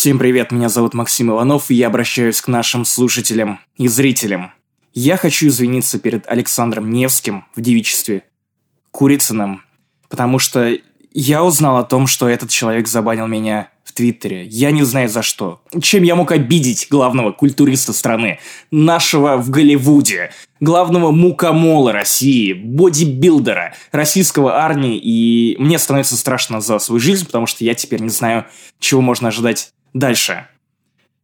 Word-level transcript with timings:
Всем 0.00 0.18
привет, 0.18 0.50
меня 0.50 0.70
зовут 0.70 0.94
Максим 0.94 1.30
Иванов, 1.30 1.70
и 1.70 1.74
я 1.74 1.88
обращаюсь 1.88 2.40
к 2.40 2.48
нашим 2.48 2.86
слушателям 2.86 3.60
и 3.76 3.86
зрителям. 3.86 4.52
Я 4.94 5.18
хочу 5.18 5.48
извиниться 5.48 5.98
перед 5.98 6.26
Александром 6.26 6.88
Невским 6.88 7.44
в 7.54 7.60
девичестве 7.60 8.22
Курицыным, 8.92 9.60
потому 10.08 10.38
что 10.38 10.74
я 11.12 11.44
узнал 11.44 11.76
о 11.76 11.84
том, 11.84 12.06
что 12.06 12.30
этот 12.30 12.48
человек 12.48 12.88
забанил 12.88 13.26
меня 13.26 13.68
в 13.84 13.92
Твиттере. 13.92 14.46
Я 14.46 14.70
не 14.70 14.84
знаю 14.84 15.10
за 15.10 15.20
что. 15.20 15.60
Чем 15.82 16.02
я 16.02 16.14
мог 16.14 16.32
обидеть 16.32 16.86
главного 16.88 17.32
культуриста 17.32 17.92
страны, 17.92 18.38
нашего 18.70 19.36
в 19.36 19.50
Голливуде, 19.50 20.30
главного 20.60 21.10
мукомола 21.10 21.92
России, 21.92 22.54
бодибилдера, 22.54 23.74
российского 23.92 24.62
армии, 24.62 24.96
и 24.96 25.56
мне 25.58 25.78
становится 25.78 26.16
страшно 26.16 26.62
за 26.62 26.78
свою 26.78 27.00
жизнь, 27.00 27.26
потому 27.26 27.44
что 27.44 27.66
я 27.66 27.74
теперь 27.74 28.00
не 28.00 28.08
знаю, 28.08 28.46
чего 28.78 29.02
можно 29.02 29.28
ожидать 29.28 29.74
дальше. 29.92 30.46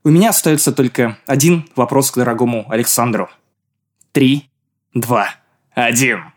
У 0.04 0.10
меня 0.10 0.30
остается 0.30 0.72
только 0.72 1.18
один 1.26 1.68
вопрос 1.74 2.10
к 2.10 2.16
дорогому 2.16 2.66
Александру. 2.70 3.28
Три, 4.12 4.48
два, 4.94 5.30
один. 5.74 6.35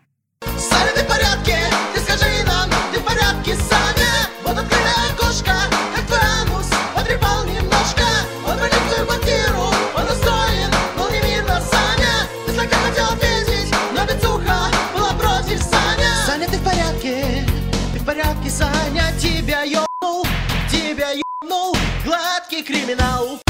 Криминал 22.70 23.40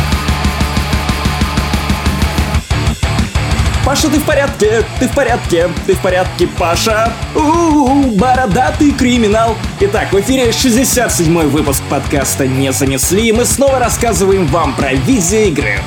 Паша, 3.85 4.09
ты 4.09 4.21
в 4.21 4.25
порядке? 4.25 4.85
Ты 5.01 5.09
в 5.09 5.15
порядке? 5.15 5.69
Ты 5.87 5.95
в 5.95 6.01
порядке, 6.01 6.47
Паша? 6.59 7.13
У-у-у, 7.35 8.13
бородатый 8.13 8.93
криминал. 8.93 9.57
Итак, 9.81 10.13
в 10.13 10.21
эфире 10.21 10.51
67-й 10.51 11.47
выпуск 11.47 11.83
подкаста 11.91 12.47
«Не 12.47 12.73
занесли», 12.73 13.29
и 13.29 13.33
мы 13.33 13.45
снова 13.45 13.79
рассказываем 13.79 14.47
вам 14.47 14.75
про 14.75 14.93
видеоигры, 14.93 15.81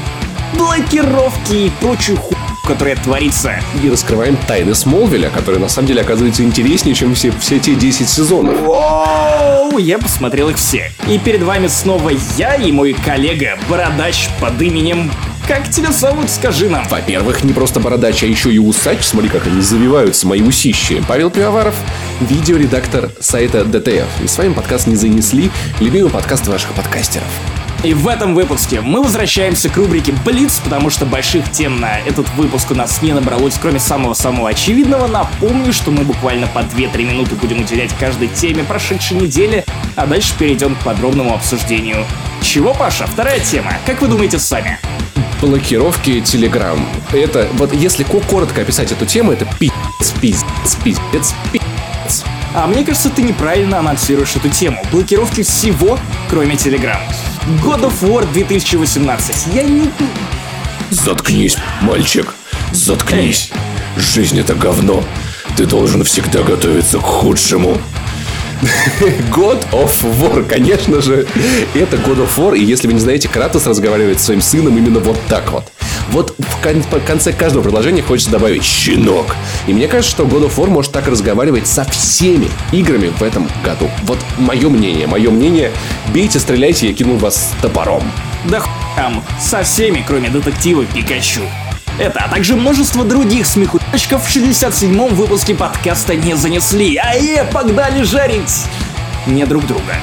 блокировки 0.57 1.53
и 1.53 1.71
прочую 1.79 2.17
ху 2.17 2.35
которая 2.63 2.95
творится. 2.95 3.55
И 3.83 3.89
раскрываем 3.89 4.37
тайны 4.47 4.73
Смолвиля, 4.73 5.29
которые 5.29 5.59
на 5.59 5.69
самом 5.69 5.87
деле 5.87 6.01
оказываются 6.01 6.43
интереснее, 6.43 6.95
чем 6.95 7.13
все, 7.13 7.31
все 7.39 7.59
те 7.59 7.75
10 7.75 8.07
сезонов. 8.07 8.59
Воу, 8.61 9.77
я 9.77 9.97
посмотрел 9.99 10.49
их 10.49 10.57
все. 10.57 10.91
И 11.07 11.19
перед 11.19 11.43
вами 11.43 11.67
снова 11.67 12.11
я 12.37 12.55
и 12.55 12.71
мой 12.71 12.93
коллега, 12.93 13.57
бородач 13.69 14.29
под 14.39 14.61
именем... 14.61 15.11
Как 15.45 15.69
тебя 15.69 15.91
зовут, 15.91 16.29
скажи 16.29 16.69
нам. 16.69 16.87
Во-первых, 16.87 17.43
не 17.43 17.51
просто 17.51 17.81
бородач, 17.81 18.23
а 18.23 18.25
еще 18.25 18.49
и 18.49 18.59
усач. 18.59 19.03
Смотри, 19.03 19.27
как 19.27 19.45
они 19.45 19.59
завиваются, 19.59 20.25
мои 20.25 20.41
усищи. 20.41 21.03
Павел 21.05 21.29
Пивоваров, 21.29 21.75
видеоредактор 22.21 23.11
сайта 23.19 23.65
ДТФ. 23.65 24.07
И 24.23 24.27
с 24.27 24.37
вами 24.37 24.53
подкаст 24.53 24.87
«Не 24.87 24.95
занесли», 24.95 25.51
любимый 25.81 26.11
подкаст 26.11 26.47
ваших 26.47 26.71
подкастеров. 26.71 27.27
И 27.83 27.93
в 27.93 28.07
этом 28.07 28.33
выпуске 28.33 28.79
мы 28.79 29.03
возвращаемся 29.03 29.67
к 29.67 29.75
рубрике 29.75 30.13
Блиц, 30.23 30.59
потому 30.63 30.89
что 30.89 31.05
больших 31.05 31.51
тем 31.51 31.81
на 31.81 31.99
этот 31.99 32.29
выпуск 32.35 32.71
у 32.71 32.75
нас 32.75 33.01
не 33.01 33.11
набралось, 33.11 33.55
кроме 33.61 33.79
самого-самого 33.79 34.49
очевидного. 34.49 35.07
Напомню, 35.07 35.73
что 35.73 35.91
мы 35.91 36.03
буквально 36.05 36.47
по 36.47 36.59
2-3 36.59 37.03
минуты 37.03 37.35
будем 37.35 37.59
уделять 37.59 37.91
каждой 37.99 38.29
теме 38.29 38.63
прошедшей 38.63 39.17
недели, 39.17 39.65
а 39.97 40.05
дальше 40.07 40.33
перейдем 40.39 40.75
к 40.75 40.79
подробному 40.79 41.33
обсуждению. 41.33 42.05
Чего, 42.41 42.73
Паша? 42.73 43.05
Вторая 43.05 43.39
тема. 43.41 43.73
Как 43.85 44.01
вы 44.01 44.07
думаете 44.07 44.39
сами? 44.39 44.79
Блокировки 45.41 46.11
Telegram. 46.21 46.79
Это, 47.11 47.49
вот 47.53 47.73
если 47.73 48.03
ко- 48.03 48.21
коротко 48.21 48.61
описать 48.61 48.93
эту 48.93 49.05
тему, 49.05 49.33
это 49.33 49.45
пиздец, 49.59 50.11
пиздец, 50.21 50.75
пиздец, 50.81 51.33
пиздец. 51.51 51.67
А 52.55 52.67
мне 52.67 52.83
кажется, 52.83 53.09
ты 53.09 53.23
неправильно 53.23 53.79
анонсируешь 53.79 54.35
эту 54.35 54.49
тему. 54.49 54.83
Блокировки 54.91 55.41
всего, 55.41 55.97
кроме 56.29 56.53
Telegram. 56.53 56.99
God 57.63 57.81
of 57.81 58.01
War 58.01 58.31
2018. 58.31 59.55
Я 59.55 59.63
не... 59.63 59.89
Заткнись, 60.91 61.57
мальчик, 61.81 62.35
заткнись. 62.71 63.49
Жизнь 63.97 64.39
это 64.39 64.53
говно. 64.53 65.03
Ты 65.57 65.65
должен 65.65 66.03
всегда 66.03 66.43
готовиться 66.43 66.99
к 66.99 67.03
худшему. 67.03 67.77
God 69.31 69.65
of 69.71 69.91
War, 70.19 70.43
конечно 70.47 71.01
же, 71.01 71.27
это 71.73 71.97
God 71.97 72.27
of 72.27 72.37
War, 72.37 72.57
и 72.57 72.63
если 72.63 72.87
вы 72.87 72.93
не 72.93 72.99
знаете, 72.99 73.27
Кратос 73.27 73.65
разговаривает 73.65 74.19
со 74.19 74.27
своим 74.27 74.41
сыном 74.41 74.77
именно 74.77 74.99
вот 74.99 75.19
так 75.27 75.51
вот. 75.51 75.65
Вот 76.11 76.35
в 76.37 77.05
конце 77.05 77.33
каждого 77.33 77.63
предложения 77.63 78.01
хочется 78.01 78.31
добавить 78.31 78.63
«щенок». 78.63 79.35
И 79.67 79.73
мне 79.73 79.87
кажется, 79.87 80.11
что 80.11 80.23
God 80.23 80.47
of 80.47 80.55
War 80.57 80.69
может 80.69 80.91
так 80.91 81.07
разговаривать 81.07 81.67
со 81.67 81.83
всеми 81.85 82.49
играми 82.71 83.07
в 83.07 83.21
этом 83.23 83.49
году. 83.63 83.89
Вот 84.03 84.19
мое 84.37 84.69
мнение, 84.69 85.07
мое 85.07 85.31
мнение. 85.31 85.71
Бейте, 86.13 86.39
стреляйте, 86.39 86.87
я 86.87 86.93
кину 86.93 87.17
вас 87.17 87.53
топором. 87.61 88.03
Да 88.45 88.59
хуй 88.59 88.71
там, 88.95 89.23
со 89.39 89.63
всеми, 89.63 90.03
кроме 90.05 90.29
детектива 90.29 90.85
Пикачу. 90.85 91.41
Это, 91.99 92.21
а 92.21 92.29
также 92.29 92.55
множество 92.55 93.03
других 93.03 93.45
смехуточков 93.45 94.27
в 94.27 94.35
67-м 94.35 95.15
выпуске 95.15 95.55
подкаста 95.55 96.15
не 96.15 96.35
занесли. 96.35 96.97
Ае, 96.97 97.43
погнали 97.51 98.03
жарить! 98.03 98.65
Не 99.27 99.45
друг 99.45 99.65
друга. 99.67 99.95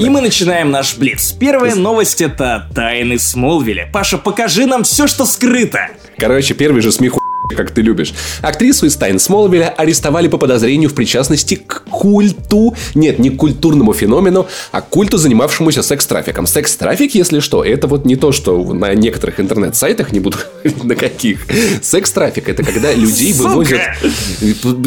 И 0.00 0.08
мы 0.08 0.22
начинаем 0.22 0.70
наш 0.70 0.96
блиц. 0.96 1.32
Первая 1.38 1.74
новость 1.74 2.22
это 2.22 2.66
тайны 2.74 3.18
Смолвиля. 3.18 3.90
Паша, 3.92 4.16
покажи 4.16 4.64
нам 4.64 4.82
все, 4.82 5.06
что 5.06 5.26
скрыто. 5.26 5.88
Короче, 6.16 6.54
первый 6.54 6.80
же 6.80 6.90
смех 6.90 7.14
как 7.54 7.72
ты 7.72 7.82
любишь. 7.82 8.14
Актрису 8.40 8.86
из 8.86 8.96
Тайн 8.96 9.18
Смолвиля 9.18 9.74
арестовали 9.76 10.28
по 10.28 10.38
подозрению 10.38 10.88
в 10.88 10.94
причастности 10.94 11.56
к 11.56 11.82
культу, 11.90 12.76
нет, 12.94 13.18
не 13.18 13.28
к 13.28 13.36
культурному 13.36 13.92
феномену, 13.92 14.46
а 14.70 14.80
к 14.80 14.88
культу, 14.88 15.18
занимавшемуся 15.18 15.82
секс-трафиком. 15.82 16.46
Секс-трафик, 16.46 17.14
если 17.14 17.40
что, 17.40 17.64
это 17.64 17.88
вот 17.88 18.04
не 18.04 18.14
то, 18.14 18.30
что 18.30 18.62
на 18.72 18.94
некоторых 18.94 19.40
интернет-сайтах, 19.40 20.12
не 20.12 20.20
буду 20.20 20.38
говорить 20.62 20.84
на 20.84 20.94
каких. 20.94 21.40
Секс-трафик 21.82 22.48
это 22.48 22.62
когда 22.62 22.92
людей 22.94 23.32
вывозят, 23.32 23.80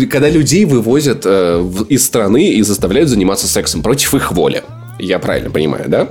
когда 0.09 0.29
людей 0.29 0.65
вывозят 0.65 1.23
э, 1.25 1.69
из 1.89 2.05
страны 2.05 2.53
и 2.53 2.61
заставляют 2.61 3.09
заниматься 3.09 3.47
сексом 3.47 3.83
против 3.83 4.15
их 4.15 4.31
воли. 4.31 4.63
Я 4.99 5.19
правильно 5.19 5.49
понимаю, 5.49 5.85
да? 5.87 6.07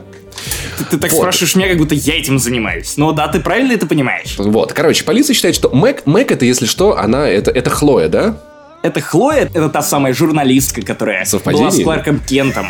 Ты, 0.78 0.84
ты 0.84 0.98
так 0.98 1.12
Вот. 1.12 1.18
спрашиваешь 1.18 1.54
меня, 1.56 1.68
как 1.68 1.78
будто 1.78 1.94
я 1.94 2.18
этим 2.18 2.38
занимаюсь. 2.38 2.94
Ну 2.96 3.12
да, 3.12 3.28
ты 3.28 3.40
правильно 3.40 3.72
это 3.72 3.86
понимаешь. 3.86 4.34
Вот, 4.38 4.72
короче, 4.72 5.04
полиция 5.04 5.34
считает, 5.34 5.54
что 5.54 5.70
Мэг, 5.70 6.06
Мэг 6.06 6.30
это, 6.32 6.44
если 6.44 6.66
что, 6.66 6.98
она, 6.98 7.28
это, 7.28 7.50
это 7.50 7.70
Хлоя, 7.70 8.08
да? 8.08 8.36
Это 8.82 9.00
Хлоя, 9.00 9.42
это 9.52 9.68
та 9.68 9.82
самая 9.82 10.12
журналистка, 10.14 10.82
которая 10.82 11.24
Совпадение? 11.24 11.68
была 11.68 11.80
с 11.80 11.82
Кларком 11.84 12.20
Кентом. 12.20 12.66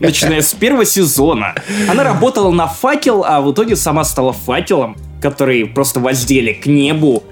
Начиная 0.00 0.42
с 0.42 0.52
первого 0.54 0.84
сезона. 0.84 1.54
Она 1.88 2.02
работала 2.02 2.50
на 2.50 2.66
факел, 2.66 3.24
а 3.24 3.40
в 3.40 3.52
итоге 3.52 3.76
сама 3.76 4.04
стала 4.04 4.32
факелом, 4.32 4.96
который 5.20 5.64
просто 5.66 6.00
воздели 6.00 6.52
к 6.54 6.66
небу. 6.66 7.22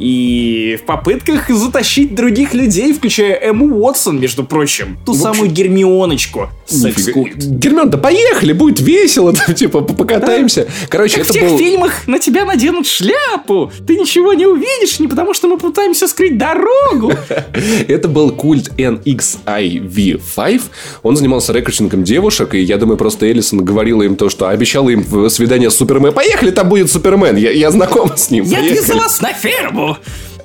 И 0.00 0.78
в 0.80 0.86
попытках 0.86 1.50
затащить 1.50 2.14
других 2.14 2.54
людей, 2.54 2.92
включая 2.94 3.34
Эмму 3.34 3.66
Уотсон, 3.76 4.18
между 4.18 4.44
прочим. 4.44 4.96
Ту 5.04 5.12
В 5.12 5.16
общем- 5.16 5.34
самую 5.34 5.50
Гермионочку. 5.50 6.48
Гермион, 6.70 7.90
да 7.90 7.98
поехали, 7.98 8.52
будет 8.54 8.80
весело, 8.80 9.32
там, 9.46 9.54
типа, 9.54 9.82
по- 9.82 9.92
покатаемся. 9.94 10.66
Короче, 10.88 11.16
Как 11.18 11.26
в 11.26 11.30
это 11.30 11.38
тех 11.38 11.48
был... 11.50 11.58
фильмах 11.58 12.06
на 12.06 12.18
тебя 12.18 12.44
наденут 12.46 12.86
шляпу. 12.86 13.70
Ты 13.86 13.96
ничего 13.96 14.32
не 14.32 14.46
увидишь, 14.46 14.98
не 15.00 15.06
потому 15.06 15.34
что 15.34 15.48
мы 15.48 15.58
пытаемся 15.58 16.08
скрыть 16.08 16.38
дорогу. 16.38 17.12
Это 17.88 18.08
был 18.08 18.30
культ 18.30 18.70
NXIV5. 18.78 20.62
Он 21.02 21.16
занимался 21.16 21.52
рекрутингом 21.52 22.04
девушек, 22.04 22.54
и 22.54 22.60
я 22.60 22.76
думаю, 22.78 22.96
просто 22.96 23.26
Эллисон 23.26 23.64
говорила 23.64 24.02
им 24.02 24.16
то, 24.16 24.28
что 24.30 24.48
обещала 24.48 24.88
им 24.90 25.02
в 25.02 25.28
свидание 25.28 25.70
с 25.70 25.76
Супермен. 25.76 26.12
Поехали, 26.12 26.50
там 26.50 26.68
будет 26.68 26.90
Супермен, 26.90 27.36
я, 27.36 27.50
я 27.50 27.70
знаком 27.70 28.16
с 28.16 28.30
ним. 28.30 28.44
Я 28.44 28.58
поехали». 28.58 28.78
отвезу 28.78 28.98
вас 28.98 29.20
на 29.20 29.32
ферму, 29.32 29.89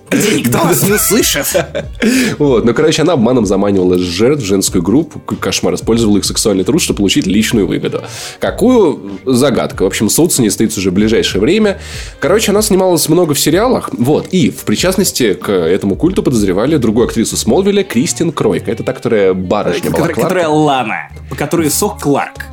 где 0.09 0.39
никто 0.39 0.59
вас 0.59 0.83
не 0.83 0.94
услышит. 0.94 1.47
Вот, 2.38 2.65
ну, 2.65 2.74
короче, 2.74 3.01
она 3.01 3.13
обманом 3.13 3.45
заманивала 3.45 3.97
жертв 3.97 4.44
в 4.44 4.45
женскую 4.45 4.81
группу, 4.81 5.19
кошмар, 5.19 5.74
использовала 5.74 6.18
их 6.18 6.25
сексуальный 6.25 6.63
труд, 6.63 6.81
чтобы 6.81 6.97
получить 6.97 7.25
личную 7.25 7.68
выгоду. 7.68 8.03
Какую? 8.39 9.19
Загадка. 9.25 9.83
В 9.83 9.88
общем, 9.88 10.09
суд 10.09 10.31
с 10.31 10.39
ней 10.39 10.50
стоит 10.50 10.77
уже 10.77 10.92
в 10.92 10.94
ближайшее 10.94 11.42
время. 11.42 11.80
Короче, 12.19 12.51
она 12.51 12.62
снималась 12.62 13.09
много 13.09 13.33
в 13.33 13.39
сериалах, 13.39 13.89
вот, 13.94 14.27
и 14.31 14.50
в 14.51 14.63
причастности 14.63 15.33
к 15.33 15.51
этому 15.51 15.95
культу 15.95 16.24
подозревали 16.24 16.77
другую 16.77 17.07
актрису 17.07 17.38
Смолвиля, 17.38 17.83
Кристин 17.83 18.31
Кройка. 18.31 18.71
Это 18.71 18.83
та, 18.83 18.94
которая 18.94 19.33
барышня 19.33 19.92
была 19.92 20.07
Которая, 20.07 20.47
Лана, 20.47 21.09
по 21.30 21.36
которой 21.36 21.69
сох 21.69 22.00
Кларк. 22.01 22.45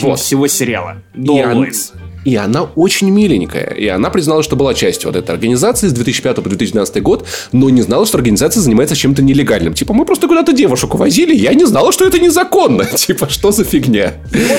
Вот. 0.00 0.20
всего 0.20 0.46
сериала. 0.46 1.02
До 1.14 1.32
Лоис. 1.32 1.92
И 2.24 2.36
она 2.36 2.62
очень 2.62 3.10
миленькая. 3.10 3.70
И 3.70 3.86
она 3.88 4.10
признала, 4.10 4.42
что 4.42 4.56
была 4.56 4.74
частью 4.74 5.10
вот 5.10 5.16
этой 5.16 5.30
организации 5.30 5.88
с 5.88 5.92
2005 5.92 6.36
по 6.36 6.42
2012 6.42 7.02
год, 7.02 7.26
но 7.52 7.70
не 7.70 7.82
знала, 7.82 8.06
что 8.06 8.18
организация 8.18 8.60
занимается 8.60 8.96
чем-то 8.96 9.22
нелегальным. 9.22 9.74
Типа, 9.74 9.94
мы 9.94 10.04
просто 10.04 10.28
куда-то 10.28 10.52
девушек 10.52 10.94
увозили, 10.94 11.34
я 11.34 11.54
не 11.54 11.64
знала, 11.64 11.92
что 11.92 12.06
это 12.06 12.18
незаконно. 12.18 12.84
Типа, 12.96 13.28
что 13.28 13.52
за 13.52 13.64
фигня? 13.64 14.14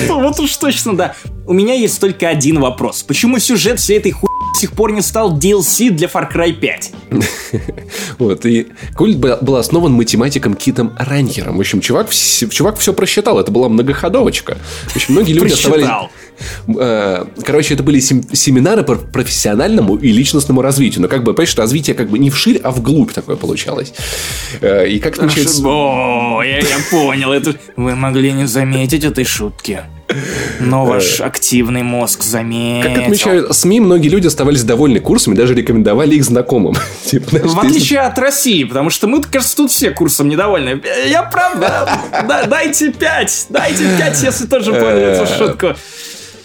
Вот, 0.08 0.22
вот 0.22 0.40
уж 0.40 0.56
точно, 0.56 0.96
да. 0.96 1.14
У 1.46 1.52
меня 1.52 1.74
есть 1.74 2.00
только 2.00 2.28
один 2.28 2.60
вопрос. 2.60 3.02
Почему 3.02 3.38
сюжет 3.38 3.78
всей 3.78 3.98
этой 3.98 4.12
хуй 4.12 4.31
до 4.52 4.58
сих 4.58 4.72
пор 4.72 4.92
не 4.92 5.00
стал 5.02 5.36
DLC 5.38 5.90
для 5.90 6.08
Far 6.08 6.30
Cry 6.32 6.52
5? 6.52 6.92
Вот, 8.18 8.46
и 8.46 8.68
культ 8.96 9.18
был 9.18 9.56
основан 9.56 9.92
математиком 9.92 10.54
Китом 10.54 10.92
Ранхером. 10.98 11.56
В 11.56 11.60
общем, 11.60 11.80
чувак, 11.80 12.08
чувак 12.10 12.78
все 12.78 12.92
просчитал, 12.92 13.38
это 13.38 13.50
была 13.50 13.68
многоходовочка. 13.68 14.56
В 14.88 14.96
общем, 14.96 15.14
многие 15.14 15.32
люди 15.34 15.52
оставались... 15.52 15.86
Э, 16.78 17.24
Короче, 17.44 17.74
это 17.74 17.82
были 17.82 18.00
сем- 18.00 18.22
семинары 18.34 18.82
по 18.84 18.94
профессиональному 18.96 19.96
и 19.96 20.10
личностному 20.12 20.62
развитию. 20.62 21.02
Но 21.02 21.08
как 21.08 21.22
бы, 21.24 21.34
понимаешь, 21.34 21.54
развитие 21.56 21.94
как 21.94 22.08
бы 22.08 22.18
не 22.18 22.30
вширь, 22.30 22.58
а 22.62 22.70
вглубь 22.70 23.12
такое 23.12 23.36
получалось. 23.36 23.92
Э, 24.60 24.88
И 24.88 24.98
как 24.98 25.18
отмечается... 25.18 25.62
О, 25.64 26.42
я, 26.42 26.58
я 26.58 26.78
понял. 26.90 27.32
Это... 27.32 27.54
Вы 27.76 27.94
могли 27.94 28.32
не 28.32 28.46
заметить 28.46 29.04
этой 29.04 29.24
шутки. 29.24 29.80
Но 30.60 30.84
ваш 30.84 31.20
активный 31.20 31.82
мозг 31.82 32.22
заметил. 32.22 32.88
Как 32.88 33.02
отмечают 33.04 33.54
СМИ, 33.54 33.80
многие 33.80 34.08
люди 34.08 34.26
оставались 34.26 34.62
довольны 34.62 35.00
курсами, 35.00 35.34
даже 35.34 35.54
рекомендовали 35.54 36.14
их 36.14 36.24
знакомым. 36.24 36.74
Типа, 37.04 37.38
В 37.42 37.58
отличие 37.58 38.00
от 38.00 38.18
России, 38.18 38.64
потому 38.64 38.90
что 38.90 39.06
мы, 39.06 39.22
кажется, 39.22 39.56
тут 39.56 39.70
все 39.70 39.90
курсом 39.90 40.28
недовольны. 40.28 40.80
Я 41.08 41.22
правда. 41.22 41.88
Да, 42.28 42.44
дайте 42.46 42.92
пять. 42.92 43.46
Дайте 43.50 43.84
пять, 43.98 44.22
если 44.22 44.46
тоже 44.46 44.72
понял 44.72 44.84
эту 44.86 45.26
шутку. 45.26 45.74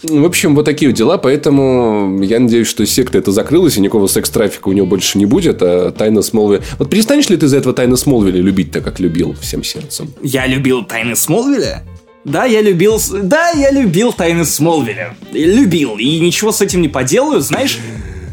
В 0.04 0.26
общем, 0.26 0.56
вот 0.56 0.66
такие 0.66 0.90
вот 0.90 0.98
дела, 0.98 1.18
поэтому 1.18 2.22
я 2.22 2.40
надеюсь, 2.40 2.68
что 2.68 2.86
секта 2.86 3.18
это 3.18 3.32
закрылась, 3.32 3.78
и 3.78 3.82
никакого 3.82 4.08
секс-трафика 4.08 4.70
у 4.70 4.72
него 4.72 4.86
больше 4.86 5.18
не 5.18 5.26
будет, 5.26 5.62
а 5.62 5.92
Тайна 5.92 6.22
Смолвиля... 6.22 6.62
Вот 6.78 6.90
перестанешь 6.90 7.30
ли 7.30 7.38
ты 7.38 7.48
за 7.48 7.58
этого 7.58 7.74
Тайна 7.74 7.98
Смолвиля 7.98 8.40
любить 8.40 8.72
так, 8.72 8.84
как 8.84 9.00
любил 9.00 9.36
всем 9.42 9.64
сердцем? 9.64 10.14
Я 10.22 10.46
любил 10.46 10.84
Тайны 10.84 11.16
Смолвиля. 11.16 11.84
Да, 12.28 12.44
я 12.44 12.62
любил... 12.62 13.00
Да, 13.24 13.52
я 13.52 13.72
любил 13.72 14.12
Тайны 14.12 14.44
Смолвиля. 14.44 15.16
Любил. 15.32 15.98
И 15.98 16.20
ничего 16.20 16.52
с 16.52 16.62
этим 16.62 16.82
не 16.82 16.90
поделаю, 16.90 17.40
знаешь... 17.40 17.80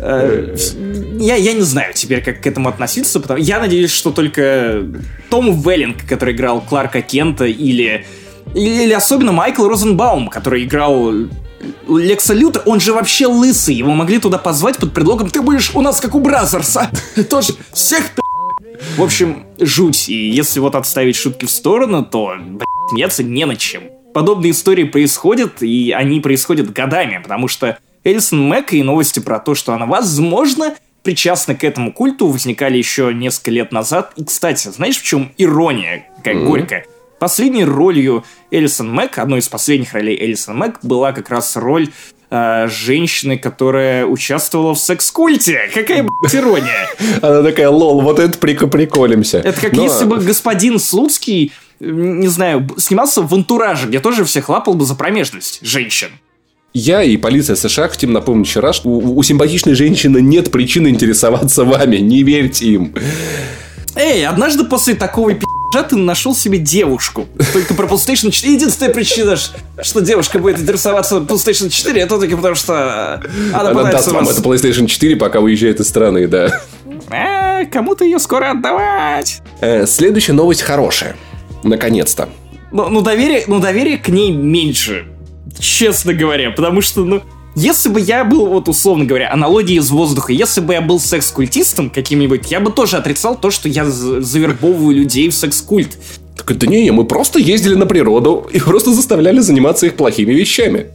э, 0.01 0.57
я, 1.21 1.37
я 1.37 1.53
не 1.53 1.61
знаю 1.61 1.95
теперь, 1.95 2.21
как 2.21 2.41
к 2.41 2.47
этому 2.49 2.69
относиться, 2.69 3.21
потому 3.21 3.39
я 3.39 3.61
надеюсь, 3.61 3.93
что 3.93 4.11
только 4.11 4.85
Том 5.31 5.63
Веллинг, 5.63 6.05
который 6.09 6.35
играл 6.35 6.61
Кларка 6.61 7.03
Кента, 7.03 7.45
или, 7.45 8.05
или, 8.53 8.83
или 8.83 8.93
особенно 8.93 9.31
Майкл 9.31 9.69
Розенбаум, 9.69 10.27
который 10.27 10.65
играл 10.65 11.13
Лекса 11.89 12.35
Лютер, 12.35 12.63
он 12.67 12.81
же 12.81 12.93
вообще 12.93 13.27
лысый, 13.27 13.77
его 13.77 13.93
могли 13.93 14.19
туда 14.19 14.39
позвать 14.39 14.79
под 14.79 14.93
предлогом 14.93 15.31
«Ты 15.31 15.41
будешь 15.41 15.71
у 15.73 15.81
нас 15.83 16.01
как 16.01 16.17
у 16.17 16.21
Бразерса, 16.21 16.91
тоже 17.31 17.55
всех 17.73 18.11
пи***». 18.11 18.21
В 18.97 19.03
общем, 19.05 19.45
жуть, 19.61 20.09
и 20.09 20.31
если 20.31 20.59
вот 20.59 20.75
отставить 20.75 21.15
шутки 21.15 21.45
в 21.45 21.51
сторону, 21.51 22.05
то, 22.05 22.35
смеяться 22.91 23.23
не 23.23 23.45
над 23.45 23.59
чем. 23.59 23.85
Подобные 24.13 24.53
истории 24.53 24.85
происходят, 24.85 25.63
и 25.63 25.91
они 25.93 26.21
происходят 26.21 26.73
годами, 26.73 27.21
потому 27.23 27.49
что 27.49 27.79
Элисон 28.05 28.47
Мэг 28.47 28.73
и 28.73 28.83
новости 28.83 29.19
про 29.21 29.39
то, 29.41 29.55
что 29.55 29.73
она, 29.73 29.87
возможно, 29.87 30.75
причастна 31.03 31.55
к 31.55 31.65
этому 31.65 31.93
культу, 31.93 32.29
возникали 32.29 32.79
еще 32.79 33.13
несколько 33.13 33.51
лет 33.51 33.73
назад. 33.73 34.13
И, 34.17 34.25
кстати, 34.25 34.69
знаешь, 34.69 34.99
в 34.99 35.03
чем 35.05 35.33
ирония, 35.37 36.07
какая 36.19 36.37
горькая? 36.45 36.87
Последней 37.19 37.65
ролью 37.65 38.25
Элисон 38.51 38.93
Мэг, 38.93 39.19
одной 39.19 39.39
из 39.41 39.49
последних 39.49 39.95
ролей 39.95 40.17
Элисон 40.19 40.57
Мэг, 40.59 40.79
была 40.83 41.13
как 41.13 41.31
раз 41.31 41.57
роль 41.57 41.89
э, 42.31 42.69
женщины, 42.69 43.39
которая 43.39 44.05
участвовала 44.07 44.75
в 44.75 44.79
секс-культе. 44.79 45.71
Какая, 45.73 46.03
блядь, 46.05 46.35
ирония? 46.35 46.87
Она 47.23 47.43
такая, 47.43 47.71
лол, 47.71 48.01
вот 48.03 48.19
это 48.19 48.39
прик- 48.39 48.69
приколимся. 48.69 49.39
Это 49.39 49.61
как 49.61 49.73
Но- 49.73 49.83
если 49.85 50.05
бы 50.05 50.19
господин 50.19 50.79
Слуцкий, 50.79 51.53
не 51.81 52.29
знаю, 52.29 52.69
снимался 52.79 53.23
в 53.23 53.35
антураже, 53.35 53.89
где 53.89 54.01
тоже 54.01 54.25
всех 54.25 54.49
лапал 54.49 54.75
бы 54.75 54.85
за 54.85 54.95
промежность 54.95 55.61
женщин. 55.63 56.09
Я 56.73 57.05
и 57.05 57.17
полиция 57.17 57.55
США 57.55 57.89
хотим 57.89 58.13
напомнить 58.13 58.49
вчера, 58.49 58.73
что 58.73 58.89
у, 58.89 59.17
у 59.17 59.23
симпатичной 59.23 59.75
женщины 59.75 60.21
нет 60.21 60.51
причины 60.51 60.89
интересоваться 60.89 61.65
вами, 61.65 61.99
не 61.99 62.25
верьте 62.25 62.67
им. 62.67 62.95
Эй, 63.95 64.27
однажды 64.27 64.65
после 64.65 64.97
такого 64.97 65.33
пи***жа 65.35 65.85
ты 65.85 65.95
нашел 65.95 66.35
себе 66.35 66.59
девушку. 66.59 67.29
Только 67.53 67.75
про 67.75 67.87
PlayStation 67.87 68.33
4. 68.33 68.55
Единственная 68.55 68.93
причина, 68.93 69.37
что 69.37 70.01
девушка 70.01 70.41
будет 70.41 70.59
интересоваться 70.59 71.19
PlayStation 71.19 71.69
4, 71.69 72.01
это 72.01 72.19
только 72.19 72.37
потому, 72.37 72.57
что 72.57 73.21
э, 73.25 73.55
она, 73.55 73.71
Она 73.71 73.93
даст 73.93 74.11
вам 74.11 74.25
вас... 74.25 74.37
это 74.37 74.49
PlayStation 74.49 74.89
4, 74.89 75.15
пока 75.15 75.39
уезжает 75.39 75.79
из 75.79 75.89
страны, 75.89 76.27
да. 76.27 76.61
Э, 77.11 77.67
кому-то 77.67 78.05
ее 78.05 78.19
скоро 78.19 78.51
отдавать. 78.51 79.43
Э, 79.61 79.87
Следующая 79.87 80.33
новость 80.33 80.63
хорошая. 80.63 81.15
Наконец-то. 81.65 82.29
Ну, 82.73 82.89
ну, 82.89 83.01
доверие, 83.01 83.45
ну, 83.47 83.61
доверие 83.61 83.99
к 83.99 84.09
ней 84.09 84.33
меньше, 84.33 85.07
честно 85.59 86.13
говоря, 86.15 86.51
потому 86.51 86.81
что, 86.81 87.05
ну, 87.05 87.23
если 87.57 87.89
бы 87.89 88.01
я 88.01 88.25
был, 88.25 88.47
вот 88.47 88.69
условно 88.69 89.05
говоря, 89.05 89.33
аналогии 89.33 89.77
из 89.79 89.91
воздуха, 89.91 90.33
если 90.33 90.61
бы 90.61 90.73
я 90.75 90.81
был 90.81 90.99
секс-культистом 90.99 91.89
каким-нибудь, 91.91 92.51
я 92.51 92.59
бы 92.61 92.73
тоже 92.73 92.97
отрицал 92.97 93.37
то, 93.39 93.51
что 93.53 93.69
я 93.69 93.85
за- 93.85 94.21
завербовываю 94.21 94.97
людей 94.97 95.29
в 95.29 95.35
секс-культ. 95.35 95.97
Так, 96.37 96.57
да 96.59 96.67
не, 96.67 96.91
мы 96.91 97.05
просто 97.05 97.39
ездили 97.39 97.75
на 97.75 97.87
природу 97.87 98.49
и 98.53 98.59
просто 98.59 98.93
заставляли 98.93 99.39
заниматься 99.39 99.87
их 99.87 99.95
плохими 99.95 100.33
вещами. 100.33 100.87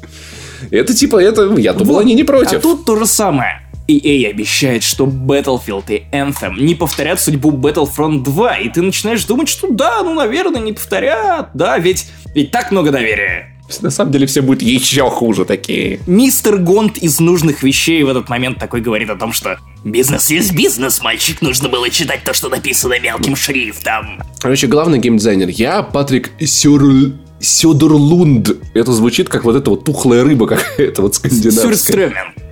Это 0.69 0.93
типа, 0.93 1.15
это, 1.23 1.53
я 1.57 1.71
думал, 1.71 1.93
Вот. 1.93 2.01
они 2.01 2.13
не 2.13 2.23
А 2.23 2.25
против. 2.25 2.61
тут 2.61 2.83
то 2.83 2.97
же 2.97 3.05
самое. 3.05 3.61
EA 3.89 4.29
обещает, 4.29 4.83
что 4.83 5.05
Battlefield 5.05 5.85
и 5.89 6.03
Anthem 6.15 6.59
не 6.59 6.75
повторят 6.75 7.19
судьбу 7.19 7.51
Battlefront 7.51 8.23
2, 8.23 8.57
и 8.57 8.69
ты 8.69 8.81
начинаешь 8.81 9.23
думать, 9.25 9.49
что 9.49 9.67
да, 9.69 10.03
ну, 10.03 10.13
наверное, 10.13 10.61
не 10.61 10.73
повторят, 10.73 11.49
да, 11.53 11.77
ведь, 11.79 12.07
ведь 12.35 12.51
так 12.51 12.71
много 12.71 12.91
доверия. 12.91 13.55
На 13.81 13.91
самом 13.91 14.11
деле 14.11 14.25
все 14.25 14.41
будет 14.41 14.61
еще 14.61 15.09
хуже 15.09 15.45
такие. 15.45 15.99
Мистер 16.07 16.57
Гонт 16.57 16.97
из 16.97 17.19
нужных 17.19 17.61
вещей 17.61 18.01
в 18.03 18.09
этот 18.09 18.27
момент 18.27 18.57
такой 18.57 18.81
говорит 18.81 19.09
о 19.09 19.15
том, 19.15 19.31
что 19.31 19.59
«Бизнес 19.83 20.29
есть 20.31 20.53
бизнес, 20.53 21.01
мальчик, 21.01 21.41
нужно 21.41 21.69
было 21.69 21.89
читать 21.89 22.23
то, 22.23 22.33
что 22.33 22.49
написано 22.49 22.99
мелким 22.99 23.35
шрифтом». 23.35 24.21
Короче, 24.39 24.67
главный 24.67 24.97
геймдизайнер 24.99 25.49
я, 25.49 25.83
Патрик 25.83 26.31
Сюр... 26.39 27.13
Сёдерлунд. 27.41 28.49
Это 28.73 28.91
звучит 28.91 29.29
как 29.29 29.45
вот 29.45 29.55
эта 29.55 29.69
вот 29.69 29.85
тухлая 29.85 30.25
рыба 30.25 30.45
какая-то 30.45 31.01
вот 31.03 31.15
скандинавская. 31.15 31.73
Сюрстрёмен. 31.73 32.48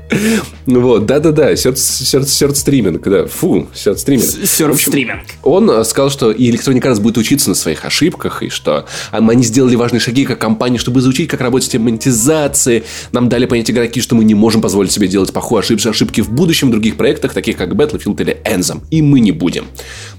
Ну 0.66 0.82
вот, 0.82 1.06
да-да-да, 1.06 1.56
сердстриминг, 1.56 3.02
да, 3.08 3.26
фу, 3.26 3.68
сердстриминг. 3.74 4.26
Сюрстриминг. 4.26 5.22
Он 5.44 5.70
э, 5.70 5.84
сказал, 5.84 6.10
что 6.10 6.32
и 6.32 6.52
Electronic 6.52 6.82
Arts 6.82 7.00
будет 7.00 7.18
учиться 7.18 7.50
на 7.50 7.56
своих 7.56 7.86
ошибках, 7.86 8.44
и 8.44 8.50
что 8.50 8.86
а, 9.12 9.18
они 9.18 9.44
сделали 9.44 9.76
важные 9.76 10.00
шаги 10.00 10.26
как 10.26 10.40
компания, 10.40 10.78
чтобы 10.78 11.00
изучить, 11.00 11.30
как 11.30 11.42
работать 11.42 11.66
система 11.66 11.86
монетизации. 11.86 12.84
Нам 13.12 13.30
дали 13.30 13.46
понять 13.46 13.70
игроки, 13.70 14.02
что 14.02 14.16
мы 14.16 14.24
не 14.24 14.34
можем 14.34 14.62
позволить 14.62 14.92
себе 14.92 15.08
делать 15.08 15.32
ошибку, 15.34 15.90
ошибки 15.90 16.22
в 16.22 16.32
будущем 16.32 16.70
в 16.70 16.72
других 16.72 16.98
проектах, 16.98 17.34
таких 17.34 17.58
как 17.58 17.74
Battlefield 17.74 18.22
или 18.22 18.38
Anthem. 18.44 18.82
И 18.92 19.02
мы 19.02 19.20
не 19.20 19.32
будем. 19.32 19.66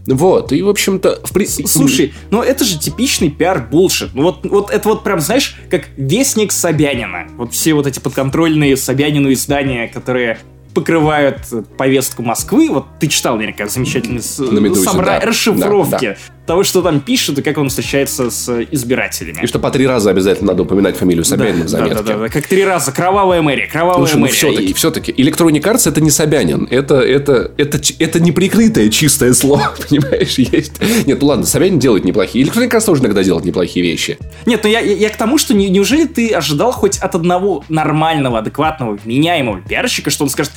Вот, 0.08 0.52
и, 0.52 0.62
в 0.62 0.68
общем-то... 0.68 1.20
В... 1.24 1.32
при- 1.32 1.46
Слушай, 1.46 2.14
ну 2.30 2.42
это 2.42 2.64
же 2.64 2.78
типичный 2.78 3.30
пиар-булшит. 3.30 4.10
Ну 4.14 4.22
вот, 4.22 4.44
вот 4.44 4.70
это 4.70 4.88
вот 4.88 5.04
прям, 5.04 5.20
знаешь, 5.20 5.56
как 5.70 5.88
вестник 5.96 6.52
Собянина. 6.52 7.26
Вот 7.36 7.52
все 7.52 7.74
вот 7.74 7.86
эти 7.86 8.00
подконтрольные 8.00 8.76
Собянину 8.76 9.32
издания, 9.32 9.88
которые 9.88 10.38
покрывают 10.74 11.40
повестку 11.76 12.22
Москвы. 12.22 12.68
Вот 12.70 12.86
ты 13.00 13.08
читал 13.08 13.36
наверняка 13.36 13.66
замечательные 13.66 14.20
собра- 14.20 15.20
да. 15.20 15.20
расшифровки 15.20 16.16
Да, 16.16 16.16
того, 16.48 16.64
что 16.64 16.82
там 16.82 17.00
пишут 17.00 17.38
и 17.38 17.42
как 17.42 17.58
он 17.58 17.68
встречается 17.68 18.30
с 18.30 18.48
избирателями. 18.72 19.38
И 19.42 19.46
что 19.46 19.58
по 19.60 19.70
три 19.70 19.86
раза 19.86 20.10
обязательно 20.10 20.48
надо 20.52 20.64
упоминать 20.64 20.96
фамилию 20.96 21.24
Собянина 21.24 21.64
в 21.64 21.70
да, 21.70 21.78
да, 21.78 21.84
заметке. 21.84 22.02
да, 22.02 22.18
да, 22.18 22.28
как 22.28 22.46
три 22.48 22.64
раза. 22.64 22.90
Кровавая 22.90 23.42
мэрия, 23.42 23.66
кровавая 23.68 23.98
Слушай, 23.98 24.14
ну 24.14 24.20
мэрия. 24.22 24.34
все-таки, 24.34 24.64
И- 24.64 24.72
все-таки. 24.72 25.12
Electronic 25.12 25.62
Arts 25.62 25.88
это 25.88 26.00
не 26.00 26.10
Собянин. 26.10 26.66
Это, 26.70 26.96
это, 27.00 27.52
это, 27.56 27.80
это 28.00 28.20
неприкрытое 28.20 28.88
чистое 28.88 29.34
слово, 29.34 29.74
понимаешь, 29.88 30.38
есть. 30.38 30.72
Нет, 31.06 31.20
ну 31.20 31.28
ладно, 31.28 31.44
Собянин 31.46 31.78
делает 31.78 32.04
неплохие. 32.04 32.44
Electronic 32.44 32.70
Arts 32.70 32.86
тоже 32.86 33.02
иногда 33.02 33.22
делает 33.22 33.44
неплохие 33.44 33.84
вещи. 33.84 34.18
Нет, 34.46 34.60
ну 34.64 34.70
я, 34.70 34.80
я, 34.80 34.94
я 34.94 35.10
к 35.10 35.16
тому, 35.16 35.38
что 35.38 35.54
не- 35.54 35.68
неужели 35.68 36.06
ты 36.06 36.30
ожидал 36.30 36.72
хоть 36.72 36.96
от 36.98 37.14
одного 37.14 37.62
нормального, 37.68 38.38
адекватного, 38.38 38.96
вменяемого 39.04 39.60
пиарщика, 39.60 40.10
что 40.10 40.24
он 40.24 40.30
скажет, 40.30 40.52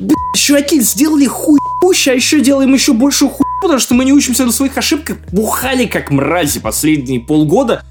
«Бля, 0.00 0.14
чуваки, 0.34 0.80
сделали 0.80 1.26
хуй 1.26 1.58
а 2.06 2.12
еще 2.12 2.40
делаем 2.40 2.74
еще 2.74 2.92
больше 2.92 3.26
хуй, 3.28 3.46
потому 3.60 3.80
что 3.80 3.94
мы 3.94 4.04
не 4.04 4.12
учимся 4.12 4.44
на 4.44 4.52
своих 4.52 4.76
ошибках, 4.76 5.18
бухали 5.32 5.86
как 5.86 6.10
мрази 6.10 6.60
последние 6.60 7.20
полгода. 7.20 7.82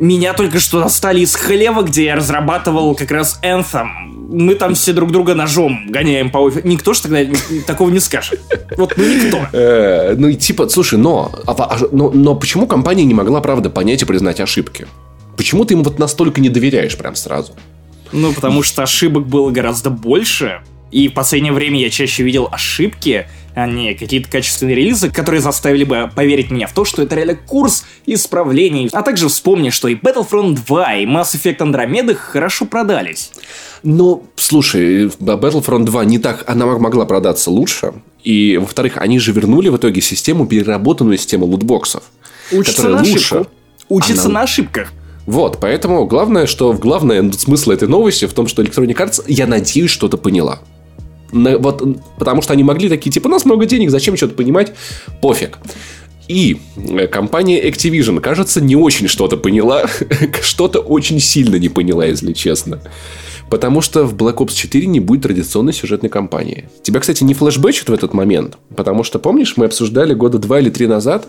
Меня 0.00 0.32
только 0.32 0.58
что 0.58 0.80
достали 0.80 1.20
из 1.20 1.36
хлева, 1.36 1.82
где 1.82 2.06
я 2.06 2.16
разрабатывал 2.16 2.96
как 2.96 3.12
раз 3.12 3.38
Anthem. 3.44 3.86
Мы 4.28 4.56
там 4.56 4.74
все 4.74 4.92
друг 4.92 5.12
друга 5.12 5.34
ножом 5.34 5.86
гоняем 5.88 6.30
по 6.30 6.38
офису. 6.38 6.66
Никто 6.66 6.94
же 6.94 7.02
тогда 7.02 7.20
такого 7.66 7.90
не 7.90 8.00
скажет. 8.00 8.40
Вот, 8.76 8.94
ну 8.96 9.04
никто. 9.04 9.46
Э, 9.52 10.14
ну 10.16 10.28
и 10.28 10.34
типа, 10.34 10.68
слушай, 10.68 10.98
но, 10.98 11.32
а, 11.46 11.52
а, 11.52 11.78
но, 11.92 12.10
но 12.10 12.34
почему 12.34 12.66
компания 12.66 13.04
не 13.04 13.14
могла, 13.14 13.40
правда, 13.40 13.70
понять 13.70 14.02
и 14.02 14.04
признать 14.04 14.40
ошибки? 14.40 14.88
Почему 15.36 15.64
ты 15.64 15.74
им 15.74 15.84
вот 15.84 15.98
настолько 16.00 16.40
не 16.40 16.48
доверяешь 16.48 16.96
прям 16.96 17.14
сразу? 17.14 17.52
Ну, 18.10 18.32
потому 18.32 18.62
что 18.62 18.82
ошибок 18.82 19.26
было 19.26 19.50
гораздо 19.50 19.90
больше. 19.90 20.62
И 20.90 21.08
в 21.08 21.14
последнее 21.14 21.52
время 21.52 21.80
я 21.80 21.90
чаще 21.90 22.22
видел 22.22 22.48
ошибки, 22.50 23.26
а 23.54 23.66
не 23.66 23.94
какие-то 23.94 24.30
качественные 24.30 24.74
релизы, 24.76 25.10
которые 25.10 25.40
заставили 25.40 25.84
бы 25.84 26.10
поверить 26.14 26.50
меня 26.50 26.66
в 26.66 26.72
то, 26.72 26.84
что 26.84 27.02
это 27.02 27.14
реально 27.14 27.36
курс 27.36 27.84
исправлений. 28.06 28.88
А 28.92 29.02
также 29.02 29.28
вспомни, 29.28 29.70
что 29.70 29.88
и 29.88 29.94
Battlefront 29.94 30.58
2, 30.66 30.94
и 30.96 31.06
Mass 31.06 31.34
Effect 31.34 31.58
Andromeda 31.58 32.14
хорошо 32.14 32.64
продались. 32.64 33.30
Ну, 33.82 34.24
слушай, 34.36 35.06
Battlefront 35.06 35.84
2 35.84 36.04
не 36.04 36.18
так, 36.18 36.44
она 36.48 36.66
могла 36.66 37.04
продаться 37.06 37.50
лучше. 37.50 37.92
И, 38.22 38.56
во-вторых, 38.60 38.96
они 38.96 39.18
же 39.18 39.32
вернули 39.32 39.68
в 39.68 39.76
итоге 39.76 40.00
систему, 40.00 40.46
переработанную 40.46 41.18
систему 41.18 41.46
лутбоксов. 41.46 42.02
Учится 42.50 42.82
которая 42.82 43.02
на 43.02 43.08
лучше. 43.08 43.34
ошибку. 43.36 43.52
Учится 43.88 44.24
Она- 44.24 44.34
на 44.34 44.42
ошибках. 44.42 44.92
Вот, 45.26 45.58
поэтому 45.60 46.06
главное, 46.06 46.46
что 46.46 46.72
главное 46.74 47.30
смысл 47.32 47.70
этой 47.70 47.88
новости 47.88 48.26
в 48.26 48.32
том, 48.34 48.46
что 48.46 48.62
Electronic 48.62 48.94
Arts, 48.96 49.24
я 49.26 49.46
надеюсь, 49.46 49.90
что-то 49.90 50.16
поняла. 50.18 50.60
На- 51.34 51.58
вот, 51.58 51.82
потому 52.16 52.42
что 52.42 52.52
они 52.52 52.62
могли 52.62 52.88
такие, 52.88 53.10
типа, 53.10 53.26
у 53.26 53.30
нас 53.30 53.44
много 53.44 53.66
денег, 53.66 53.90
зачем 53.90 54.16
что-то 54.16 54.34
понимать? 54.34 54.72
Пофиг. 55.20 55.58
И 56.28 56.58
э, 56.76 57.08
компания 57.08 57.68
Activision, 57.68 58.20
кажется, 58.20 58.60
не 58.60 58.76
очень 58.76 59.08
что-то 59.08 59.36
поняла, 59.36 59.86
что-то 60.42 60.78
очень 60.78 61.18
сильно 61.18 61.56
не 61.56 61.68
поняла, 61.68 62.06
если 62.06 62.32
честно. 62.32 62.80
Потому 63.50 63.80
что 63.80 64.04
в 64.04 64.14
Black 64.14 64.36
Ops 64.36 64.54
4 64.54 64.86
не 64.86 65.00
будет 65.00 65.22
традиционной 65.22 65.72
сюжетной 65.72 66.08
кампании. 66.08 66.68
Тебя, 66.82 67.00
кстати, 67.00 67.24
не 67.24 67.34
флешбэчит 67.34 67.88
в 67.88 67.92
этот 67.92 68.14
момент, 68.14 68.56
потому 68.74 69.02
что, 69.02 69.18
помнишь, 69.18 69.54
мы 69.56 69.66
обсуждали 69.66 70.14
года 70.14 70.38
два 70.38 70.60
или 70.60 70.70
три 70.70 70.86
назад, 70.86 71.26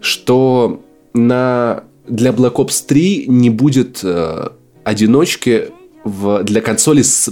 что 0.00 0.82
на, 1.14 1.84
для 2.08 2.32
Black 2.32 2.54
Ops 2.54 2.84
3 2.86 3.26
не 3.28 3.50
будет 3.50 4.00
э, 4.02 4.48
одиночки 4.82 5.68
в, 6.04 6.42
для 6.42 6.60
консоли 6.60 7.02
с 7.02 7.30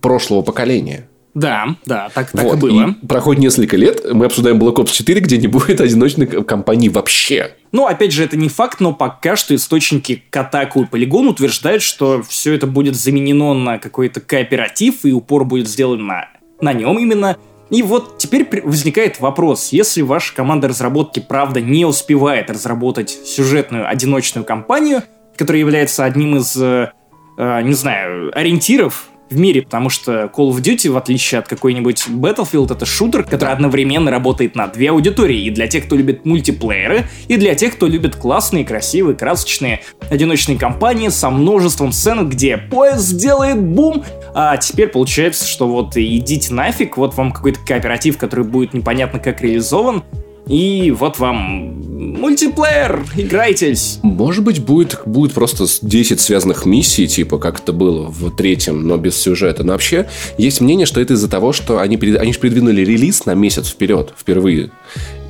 прошлого 0.00 0.42
поколения. 0.42 1.08
Да, 1.36 1.76
да, 1.84 2.08
так, 2.14 2.30
так 2.30 2.42
Вот, 2.42 2.56
и 2.56 2.60
было. 2.60 2.88
и 3.02 3.06
проходит 3.06 3.42
несколько 3.42 3.76
лет, 3.76 4.00
мы 4.10 4.24
обсуждаем 4.24 4.58
Black 4.58 4.76
Ops 4.76 4.90
4, 4.90 5.20
где 5.20 5.36
не 5.36 5.48
будет 5.48 5.82
одиночной 5.82 6.26
компании 6.26 6.88
вообще. 6.88 7.56
Ну, 7.72 7.86
опять 7.86 8.12
же, 8.12 8.24
это 8.24 8.38
не 8.38 8.48
факт, 8.48 8.80
но 8.80 8.94
пока 8.94 9.36
что 9.36 9.54
источники 9.54 10.22
Катаку 10.30 10.84
и 10.84 10.86
Полигон 10.86 11.28
утверждают, 11.28 11.82
что 11.82 12.22
все 12.22 12.54
это 12.54 12.66
будет 12.66 12.96
заменено 12.96 13.52
на 13.52 13.78
какой-то 13.78 14.22
кооператив, 14.22 15.04
и 15.04 15.12
упор 15.12 15.44
будет 15.44 15.68
сделан 15.68 16.06
на, 16.06 16.30
на 16.62 16.72
нем 16.72 16.98
именно. 16.98 17.36
И 17.68 17.82
вот 17.82 18.16
теперь 18.16 18.48
возникает 18.64 19.20
вопрос, 19.20 19.72
если 19.72 20.00
ваша 20.00 20.34
команда 20.34 20.68
разработки 20.68 21.20
правда 21.20 21.60
не 21.60 21.84
успевает 21.84 22.48
разработать 22.48 23.10
сюжетную 23.10 23.86
одиночную 23.86 24.46
кампанию, 24.46 25.02
которая 25.36 25.60
является 25.60 26.06
одним 26.06 26.36
из, 26.36 26.56
э, 26.56 26.92
э, 27.36 27.62
не 27.62 27.74
знаю, 27.74 28.30
ориентиров 28.34 29.10
в 29.30 29.38
мире, 29.38 29.62
потому 29.62 29.90
что 29.90 30.30
Call 30.34 30.50
of 30.50 30.60
Duty, 30.60 30.90
в 30.90 30.96
отличие 30.96 31.40
от 31.40 31.48
какой-нибудь 31.48 32.06
Battlefield, 32.08 32.72
это 32.72 32.86
шутер, 32.86 33.24
который 33.24 33.52
одновременно 33.52 34.10
работает 34.10 34.54
на 34.54 34.66
две 34.68 34.90
аудитории. 34.90 35.44
И 35.44 35.50
для 35.50 35.66
тех, 35.66 35.86
кто 35.86 35.96
любит 35.96 36.24
мультиплееры, 36.24 37.06
и 37.28 37.36
для 37.36 37.54
тех, 37.54 37.74
кто 37.76 37.86
любит 37.86 38.16
классные, 38.16 38.64
красивые, 38.64 39.16
красочные 39.16 39.82
одиночные 40.10 40.58
кампании 40.58 41.08
со 41.08 41.30
множеством 41.30 41.92
сцен, 41.92 42.28
где 42.28 42.56
поезд 42.56 43.16
делает 43.16 43.60
бум, 43.60 44.04
а 44.34 44.56
теперь 44.56 44.88
получается, 44.88 45.46
что 45.46 45.66
вот 45.68 45.96
идите 45.96 46.52
нафиг, 46.52 46.96
вот 46.96 47.16
вам 47.16 47.32
какой-то 47.32 47.58
кооператив, 47.66 48.18
который 48.18 48.44
будет 48.44 48.74
непонятно 48.74 49.18
как 49.18 49.40
реализован, 49.40 50.04
и 50.46 50.92
вот 50.92 51.18
вам 51.18 51.82
мультиплеер, 51.96 53.04
играйтесь. 53.16 53.98
Может 54.02 54.44
быть, 54.44 54.62
будет, 54.62 55.00
будет 55.04 55.32
просто 55.32 55.66
с 55.66 55.80
10 55.80 56.20
связанных 56.20 56.66
миссий, 56.66 57.08
типа 57.08 57.38
как 57.38 57.60
это 57.60 57.72
было 57.72 58.08
в 58.08 58.30
третьем, 58.30 58.86
но 58.86 58.96
без 58.96 59.16
сюжета. 59.16 59.64
Но 59.64 59.72
вообще, 59.72 60.08
есть 60.38 60.60
мнение, 60.60 60.86
что 60.86 61.00
это 61.00 61.14
из-за 61.14 61.28
того, 61.28 61.52
что 61.52 61.80
они, 61.80 61.96
они 61.96 62.32
же 62.32 62.38
передвинули 62.38 62.82
релиз 62.82 63.26
на 63.26 63.34
месяц 63.34 63.68
вперед, 63.68 64.14
впервые, 64.16 64.70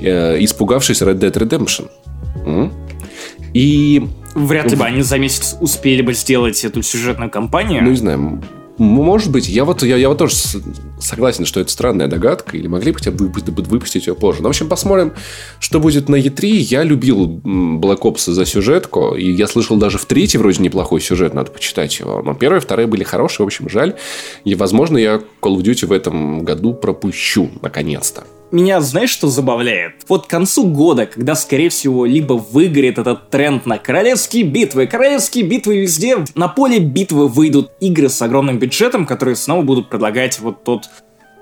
э, 0.01 0.37
испугавшись 0.45 1.01
Red 1.01 1.19
Dead 1.19 1.33
Redemption. 1.33 1.89
М? 2.45 2.73
И 3.55 4.07
Вряд 4.35 4.71
ли 4.71 4.77
бы 4.77 4.85
они 4.85 5.01
за 5.01 5.19
месяц 5.19 5.57
успели 5.61 6.03
бы 6.03 6.13
сделать 6.13 6.63
эту 6.63 6.83
сюжетную 6.83 7.31
кампанию. 7.31 7.83
Ну, 7.83 7.91
не 7.91 7.97
знаю, 7.97 8.43
может 8.79 9.31
быть, 9.31 9.49
я 9.49 9.65
вот, 9.65 9.83
я, 9.83 9.97
я 9.97 10.09
вот 10.09 10.19
тоже 10.19 10.35
согласен, 11.01 11.47
что 11.47 11.61
это 11.61 11.71
странная 11.71 12.09
догадка, 12.09 12.57
или 12.57 12.67
могли 12.67 12.93
бы 12.93 12.99
хотя 12.99 13.11
бы 13.11 13.27
выпу- 13.27 13.69
выпустить 13.69 14.07
ее 14.07 14.15
позже. 14.15 14.43
Но, 14.43 14.49
в 14.49 14.51
общем, 14.51 14.69
посмотрим, 14.69 15.15
что 15.61 15.81
будет 15.81 16.09
на 16.09 16.17
E3. 16.17 16.47
Я 16.47 16.83
любил 16.83 17.27
Black 17.27 18.01
Ops 18.01 18.31
за 18.31 18.45
сюжетку, 18.45 19.15
и 19.15 19.31
я 19.33 19.47
слышал 19.47 19.77
даже 19.77 19.99
в 19.99 20.05
третий 20.05 20.39
вроде 20.39 20.63
неплохой 20.63 21.01
сюжет, 21.01 21.35
надо 21.35 21.51
почитать 21.51 21.99
его. 21.99 22.23
Но 22.23 22.35
первые 22.35 22.61
вторые 22.61 22.87
были 22.87 23.05
хорошие, 23.05 23.45
в 23.45 23.47
общем, 23.47 23.69
жаль. 23.69 23.97
И, 24.45 24.55
возможно, 24.55 24.99
я 24.99 25.23
Call 25.41 25.57
of 25.57 25.63
Duty 25.63 25.87
в 25.87 25.93
этом 25.93 26.45
году 26.45 26.75
пропущу, 26.75 27.51
наконец-то. 27.63 28.25
Меня 28.53 28.81
знаешь, 28.81 29.11
что 29.11 29.27
забавляет? 29.29 29.95
Вот 30.09 30.27
к 30.27 30.31
концу 30.31 30.69
года, 30.69 31.07
когда, 31.07 31.35
скорее 31.35 31.69
всего, 31.69 32.07
либо 32.07 32.35
выгорит 32.35 32.97
этот 32.99 33.29
тренд 33.29 33.67
на 33.67 33.77
королевские 33.79 34.45
битвы, 34.45 34.87
королевские 34.87 35.45
битвы 35.45 35.79
везде, 35.81 36.19
на 36.37 36.47
поле 36.47 36.79
битвы 36.79 37.27
выйдут 37.29 37.73
игры 37.81 38.09
с 38.09 38.23
огромным 38.23 38.59
бюджетом, 38.59 39.05
которые 39.05 39.35
снова 39.35 39.63
будут 39.63 39.91
предлагать 39.91 40.39
вот 40.39 40.63
тот 40.63 40.89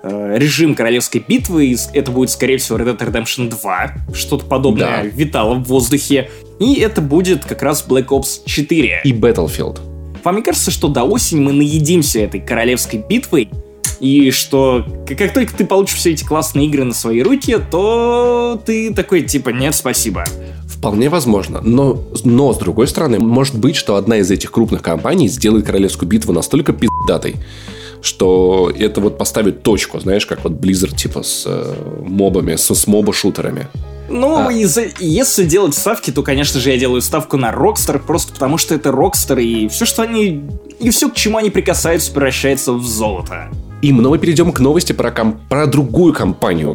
э, 0.02 0.38
режим 0.38 0.74
королевской 0.74 1.22
битвы, 1.26 1.66
и 1.66 1.76
это 1.92 2.10
будет, 2.10 2.30
скорее 2.30 2.56
всего, 2.56 2.78
Red 2.78 2.96
Dead 2.96 3.12
Redemption 3.12 3.50
2, 3.50 4.14
что-то 4.14 4.46
подобное 4.46 5.02
Да. 5.02 5.02
витало 5.02 5.54
в 5.56 5.64
воздухе, 5.64 6.30
и 6.58 6.76
это 6.76 7.02
будет 7.02 7.44
как 7.44 7.62
раз 7.62 7.84
Black 7.86 8.06
Ops 8.08 8.40
4. 8.46 9.02
И 9.04 9.12
Battlefield. 9.12 9.78
Вам 10.24 10.36
не 10.36 10.42
кажется, 10.42 10.70
что 10.70 10.88
до 10.88 11.02
осени 11.04 11.40
мы 11.40 11.52
наедимся 11.52 12.20
этой 12.20 12.40
королевской 12.40 12.98
битвой, 13.06 13.50
и 14.00 14.30
что 14.30 14.84
как 15.06 15.32
только 15.32 15.54
ты 15.54 15.64
получишь 15.64 15.96
все 15.96 16.12
эти 16.12 16.24
классные 16.24 16.66
игры 16.66 16.84
на 16.84 16.94
свои 16.94 17.22
руки, 17.22 17.56
то 17.70 18.60
ты 18.64 18.92
такой 18.92 19.22
типа 19.22 19.50
нет, 19.50 19.74
спасибо. 19.74 20.24
Вполне 20.66 21.08
возможно. 21.08 21.60
Но, 21.62 22.02
но, 22.24 22.52
с 22.52 22.58
другой 22.58 22.86
стороны, 22.88 23.18
может 23.18 23.56
быть, 23.56 23.76
что 23.76 23.96
одна 23.96 24.18
из 24.18 24.30
этих 24.30 24.50
крупных 24.50 24.82
компаний 24.82 25.28
сделает 25.28 25.64
королевскую 25.64 26.08
битву 26.08 26.32
настолько 26.32 26.72
пиздатой, 26.74 27.36
что 28.02 28.70
это 28.76 29.00
вот 29.00 29.16
поставит 29.16 29.62
точку, 29.62 29.98
знаешь, 30.00 30.26
как 30.26 30.44
вот 30.44 30.52
Blizzard 30.54 30.94
типа 30.94 31.22
с 31.22 31.44
э, 31.46 31.74
мобами, 32.06 32.56
с, 32.56 32.74
с 32.74 32.86
моба-шутерами. 32.86 33.68
Ну, 34.10 34.48
А. 34.48 34.52
и 34.52 34.64
за- 34.66 34.82
и 34.82 35.06
если 35.06 35.44
делать 35.46 35.74
ставки, 35.74 36.10
то, 36.10 36.22
конечно 36.22 36.60
же, 36.60 36.70
я 36.70 36.76
делаю 36.76 37.00
ставку 37.00 37.38
на 37.38 37.50
Rockstar, 37.50 37.98
просто 37.98 38.34
потому 38.34 38.58
что 38.58 38.74
это 38.74 38.90
Rockstar, 38.90 39.42
и 39.42 39.68
все, 39.68 39.86
что 39.86 40.02
они... 40.02 40.42
И 40.78 40.90
все, 40.90 41.08
к 41.08 41.14
чему 41.14 41.38
они 41.38 41.48
прикасаются, 41.48 42.12
превращается 42.12 42.74
в 42.74 42.84
золото. 42.84 43.48
И 43.84 43.92
но 43.92 44.08
мы 44.08 44.18
перейдем 44.18 44.50
к 44.50 44.60
новости 44.60 44.94
про, 44.94 45.10
ком- 45.10 45.38
про 45.46 45.66
другую 45.66 46.14
компанию, 46.14 46.74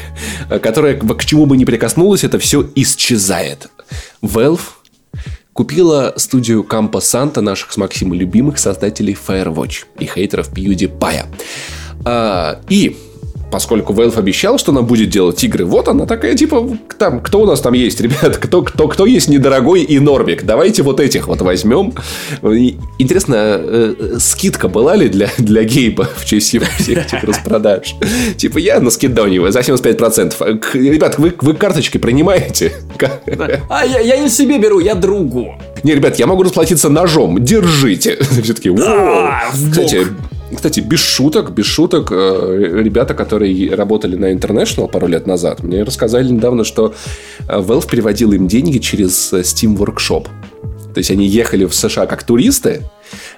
которая 0.62 0.94
к 0.94 1.24
чему 1.26 1.44
бы 1.44 1.58
ни 1.58 1.66
прикоснулась, 1.66 2.24
это 2.24 2.38
все 2.38 2.66
исчезает. 2.74 3.68
Valve 4.22 4.62
купила 5.52 6.14
студию 6.16 6.66
Campo 6.66 7.00
Santo, 7.00 7.42
наших 7.42 7.70
с 7.72 7.76
Максимом 7.76 8.14
любимых 8.14 8.58
создателей 8.58 9.14
Firewatch 9.14 9.84
и 9.98 10.06
хейтеров 10.06 10.50
PewDiePie. 10.50 11.26
А, 12.06 12.60
и 12.70 12.96
поскольку 13.50 13.92
Valve 13.92 14.18
обещал, 14.18 14.58
что 14.58 14.72
она 14.72 14.82
будет 14.82 15.10
делать 15.10 15.42
игры, 15.44 15.64
вот 15.64 15.88
она 15.88 16.06
такая, 16.06 16.34
типа, 16.34 16.68
там, 16.98 17.20
кто 17.20 17.40
у 17.40 17.46
нас 17.46 17.60
там 17.60 17.72
есть, 17.72 18.00
ребят, 18.02 18.36
кто, 18.36 18.62
кто, 18.62 18.88
кто 18.88 19.06
есть 19.06 19.28
недорогой 19.28 19.82
и 19.82 19.98
Норвик, 19.98 20.44
давайте 20.44 20.82
вот 20.82 21.00
этих 21.00 21.28
вот 21.28 21.40
возьмем. 21.40 21.94
Интересно, 22.98 23.34
э, 23.36 23.94
э, 23.98 24.16
скидка 24.18 24.68
была 24.68 24.96
ли 24.96 25.08
для, 25.08 25.28
для 25.38 25.64
Гейба 25.64 26.08
в 26.16 26.24
честь 26.24 26.54
его 26.54 26.66
всех 26.78 27.06
этих 27.06 27.24
распродаж? 27.24 27.94
Типа, 28.36 28.58
я 28.58 28.80
на 28.80 28.90
скидоне 28.90 29.50
за 29.50 29.60
75%. 29.60 30.34
А, 30.40 30.54
к- 30.58 30.74
Ребят, 30.74 31.18
вы, 31.18 31.34
вы 31.40 31.54
карточки 31.54 31.98
принимаете? 31.98 32.72
А 33.70 33.84
я, 33.84 34.00
я 34.00 34.16
не 34.16 34.28
себе 34.28 34.58
беру, 34.58 34.80
я 34.80 34.94
другу. 34.94 35.54
Не, 35.82 35.94
ребят, 35.94 36.18
я 36.18 36.26
могу 36.26 36.42
расплатиться 36.42 36.88
ножом, 36.88 37.42
держите. 37.42 38.18
Все-таки, 38.42 38.70
Кстати. 39.52 40.06
Кстати, 40.54 40.80
без 40.80 41.00
шуток, 41.00 41.52
без 41.52 41.66
шуток, 41.66 42.10
э, 42.10 42.82
ребята, 42.82 43.14
которые 43.14 43.74
работали 43.74 44.16
на 44.16 44.32
International 44.32 44.88
пару 44.88 45.06
лет 45.06 45.26
назад, 45.26 45.62
мне 45.62 45.82
рассказали 45.82 46.28
недавно, 46.28 46.64
что 46.64 46.94
э, 47.48 47.58
Valve 47.58 47.88
переводил 47.88 48.32
им 48.32 48.48
деньги 48.48 48.78
через 48.78 49.32
э, 49.32 49.40
Steam 49.40 49.76
Workshop. 49.76 50.26
То 50.94 50.98
есть 50.98 51.10
они 51.10 51.26
ехали 51.26 51.64
в 51.64 51.74
США 51.74 52.06
как 52.06 52.22
туристы, 52.22 52.82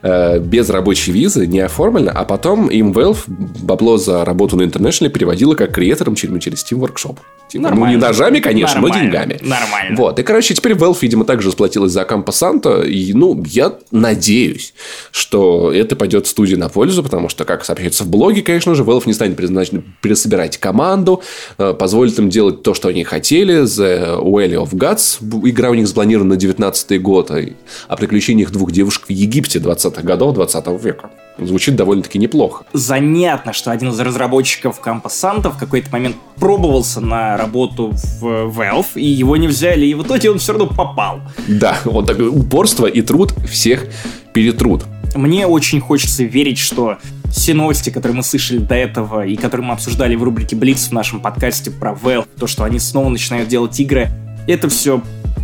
э, 0.02 0.38
без 0.38 0.68
рабочей 0.70 1.12
визы, 1.12 1.46
не 1.46 1.60
оформлено, 1.60 2.12
а 2.14 2.24
потом 2.24 2.68
им 2.68 2.92
Valve 2.92 3.24
бабло 3.26 3.96
за 3.96 4.24
работу 4.24 4.56
на 4.56 4.62
International 4.62 5.08
переводила 5.08 5.54
как 5.54 5.72
креаторам 5.74 6.14
через, 6.14 6.42
через 6.42 6.64
Steam 6.64 6.78
Workshop. 6.78 7.18
Типа, 7.50 7.70
ну, 7.74 7.86
не 7.86 7.96
ножами, 7.96 8.38
конечно, 8.38 8.80
но 8.80 8.86
Нормально, 8.86 9.10
деньгами. 9.10 9.38
нормально. 9.42 9.96
Вот. 9.96 10.18
И, 10.20 10.22
короче, 10.22 10.54
теперь 10.54 10.74
Valve, 10.74 10.98
видимо, 11.00 11.24
также 11.24 11.48
расплатилась 11.48 11.90
за 11.90 12.02
Santo. 12.02 12.88
И, 12.88 13.12
ну, 13.12 13.42
я 13.44 13.74
надеюсь, 13.90 14.72
что 15.10 15.72
это 15.72 15.96
пойдет 15.96 16.28
студии 16.28 16.54
на 16.54 16.68
пользу, 16.68 17.02
потому 17.02 17.28
что, 17.28 17.44
как 17.44 17.64
сообщается 17.64 18.04
в 18.04 18.08
блоге, 18.08 18.42
конечно 18.42 18.76
же, 18.76 18.84
Valve 18.84 19.02
не 19.06 19.14
станет 19.14 19.36
пересобирать 19.36 20.58
команду, 20.58 21.22
э, 21.58 21.74
позволит 21.74 22.16
им 22.20 22.30
делать 22.30 22.62
то, 22.62 22.72
что 22.72 22.88
они 22.88 23.02
хотели. 23.02 23.64
The 23.64 24.22
Valley 24.22 24.54
of 24.54 24.70
Gods. 24.72 25.18
Игра 25.48 25.70
у 25.70 25.74
них 25.74 25.88
запланирована 25.88 26.30
на 26.30 26.36
19 26.36 27.02
год. 27.02 27.32
О 27.32 27.96
приключениях 27.96 28.52
двух 28.52 28.70
девушек 28.70 29.06
в 29.08 29.10
Египте 29.10 29.58
20-х 29.60 30.02
годов 30.02 30.34
20 30.34 30.66
века. 30.82 31.10
Звучит 31.38 31.76
довольно-таки 31.76 32.18
неплохо. 32.18 32.64
Занятно, 32.72 33.52
что 33.52 33.70
один 33.70 33.90
из 33.90 34.00
разработчиков 34.00 34.80
Кампасанта 34.80 35.50
в 35.50 35.58
какой-то 35.58 35.90
момент 35.90 36.16
пробовался 36.36 37.00
на 37.00 37.36
работу 37.36 37.92
в 38.20 38.24
Valve, 38.24 38.94
и 38.96 39.06
его 39.06 39.36
не 39.36 39.48
взяли, 39.48 39.86
и 39.86 39.94
в 39.94 40.02
итоге 40.02 40.30
он 40.30 40.38
все 40.38 40.52
равно 40.52 40.66
попал. 40.66 41.20
Да, 41.48 41.78
вот 41.84 42.06
такое 42.06 42.28
упорство 42.28 42.86
и 42.86 43.00
труд 43.00 43.32
всех 43.48 43.86
перетрут. 44.32 44.84
Мне 45.14 45.46
очень 45.46 45.80
хочется 45.80 46.24
верить, 46.24 46.58
что 46.58 46.98
все 47.30 47.54
новости, 47.54 47.90
которые 47.90 48.16
мы 48.16 48.22
слышали 48.22 48.58
до 48.58 48.74
этого 48.74 49.24
и 49.24 49.36
которые 49.36 49.66
мы 49.66 49.74
обсуждали 49.74 50.14
в 50.14 50.22
рубрике 50.22 50.56
Блиц 50.56 50.88
в 50.88 50.92
нашем 50.92 51.20
подкасте 51.20 51.70
про 51.70 51.92
Valve, 51.92 52.26
то, 52.38 52.46
что 52.46 52.64
они 52.64 52.78
снова 52.78 53.08
начинают 53.08 53.48
делать 53.48 53.78
игры, 53.80 54.10
это 54.46 54.68
все 54.68 55.00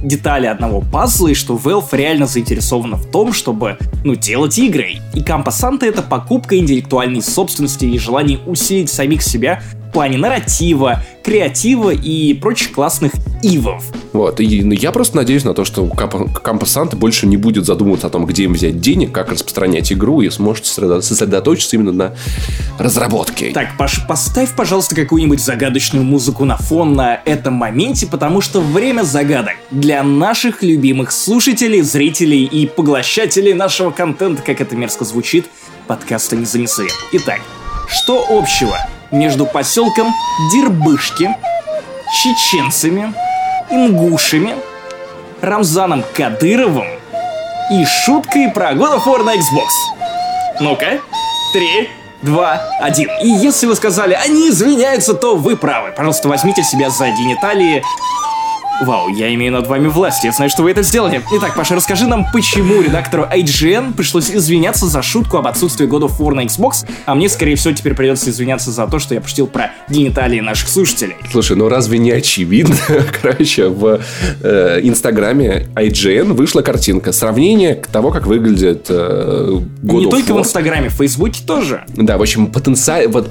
детали 0.06 0.46
одного 0.46 0.80
пазла, 0.80 1.28
и 1.28 1.34
что 1.34 1.56
Valve 1.56 1.88
реально 1.92 2.26
заинтересована 2.26 2.96
в 2.96 3.06
том, 3.10 3.32
чтобы, 3.32 3.78
ну, 4.04 4.14
делать 4.14 4.58
игры. 4.58 4.96
И 5.14 5.22
Кампа 5.22 5.50
Санта— 5.50 5.86
это 5.86 6.02
покупка 6.02 6.56
интеллектуальной 6.56 7.22
собственности 7.22 7.84
и 7.84 7.98
желание 7.98 8.38
усилить 8.46 8.90
самих 8.90 9.22
себя 9.22 9.62
плане 9.92 10.18
нарратива, 10.18 11.02
креатива 11.24 11.90
и 11.90 12.34
прочих 12.34 12.72
классных 12.72 13.12
ивов. 13.42 13.84
Вот, 14.12 14.40
и 14.40 14.62
ну, 14.62 14.72
я 14.72 14.92
просто 14.92 15.16
надеюсь 15.16 15.44
на 15.44 15.54
то, 15.54 15.64
что 15.64 15.86
Кампа 15.86 16.66
Санта 16.66 16.96
больше 16.96 17.26
не 17.26 17.36
будет 17.36 17.66
задумываться 17.66 18.06
о 18.06 18.10
том, 18.10 18.26
где 18.26 18.44
им 18.44 18.54
взять 18.54 18.80
денег, 18.80 19.12
как 19.12 19.30
распространять 19.30 19.92
игру, 19.92 20.22
и 20.22 20.30
сможет 20.30 20.66
сосредоточиться 20.66 21.76
именно 21.76 21.92
на 21.92 22.14
разработке. 22.78 23.50
Так, 23.52 23.76
Паш, 23.76 24.06
поставь, 24.06 24.54
пожалуйста, 24.54 24.94
какую-нибудь 24.94 25.40
загадочную 25.40 26.04
музыку 26.04 26.44
на 26.44 26.56
фон 26.56 26.94
на 26.94 27.20
этом 27.24 27.54
моменте, 27.54 28.06
потому 28.06 28.40
что 28.40 28.60
время 28.60 29.02
загадок 29.02 29.54
для 29.70 30.02
наших 30.02 30.62
любимых 30.62 31.12
слушателей, 31.12 31.82
зрителей 31.82 32.44
и 32.44 32.66
поглощателей 32.66 33.52
нашего 33.52 33.90
контента, 33.90 34.42
как 34.42 34.60
это 34.60 34.76
мерзко 34.76 35.04
звучит, 35.04 35.46
подкаста 35.86 36.36
не 36.36 36.44
занесли. 36.44 36.88
Итак, 37.12 37.40
что 37.88 38.24
общего 38.30 38.78
между 39.10 39.46
поселком 39.46 40.14
Дербышки, 40.52 41.34
чеченцами, 42.22 43.12
ингушами, 43.70 44.56
Рамзаном 45.40 46.04
Кадыровым 46.14 46.86
и 47.70 47.84
шуткой 47.84 48.50
про 48.50 48.72
God 48.72 48.96
of 48.96 49.04
War 49.04 49.22
на 49.22 49.34
Xbox? 49.36 49.68
Ну-ка, 50.60 51.00
три, 51.52 51.90
два, 52.22 52.60
один. 52.80 53.10
И 53.22 53.28
если 53.28 53.66
вы 53.66 53.74
сказали, 53.74 54.14
они 54.14 54.48
извиняются, 54.48 55.14
то 55.14 55.36
вы 55.36 55.56
правы. 55.56 55.92
Пожалуйста, 55.96 56.28
возьмите 56.28 56.62
себя 56.62 56.90
за 56.90 57.08
гениталии 57.10 57.82
Вау, 58.82 59.08
я 59.08 59.32
имею 59.34 59.52
над 59.52 59.66
вами 59.66 59.88
власть, 59.88 60.22
я 60.24 60.32
знаю, 60.32 60.50
что 60.50 60.62
вы 60.62 60.70
это 60.70 60.82
сделали. 60.82 61.22
Итак, 61.32 61.54
Паша, 61.56 61.74
расскажи 61.74 62.06
нам, 62.06 62.26
почему 62.30 62.82
редактору 62.82 63.24
IGN 63.24 63.94
пришлось 63.94 64.30
извиняться 64.30 64.86
за 64.86 65.00
шутку 65.00 65.38
об 65.38 65.46
отсутствии 65.46 65.88
God 65.88 66.08
of 66.08 66.18
War 66.18 66.34
на 66.34 66.44
Xbox, 66.44 66.86
а 67.06 67.14
мне, 67.14 67.30
скорее 67.30 67.56
всего, 67.56 67.72
теперь 67.72 67.94
придется 67.94 68.28
извиняться 68.28 68.70
за 68.70 68.86
то, 68.86 68.98
что 68.98 69.14
я 69.14 69.22
пошутил 69.22 69.46
про 69.46 69.70
гениталии 69.88 70.40
наших 70.40 70.68
слушателей. 70.68 71.16
Слушай, 71.30 71.56
ну 71.56 71.68
разве 71.70 71.98
не 71.98 72.10
очевидно? 72.10 72.76
Короче, 73.22 73.68
в 73.68 74.00
э, 74.42 74.80
инстаграме 74.82 75.68
IGN 75.74 76.34
вышла 76.34 76.60
картинка. 76.60 77.12
Сравнение 77.12 77.82
того, 77.90 78.10
как 78.10 78.26
выглядит 78.26 78.86
э, 78.90 79.58
God 79.82 80.00
Не 80.00 80.06
of 80.06 80.10
только 80.10 80.34
в 80.34 80.36
War. 80.36 80.40
инстаграме, 80.40 80.90
в 80.90 80.94
фейсбуке 80.94 81.40
тоже. 81.46 81.84
Да, 81.88 82.18
в 82.18 82.22
общем, 82.22 82.48
потенциал... 82.48 83.08
Вот, 83.08 83.30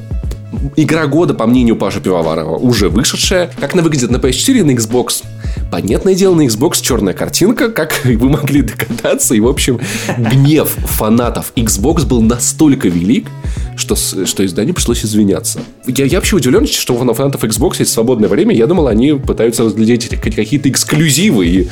Игра 0.76 1.08
года, 1.08 1.34
по 1.34 1.46
мнению 1.46 1.76
Паши 1.76 2.02
Пивоварова, 2.02 2.58
уже 2.58 2.90
вышедшая. 2.90 3.52
Как 3.60 3.74
она 3.74 3.84
выглядит 3.84 4.12
на 4.12 4.18
PS4 4.18 4.60
и 4.60 4.64
на 4.64 4.72
Xbox? 4.72 5.24
Понятное 5.72 6.14
дело, 6.14 6.36
на 6.36 6.46
Xbox 6.46 6.82
черная 6.82 7.14
картинка, 7.14 7.70
как 7.70 8.02
вы 8.04 8.30
могли 8.30 8.62
догадаться. 8.62 9.36
И, 9.36 9.40
в 9.40 9.48
общем, 9.48 9.80
гнев 10.18 10.70
фанатов 10.70 11.52
Xbox 11.56 12.06
был 12.06 12.22
настолько 12.22 12.88
велик, 12.88 13.28
что, 13.76 13.96
что 13.96 14.46
изданию 14.46 14.74
пришлось 14.74 15.04
извиняться. 15.04 15.60
Я, 15.86 16.06
я 16.06 16.18
вообще 16.18 16.36
удивлен, 16.36 16.68
что 16.68 16.94
у 16.96 17.14
фанатов 17.14 17.44
Xbox 17.44 17.76
есть 17.80 17.92
свободное 17.92 18.30
время. 18.30 18.56
Я 18.56 18.68
думал, 18.68 18.88
они 18.88 19.14
пытаются 19.14 19.64
разглядеть 19.64 20.10
какие-то 20.10 20.70
эксклюзивы 20.70 21.46
и 21.46 21.68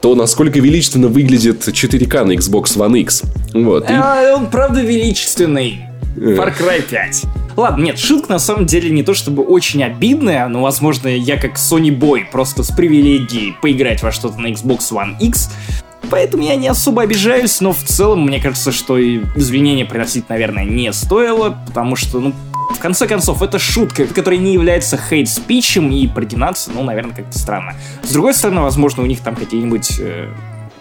то, 0.00 0.14
насколько 0.14 0.58
величественно 0.58 1.08
выглядит 1.08 1.66
4К 1.66 2.24
на 2.24 2.32
Xbox 2.32 2.76
One 2.76 2.98
X. 3.00 3.22
Вот. 3.52 3.86
А, 3.88 4.34
он 4.36 4.50
правда 4.50 4.80
величественный. 4.80 5.86
Far 6.16 6.56
Cry 6.56 6.82
5. 6.82 7.24
Ладно, 7.56 7.84
нет, 7.84 7.98
шутка 7.98 8.32
на 8.32 8.38
самом 8.38 8.66
деле 8.66 8.90
не 8.90 9.02
то 9.02 9.14
чтобы 9.14 9.42
очень 9.42 9.82
обидная, 9.82 10.48
но, 10.48 10.62
возможно, 10.62 11.08
я 11.08 11.36
как 11.36 11.54
Sony 11.54 11.96
Boy 11.96 12.24
просто 12.30 12.62
с 12.62 12.70
привилегией 12.70 13.56
поиграть 13.62 14.02
во 14.02 14.10
что-то 14.10 14.40
на 14.40 14.48
Xbox 14.48 14.90
One 14.90 15.16
X, 15.20 15.50
поэтому 16.10 16.42
я 16.42 16.56
не 16.56 16.68
особо 16.68 17.02
обижаюсь, 17.02 17.60
но 17.60 17.72
в 17.72 17.82
целом 17.82 18.26
мне 18.26 18.40
кажется, 18.40 18.72
что 18.72 18.98
и 18.98 19.20
извинения 19.36 19.84
приносить, 19.84 20.28
наверное, 20.28 20.64
не 20.64 20.92
стоило, 20.92 21.56
потому 21.66 21.94
что, 21.94 22.18
ну, 22.18 22.32
в 22.70 22.78
конце 22.80 23.06
концов, 23.06 23.42
это 23.42 23.58
шутка, 23.58 24.06
которая 24.06 24.40
не 24.40 24.52
является 24.52 24.96
хейт-спичем, 24.96 25.92
и 25.92 26.08
продинаться, 26.08 26.70
ну, 26.74 26.82
наверное, 26.82 27.14
как-то 27.14 27.38
странно. 27.38 27.74
С 28.02 28.12
другой 28.12 28.34
стороны, 28.34 28.62
возможно, 28.62 29.02
у 29.02 29.06
них 29.06 29.20
там 29.20 29.36
какие-нибудь 29.36 29.96
э, 30.00 30.28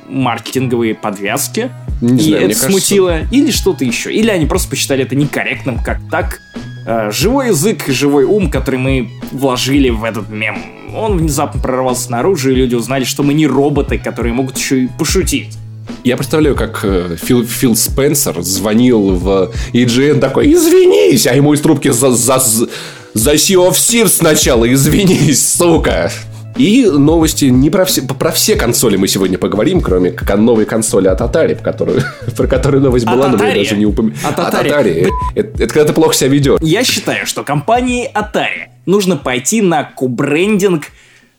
маркетинговые 0.10 0.96
подвязки, 0.96 1.72
Не 2.02 2.18
и 2.24 2.28
знаю, 2.30 2.36
это 2.46 2.48
кажется- 2.60 2.70
смутило, 2.70 3.20
или 3.32 3.52
что-то 3.52 3.86
еще. 3.86 4.14
Или 4.14 4.30
они 4.30 4.46
просто 4.46 4.70
посчитали 4.70 5.04
это 5.04 5.16
некорректным, 5.16 5.80
как 5.84 6.00
так. 6.12 6.40
Э, 6.86 7.12
живой 7.12 7.48
язык, 7.50 7.86
живой 7.88 8.26
ум, 8.26 8.50
который 8.50 8.80
мы 8.80 9.10
вложили 9.32 9.90
в 9.90 10.04
этот 10.04 10.30
мем, 10.30 10.58
он 10.96 11.18
внезапно 11.18 11.62
прорвался 11.62 12.12
наружу, 12.12 12.52
и 12.52 12.56
люди 12.56 12.76
узнали, 12.76 13.04
что 13.06 13.24
мы 13.24 13.34
не 13.34 13.48
роботы, 13.48 13.98
которые 13.98 14.34
могут 14.34 14.58
еще 14.58 14.84
и 14.84 14.88
пошутить. 15.00 15.56
Я 16.04 16.18
представляю, 16.18 16.56
как 16.56 16.82
э, 16.84 17.16
Фил, 17.22 17.46
Фил 17.46 17.76
Спенсер 17.78 18.42
звонил 18.42 19.16
в 19.16 19.52
IGN 19.74 20.20
такой, 20.20 20.52
извинись, 20.54 21.26
а 21.26 21.34
ему 21.34 21.54
из 21.54 21.62
трубки 21.62 21.90
за, 21.90 22.12
за, 22.12 22.40
за 22.40 23.34
Sea 23.34 23.56
of 23.70 23.72
Thieves 23.72 24.10
сначала, 24.10 24.72
извинись, 24.72 25.54
сука. 25.54 26.12
И 26.56 26.86
новости 26.86 27.46
не 27.46 27.70
про 27.70 27.86
все, 27.86 28.02
про 28.04 28.32
все 28.32 28.56
консоли 28.56 28.96
мы 28.96 29.08
сегодня 29.08 29.38
поговорим, 29.38 29.82
кроме 29.82 30.12
как 30.12 30.30
о 30.30 30.38
новой 30.38 30.66
консоли 30.66 31.08
от 31.08 31.22
Atari, 31.22 31.56
про 31.56 31.64
которую, 31.64 32.02
про 32.38 32.48
которую 32.48 32.82
новость 32.84 33.06
От 33.06 33.16
была, 33.16 33.28
но 33.30 33.38
мы 33.38 33.46
Atari? 33.46 33.58
даже 33.58 33.76
не 33.76 33.86
упомянули. 33.86 34.20
От 34.24 34.38
Atari. 34.38 35.10
Это, 35.36 35.64
это 35.64 35.74
когда 35.74 35.86
ты 35.86 35.94
плохо 35.94 36.14
себя 36.14 36.30
ведешь. 36.30 36.60
Я 36.62 36.84
считаю, 36.84 37.26
что 37.26 37.44
компании 37.44 38.10
Atari 38.14 38.70
нужно 38.86 39.18
пойти 39.18 39.62
на 39.62 39.84
co-branding 39.84 40.86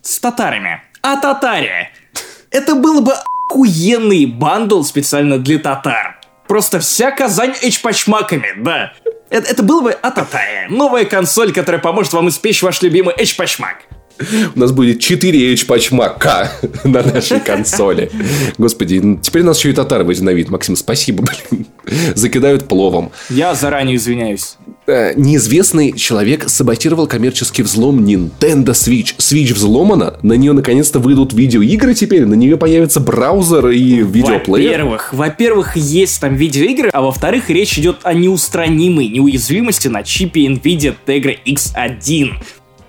с 0.03 0.19
татарами. 0.19 0.83
А 1.03 1.17
татари! 1.21 1.91
Это 2.51 2.75
было 2.75 3.01
бы 3.01 3.13
охуенный 3.51 4.27
bundle 4.27 4.83
специально 4.83 5.39
для 5.39 5.59
татар. 5.59 6.19
Просто 6.49 6.79
вся 6.81 7.11
Казань 7.11 7.55
эчпочмаками, 7.63 8.49
да. 8.59 8.93
Это, 9.31 9.51
это 9.51 9.63
было 9.63 9.81
бы 9.81 9.93
Ататари. 9.93 10.69
Новая 10.69 11.05
консоль, 11.05 11.53
которая 11.53 11.81
поможет 11.81 12.13
вам 12.13 12.29
испечь 12.29 12.63
ваш 12.63 12.83
любимый 12.83 13.15
эчпочмак. 13.17 13.79
У 14.55 14.59
нас 14.59 14.73
будет 14.73 15.01
4 15.01 15.53
H-пачмака 15.53 16.53
на 16.85 17.03
нашей 17.03 17.41
консоли. 17.41 18.11
Господи, 18.59 19.01
ну, 19.03 19.19
теперь 19.19 19.43
нас 19.43 19.59
еще 19.59 19.71
и 19.71 19.73
татары 19.73 20.05
возненавидят. 20.05 20.51
Максим, 20.51 20.77
спасибо, 20.77 21.25
блин. 21.51 21.67
Закидают 22.15 22.69
пловом. 22.69 23.13
Я 23.29 23.55
заранее 23.55 23.97
извиняюсь. 23.97 24.57
Э, 24.87 25.15
неизвестный 25.17 25.93
человек 25.93 26.49
саботировал 26.49 27.07
коммерческий 27.07 27.63
взлом 27.63 28.05
Nintendo 28.05 28.73
Switch. 28.73 29.17
Switch 29.17 29.55
взломана, 29.55 30.19
на 30.23 30.35
нее 30.35 30.53
наконец-то 30.53 30.99
выйдут 30.99 31.33
видеоигры 31.33 31.95
теперь, 31.95 32.27
на 32.27 32.35
нее 32.35 32.57
появится 32.57 33.01
браузер 33.01 33.69
и 33.69 34.03
видеоплеер. 34.03 34.71
Во-первых, 34.71 35.13
во-первых, 35.13 35.77
есть 35.77 36.21
там 36.21 36.35
видеоигры, 36.37 36.91
а 36.93 37.01
во-вторых, 37.01 37.49
речь 37.49 37.79
идет 37.79 38.01
о 38.03 38.13
неустранимой 38.13 39.09
неуязвимости 39.09 39.89
на 39.89 40.03
чипе 40.03 40.47
NVIDIA 40.47 40.95
Tegra 41.07 41.37
X1. 41.47 42.33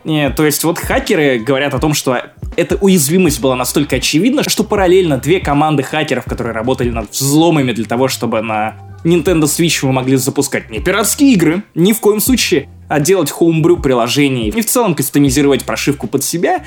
То 0.06 0.46
есть 0.46 0.63
вот 0.63 0.78
хакеры 0.78 1.39
говорят 1.39 1.74
о 1.74 1.80
том, 1.80 1.94
что 1.94 2.18
эта 2.56 2.76
уязвимость 2.76 3.41
была 3.41 3.56
настолько 3.56 3.98
очевидна, 3.98 4.48
что 4.48 4.63
параллельно 4.63 5.18
две 5.18 5.39
команды 5.39 5.84
хакеров, 5.84 6.26
которые 6.26 6.54
работали 6.54 6.89
над 6.89 7.12
взломами 7.12 7.72
для 7.72 7.86
того, 7.86 8.08
чтобы 8.08 8.41
на 8.41 8.76
Nintendo 9.04 9.44
Switch 9.44 9.86
вы 9.86 9.91
могли 9.91 10.15
запускать 10.18 10.70
не 10.70 10.80
пиратские 10.80 11.34
игры, 11.34 11.63
ни 11.74 11.91
в 11.91 12.00
коем 12.00 12.20
случае, 12.20 12.70
а 12.88 13.00
делать 13.00 13.32
хоумбрю 13.32 13.78
приложений 13.78 14.50
и 14.56 14.62
в 14.62 14.65
целом 14.65 14.96
кастомизировать 14.96 15.63
прошивку 15.63 16.08
под 16.08 16.24
себя, 16.24 16.63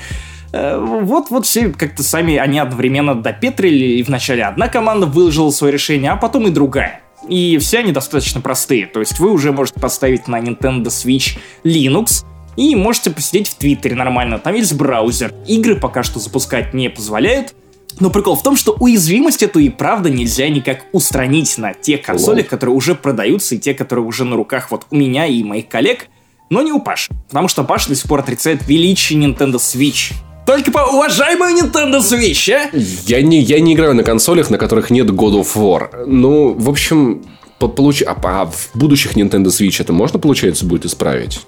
Э, 0.51 0.77
вот, 0.79 1.29
вот 1.29 1.45
все 1.45 1.69
как-то 1.69 2.03
сами 2.03 2.37
они 2.37 2.59
одновременно 2.59 3.15
допетрили, 3.15 3.85
и 3.97 4.03
вначале 4.03 4.43
одна 4.43 4.67
команда 4.67 5.05
выложила 5.05 5.51
свое 5.51 5.73
решение, 5.73 6.11
а 6.11 6.15
потом 6.15 6.47
и 6.47 6.49
другая. 6.49 7.01
И 7.27 7.57
все 7.57 7.79
они 7.79 7.91
достаточно 7.91 8.41
простые, 8.41 8.85
то 8.85 8.99
есть 8.99 9.19
вы 9.19 9.31
уже 9.31 9.51
можете 9.51 9.79
поставить 9.79 10.27
на 10.27 10.39
Nintendo 10.39 10.85
Switch 10.85 11.37
Linux, 11.63 12.25
и 12.59 12.75
можете 12.75 13.09
посидеть 13.09 13.47
в 13.47 13.55
Твиттере 13.55 13.95
нормально, 13.95 14.37
там 14.37 14.53
есть 14.53 14.73
браузер. 14.73 15.33
Игры 15.47 15.77
пока 15.77 16.03
что 16.03 16.19
запускать 16.19 16.73
не 16.73 16.89
позволяют, 16.89 17.55
но 18.01 18.09
прикол 18.09 18.35
в 18.35 18.43
том, 18.43 18.57
что 18.57 18.75
уязвимость 18.77 19.43
эту 19.43 19.59
и 19.59 19.69
правда 19.69 20.09
нельзя 20.09 20.49
никак 20.49 20.85
устранить 20.91 21.57
на 21.57 21.73
тех 21.73 22.01
консолях, 22.01 22.47
которые 22.47 22.75
уже 22.75 22.95
продаются, 22.95 23.55
и 23.55 23.59
те, 23.59 23.73
которые 23.73 24.05
уже 24.05 24.25
на 24.25 24.35
руках 24.35 24.71
вот 24.71 24.85
у 24.91 24.95
меня 24.97 25.25
и 25.25 25.41
моих 25.41 25.69
коллег, 25.69 26.07
но 26.49 26.61
не 26.61 26.73
у 26.73 26.81
Паши. 26.81 27.09
Потому 27.29 27.47
что 27.47 27.63
Паша 27.63 27.89
до 27.89 27.95
сих 27.95 28.09
пор 28.09 28.19
отрицает 28.19 28.67
величие 28.67 29.19
Nintendo 29.19 29.55
Switch. 29.55 30.13
Только 30.45 30.69
по 30.71 30.79
уважаемую 30.79 31.55
Nintendo 31.55 31.99
Switch, 31.99 32.51
а? 32.51 32.69
Я 33.05 33.21
не, 33.21 33.39
я 33.39 33.61
не 33.61 33.73
играю 33.73 33.93
на 33.93 34.03
консолях, 34.03 34.49
на 34.49 34.57
которых 34.57 34.89
нет 34.89 35.09
God 35.11 35.41
of 35.41 35.55
War. 35.55 36.05
Ну, 36.05 36.53
в 36.53 36.69
общем, 36.69 37.23
по- 37.57 37.69
получ... 37.69 38.01
а, 38.01 38.17
а 38.21 38.45
в 38.47 38.71
будущих 38.73 39.15
Nintendo 39.15 39.47
Switch 39.47 39.79
это 39.79 39.93
можно, 39.93 40.19
получается, 40.19 40.65
будет 40.65 40.85
исправить? 40.85 41.39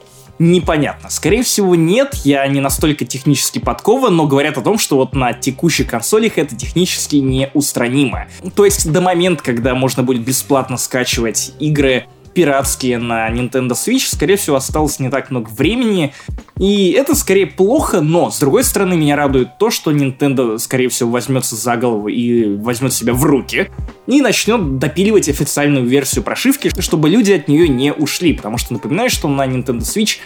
Непонятно. 0.41 1.11
Скорее 1.11 1.43
всего, 1.43 1.75
нет. 1.75 2.15
Я 2.23 2.47
не 2.47 2.61
настолько 2.61 3.05
технически 3.05 3.59
подкован, 3.59 4.15
но 4.15 4.25
говорят 4.25 4.57
о 4.57 4.61
том, 4.61 4.79
что 4.79 4.95
вот 4.95 5.13
на 5.13 5.33
текущих 5.33 5.87
консолях 5.87 6.39
это 6.39 6.55
технически 6.55 7.17
неустранимо. 7.17 8.25
То 8.55 8.65
есть 8.65 8.91
до 8.91 9.01
момента, 9.01 9.43
когда 9.43 9.75
можно 9.75 10.01
будет 10.01 10.23
бесплатно 10.23 10.77
скачивать 10.77 11.53
игры 11.59 12.07
пиратские 12.33 12.97
на 12.97 13.29
Nintendo 13.29 13.71
Switch, 13.71 14.07
скорее 14.07 14.35
всего, 14.35 14.55
осталось 14.55 14.99
не 14.99 15.09
так 15.09 15.31
много 15.31 15.49
времени. 15.49 16.13
И 16.57 16.91
это 16.91 17.15
скорее 17.15 17.47
плохо, 17.47 18.01
но, 18.01 18.29
с 18.29 18.39
другой 18.39 18.63
стороны, 18.63 18.95
меня 18.95 19.15
радует 19.15 19.57
то, 19.57 19.69
что 19.71 19.91
Nintendo, 19.91 20.57
скорее 20.59 20.89
всего, 20.89 21.09
возьмется 21.09 21.55
за 21.55 21.75
голову 21.77 22.07
и 22.07 22.55
возьмет 22.57 22.93
себя 22.93 23.13
в 23.13 23.23
руки 23.23 23.69
и 24.07 24.21
начнет 24.21 24.77
допиливать 24.77 25.29
официальную 25.29 25.85
версию 25.85 26.23
прошивки, 26.23 26.71
чтобы 26.79 27.09
люди 27.09 27.31
от 27.31 27.47
нее 27.47 27.67
не 27.67 27.93
ушли. 27.93 28.33
Потому 28.33 28.57
что 28.57 28.73
напоминаю, 28.73 29.09
что 29.09 29.27
на 29.27 29.45
Nintendo 29.45 29.79
Switch 29.79 30.17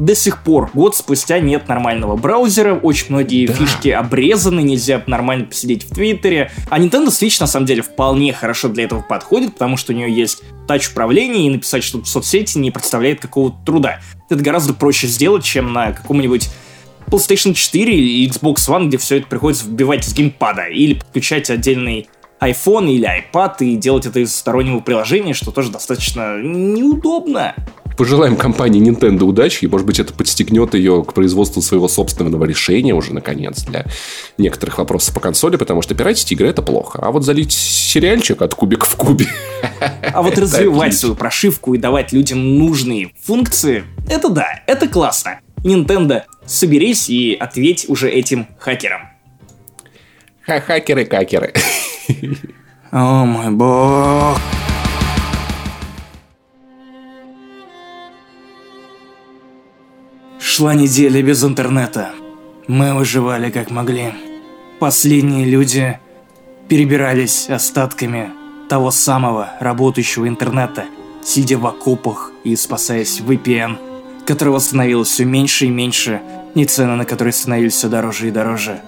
до 0.00 0.14
сих 0.14 0.42
пор, 0.42 0.70
год 0.72 0.96
спустя, 0.96 1.40
нет 1.40 1.68
нормального 1.68 2.16
браузера, 2.16 2.74
очень 2.74 3.06
многие 3.10 3.46
Да. 3.46 3.52
фишки 3.52 3.88
обрезаны, 3.90 4.60
нельзя 4.62 5.02
нормально 5.06 5.44
посидеть 5.44 5.84
в 5.84 5.94
Твиттере. 5.94 6.50
А 6.70 6.78
Nintendo 6.78 7.08
Switch, 7.08 7.36
на 7.38 7.46
самом 7.46 7.66
деле, 7.66 7.82
вполне 7.82 8.32
хорошо 8.32 8.68
для 8.68 8.84
этого 8.84 9.02
подходит, 9.02 9.52
потому 9.52 9.76
что 9.76 9.92
у 9.92 9.96
нее 9.96 10.10
есть 10.10 10.42
тач-управление, 10.66 11.46
и 11.46 11.50
написать 11.50 11.84
что-то 11.84 12.04
в 12.04 12.08
соцсети 12.08 12.56
не 12.56 12.70
представляет 12.70 13.20
какого-то 13.20 13.56
труда. 13.66 14.00
Это 14.30 14.42
гораздо 14.42 14.72
проще 14.72 15.06
сделать, 15.06 15.44
чем 15.44 15.72
на 15.74 15.92
каком-нибудь 15.92 16.48
PlayStation 17.08 17.52
4 17.52 17.92
и 17.94 18.26
Xbox 18.26 18.54
One, 18.68 18.86
где 18.86 18.96
все 18.96 19.18
это 19.18 19.26
приходится 19.26 19.66
вбивать 19.66 20.04
с 20.04 20.14
геймпада, 20.14 20.62
или 20.64 20.94
подключать 20.94 21.50
отдельный 21.50 22.08
iPhone 22.40 22.90
или 22.90 23.06
iPad 23.06 23.56
и 23.60 23.76
делать 23.76 24.06
это 24.06 24.20
из 24.20 24.34
стороннего 24.34 24.80
приложения, 24.80 25.34
что 25.34 25.50
тоже 25.50 25.70
достаточно 25.70 26.40
неудобно. 26.40 27.54
Пожелаем 28.00 28.36
компании 28.36 28.80
Nintendo 28.80 29.24
удачи, 29.24 29.66
и, 29.66 29.68
может 29.68 29.86
быть, 29.86 30.00
это 30.00 30.14
подстегнет 30.14 30.72
ее 30.72 31.04
к 31.04 31.12
производству 31.12 31.60
своего 31.60 31.86
собственного 31.86 32.46
решения 32.46 32.94
уже, 32.94 33.12
наконец, 33.12 33.62
для 33.64 33.84
некоторых 34.38 34.78
вопросов 34.78 35.12
по 35.12 35.20
консоли, 35.20 35.56
потому 35.56 35.82
что 35.82 35.94
пиратить 35.94 36.32
игры— 36.32 36.48
это 36.48 36.62
плохо. 36.62 36.98
А 37.02 37.10
вот 37.10 37.24
залить 37.26 37.52
сериальчик 37.52 38.40
от 38.40 38.54
кубика 38.54 38.86
в 38.86 38.96
кубе... 38.96 39.26
А 40.14 40.22
вот 40.22 40.38
развивать 40.38 40.94
свою 40.96 41.14
прошивку 41.14 41.74
и 41.74 41.78
давать 41.78 42.10
людям 42.14 42.58
нужные 42.58 43.12
функции, 43.22 43.84
это 44.08 44.30
да, 44.30 44.48
это 44.66 44.88
классно. 44.88 45.40
Nintendo, 45.58 46.22
соберись 46.46 47.10
и 47.10 47.34
ответь 47.34 47.84
уже 47.86 48.08
этим 48.08 48.46
хакерам. 48.58 49.10
Ха- 50.46 50.60
Хакеры-какеры. 50.60 51.52
О 52.92 53.26
мой 53.26 53.50
бог. 53.50 54.38
Шла 60.52 60.74
неделя 60.74 61.22
без 61.22 61.44
интернета. 61.44 62.10
Мы 62.66 62.92
выживали 62.92 63.52
как 63.52 63.70
могли. 63.70 64.12
Последние 64.80 65.44
люди 65.44 66.00
перебирались 66.68 67.48
остатками 67.48 68.32
того 68.68 68.90
самого 68.90 69.50
работающего 69.60 70.26
интернета, 70.26 70.86
сидя 71.24 71.56
в 71.56 71.64
окопах 71.68 72.32
и 72.42 72.56
спасаясь 72.56 73.20
VPN, 73.20 73.78
которого 74.26 74.58
становилось 74.58 75.10
все 75.10 75.24
меньше 75.24 75.66
и 75.66 75.70
меньше, 75.70 76.20
и 76.56 76.64
цены 76.64 76.96
на 76.96 77.04
которые 77.04 77.32
становились 77.32 77.74
все 77.74 77.88
дороже 77.88 78.26
и 78.26 78.32
дороже. 78.32 78.80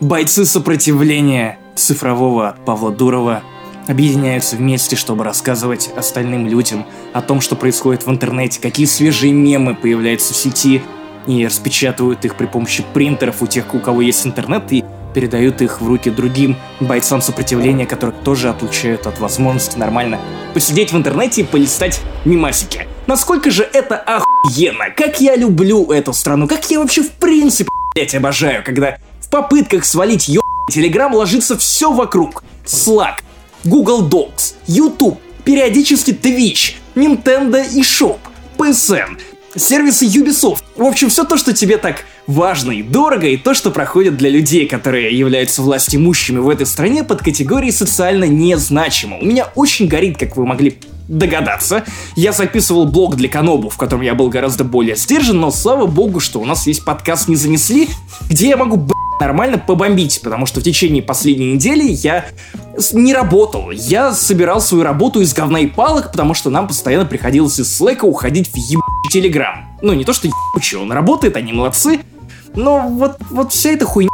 Бойцы 0.00 0.44
сопротивления 0.44 1.60
цифрового 1.76 2.48
от 2.48 2.64
Павла 2.64 2.90
Дурова 2.90 3.44
объединяются 3.90 4.56
вместе, 4.56 4.96
чтобы 4.96 5.24
рассказывать 5.24 5.90
остальным 5.96 6.46
людям 6.46 6.86
о 7.12 7.20
том, 7.20 7.40
что 7.40 7.56
происходит 7.56 8.06
в 8.06 8.10
интернете, 8.10 8.60
какие 8.60 8.86
свежие 8.86 9.32
мемы 9.32 9.74
появляются 9.74 10.32
в 10.32 10.36
сети, 10.36 10.82
и 11.26 11.44
распечатывают 11.44 12.24
их 12.24 12.36
при 12.36 12.46
помощи 12.46 12.84
принтеров 12.94 13.42
у 13.42 13.46
тех, 13.46 13.74
у 13.74 13.78
кого 13.78 14.00
есть 14.00 14.24
интернет, 14.26 14.72
и 14.72 14.84
передают 15.14 15.60
их 15.60 15.80
в 15.80 15.88
руки 15.88 16.08
другим 16.08 16.56
бойцам 16.78 17.20
сопротивления, 17.20 17.84
которых 17.84 18.14
тоже 18.24 18.48
отлучают 18.48 19.06
от 19.06 19.18
возможности 19.18 19.76
нормально 19.76 20.20
посидеть 20.54 20.92
в 20.92 20.96
интернете 20.96 21.42
и 21.42 21.44
полистать 21.44 22.00
мимасики. 22.24 22.86
Насколько 23.06 23.50
же 23.50 23.68
это 23.72 23.96
охуенно! 23.96 24.90
Как 24.96 25.20
я 25.20 25.36
люблю 25.36 25.90
эту 25.90 26.12
страну! 26.12 26.46
Как 26.46 26.70
я 26.70 26.80
вообще 26.80 27.02
в 27.02 27.10
принципе, 27.12 27.68
блять, 27.94 28.14
обожаю, 28.14 28.62
когда 28.64 28.98
в 29.20 29.28
попытках 29.28 29.84
свалить 29.84 30.28
ё... 30.28 30.40
Телеграм 30.70 31.12
ложится 31.12 31.58
все 31.58 31.92
вокруг. 31.92 32.44
Slack, 32.64 33.14
Google 33.64 34.08
Docs, 34.08 34.54
YouTube, 34.66 35.18
периодически 35.44 36.10
Twitch, 36.10 36.74
Nintendo 36.94 37.62
eShop, 37.74 38.18
PSN, 38.58 39.18
сервисы 39.56 40.06
Ubisoft. 40.06 40.62
В 40.76 40.84
общем, 40.84 41.08
все 41.08 41.24
то, 41.24 41.36
что 41.36 41.52
тебе 41.52 41.76
так 41.76 42.04
важно 42.26 42.72
и 42.72 42.82
дорого, 42.82 43.26
и 43.26 43.36
то, 43.36 43.54
что 43.54 43.70
проходит 43.70 44.16
для 44.16 44.30
людей, 44.30 44.66
которые 44.66 45.16
являются 45.16 45.62
властимущими 45.62 46.38
в 46.38 46.48
этой 46.48 46.66
стране 46.66 47.04
под 47.04 47.20
категорией 47.22 47.72
социально 47.72 48.24
незначимо. 48.24 49.18
У 49.18 49.24
меня 49.24 49.48
очень 49.54 49.88
горит, 49.88 50.16
как 50.18 50.36
вы 50.36 50.46
могли 50.46 50.78
догадаться. 51.08 51.84
Я 52.14 52.32
записывал 52.32 52.86
блог 52.86 53.16
для 53.16 53.28
Канобу, 53.28 53.68
в 53.68 53.76
котором 53.76 54.02
я 54.02 54.14
был 54.14 54.28
гораздо 54.28 54.62
более 54.62 54.94
сдержан, 54.94 55.40
но 55.40 55.50
слава 55.50 55.86
богу, 55.86 56.20
что 56.20 56.40
у 56.40 56.44
нас 56.44 56.66
есть 56.66 56.84
подкаст 56.84 57.28
«Не 57.28 57.36
занесли», 57.36 57.88
где 58.28 58.48
я 58.50 58.56
могу, 58.56 58.76
б***ь, 58.76 58.99
нормально 59.20 59.58
побомбить, 59.58 60.20
потому 60.22 60.46
что 60.46 60.60
в 60.60 60.62
течение 60.62 61.02
последней 61.02 61.52
недели 61.52 61.84
я 61.84 62.24
не 62.92 63.14
работал. 63.14 63.70
Я 63.70 64.12
собирал 64.12 64.60
свою 64.60 64.84
работу 64.84 65.20
из 65.20 65.32
говна 65.34 65.60
и 65.60 65.66
палок, 65.66 66.10
потому 66.10 66.34
что 66.34 66.50
нам 66.50 66.66
постоянно 66.66 67.04
приходилось 67.04 67.58
из 67.60 67.74
Слэка 67.74 68.04
уходить 68.04 68.48
в 68.48 68.56
ебучий 68.56 69.10
Телеграм. 69.10 69.78
Ну, 69.82 69.92
не 69.92 70.04
то, 70.04 70.12
что 70.12 70.28
ебучий, 70.28 70.78
он 70.78 70.92
работает, 70.92 71.36
они 71.36 71.52
молодцы, 71.52 72.00
но 72.54 72.88
вот, 72.88 73.16
вот 73.30 73.52
вся 73.52 73.70
эта 73.70 73.84
хуйня 73.84 74.10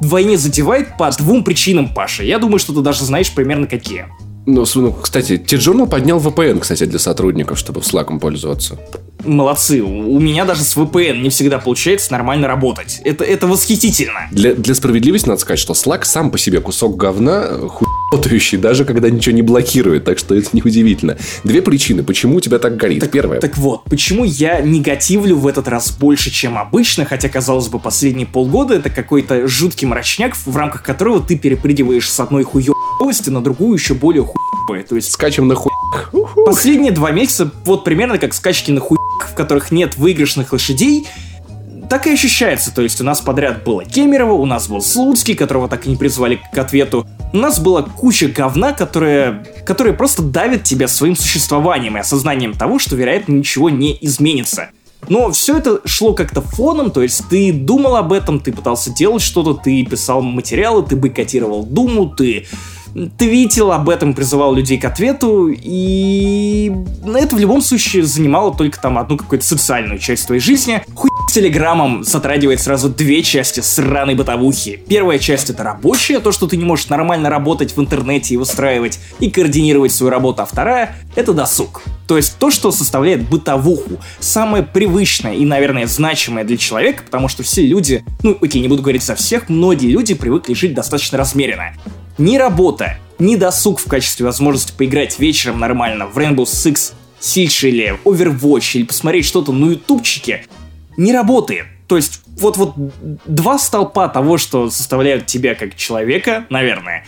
вдвойне 0.00 0.36
задевает 0.36 0.96
по 0.96 1.10
двум 1.10 1.44
причинам, 1.44 1.92
Паша. 1.92 2.22
Я 2.22 2.38
думаю, 2.38 2.58
что 2.58 2.72
ты 2.72 2.80
даже 2.80 3.04
знаешь 3.04 3.32
примерно 3.32 3.66
какие. 3.66 4.06
Ну, 4.44 4.64
ну, 4.74 4.92
кстати, 4.92 5.38
T-Journal 5.38 5.88
поднял 5.88 6.18
VPN, 6.18 6.60
кстати, 6.60 6.84
для 6.84 6.98
сотрудников, 6.98 7.58
чтобы 7.58 7.80
Slack 7.80 8.18
пользоваться. 8.18 8.78
Молодцы. 9.24 9.80
У 9.82 10.02
у 10.12 10.20
меня 10.20 10.44
даже 10.44 10.62
с 10.62 10.76
VPN 10.76 11.22
не 11.22 11.30
всегда 11.30 11.58
получается 11.58 12.12
нормально 12.12 12.48
работать. 12.48 13.00
Это, 13.04 13.24
это 13.24 13.46
восхитительно. 13.46 14.28
Для, 14.30 14.54
для 14.54 14.74
справедливости 14.74 15.28
надо 15.28 15.40
сказать, 15.40 15.58
что 15.58 15.74
Slack 15.74 16.04
сам 16.04 16.30
по 16.30 16.38
себе 16.38 16.60
кусок 16.60 16.96
говна, 16.96 17.44
хуй 17.68 17.86
работающий, 18.12 18.58
даже 18.58 18.84
когда 18.84 19.10
ничего 19.10 19.34
не 19.34 19.42
блокирует, 19.42 20.04
так 20.04 20.18
что 20.18 20.34
это 20.34 20.50
неудивительно. 20.52 21.16
Две 21.44 21.62
причины, 21.62 22.02
почему 22.02 22.36
у 22.36 22.40
тебя 22.40 22.58
так 22.58 22.76
горит. 22.76 23.10
Первое. 23.10 23.40
Так 23.40 23.56
вот, 23.56 23.84
почему 23.84 24.24
я 24.24 24.60
негативлю 24.60 25.36
в 25.36 25.46
этот 25.46 25.68
раз 25.68 25.92
больше, 25.92 26.30
чем 26.30 26.58
обычно, 26.58 27.04
хотя, 27.04 27.28
казалось 27.28 27.68
бы, 27.68 27.78
последние 27.78 28.26
полгода 28.26 28.74
это 28.74 28.90
какой-то 28.90 29.46
жуткий 29.48 29.86
мрачняк, 29.86 30.34
в 30.36 30.56
рамках 30.56 30.82
которого 30.82 31.20
ты 31.20 31.38
перепрыгиваешь 31.38 32.10
с 32.10 32.20
одной 32.20 32.44
хуёвости 32.44 33.30
на 33.30 33.42
другую 33.42 33.78
еще 33.78 33.94
более 33.94 34.22
хуёвую. 34.22 34.84
То 34.84 34.96
есть 34.96 35.12
Скачем 35.12 35.48
на 35.48 35.54
хуй. 35.54 35.70
Последние 36.46 36.92
два 36.92 37.10
месяца 37.10 37.50
вот 37.64 37.84
примерно 37.84 38.18
как 38.18 38.34
скачки 38.34 38.70
на 38.70 38.80
хуй, 38.80 38.98
в 39.30 39.34
которых 39.34 39.70
нет 39.70 39.96
выигрышных 39.96 40.52
лошадей, 40.52 41.06
так 41.92 42.06
и 42.06 42.10
ощущается. 42.10 42.74
То 42.74 42.80
есть 42.80 43.02
у 43.02 43.04
нас 43.04 43.20
подряд 43.20 43.64
было 43.64 43.84
Кемерово, 43.84 44.32
у 44.32 44.46
нас 44.46 44.66
был 44.66 44.80
Слуцкий, 44.80 45.34
которого 45.34 45.68
так 45.68 45.86
и 45.86 45.90
не 45.90 45.96
призвали 45.96 46.40
к 46.50 46.56
ответу. 46.56 47.06
У 47.34 47.36
нас 47.36 47.60
была 47.60 47.82
куча 47.82 48.28
говна, 48.28 48.72
которая, 48.72 49.44
которая 49.66 49.92
просто 49.92 50.22
давит 50.22 50.64
тебя 50.64 50.88
своим 50.88 51.14
существованием 51.14 51.98
и 51.98 52.00
осознанием 52.00 52.54
того, 52.54 52.78
что, 52.78 52.96
вероятно, 52.96 53.34
ничего 53.34 53.68
не 53.68 53.98
изменится. 54.00 54.70
Но 55.10 55.30
все 55.32 55.58
это 55.58 55.82
шло 55.84 56.14
как-то 56.14 56.40
фоном, 56.40 56.92
то 56.92 57.02
есть 57.02 57.28
ты 57.28 57.52
думал 57.52 57.96
об 57.96 58.14
этом, 58.14 58.40
ты 58.40 58.52
пытался 58.52 58.90
делать 58.90 59.20
что-то, 59.20 59.52
ты 59.52 59.84
писал 59.84 60.22
материалы, 60.22 60.84
ты 60.84 60.96
бойкотировал 60.96 61.62
Думу, 61.62 62.08
ты 62.08 62.46
твитил 63.16 63.72
об 63.72 63.88
этом, 63.88 64.14
призывал 64.14 64.54
людей 64.54 64.78
к 64.78 64.84
ответу, 64.84 65.48
и 65.48 66.72
это 67.14 67.36
в 67.36 67.38
любом 67.38 67.62
случае 67.62 68.04
занимало 68.04 68.54
только 68.54 68.80
там 68.80 68.98
одну 68.98 69.16
какую-то 69.16 69.44
социальную 69.44 69.98
часть 69.98 70.26
твоей 70.26 70.40
жизни. 70.40 70.82
Хуй 70.94 71.10
с 71.28 71.32
Телеграмом 71.32 72.04
затрагивает 72.04 72.60
сразу 72.60 72.88
две 72.88 73.22
части 73.22 73.60
сраной 73.60 74.14
бытовухи. 74.14 74.82
Первая 74.86 75.18
часть 75.18 75.50
это 75.50 75.62
рабочая, 75.62 76.20
то, 76.20 76.32
что 76.32 76.46
ты 76.46 76.56
не 76.56 76.64
можешь 76.64 76.88
нормально 76.88 77.30
работать 77.30 77.76
в 77.76 77.80
интернете 77.80 78.34
и 78.34 78.36
выстраивать 78.36 79.00
и 79.18 79.30
координировать 79.30 79.92
свою 79.92 80.10
работу, 80.10 80.42
а 80.42 80.46
вторая 80.46 80.96
это 81.16 81.32
досуг. 81.32 81.82
То 82.06 82.16
есть 82.16 82.36
то, 82.38 82.50
что 82.50 82.72
составляет 82.72 83.28
бытовуху, 83.28 83.98
самое 84.20 84.62
привычное 84.62 85.34
и, 85.34 85.44
наверное, 85.46 85.86
значимое 85.86 86.44
для 86.44 86.58
человека, 86.58 87.02
потому 87.04 87.28
что 87.28 87.42
все 87.42 87.64
люди, 87.66 88.04
ну, 88.22 88.36
окей, 88.40 88.60
не 88.60 88.68
буду 88.68 88.82
говорить 88.82 89.02
за 89.02 89.14
всех, 89.14 89.48
многие 89.48 89.88
люди 89.88 90.12
привыкли 90.12 90.52
жить 90.52 90.74
достаточно 90.74 91.16
размеренно. 91.16 91.72
Ни 92.18 92.36
работа, 92.36 92.98
ни 93.18 93.36
досуг 93.36 93.80
в 93.80 93.88
качестве 93.88 94.26
возможности 94.26 94.72
поиграть 94.76 95.18
вечером 95.18 95.60
нормально 95.60 96.06
в 96.06 96.18
Rainbow 96.18 96.44
Six 96.44 96.92
Siege 97.20 97.68
или 97.68 97.98
Overwatch 98.04 98.78
или 98.78 98.84
посмотреть 98.84 99.24
что-то 99.24 99.52
на 99.52 99.70
ютубчике 99.70 100.44
не 100.96 101.12
работает. 101.12 101.66
То 101.86 101.96
есть 101.96 102.20
вот, 102.26 102.56
вот 102.56 102.74
два 103.26 103.58
столпа 103.58 104.08
того, 104.08 104.38
что 104.38 104.70
составляют 104.70 105.26
тебя 105.26 105.54
как 105.54 105.76
человека, 105.76 106.46
наверное, 106.50 107.04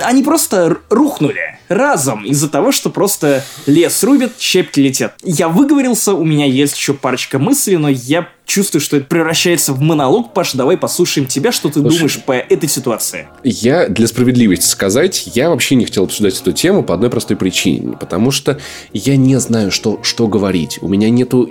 они 0.00 0.22
просто 0.22 0.78
рухнули 0.90 1.58
разом 1.68 2.24
из-за 2.24 2.48
того, 2.48 2.72
что 2.72 2.90
просто 2.90 3.44
лес 3.66 4.02
рубят, 4.02 4.32
щепки 4.38 4.80
летят. 4.80 5.14
Я 5.22 5.48
выговорился, 5.48 6.14
у 6.14 6.24
меня 6.24 6.46
есть 6.46 6.76
еще 6.76 6.94
парочка 6.94 7.38
мыслей, 7.38 7.76
но 7.76 7.88
я 7.88 8.28
чувствую, 8.44 8.80
что 8.80 8.96
это 8.96 9.06
превращается 9.06 9.72
в 9.72 9.80
монолог. 9.80 10.32
Паш, 10.32 10.54
давай 10.54 10.76
послушаем 10.76 11.26
тебя, 11.26 11.52
что 11.52 11.68
ты 11.68 11.80
Слушай, 11.80 11.96
думаешь 11.96 12.22
по 12.24 12.32
этой 12.32 12.68
ситуации. 12.68 13.28
Я, 13.44 13.88
для 13.88 14.06
справедливости 14.06 14.66
сказать, 14.66 15.30
я 15.34 15.50
вообще 15.50 15.74
не 15.74 15.84
хотел 15.84 16.04
обсуждать 16.04 16.40
эту 16.40 16.52
тему 16.52 16.82
по 16.82 16.94
одной 16.94 17.10
простой 17.10 17.36
причине. 17.36 17.96
Потому 17.96 18.30
что 18.30 18.58
я 18.92 19.16
не 19.16 19.38
знаю, 19.38 19.70
что, 19.70 20.00
что 20.02 20.26
говорить. 20.26 20.78
У 20.80 20.88
меня 20.88 21.10
нету 21.10 21.50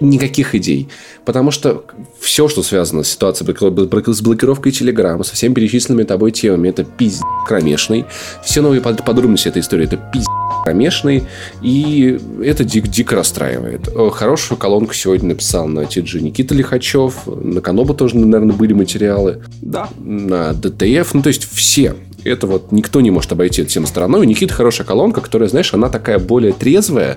никаких 0.00 0.54
идей. 0.54 0.88
Потому 1.24 1.50
что 1.50 1.84
все, 2.20 2.48
что 2.48 2.62
связано 2.62 3.02
с 3.02 3.08
ситуацией 3.08 3.46
с 4.14 4.20
блокировкой 4.20 4.72
Телеграма, 4.72 5.24
со 5.24 5.34
всеми 5.34 5.54
перечисленными 5.54 6.04
тобой 6.04 6.32
темами, 6.32 6.68
это 6.68 6.84
пиздец 6.84 7.22
кромешный. 7.46 8.04
Все 8.44 8.60
новые 8.60 8.80
под- 8.80 9.04
подробности 9.04 9.48
этой 9.48 9.62
истории, 9.62 9.84
это 9.84 9.96
пиздец 9.96 10.26
кромешный. 10.64 11.24
И 11.62 12.18
это 12.42 12.64
дик- 12.64 12.88
дико 12.88 13.16
расстраивает. 13.16 13.88
О, 13.94 14.10
Хорошую 14.10 14.58
колонку 14.58 14.94
сегодня 14.94 15.28
написал 15.30 15.66
на 15.68 15.80
TG 15.80 16.20
Никита 16.20 16.54
Лихачев. 16.54 17.26
На 17.26 17.60
Каноба 17.60 17.94
тоже, 17.94 18.16
наверное, 18.16 18.56
были 18.56 18.72
материалы 18.72 19.42
Да. 19.62 19.88
на 19.98 20.52
ДТФ, 20.52 21.14
ну 21.14 21.22
то 21.22 21.28
есть 21.28 21.48
все. 21.50 21.94
Это 22.24 22.48
вот 22.48 22.72
никто 22.72 23.00
не 23.00 23.12
может 23.12 23.30
обойти 23.30 23.64
тему 23.64 23.86
стороной. 23.86 24.20
У 24.20 24.24
Никиты 24.24 24.52
хорошая 24.52 24.84
колонка, 24.86 25.20
которая, 25.20 25.48
знаешь, 25.48 25.72
она 25.72 25.88
такая 25.88 26.18
более 26.18 26.52
трезвая, 26.52 27.16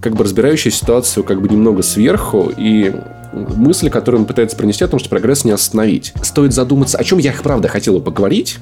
как 0.00 0.16
бы 0.16 0.24
разбирающая 0.24 0.72
ситуацию 0.72 1.22
как 1.22 1.40
бы 1.40 1.48
немного 1.48 1.82
сверху, 1.82 2.50
и 2.56 2.92
мысли, 3.32 3.88
которые 3.88 4.20
он 4.20 4.26
пытается 4.26 4.56
пронести 4.56 4.84
о 4.84 4.88
том, 4.88 4.98
что 4.98 5.08
прогресс 5.08 5.44
не 5.44 5.50
остановить. 5.50 6.12
Стоит 6.22 6.52
задуматься, 6.52 6.98
о 6.98 7.04
чем 7.04 7.18
я, 7.18 7.32
правда, 7.42 7.68
хотел 7.68 7.94
бы 7.94 8.00
поговорить, 8.00 8.58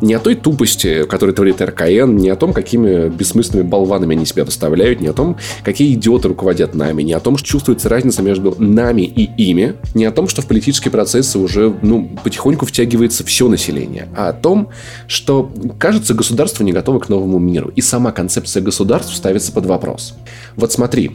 не 0.00 0.14
о 0.14 0.20
той 0.20 0.34
тупости, 0.34 1.04
которую 1.04 1.34
творит 1.34 1.60
РКН, 1.60 2.16
не 2.16 2.28
о 2.28 2.36
том, 2.36 2.52
какими 2.52 3.08
бессмысленными 3.08 3.66
болванами 3.66 4.16
они 4.16 4.26
себя 4.26 4.44
выставляют, 4.44 5.00
не 5.00 5.08
о 5.08 5.12
том, 5.12 5.36
какие 5.64 5.94
идиоты 5.94 6.28
руководят 6.28 6.74
нами, 6.74 7.02
не 7.02 7.12
о 7.12 7.20
том, 7.20 7.36
что 7.36 7.48
чувствуется 7.48 7.88
разница 7.88 8.22
между 8.22 8.54
нами 8.58 9.02
и 9.02 9.24
ими, 9.42 9.74
не 9.94 10.04
о 10.04 10.12
том, 10.12 10.28
что 10.28 10.42
в 10.42 10.46
политические 10.46 10.92
процессы 10.92 11.38
уже 11.38 11.74
ну, 11.82 12.10
потихоньку 12.22 12.66
втягивается 12.66 13.24
все 13.24 13.48
население, 13.48 14.08
а 14.16 14.28
о 14.28 14.32
том, 14.32 14.70
что, 15.06 15.50
кажется, 15.78 16.14
государство 16.14 16.64
не 16.64 16.72
готово 16.72 16.98
к 16.98 17.08
новому 17.08 17.38
миру, 17.38 17.72
и 17.74 17.80
сама 17.80 18.12
концепция 18.12 18.62
государств 18.62 19.14
ставится 19.14 19.52
под 19.52 19.66
вопрос. 19.66 20.14
Вот 20.56 20.72
смотри, 20.72 21.12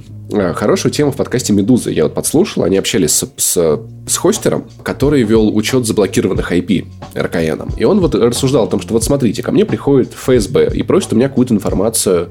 хорошую 0.53 0.91
тему 0.91 1.11
в 1.11 1.15
подкасте 1.15 1.53
«Медуза» 1.53 1.91
я 1.91 2.03
вот 2.03 2.13
подслушал, 2.13 2.63
они 2.63 2.77
общались 2.77 3.11
с, 3.11 3.29
с, 3.37 3.79
с 4.07 4.17
хостером, 4.17 4.65
который 4.83 5.23
вел 5.23 5.55
учет 5.55 5.85
заблокированных 5.85 6.51
IP 6.51 6.85
РКНом. 7.15 7.69
И 7.77 7.83
он 7.83 7.99
вот 7.99 8.15
рассуждал 8.15 8.65
о 8.65 8.67
том, 8.67 8.81
что 8.81 8.93
вот 8.93 9.03
смотрите, 9.03 9.43
ко 9.43 9.51
мне 9.51 9.65
приходит 9.65 10.13
ФСБ 10.13 10.71
и 10.73 10.83
просит 10.83 11.13
у 11.13 11.15
меня 11.15 11.29
какую-то 11.29 11.53
информацию 11.53 12.29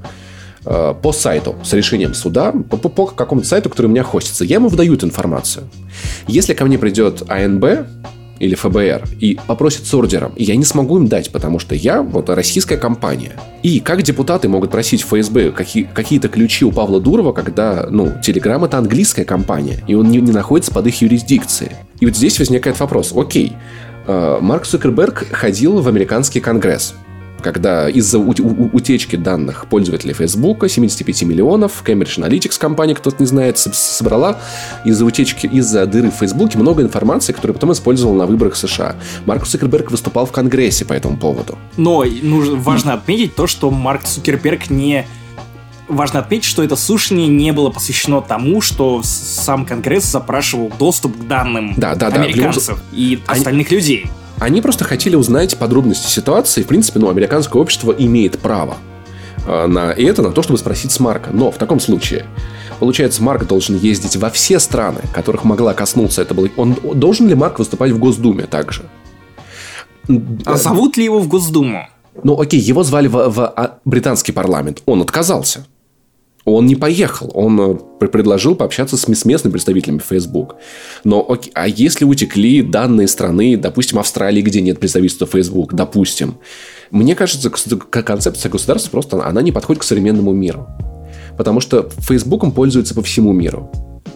э, 0.64 0.94
по 1.00 1.12
сайту 1.12 1.56
с 1.62 1.72
решением 1.72 2.14
суда, 2.14 2.52
по, 2.52 2.76
по- 2.76 2.88
по 2.88 3.06
какому-то 3.06 3.46
сайту, 3.46 3.70
который 3.70 3.86
у 3.86 3.90
меня 3.90 4.02
хостится. 4.02 4.44
Я 4.44 4.56
ему 4.56 4.68
выдаю 4.68 4.94
эту 4.94 5.06
информацию. 5.06 5.68
Если 6.26 6.54
ко 6.54 6.64
мне 6.64 6.78
придет 6.78 7.22
АНБ 7.28 7.64
или 8.40 8.54
ФБР 8.54 9.04
и 9.20 9.38
попросит 9.46 9.86
с 9.86 9.94
ордером, 9.94 10.32
и 10.34 10.42
я 10.42 10.56
не 10.56 10.64
смогу 10.64 10.96
им 10.96 11.06
дать, 11.06 11.30
потому 11.30 11.58
что 11.60 11.74
я 11.74 12.02
вот 12.02 12.28
российская 12.30 12.76
компания. 12.76 13.32
И 13.62 13.78
как 13.78 14.02
депутаты 14.02 14.48
могут 14.48 14.70
просить 14.70 15.02
ФСБ 15.02 15.52
какие, 15.52 15.84
какие-то 15.84 16.28
ключи 16.28 16.64
у 16.64 16.72
Павла 16.72 17.00
Дурова, 17.00 17.32
когда, 17.32 17.86
ну, 17.90 18.12
Телеграм 18.22 18.64
это 18.64 18.78
английская 18.78 19.24
компания, 19.24 19.84
и 19.86 19.94
он 19.94 20.10
не, 20.10 20.18
не 20.18 20.32
находится 20.32 20.72
под 20.72 20.86
их 20.86 21.00
юрисдикцией. 21.02 21.72
И 22.00 22.06
вот 22.06 22.16
здесь 22.16 22.38
возникает 22.38 22.80
вопрос, 22.80 23.12
окей, 23.14 23.52
э, 24.06 24.38
Марк 24.40 24.66
Цукерберг 24.66 25.26
ходил 25.30 25.80
в 25.80 25.86
американский 25.86 26.40
конгресс, 26.40 26.94
когда 27.40 27.88
из-за 27.88 28.18
утечки 28.18 29.16
данных 29.16 29.66
пользователей 29.66 30.14
Facebook, 30.14 30.68
75 30.68 31.22
миллионов, 31.22 31.82
Cambridge 31.84 32.18
Analytics 32.18 32.58
компания, 32.58 32.94
кто-то 32.94 33.16
не 33.20 33.26
знает, 33.26 33.58
собрала 33.58 34.38
из-за 34.84 35.04
утечки, 35.04 35.46
из-за 35.46 35.86
дыры 35.86 36.10
в 36.10 36.14
Facebook 36.14 36.54
много 36.54 36.82
информации, 36.82 37.32
которую 37.32 37.54
потом 37.54 37.72
использовала 37.72 38.16
на 38.16 38.26
выборах 38.26 38.56
США. 38.56 38.96
Марк 39.26 39.46
Цукерберг 39.46 39.90
выступал 39.90 40.26
в 40.26 40.32
Конгрессе 40.32 40.84
по 40.84 40.92
этому 40.92 41.16
поводу. 41.16 41.58
Но 41.76 42.04
нужно, 42.22 42.56
важно 42.56 42.94
отметить 42.94 43.34
то, 43.34 43.46
что 43.46 43.70
Марк 43.70 44.04
Цукерберг 44.04 44.70
не... 44.70 45.06
Важно 45.88 46.20
отметить, 46.20 46.44
что 46.44 46.62
это 46.62 46.76
слушание 46.76 47.26
не 47.26 47.52
было 47.52 47.70
посвящено 47.70 48.20
тому, 48.20 48.60
что 48.60 49.00
сам 49.02 49.66
Конгресс 49.66 50.04
запрашивал 50.04 50.70
доступ 50.78 51.18
к 51.18 51.26
данным 51.26 51.74
Да, 51.76 51.96
да, 51.96 52.10
да, 52.10 52.18
любом 52.18 52.22
американцев 52.22 52.80
и 52.92 53.18
Они- 53.26 53.38
остальных 53.38 53.72
людей. 53.72 54.08
Они 54.40 54.62
просто 54.62 54.84
хотели 54.84 55.16
узнать 55.16 55.58
подробности 55.58 56.08
ситуации. 56.08 56.62
В 56.62 56.66
принципе, 56.66 56.98
ну, 56.98 57.10
американское 57.10 57.60
общество 57.60 57.92
имеет 57.92 58.38
право 58.38 58.78
э, 59.46 59.66
на 59.66 59.92
это, 59.92 60.22
на 60.22 60.32
то, 60.32 60.42
чтобы 60.42 60.58
спросить 60.58 60.92
с 60.92 60.98
Марка. 60.98 61.28
Но 61.30 61.50
в 61.50 61.58
таком 61.58 61.78
случае, 61.78 62.24
получается, 62.78 63.22
Марк 63.22 63.46
должен 63.46 63.76
ездить 63.76 64.16
во 64.16 64.30
все 64.30 64.58
страны, 64.58 65.02
которых 65.12 65.44
могла 65.44 65.74
коснуться 65.74 66.22
это 66.22 66.32
было. 66.32 66.48
Он 66.56 66.74
должен 66.94 67.28
ли 67.28 67.34
Марк 67.34 67.58
выступать 67.58 67.92
в 67.92 67.98
Госдуме 67.98 68.44
также? 68.46 68.84
А 70.46 70.56
зовут 70.56 70.96
ли 70.96 71.04
его 71.04 71.18
в 71.18 71.28
Госдуму? 71.28 71.86
Ну, 72.24 72.40
окей, 72.40 72.60
его 72.60 72.82
звали 72.82 73.08
в, 73.08 73.28
в, 73.28 73.40
а, 73.44 73.78
британский 73.84 74.32
парламент. 74.32 74.82
Он 74.86 75.02
отказался. 75.02 75.66
Он 76.44 76.66
не 76.66 76.74
поехал. 76.74 77.30
Он 77.34 77.60
э, 77.60 77.74
пр- 77.98 78.10
предложил 78.10 78.54
пообщаться 78.54 78.96
с, 78.96 79.24
местными 79.24 79.52
представителями 79.52 79.98
Facebook. 79.98 80.56
Но 81.04 81.38
а 81.54 81.68
если 81.68 82.04
утекли 82.04 82.62
данные 82.62 83.08
страны, 83.08 83.56
допустим, 83.56 83.98
Австралии, 83.98 84.42
где 84.42 84.60
нет 84.60 84.80
представительства 84.80 85.26
Facebook, 85.26 85.74
допустим, 85.74 86.38
мне 86.90 87.14
кажется, 87.14 87.50
концепция 87.50 88.50
государства 88.50 88.90
просто 88.90 89.24
она 89.24 89.42
не 89.42 89.52
подходит 89.52 89.82
к 89.82 89.84
современному 89.84 90.32
миру. 90.32 90.66
Потому 91.36 91.60
что 91.60 91.88
Фейсбуком 91.98 92.52
пользуются 92.52 92.94
по 92.94 93.02
всему 93.02 93.32
миру. 93.32 93.70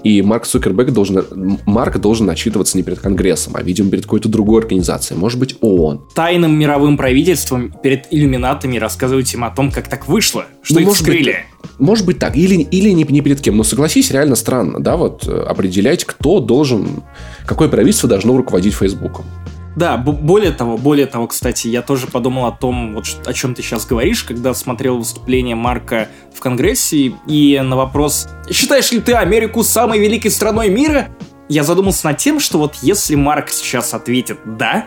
И 0.04 0.20
Марк 0.20 0.46
Цукерберг 0.46 0.92
должен, 0.92 1.58
Марк 1.64 1.98
должен 1.98 2.28
отчитываться 2.28 2.76
не 2.76 2.82
перед 2.82 3.00
Конгрессом, 3.00 3.56
а, 3.56 3.62
видимо, 3.62 3.90
перед 3.90 4.04
какой-то 4.04 4.28
другой 4.28 4.60
организацией. 4.60 5.18
Может 5.18 5.40
быть, 5.40 5.56
ООН. 5.62 6.08
Тайным 6.14 6.56
мировым 6.56 6.98
правительством 6.98 7.74
перед 7.82 8.06
иллюминатами 8.12 8.76
рассказывать 8.76 9.32
им 9.32 9.44
о 9.44 9.50
том, 9.50 9.72
как 9.72 9.88
так 9.88 10.06
вышло, 10.06 10.44
что 10.62 10.74
Ну, 10.74 10.80
их 10.80 10.86
может 10.88 11.06
быть, 11.06 11.18
вскрыли. 11.18 11.36
Может 11.78 12.04
быть 12.04 12.18
так. 12.18 12.36
Или, 12.36 12.56
или 12.56 12.90
не, 12.90 13.04
не 13.04 13.20
перед 13.22 13.40
кем. 13.40 13.56
Но 13.56 13.64
согласись, 13.64 14.10
реально 14.10 14.36
странно, 14.36 14.78
да, 14.78 14.96
вот 14.98 15.26
э, 15.26 15.30
определять, 15.30 16.04
кто 16.04 16.40
должен, 16.40 17.02
какое 17.46 17.68
правительство 17.68 18.08
должно 18.08 18.36
руководить 18.36 18.74
Фейсбуком. 18.74 19.24
Да, 19.76 19.96
более 19.96 20.52
того, 20.52 20.76
более 20.78 21.06
того, 21.06 21.26
кстати, 21.26 21.68
я 21.68 21.82
тоже 21.82 22.06
подумал 22.06 22.46
о 22.46 22.52
том, 22.52 22.94
вот 22.94 23.04
о 23.26 23.32
чем 23.32 23.54
ты 23.54 23.62
сейчас 23.62 23.86
говоришь, 23.86 24.22
когда 24.22 24.54
смотрел 24.54 24.98
выступление 24.98 25.56
Марка 25.56 26.08
в 26.34 26.40
Конгрессе, 26.40 27.14
и 27.26 27.60
на 27.60 27.76
вопрос 27.76 28.28
«Считаешь 28.50 28.92
ли 28.92 29.00
ты 29.00 29.14
Америку 29.14 29.64
самой 29.64 29.98
великой 29.98 30.30
страной 30.30 30.68
мира?» 30.68 31.08
Я 31.48 31.64
задумался 31.64 32.06
над 32.06 32.18
тем, 32.18 32.40
что 32.40 32.58
вот 32.58 32.76
если 32.82 33.16
Марк 33.16 33.50
сейчас 33.50 33.94
ответит 33.94 34.38
«да», 34.44 34.86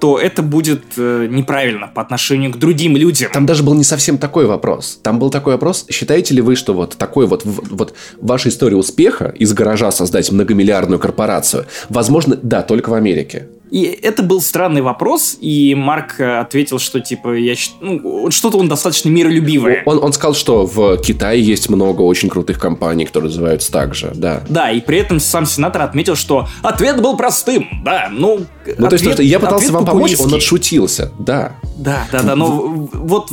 то 0.00 0.18
это 0.18 0.42
будет 0.42 0.82
э, 0.96 1.28
неправильно 1.30 1.86
по 1.86 2.00
отношению 2.00 2.52
к 2.52 2.56
другим 2.56 2.96
людям. 2.96 3.30
Там 3.32 3.44
даже 3.44 3.62
был 3.62 3.74
не 3.74 3.84
совсем 3.84 4.16
такой 4.16 4.46
вопрос. 4.46 4.98
Там 5.02 5.18
был 5.18 5.28
такой 5.28 5.52
вопрос, 5.52 5.84
считаете 5.90 6.34
ли 6.34 6.40
вы, 6.40 6.56
что 6.56 6.72
вот 6.72 6.96
такой 6.96 7.26
вот, 7.26 7.42
вот 7.44 7.94
ваша 8.18 8.48
история 8.48 8.76
успеха 8.76 9.26
из 9.26 9.52
гаража 9.52 9.90
создать 9.90 10.32
многомиллиардную 10.32 10.98
корпорацию, 10.98 11.66
возможно, 11.90 12.38
да, 12.42 12.62
только 12.62 12.88
в 12.88 12.94
Америке. 12.94 13.48
И 13.70 13.82
это 13.84 14.22
был 14.22 14.40
странный 14.40 14.82
вопрос, 14.82 15.36
и 15.40 15.74
Марк 15.74 16.18
э, 16.18 16.40
ответил, 16.40 16.78
что 16.78 17.00
типа 17.00 17.34
я 17.34 17.54
ну, 17.80 18.30
что-то 18.30 18.58
он 18.58 18.68
достаточно 18.68 19.08
миролюбивое. 19.08 19.82
Он, 19.86 20.02
он 20.02 20.12
сказал, 20.12 20.34
что 20.34 20.66
в 20.66 20.98
Китае 20.98 21.40
есть 21.40 21.68
много 21.68 22.02
очень 22.02 22.28
крутых 22.28 22.58
компаний, 22.58 23.04
которые 23.04 23.28
называются 23.28 23.70
так 23.70 23.94
же, 23.94 24.12
да. 24.14 24.42
Да, 24.48 24.70
и 24.70 24.80
при 24.80 24.98
этом 24.98 25.20
сам 25.20 25.46
сенатор 25.46 25.82
отметил, 25.82 26.16
что 26.16 26.48
ответ 26.62 27.00
был 27.00 27.16
простым. 27.16 27.68
Да, 27.84 28.08
ну... 28.10 28.40
Ну, 28.78 28.88
то 28.88 28.94
есть, 28.94 29.04
то, 29.04 29.12
что 29.12 29.22
я 29.22 29.40
пытался 29.40 29.72
вам 29.72 29.84
помочь, 29.84 30.18
он 30.18 30.34
отшутился, 30.34 31.12
да. 31.18 31.52
Да, 31.76 32.06
да, 32.12 32.22
да, 32.22 32.36
но 32.36 32.88
вот 32.92 33.30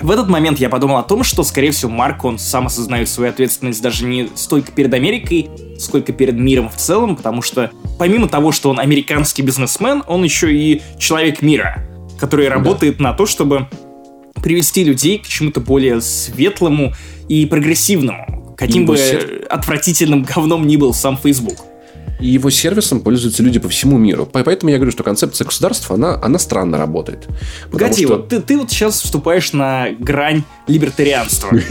в 0.00 0.10
этот 0.10 0.28
момент 0.28 0.58
я 0.58 0.68
подумал 0.68 0.98
о 0.98 1.02
том, 1.02 1.24
что, 1.24 1.42
скорее 1.42 1.70
всего, 1.72 1.90
Марк, 1.90 2.24
он 2.24 2.38
сам 2.38 2.66
осознает 2.66 3.08
свою 3.08 3.30
ответственность 3.30 3.82
даже 3.82 4.04
не 4.04 4.28
столько 4.34 4.70
перед 4.70 4.94
Америкой, 4.94 5.50
сколько 5.78 6.12
перед 6.12 6.34
миром 6.34 6.68
в 6.68 6.76
целом, 6.76 7.16
потому 7.16 7.42
что 7.42 7.70
помимо 7.98 8.28
того, 8.28 8.52
что 8.52 8.70
он 8.70 8.78
американский 8.78 9.42
бизнесмен, 9.42 10.02
он 10.06 10.22
еще 10.22 10.54
и 10.54 10.82
человек 10.98 11.42
мира, 11.42 11.84
который 12.18 12.48
работает 12.48 13.00
на 13.00 13.12
то, 13.12 13.26
чтобы 13.26 13.68
привести 14.42 14.84
людей 14.84 15.18
к 15.18 15.26
чему-то 15.26 15.60
более 15.60 16.00
светлому 16.00 16.92
и 17.28 17.44
прогрессивному, 17.46 18.54
каким 18.56 18.84
Его 18.84 18.94
бы 18.94 19.46
отвратительным 19.50 20.22
говном 20.22 20.66
ни 20.66 20.76
был 20.76 20.94
сам 20.94 21.16
Facebook. 21.16 21.56
И 22.20 22.26
его 22.26 22.50
сервисом 22.50 23.00
пользуются 23.00 23.42
люди 23.42 23.58
по 23.60 23.68
всему 23.68 23.96
миру. 23.98 24.26
По- 24.26 24.42
Поэтому 24.42 24.70
я 24.70 24.76
говорю, 24.78 24.90
что 24.92 25.02
концепция 25.04 25.44
государства, 25.44 25.94
она, 25.94 26.18
она 26.22 26.38
странно 26.38 26.76
работает. 26.78 27.26
Погоди, 27.70 28.04
что- 28.04 28.16
вот 28.16 28.28
ты, 28.28 28.40
ты 28.40 28.56
вот 28.58 28.70
сейчас 28.70 29.00
вступаешь 29.00 29.52
на 29.52 29.88
грань 29.98 30.42
либертарианство. 30.68 31.50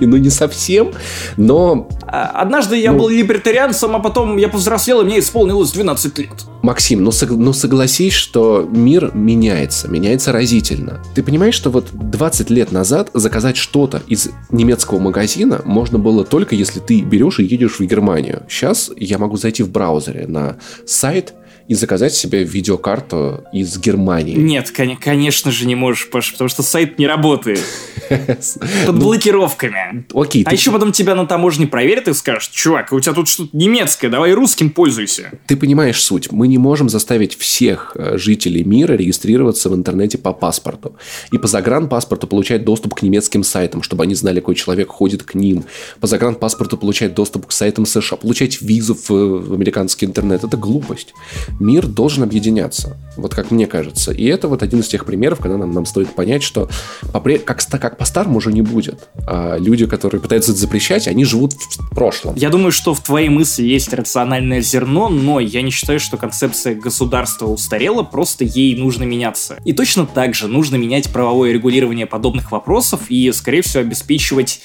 Ну, 0.00 0.16
не 0.16 0.30
совсем, 0.30 0.92
но... 1.36 1.88
А, 2.06 2.26
Однажды 2.42 2.76
я 2.78 2.92
Ну. 2.92 2.98
был 2.98 3.08
либертарианцем, 3.08 3.94
а 3.96 3.98
потом 4.00 4.36
я 4.36 4.48
повзрослел, 4.48 5.00
и 5.00 5.04
мне 5.04 5.18
исполнилось 5.20 5.70
12 5.72 6.18
лет. 6.18 6.30
Максим, 6.62 7.02
ну, 7.04 7.10
сог- 7.10 7.36
ну 7.36 7.52
согласись, 7.52 8.12
что 8.12 8.68
мир 8.70 9.10
меняется, 9.14 9.88
меняется 9.88 10.32
разительно. 10.32 11.02
Ты 11.14 11.22
понимаешь, 11.22 11.54
что 11.54 11.70
вот 11.70 11.88
20 11.92 12.50
лет 12.50 12.72
назад 12.72 13.10
заказать 13.14 13.56
что-то 13.56 14.02
из 14.06 14.28
немецкого 14.50 14.98
магазина 14.98 15.60
можно 15.64 15.98
было 15.98 16.24
только 16.24 16.54
если 16.54 16.80
ты 16.80 17.00
берешь 17.02 17.38
и 17.40 17.44
едешь 17.44 17.78
в 17.78 17.84
Германию. 17.84 18.42
Сейчас 18.48 18.90
я 18.96 19.18
могу 19.18 19.36
зайти 19.36 19.62
в 19.62 19.70
браузере 19.70 20.26
на 20.26 20.56
сайт 20.86 21.34
и 21.68 21.74
заказать 21.74 22.14
себе 22.14 22.44
видеокарту 22.44 23.44
из 23.52 23.78
Германии. 23.78 24.34
Нет, 24.36 24.70
кон- 24.70 24.96
конечно 24.96 25.50
же 25.50 25.66
не 25.66 25.74
можешь, 25.74 26.10
Паш, 26.10 26.32
потому 26.32 26.48
что 26.48 26.62
сайт 26.62 26.98
не 26.98 27.06
работает. 27.06 27.60
Под 28.08 28.48
Ну, 28.86 28.92
блокировками. 28.92 30.04
Окей, 30.12 30.44
А 30.46 30.52
еще 30.52 30.70
потом 30.70 30.92
тебя 30.92 31.14
на 31.14 31.26
таможне 31.26 31.66
проверят 31.66 32.08
и 32.08 32.14
скажут, 32.14 32.50
чувак, 32.52 32.92
у 32.92 33.00
тебя 33.00 33.12
тут 33.14 33.28
что-то 33.28 33.56
немецкое, 33.56 34.10
давай 34.10 34.32
русским 34.32 34.70
пользуйся. 34.70 35.32
ты 35.46 35.56
понимаешь 35.56 36.00
суть. 36.02 36.30
Мы 36.32 36.48
не 36.48 36.58
можем 36.58 36.88
заставить 36.88 37.36
всех 37.36 37.92
э, 37.94 38.18
жителей 38.18 38.64
мира 38.64 38.94
регистрироваться 38.94 39.68
в 39.70 39.74
интернете 39.74 40.18
по 40.18 40.32
паспорту. 40.32 40.96
И 41.30 41.38
по 41.38 41.46
загранпаспорту 41.46 42.26
получать 42.26 42.64
доступ 42.64 42.94
к 42.94 43.02
немецким 43.02 43.44
сайтам, 43.44 43.82
чтобы 43.82 44.04
они 44.04 44.14
знали, 44.14 44.40
какой 44.40 44.54
человек 44.54 44.88
ходит 44.88 45.22
к 45.22 45.34
ним. 45.34 45.64
По 46.00 46.06
загранпаспорту 46.06 46.76
получать 46.76 47.14
доступ 47.14 47.46
к 47.46 47.52
сайтам 47.52 47.86
США, 47.86 48.16
получать 48.16 48.60
визу 48.60 48.94
в, 48.94 49.08
в 49.10 49.54
американский 49.54 50.06
интернет. 50.06 50.44
Это 50.44 50.56
глупость. 50.56 51.14
Мир 51.60 51.86
должен 51.86 52.22
объединяться. 52.22 52.96
Вот 53.16 53.34
как 53.34 53.50
мне 53.50 53.66
кажется. 53.66 54.12
И 54.12 54.24
это 54.24 54.48
вот 54.48 54.62
один 54.62 54.80
из 54.80 54.88
тех 54.88 55.04
примеров, 55.04 55.38
когда 55.38 55.58
нам, 55.58 55.72
нам 55.72 55.84
стоит 55.84 56.14
понять, 56.14 56.42
что 56.42 56.68
попре- 57.12 57.38
как, 57.38 57.62
как 57.68 57.98
по-старому 57.98 58.38
уже 58.38 58.52
не 58.52 58.62
будет. 58.62 59.08
А 59.26 59.56
люди, 59.58 59.86
которые 59.86 60.20
пытаются 60.20 60.52
это 60.52 60.60
запрещать, 60.60 61.06
они 61.08 61.24
живут 61.24 61.52
в 61.52 61.94
прошлом. 61.94 62.34
Я 62.36 62.48
думаю, 62.48 62.72
что 62.72 62.94
в 62.94 63.00
твоей 63.00 63.28
мысли 63.28 63.64
есть 63.64 63.92
рациональное 63.92 64.60
зерно, 64.60 65.08
но 65.08 65.40
я 65.40 65.62
не 65.62 65.70
считаю, 65.70 66.00
что 66.00 66.16
концепция 66.16 66.74
государства 66.74 67.46
устарела, 67.46 68.02
просто 68.02 68.44
ей 68.44 68.76
нужно 68.76 69.04
меняться. 69.04 69.58
И 69.64 69.72
точно 69.72 70.06
так 70.06 70.34
же 70.34 70.48
нужно 70.48 70.76
менять 70.76 71.12
правовое 71.12 71.52
регулирование 71.52 72.06
подобных 72.06 72.50
вопросов 72.50 73.02
и, 73.08 73.30
скорее 73.32 73.62
всего, 73.62 73.82
обеспечивать 73.82 74.62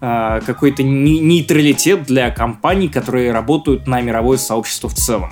а, 0.00 0.40
какой-то 0.40 0.82
не- 0.82 1.20
нейтралитет 1.20 2.04
для 2.04 2.30
компаний, 2.30 2.88
которые 2.88 3.32
работают 3.32 3.86
на 3.86 4.00
мировое 4.00 4.38
сообщество 4.38 4.88
в 4.88 4.94
целом. 4.94 5.30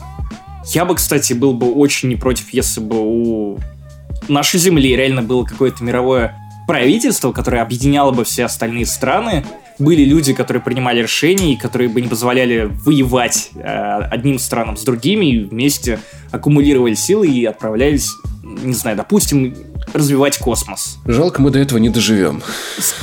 Я 0.73 0.85
бы, 0.85 0.95
кстати, 0.95 1.33
был 1.33 1.53
бы 1.53 1.73
очень 1.73 2.09
не 2.09 2.17
против, 2.17 2.53
если 2.53 2.81
бы 2.81 2.97
у 2.97 3.59
нашей 4.29 4.61
Земли 4.61 4.95
реально 4.95 5.23
было 5.23 5.45
какое-то 5.45 5.83
мировое 5.83 6.37
правительство, 6.69 7.33
которое 7.33 7.63
объединяло 7.63 8.13
бы 8.13 8.25
все 8.25 8.45
остальные 8.45 8.87
страны, 8.87 9.45
были 9.81 10.05
люди, 10.05 10.33
которые 10.33 10.63
принимали 10.63 11.03
решения 11.03 11.55
и 11.55 11.57
которые 11.57 11.89
бы 11.89 12.01
не 12.01 12.09
позволяли 12.09 12.71
воевать 12.85 13.51
э, 13.55 13.61
одним 13.63 14.39
странам 14.39 14.77
с 14.77 14.85
другими 14.85 15.27
и 15.27 15.39
вместе 15.45 16.01
аккумулировали 16.31 16.95
силы 16.95 17.29
и 17.29 17.45
отправлялись, 17.45 18.11
не 18.43 18.75
знаю, 18.75 18.97
допустим, 18.97 19.55
развивать 19.93 20.39
космос. 20.39 20.99
Жалко, 21.07 21.43
мы 21.43 21.51
до 21.51 21.59
этого 21.59 21.79
не 21.79 21.89
доживем. 21.89 22.43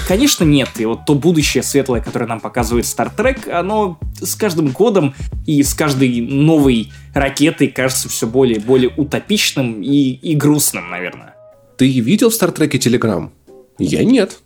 Конечно, 0.08 0.44
нет. 0.44 0.70
И 0.78 0.86
вот 0.86 1.06
то 1.06 1.16
будущее 1.16 1.64
светлое, 1.64 2.02
которое 2.02 2.28
нам 2.28 2.40
показывает 2.40 2.86
Star 2.86 3.12
Trek, 3.16 3.50
оно 3.50 4.00
с 4.22 4.36
каждым 4.36 4.70
годом 4.70 5.14
и 5.46 5.64
с 5.64 5.74
каждой 5.74 6.22
новой 6.22 6.92
ракетой 7.14 7.68
кажется 7.68 8.10
все 8.10 8.28
более 8.28 8.58
и 8.58 8.60
более 8.60 8.92
утопичным 8.96 9.82
и, 9.82 10.12
и 10.12 10.36
грустным, 10.36 10.90
наверное. 10.90 11.36
Ты 11.78 12.00
видел 12.00 12.30
в 12.30 12.34
Стартреке 12.34 12.80
Телеграм? 12.80 13.32
Я 13.78 14.04
нет. 14.04 14.40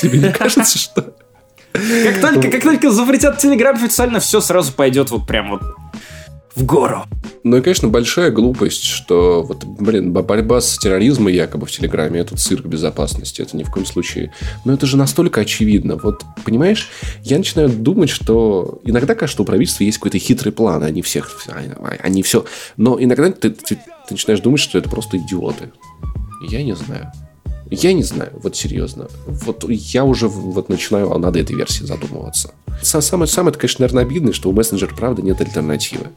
Тебе 0.00 0.18
не 0.18 0.32
кажется, 0.32 0.78
что... 0.78 1.14
Как 1.72 2.20
только, 2.20 2.50
как 2.50 2.62
только 2.62 2.90
запретят 2.90 3.38
Телеграм 3.38 3.76
официально, 3.76 4.20
все 4.20 4.40
сразу 4.40 4.72
пойдет 4.72 5.10
вот 5.10 5.26
прям 5.26 5.50
вот 5.50 5.62
в 6.56 6.64
гору. 6.64 7.04
Ну 7.44 7.56
и, 7.56 7.60
конечно, 7.60 7.86
большая 7.86 8.32
глупость, 8.32 8.82
что 8.82 9.44
вот, 9.44 9.62
блин, 9.64 10.12
бо- 10.12 10.22
борьба 10.24 10.60
с 10.60 10.76
терроризмом 10.76 11.28
якобы 11.28 11.66
в 11.66 11.70
Телеграме, 11.70 12.18
это 12.18 12.36
цирк 12.36 12.66
безопасности, 12.66 13.42
это 13.42 13.56
ни 13.56 13.62
в 13.62 13.70
коем 13.70 13.86
случае. 13.86 14.32
Но 14.64 14.72
это 14.72 14.86
же 14.86 14.96
настолько 14.96 15.42
очевидно. 15.42 15.96
Вот, 16.02 16.24
понимаешь, 16.44 16.88
я 17.22 17.38
начинаю 17.38 17.68
думать, 17.68 18.10
что 18.10 18.80
иногда 18.82 19.14
кажется, 19.14 19.34
что 19.34 19.42
у 19.44 19.46
правительства 19.46 19.84
есть 19.84 19.98
какой-то 19.98 20.18
хитрый 20.18 20.52
план, 20.52 20.82
они 20.82 21.00
всех, 21.02 21.30
они 22.02 22.22
все... 22.24 22.44
Но 22.76 23.00
иногда 23.00 23.30
ты, 23.30 23.50
ты- 23.50 23.76
ты 23.76 23.80
начинаешь 24.10 24.40
думать, 24.40 24.60
что 24.60 24.78
это 24.78 24.90
просто 24.90 25.18
идиоты. 25.18 25.70
Я 26.48 26.64
не 26.64 26.74
знаю. 26.74 27.12
Я 27.70 27.92
не 27.92 28.02
знаю, 28.02 28.30
вот 28.42 28.56
серьезно. 28.56 29.08
Вот 29.26 29.64
я 29.68 30.04
уже 30.04 30.28
вот 30.28 30.68
начинаю 30.68 31.16
над 31.18 31.36
этой 31.36 31.54
версией 31.56 31.86
задумываться. 31.86 32.52
Са- 32.82 33.00
Самое, 33.02 33.28
самое, 33.28 33.50
это, 33.50 33.58
конечно, 33.58 33.82
наверное, 33.82 34.04
обидное, 34.04 34.32
что 34.32 34.48
у 34.48 34.52
мессенджера, 34.52 34.94
правда, 34.94 35.22
нет 35.22 35.40
альтернативы. 35.40 36.08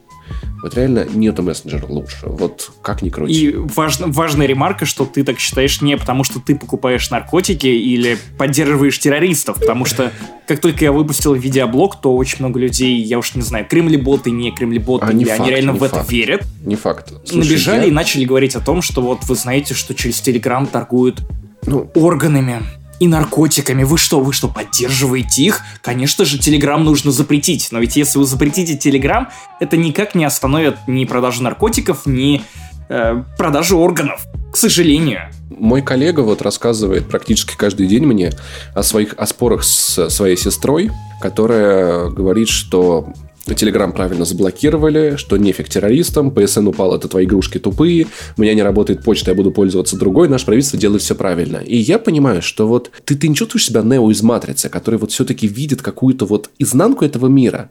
Вот 0.62 0.74
реально 0.76 1.06
нету 1.12 1.42
мессенджера 1.42 1.86
лучше. 1.86 2.18
Вот 2.26 2.70
как 2.82 3.02
ни 3.02 3.08
крути. 3.10 3.32
И 3.50 3.54
важно, 3.56 4.06
важная 4.08 4.46
ремарка, 4.46 4.86
что 4.86 5.04
ты 5.04 5.24
так 5.24 5.38
считаешь 5.38 5.80
не 5.80 5.96
потому, 5.96 6.22
что 6.24 6.38
ты 6.40 6.54
покупаешь 6.54 7.10
наркотики 7.10 7.66
или 7.66 8.16
поддерживаешь 8.38 8.98
террористов, 8.98 9.58
потому 9.58 9.84
что 9.84 10.12
как 10.46 10.60
только 10.60 10.84
я 10.84 10.92
выпустил 10.92 11.34
видеоблог, 11.34 12.00
то 12.00 12.14
очень 12.16 12.36
много 12.40 12.60
людей, 12.60 13.00
я 13.02 13.18
уж 13.18 13.34
не 13.34 13.42
знаю, 13.42 13.66
кремлеботы, 13.68 14.30
не 14.30 14.52
кремлеботы, 14.52 15.06
А, 15.06 15.12
не 15.12 15.22
или 15.24 15.30
они 15.30 15.38
факт, 15.38 15.50
реально 15.50 15.70
не 15.72 15.78
в 15.78 15.82
это 15.82 15.96
факт. 15.96 16.10
верят, 16.12 16.42
Не 16.64 16.76
факт. 16.76 17.12
Слушай, 17.24 17.48
набежали 17.48 17.80
я- 17.82 17.86
и 17.86 17.90
начали 17.90 18.24
говорить 18.24 18.54
о 18.54 18.60
том, 18.60 18.82
что 18.82 19.02
вот 19.02 19.24
вы 19.24 19.34
знаете, 19.34 19.74
что 19.74 19.94
через 19.94 20.20
Телеграм 20.20 20.66
торгуют 20.66 21.22
Ну, 21.66 21.90
органами 21.94 22.60
и 23.00 23.08
наркотиками. 23.08 23.84
Вы 23.84 23.98
что, 23.98 24.20
вы 24.20 24.32
что, 24.32 24.48
поддерживаете 24.48 25.42
их? 25.42 25.60
Конечно 25.80 26.24
же, 26.24 26.38
Телеграм 26.38 26.84
нужно 26.84 27.10
запретить. 27.10 27.68
Но 27.70 27.78
ведь 27.78 27.96
если 27.96 28.18
вы 28.18 28.24
запретите 28.24 28.76
Телеграм, 28.76 29.28
это 29.60 29.76
никак 29.76 30.14
не 30.14 30.24
остановит 30.24 30.76
ни 30.86 31.04
продажу 31.04 31.42
наркотиков, 31.42 32.06
ни 32.06 32.42
э, 32.88 33.22
продажу 33.36 33.78
органов. 33.78 34.24
К 34.52 34.56
сожалению. 34.56 35.30
Мой 35.50 35.82
коллега 35.82 36.20
вот 36.20 36.42
рассказывает 36.42 37.08
практически 37.08 37.56
каждый 37.56 37.86
день 37.86 38.04
мне 38.04 38.32
о 38.74 38.82
своих 38.82 39.14
о 39.16 39.26
спорах 39.26 39.64
с 39.64 40.10
своей 40.10 40.36
сестрой, 40.36 40.90
которая 41.20 42.10
говорит, 42.10 42.48
что 42.48 43.08
Телеграм 43.46 43.92
правильно 43.92 44.24
заблокировали, 44.24 45.16
что 45.16 45.36
нефиг 45.36 45.68
террористам, 45.68 46.30
ПСН 46.30 46.68
упал, 46.68 46.94
это 46.94 47.08
твои 47.08 47.24
игрушки 47.24 47.58
тупые, 47.58 48.06
у 48.36 48.42
меня 48.42 48.54
не 48.54 48.62
работает 48.62 49.02
почта, 49.02 49.32
я 49.32 49.34
буду 49.34 49.50
пользоваться 49.50 49.96
другой, 49.96 50.28
наше 50.28 50.46
правительство 50.46 50.78
делает 50.78 51.02
все 51.02 51.14
правильно. 51.14 51.56
И 51.56 51.76
я 51.76 51.98
понимаю, 51.98 52.40
что 52.40 52.68
вот 52.68 52.90
ты, 53.04 53.16
ты 53.16 53.26
не 53.26 53.34
чувствуешь 53.34 53.66
себя 53.66 53.82
Нео 53.82 54.10
из 54.10 54.22
Матрицы, 54.22 54.68
который 54.68 54.98
вот 54.98 55.10
все-таки 55.10 55.48
видит 55.48 55.82
какую-то 55.82 56.24
вот 56.24 56.50
изнанку 56.58 57.04
этого 57.04 57.26
мира, 57.26 57.70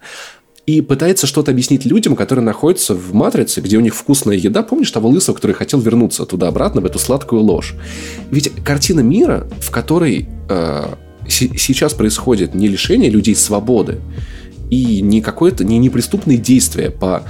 и 0.68 0.82
пытается 0.82 1.26
что-то 1.26 1.52
объяснить 1.52 1.86
людям, 1.86 2.16
которые 2.16 2.46
находятся 2.46 2.94
в 2.94 3.14
матрице, 3.14 3.62
где 3.62 3.78
у 3.78 3.82
них 3.82 3.96
вкусная 3.96 4.38
еда. 4.38 4.62
Помнишь 4.62 4.92
того 4.92 5.10
лысого, 5.10 5.36
который 5.36 5.54
хотел 5.54 5.80
вернуться 5.80 6.26
туда-обратно, 6.26 6.82
в 6.82 6.86
эту 6.86 7.00
сладкую 7.00 7.42
ложь? 7.42 7.74
Ведь 8.30 8.52
картина 8.64 9.00
мира, 9.00 9.48
в 9.60 9.72
которой 9.72 10.30
э, 10.50 10.84
се- 11.28 11.58
сейчас 11.58 11.94
происходит 11.94 12.54
не 12.54 12.68
лишение 12.68 13.10
людей 13.10 13.36
свободы 13.36 14.00
и 14.72 15.02
не 15.02 15.22
какое-то 15.22 15.64
не 15.64 15.78
неприступные 15.78 16.40
действия 16.40 16.90
по 16.90 17.24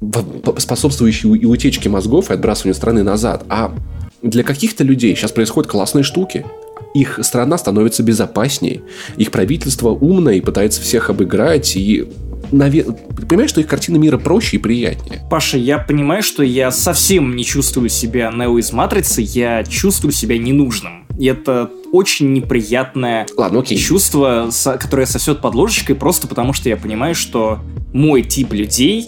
по- 0.00 0.22
по- 0.22 0.58
способствующие 0.58 1.36
и 1.36 1.44
утечке 1.44 1.90
мозгов 1.90 2.30
и 2.30 2.32
отбрасыванию 2.32 2.74
страны 2.74 3.02
назад, 3.02 3.44
а 3.50 3.74
для 4.22 4.42
каких-то 4.44 4.82
людей 4.82 5.14
сейчас 5.14 5.32
происходят 5.32 5.70
классные 5.70 6.04
штуки. 6.04 6.46
Их 6.94 7.20
страна 7.22 7.58
становится 7.58 8.02
безопаснее, 8.02 8.80
их 9.18 9.30
правительство 9.30 9.90
умное 9.90 10.34
и 10.34 10.40
пытается 10.40 10.80
всех 10.80 11.10
обыграть, 11.10 11.76
и 11.76 12.06
наве- 12.50 12.96
понимаешь, 13.28 13.50
что 13.50 13.60
их 13.60 13.66
картина 13.66 13.96
мира 13.96 14.16
проще 14.16 14.56
и 14.56 14.58
приятнее. 14.58 15.20
Паша, 15.30 15.58
я 15.58 15.78
понимаю, 15.78 16.22
что 16.22 16.42
я 16.42 16.70
совсем 16.70 17.36
не 17.36 17.44
чувствую 17.44 17.90
себя 17.90 18.32
Нео 18.34 18.58
из 18.58 18.72
Матрицы, 18.72 19.20
я 19.22 19.62
чувствую 19.64 20.12
себя 20.12 20.38
ненужным. 20.38 21.06
И 21.20 21.26
это 21.26 21.70
очень 21.92 22.32
неприятное 22.32 23.26
Ладно, 23.36 23.60
окей. 23.60 23.76
чувство, 23.76 24.48
которое 24.64 25.04
сосет 25.04 25.42
под 25.42 25.54
ложечкой, 25.54 25.94
просто 25.94 26.26
потому 26.26 26.54
что 26.54 26.70
я 26.70 26.78
понимаю, 26.78 27.14
что 27.14 27.58
мой 27.92 28.22
тип 28.22 28.54
людей, 28.54 29.06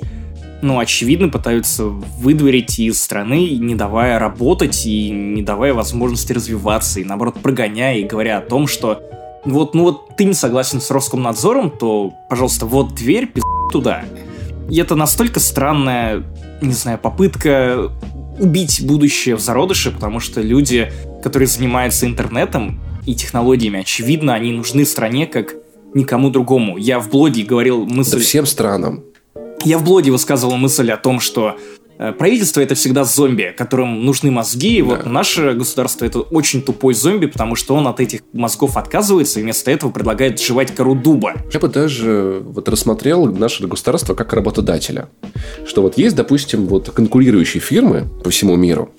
ну, 0.61 0.79
очевидно, 0.79 1.31
пытаются 1.31 1.87
выдворить 1.87 2.79
из 2.79 3.03
страны, 3.03 3.57
не 3.57 3.75
давая 3.75 4.19
работать 4.19 4.85
и 4.85 5.09
не 5.09 5.41
давая 5.41 5.73
возможности 5.73 6.35
развиваться, 6.35 7.01
и 7.01 7.05
наоборот 7.05 7.37
прогоняя 7.43 7.97
и 7.97 8.05
говоря 8.05 8.37
о 8.37 8.41
том, 8.43 8.67
что 8.67 9.01
вот, 9.47 9.75
ну 9.75 9.85
вот 9.85 10.15
ты 10.15 10.25
не 10.25 10.35
согласен 10.35 10.83
с 10.83 10.91
Роскомнадзором, 10.91 11.71
то, 11.71 12.13
пожалуйста, 12.29 12.67
вот 12.67 12.95
дверь, 12.95 13.27
пиз 13.27 13.43
туда. 13.73 14.05
И 14.69 14.79
это 14.79 14.97
настолько 14.97 15.41
странная, 15.41 16.23
не 16.61 16.75
знаю, 16.75 16.99
попытка 16.99 17.91
убить 18.39 18.85
будущее 18.85 19.37
в 19.37 19.41
зародыше, 19.41 19.93
потому 19.93 20.21
что 20.21 20.43
люди, 20.43 20.93
которые 21.23 21.47
занимаются 21.47 22.07
интернетом 22.07 22.81
и 23.07 23.15
технологиями, 23.15 23.81
очевидно, 23.81 24.35
они 24.35 24.53
нужны 24.53 24.85
стране 24.85 25.27
как 25.27 25.55
никому 25.95 26.31
другому. 26.31 26.77
Я 26.77 27.01
в 27.01 27.11
блоге 27.11 27.43
говорил 27.45 27.87
Да 27.87 27.95
мысль... 27.95 28.21
всем 28.21 28.47
странам. 28.47 29.05
Я 29.65 29.79
в 29.79 29.85
блоге 29.85 30.11
высказывал 30.11 30.57
мысль 30.57 30.91
о 30.91 30.97
том, 30.97 31.21
что 31.21 31.57
правительство 32.11 32.61
это 32.61 32.75
всегда 32.75 33.05
зомби, 33.05 33.55
которым 33.57 34.05
нужны 34.05 34.31
мозги. 34.31 34.79
И 34.79 34.83
вот 34.83 35.07
наше 35.07 35.53
государство 35.53 36.05
это 36.05 36.21
очень 36.21 36.63
тупой 36.63 36.95
зомби, 36.95 37.27
потому 37.27 37.55
что 37.55 37.75
он 37.75 37.87
от 37.87 38.01
этих 38.01 38.21
мозгов 38.33 38.77
отказывается 38.77 39.41
и 39.41 39.43
вместо 39.43 39.71
этого 39.71 39.91
предлагает 39.91 40.41
жевать 40.41 40.75
кору 40.75 40.95
дуба. 40.95 41.35
Я 41.53 41.61
бы 41.61 41.69
даже 41.69 42.43
вот 42.45 42.69
рассмотрел 42.69 43.27
наше 43.27 43.67
государство 43.67 44.15
как 44.15 44.33
работодателя. 44.33 45.09
Что 45.67 45.83
вот 45.83 45.99
есть, 45.99 46.17
допустим, 46.17 46.67
вот 46.67 46.91
конкурирующие 46.91 47.61
фирмы 47.61 48.09
по 48.25 48.31
всему 48.31 48.57
миру, 48.57 48.91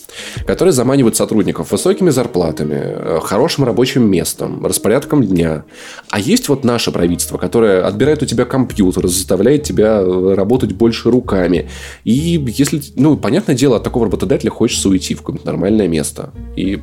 которые 0.46 0.72
заманивают 0.72 1.16
сотрудников 1.16 1.72
высокими 1.72 2.10
зарплатами, 2.10 2.80
э, 2.80 3.20
хорошим 3.22 3.64
рабочим 3.66 4.10
местом, 4.10 4.66
распорядком 4.66 5.24
дня. 5.24 5.66
А 6.10 6.20
есть 6.20 6.50
вот 6.50 6.64
наше 6.64 6.92
правительство, 6.92 7.38
которое 7.38 7.84
отбирает 7.86 8.22
у 8.24 8.26
тебя 8.26 8.46
компьютер, 8.46 9.08
заставляет 9.08 9.64
тебя 9.64 10.00
э, 10.02 10.34
работать 10.36 10.74
больше 10.74 11.10
руками. 11.10 11.70
И 12.04 12.44
если, 12.56 12.82
ну, 12.96 13.18
понятное 13.18 13.56
дело, 13.56 13.78
от 13.78 13.84
такого 13.84 14.06
работодателя 14.06 14.50
хочется 14.52 14.90
уйти 14.90 15.16
в 15.16 15.22
какое-то 15.22 15.46
нормальное 15.46 15.88
место. 15.88 16.32
И 16.56 16.80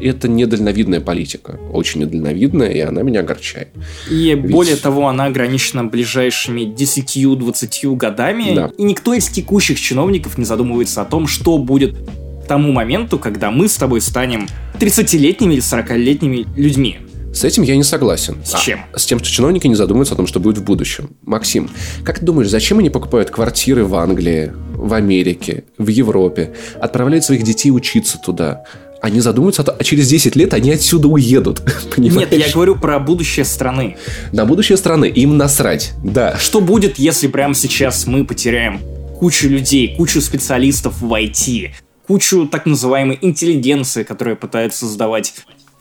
это 0.00 0.28
недальновидная 0.28 1.00
политика. 1.00 1.58
Очень 1.72 2.02
недальновидная, 2.02 2.70
и 2.70 2.80
она 2.80 3.02
меня 3.02 3.20
огорчает. 3.20 3.68
И 4.10 4.34
Ведь- 4.34 4.50
более 4.50 4.76
того, 4.76 5.08
она 5.08 5.26
ограничена 5.26 5.84
ближайшими 5.84 6.62
10-20 6.62 7.96
годами. 7.96 8.54
Да. 8.54 8.70
И 8.76 8.82
никто 8.82 9.14
из 9.14 9.28
текущих 9.28 9.80
чиновников 9.80 10.38
не 10.38 10.44
задумывается 10.44 11.02
о 11.02 11.04
том, 11.04 11.26
что 11.26 11.58
будет 11.58 11.96
к 12.44 12.46
тому 12.46 12.72
моменту, 12.72 13.18
когда 13.18 13.50
мы 13.50 13.68
с 13.68 13.76
тобой 13.76 14.00
станем 14.00 14.48
30-летними 14.78 15.54
или 15.54 15.62
40-летними 15.62 16.46
людьми. 16.56 16.98
С 17.34 17.44
этим 17.44 17.62
я 17.64 17.76
не 17.76 17.82
согласен. 17.82 18.36
С 18.44 18.54
А, 18.54 18.58
чем? 18.60 18.80
с 18.94 19.04
тем, 19.06 19.18
что 19.18 19.28
чиновники 19.28 19.66
не 19.66 19.74
задумываются 19.74 20.14
о 20.14 20.16
том, 20.16 20.26
что 20.26 20.38
будет 20.40 20.58
в 20.58 20.64
будущем. 20.64 21.10
Максим, 21.22 21.68
как 22.04 22.20
ты 22.20 22.24
думаешь, 22.24 22.48
зачем 22.48 22.78
они 22.78 22.90
покупают 22.90 23.30
квартиры 23.30 23.84
в 23.84 23.94
Англии, 23.96 24.52
в 24.74 24.94
Америке, 24.94 25.64
в 25.76 25.88
Европе, 25.88 26.54
отправляют 26.80 27.24
своих 27.24 27.42
детей 27.42 27.70
учиться 27.70 28.18
туда? 28.18 28.64
Они 29.02 29.20
задумываются, 29.20 29.62
о 29.62 29.64
том- 29.66 29.74
а 29.78 29.84
через 29.84 30.08
10 30.08 30.34
лет 30.36 30.54
они 30.54 30.70
отсюда 30.70 31.08
уедут. 31.08 31.60
Понимаешь? 31.96 32.30
Нет, 32.30 32.40
я 32.46 32.52
говорю 32.52 32.76
про 32.76 32.98
будущее 32.98 33.44
страны. 33.44 33.96
На 34.32 34.46
будущее 34.46 34.78
страны 34.78 35.06
им 35.06 35.36
насрать. 35.36 35.92
Да. 36.02 36.38
Что 36.38 36.60
будет, 36.60 36.98
если 36.98 37.26
прямо 37.26 37.54
сейчас 37.54 38.06
мы 38.06 38.24
потеряем 38.24 38.80
кучу 39.18 39.48
людей, 39.48 39.94
кучу 39.96 40.20
специалистов 40.20 41.00
в 41.02 41.12
IT, 41.12 41.70
кучу 42.06 42.46
так 42.46 42.64
называемой 42.66 43.18
интеллигенции, 43.20 44.04
которая 44.04 44.36
пытается 44.36 44.80
создавать 44.86 45.34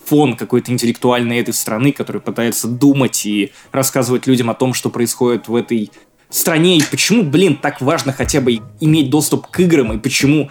фон 0.06 0.36
какой-то 0.36 0.72
интеллектуальной 0.72 1.39
этой 1.39 1.54
страны, 1.54 1.91
который 1.91 2.22
пытается 2.22 2.68
думать 2.68 3.26
и 3.26 3.51
рассказывать 3.72 4.28
людям 4.28 4.49
о 4.49 4.54
том, 4.54 4.74
что 4.74 4.89
происходит 4.89 5.47
в 5.47 5.56
этой 5.56 5.91
стране, 6.30 6.78
и 6.78 6.84
почему, 6.84 7.24
блин, 7.24 7.58
так 7.62 7.80
важно 7.82 8.12
хотя 8.12 8.41
бы 8.41 8.60
иметь 8.80 9.10
доступ 9.10 9.47
к 9.47 9.60
играм, 9.60 9.93
и 9.93 9.97
почему 9.99 10.49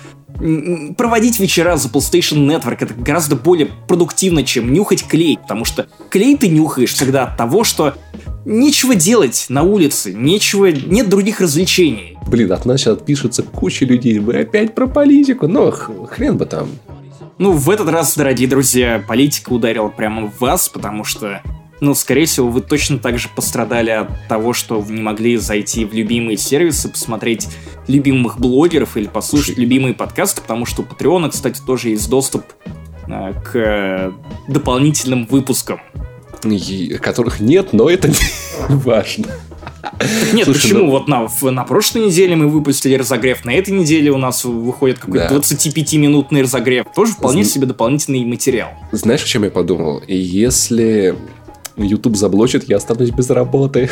проводить 0.96 1.38
вечера 1.40 1.76
за 1.76 1.88
PlayStation 1.88 2.46
Network 2.46 2.78
это 2.80 2.94
гораздо 2.94 3.36
более 3.36 3.68
продуктивно, 3.88 4.44
чем 4.44 4.72
нюхать 4.72 5.06
клей, 5.06 5.38
потому 5.38 5.64
что 5.64 5.88
клей 6.10 6.36
ты 6.36 6.48
нюхаешь 6.48 6.92
всегда 6.92 7.24
от 7.24 7.36
того, 7.36 7.64
что 7.64 7.94
нечего 8.44 8.94
делать 8.94 9.46
на 9.48 9.62
улице, 9.62 10.12
нечего, 10.12 10.66
нет 10.66 11.08
других 11.08 11.40
развлечений. 11.40 12.16
Блин, 12.26 12.52
от 12.52 12.64
нас 12.64 12.80
сейчас 12.80 12.98
отпишется 12.98 13.42
куча 13.42 13.84
людей. 13.84 14.18
Вы 14.18 14.40
опять 14.40 14.74
про 14.74 14.86
политику. 14.86 15.48
Х- 15.48 15.92
хрен 16.10 16.36
бы 16.36 16.46
там. 16.46 16.68
Ну, 17.38 17.52
в 17.52 17.70
этот 17.70 17.88
раз, 17.88 18.16
дорогие 18.16 18.48
друзья, 18.48 19.02
политика 19.06 19.50
ударила 19.50 19.88
прямо 19.88 20.28
в 20.28 20.40
вас, 20.40 20.68
потому 20.68 21.02
что, 21.04 21.42
ну, 21.80 21.94
скорее 21.94 22.26
всего, 22.26 22.48
вы 22.48 22.60
точно 22.60 22.98
так 22.98 23.18
же 23.18 23.28
пострадали 23.34 23.90
от 23.90 24.28
того, 24.28 24.52
что 24.52 24.80
вы 24.80 24.94
не 24.94 25.00
могли 25.00 25.36
зайти 25.38 25.84
в 25.84 25.94
любимые 25.94 26.36
сервисы, 26.36 26.88
посмотреть 26.88 27.48
любимых 27.88 28.38
блогеров 28.38 28.96
или 28.96 29.06
послушать 29.06 29.58
любимые 29.58 29.94
подкасты, 29.94 30.40
потому 30.42 30.66
что 30.66 30.82
у 30.82 30.84
Патреона, 30.84 31.30
кстати, 31.30 31.60
тоже 31.66 31.90
есть 31.90 32.08
доступ 32.08 32.44
э, 33.08 33.32
к 33.42 33.56
э, 33.56 34.12
дополнительным 34.48 35.26
выпускам. 35.26 35.80
И- 36.44 36.98
которых 37.00 37.40
нет, 37.40 37.72
но 37.72 37.88
это 37.88 38.08
не 38.08 38.14
важно. 38.68 39.26
Нет, 40.32 40.44
Слушай, 40.44 40.62
почему? 40.62 40.78
ну- 40.84 40.90
Вот 40.90 41.08
на, 41.08 41.28
на 41.50 41.64
прошлой 41.64 42.06
неделе 42.06 42.36
мы 42.36 42.48
выпустили 42.48 42.94
разогрев, 42.94 43.44
на 43.44 43.52
этой 43.52 43.70
неделе 43.70 44.10
у 44.12 44.16
нас 44.18 44.44
выходит 44.44 44.98
какой-то 44.98 45.28
Да. 45.28 45.36
25-минутный 45.36 46.42
разогрев. 46.42 46.86
Тоже 46.94 47.12
вполне 47.12 47.42
Зн- 47.42 47.46
себе 47.46 47.66
дополнительный 47.66 48.24
материал. 48.24 48.70
Знаешь, 48.92 49.22
о 49.22 49.26
чем 49.26 49.44
я 49.44 49.50
подумал? 49.50 50.02
Если 50.06 51.14
YouTube 51.76 52.16
заблочит, 52.16 52.68
я 52.68 52.76
останусь 52.76 53.10
без 53.10 53.30
работы. 53.30 53.90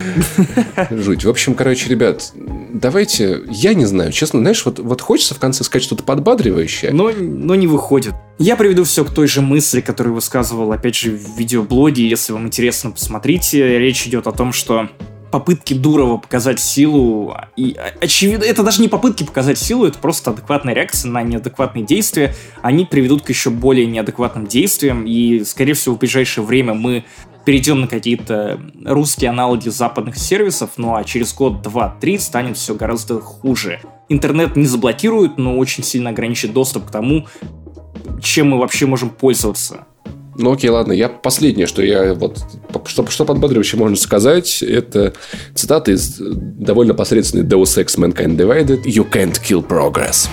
Жуть. 0.90 1.24
В 1.24 1.30
общем, 1.30 1.54
короче, 1.54 1.88
ребят, 1.88 2.32
давайте, 2.72 3.40
я 3.50 3.74
не 3.74 3.84
знаю, 3.86 4.12
честно, 4.12 4.40
знаешь, 4.40 4.64
вот, 4.64 4.78
вот 4.80 5.00
хочется 5.00 5.34
в 5.34 5.38
конце 5.38 5.62
сказать 5.64 5.84
что-то 5.84 6.02
подбадривающее. 6.02 6.90
но, 6.92 7.10
но 7.12 7.54
не 7.54 7.66
выходит. 7.66 8.14
Я 8.38 8.56
приведу 8.56 8.84
все 8.84 9.04
к 9.04 9.10
той 9.10 9.28
же 9.28 9.40
мысли, 9.40 9.80
которую 9.80 10.14
высказывал, 10.14 10.72
опять 10.72 10.96
же, 10.96 11.12
в 11.12 11.38
видеоблоге. 11.38 12.08
Если 12.08 12.32
вам 12.32 12.46
интересно, 12.48 12.90
посмотрите. 12.90 13.78
Речь 13.78 14.06
идет 14.06 14.26
о 14.26 14.32
том, 14.32 14.52
что 14.52 14.88
попытки 15.34 15.74
Дурова 15.74 16.18
показать 16.18 16.60
силу, 16.60 17.36
и 17.56 17.74
а, 17.76 17.92
очевидно, 18.00 18.44
это 18.44 18.62
даже 18.62 18.80
не 18.80 18.86
попытки 18.86 19.24
показать 19.24 19.58
силу, 19.58 19.84
это 19.84 19.98
просто 19.98 20.30
адекватная 20.30 20.74
реакция 20.74 21.10
на 21.10 21.24
неадекватные 21.24 21.84
действия, 21.84 22.36
они 22.62 22.84
приведут 22.84 23.22
к 23.22 23.30
еще 23.30 23.50
более 23.50 23.84
неадекватным 23.86 24.46
действиям, 24.46 25.04
и, 25.04 25.42
скорее 25.42 25.72
всего, 25.72 25.96
в 25.96 25.98
ближайшее 25.98 26.44
время 26.44 26.74
мы 26.74 27.04
перейдем 27.44 27.80
на 27.80 27.88
какие-то 27.88 28.60
русские 28.84 29.30
аналоги 29.30 29.70
западных 29.70 30.18
сервисов, 30.18 30.70
ну 30.76 30.94
а 30.94 31.02
через 31.02 31.34
год, 31.34 31.62
два, 31.62 31.96
три 32.00 32.16
станет 32.18 32.56
все 32.56 32.76
гораздо 32.76 33.20
хуже. 33.20 33.80
Интернет 34.08 34.54
не 34.54 34.66
заблокирует, 34.66 35.36
но 35.36 35.58
очень 35.58 35.82
сильно 35.82 36.10
ограничит 36.10 36.52
доступ 36.52 36.86
к 36.86 36.92
тому, 36.92 37.26
чем 38.22 38.50
мы 38.50 38.60
вообще 38.60 38.86
можем 38.86 39.10
пользоваться. 39.10 39.84
Ну 40.36 40.52
окей, 40.52 40.70
ладно, 40.70 40.92
я 40.92 41.08
последнее, 41.08 41.66
что 41.66 41.82
я 41.82 42.14
вот, 42.14 42.38
что, 42.86 43.06
что 43.08 43.24
подбадривающе 43.24 43.76
можно 43.76 43.96
сказать, 43.96 44.62
это 44.62 45.12
цитата 45.54 45.92
из 45.92 46.16
довольно 46.18 46.94
посредственной 46.94 47.44
Deus 47.44 47.82
Ex 47.82 47.96
Mankind 47.98 48.36
Divided 48.36 48.82
You 48.84 49.08
can't 49.08 49.38
kill 49.40 49.66
progress. 49.66 50.28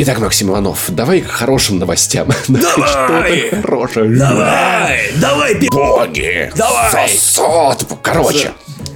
Итак, 0.00 0.20
Максим 0.20 0.50
Иванов, 0.50 0.84
давай 0.90 1.22
к 1.22 1.26
хорошим 1.26 1.80
новостям. 1.80 2.28
Давай! 2.48 3.48
Что-то 3.48 3.62
хорошее. 3.62 4.16
Давай, 4.16 5.00
давай, 5.20 5.56
пи***. 5.56 5.68
Боги! 5.72 6.52
Давай! 6.54 7.08
Сосот! 7.08 7.84
Короче, 8.00 8.52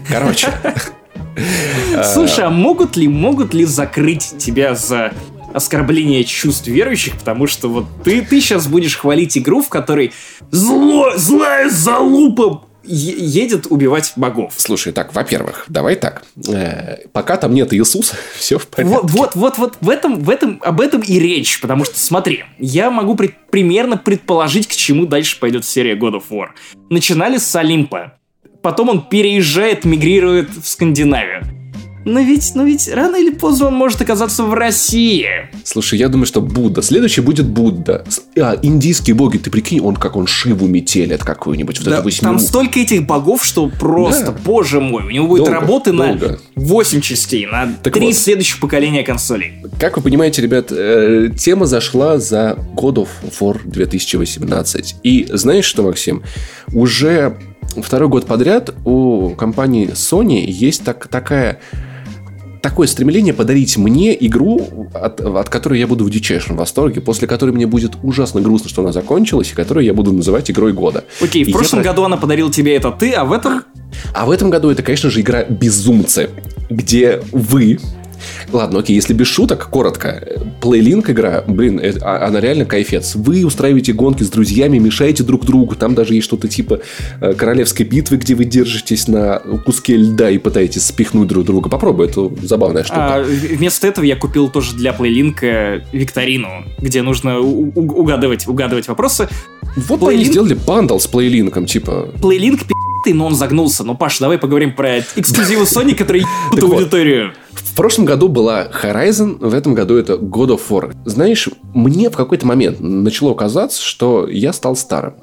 короче. 0.09 0.49
Слушай, 2.05 2.45
а 2.45 2.51
могут 2.51 2.97
ли, 2.97 3.09
могут 3.09 3.55
ли 3.55 3.65
закрыть 3.65 4.35
тебя 4.39 4.75
за 4.75 5.13
оскорбление 5.55 6.25
чувств 6.25 6.67
верующих, 6.67 7.19
потому 7.19 7.47
что 7.47 7.69
вот 7.69 7.87
ты, 8.05 8.23
ты 8.23 8.41
сейчас 8.41 8.67
будешь 8.67 8.97
хвалить 8.97 9.37
игру, 9.39 9.63
в 9.63 9.69
которой 9.69 10.13
зло, 10.51 11.13
злая 11.17 11.69
залупа 11.71 12.65
едет 12.85 13.67
убивать 13.71 14.13
богов. 14.17 14.55
Слушай, 14.57 14.93
так, 14.93 15.15
во-первых, 15.15 15.67
давай 15.69 15.95
так. 15.95 16.25
Э, 16.49 16.97
Пока 17.13 17.37
там 17.37 17.55
нет 17.55 17.73
Иисуса, 17.73 18.17
все 18.37 18.59
в 18.59 18.67
порядке. 18.67 18.97
Вот, 18.97 19.11
вот, 19.13 19.37
вот, 19.37 19.59
вот 19.59 19.77
в 19.81 19.89
этом, 19.89 20.19
в 20.21 20.29
этом, 20.29 20.59
об 20.65 20.81
этом 20.81 21.01
и 21.01 21.19
речь, 21.21 21.61
потому 21.61 21.85
что, 21.85 21.99
смотри, 21.99 22.45
я 22.59 22.91
могу 22.91 23.15
пред- 23.15 23.51
примерно 23.51 23.97
предположить, 23.97 24.67
к 24.67 24.73
чему 24.73 25.07
дальше 25.07 25.39
пойдет 25.39 25.65
серия 25.65 25.95
God 25.95 26.15
of 26.15 26.25
War. 26.31 26.49
Начинали 26.91 27.39
с 27.39 27.55
Олимпа, 27.55 28.15
потом 28.63 28.89
он 28.89 29.03
переезжает, 29.09 29.85
мигрирует 29.85 30.51
в 30.51 30.67
Скандинавию. 30.67 31.45
Но 32.05 32.21
ведь, 32.21 32.53
но 32.55 32.65
ведь 32.65 32.89
рано 32.93 33.17
или 33.17 33.31
поздно 33.31 33.69
он 33.69 33.75
может 33.75 34.01
оказаться 34.01 34.45
в 34.45 34.53
России. 34.55 35.27
Слушай, 35.65 35.99
я 36.01 36.09
думаю, 36.09 36.27
что 36.27 36.41
Будда. 36.41 36.83
Следующий 36.83 37.21
будет 37.21 37.47
Будда. 37.47 38.05
А, 38.37 38.59
индийские 38.61 39.15
боги, 39.15 39.39
ты 39.39 39.51
прикинь, 39.51 39.81
он 39.81 39.97
как 39.97 40.17
он 40.17 40.27
Шиву 40.27 40.67
метелит 40.67 41.23
какую-нибудь. 41.23 41.79
Вот 41.79 41.89
Да, 41.89 41.99
эту 42.01 42.21
там 42.21 42.39
столько 42.39 42.81
этих 42.81 43.07
богов, 43.07 43.45
что 43.45 43.69
просто, 43.69 44.27
Да. 44.33 44.39
боже 44.45 44.81
мой, 44.81 45.05
у 45.05 45.11
него 45.11 45.29
будет 45.29 45.45
Долго, 45.45 45.53
работы 45.53 45.93
долго. 45.93 46.39
на 46.57 46.63
8 46.63 47.01
частей, 47.01 47.47
на 47.47 47.73
Так 47.83 47.93
3 47.95 48.07
вот. 48.07 48.15
следующих 48.15 48.59
поколения 48.61 49.03
консолей. 49.05 49.53
Как 49.79 49.97
вы 49.97 50.03
понимаете, 50.03 50.43
ребят, 50.43 50.69
э, 50.71 51.29
тема 51.39 51.67
зашла 51.67 52.19
за 52.19 52.59
God 52.75 52.95
of 52.95 53.09
War 53.41 53.61
2018. 53.65 54.97
И 55.03 55.27
знаешь 55.33 55.65
что, 55.65 55.83
Максим? 55.83 56.23
Уже 56.73 57.37
второй 57.83 58.09
год 58.09 58.27
подряд 58.27 58.75
у 58.85 59.31
компании 59.31 59.89
Sony 59.93 60.45
есть 60.47 60.85
так, 60.85 61.07
такая 61.09 61.61
такое 62.63 62.87
стремление 62.87 63.35
подарить 63.35 63.77
мне 63.77 64.17
игру, 64.27 64.89
от, 64.95 65.21
от 65.21 65.49
которой 65.49 65.79
я 65.81 65.87
буду 65.87 66.05
в 66.05 66.11
дичайшем 66.11 66.57
восторге, 66.57 67.01
после 67.01 67.29
которой 67.29 67.51
мне 67.51 67.67
будет 67.67 67.93
ужасно 68.03 68.41
грустно, 68.41 68.71
что 68.71 68.83
она 68.83 68.93
закончилась, 68.93 69.51
и 69.53 69.55
которую 69.55 69.85
я 69.85 69.93
буду 69.93 70.13
называть 70.13 70.51
игрой 70.51 70.73
года. 70.73 71.05
Окей, 71.21 71.45
в 71.45 71.49
И 71.49 71.51
я 71.51 71.57
прошлом 71.57 71.83
про- 71.83 71.91
году 71.91 72.05
она 72.05 72.17
подарила 72.17 72.51
тебе 72.51 72.75
это 72.77 72.91
ты, 72.91 73.13
а 73.13 73.25
в 73.25 73.33
этом 73.33 73.65
А 74.15 74.25
в 74.25 74.31
этом 74.31 74.49
году 74.49 74.71
это, 74.71 74.83
конечно 74.83 75.11
же, 75.11 75.21
игра 75.21 75.45
«Безумцы», 75.45 76.31
где 76.71 77.21
вы 77.33 77.79
Ладно, 78.53 78.81
окей, 78.81 78.95
если 78.97 79.13
без 79.15 79.27
шуток, 79.27 79.69
коротко. 79.71 80.23
PlayLink 80.61 81.11
игра, 81.11 81.43
блин, 81.47 81.79
это- 81.79 82.01
а- 82.05 82.27
она 82.27 82.41
реально 82.41 82.65
кайфец. 82.65 83.15
Вы 83.15 83.45
устраиваете 83.45 83.93
гонки 83.93 84.23
с 84.23 84.31
друзьями, 84.31 84.79
мешаете 84.79 85.23
друг 85.23 85.45
другу. 85.45 85.75
Там 85.75 85.95
даже 85.95 86.15
есть 86.15 86.27
что-то 86.27 86.49
типа 86.49 86.81
э, 87.21 87.35
королевской 87.35 87.87
битвы, 87.87 88.17
где 88.19 88.35
вы 88.35 88.45
держитесь 88.45 89.09
на 89.09 89.39
куске 89.65 89.97
льда 89.97 90.31
и 90.31 90.39
пытаетесь 90.39 90.87
спихнуть 90.87 91.29
друг 91.29 91.45
друга. 91.45 91.69
Попробуй, 91.69 92.07
это 92.07 92.31
забавная 92.43 92.85
штука. 92.85 93.17
А, 93.17 93.23
вместо 93.23 93.87
этого 93.87 94.05
я 94.05 94.17
купил 94.17 94.49
тоже 94.49 94.75
для 94.75 94.93
PlayLink 94.93 95.75
а 95.75 95.85
викторину, 95.93 96.65
где 96.79 97.03
нужно 97.03 97.39
угадывать, 97.41 98.47
угадывать 98.47 98.89
вопросы. 98.89 99.29
вот 99.77 100.01
бы 100.01 100.11
они 100.11 100.25
PlayLink- 100.25 100.31
сделали 100.31 100.55
bundle 100.55 100.99
с 100.99 101.07
PlayLink 101.07 101.50
ом, 101.50 101.67
типа... 101.67 102.09
PlayLink 102.21 102.61
пи***ый, 102.61 103.13
но 103.15 103.27
он 103.27 103.35
загнулся. 103.35 103.85
Ну, 103.85 103.95
Паш, 103.97 104.19
давай 104.19 104.39
поговорим 104.39 104.75
про 104.75 104.99
эксклюзивы 104.99 105.63
Sony, 105.65 105.95
которые 105.95 106.25
ебут 106.53 106.63
аудиторию. 106.73 107.33
В 107.73 107.75
прошлом 107.75 108.05
году 108.05 108.29
была 108.29 108.67
Horizon, 108.67 109.39
в 109.41 109.55
этом 109.55 109.73
году 109.73 109.97
это 109.97 110.17
God 110.17 110.49
of 110.49 110.61
War. 110.69 110.95
Знаешь, 111.07 111.49
мне 111.73 112.11
в 112.11 112.17
какой-то 112.17 112.47
момент 112.47 112.81
начало 112.81 113.33
казаться, 113.33 113.83
что 113.83 114.29
я 114.29 114.53
стал 114.53 114.77
старым. 114.77 115.15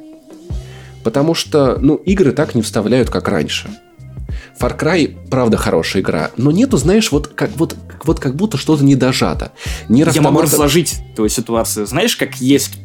Потому 1.04 1.36
что, 1.36 1.78
ну, 1.80 1.94
игры 1.94 2.32
так 2.32 2.56
не 2.56 2.64
вставляют, 2.64 3.12
как 3.12 3.28
раньше. 3.28 3.70
Far 4.60 4.76
Cry, 4.80 5.16
правда, 5.30 5.58
хорошая 5.58 6.02
игра, 6.02 6.32
но 6.38 6.50
нету, 6.50 6.78
знаешь, 6.78 7.12
вот 7.12 7.28
как, 7.28 7.52
вот, 7.56 7.76
вот 8.04 8.20
как 8.20 8.36
будто 8.36 8.58
что-то 8.58 8.84
не 8.84 8.96
дожато. 8.96 9.52
Нир 9.88 10.10
Я 10.10 10.22
могу 10.24 10.40
Automata- 10.40 10.44
разложить 10.46 10.98
твою 11.16 11.30
ситуацию. 11.30 11.86
Знаешь, 11.86 12.16
как 12.16 12.38
есть 12.38 12.80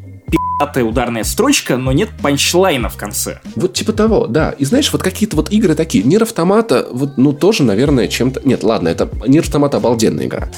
пи***тая 0.67 0.85
ударная 0.85 1.25
строчка, 1.25 1.77
но 1.77 1.93
нет 1.93 2.11
панчлайна 2.23 2.89
в 2.89 2.97
конце. 2.97 3.41
Вот 3.57 3.75
типа 3.75 3.93
того, 3.93 4.27
да. 4.27 4.51
И 4.53 4.65
знаешь, 4.65 4.93
вот 4.93 5.03
какие-то 5.03 5.37
вот 5.37 5.53
игры 5.53 5.75
такие. 5.75 6.05
Нир 6.05 6.23
Автомата, 6.23 6.87
вот, 6.91 7.17
ну, 7.17 7.33
тоже, 7.33 7.63
наверное, 7.63 8.09
чем-то... 8.09 8.41
Нет, 8.45 8.63
ладно, 8.63 8.89
это 8.89 9.09
Нир 9.27 9.43
Автомата 9.43 9.77
обалденная 9.77 10.27
игра. 10.27 10.49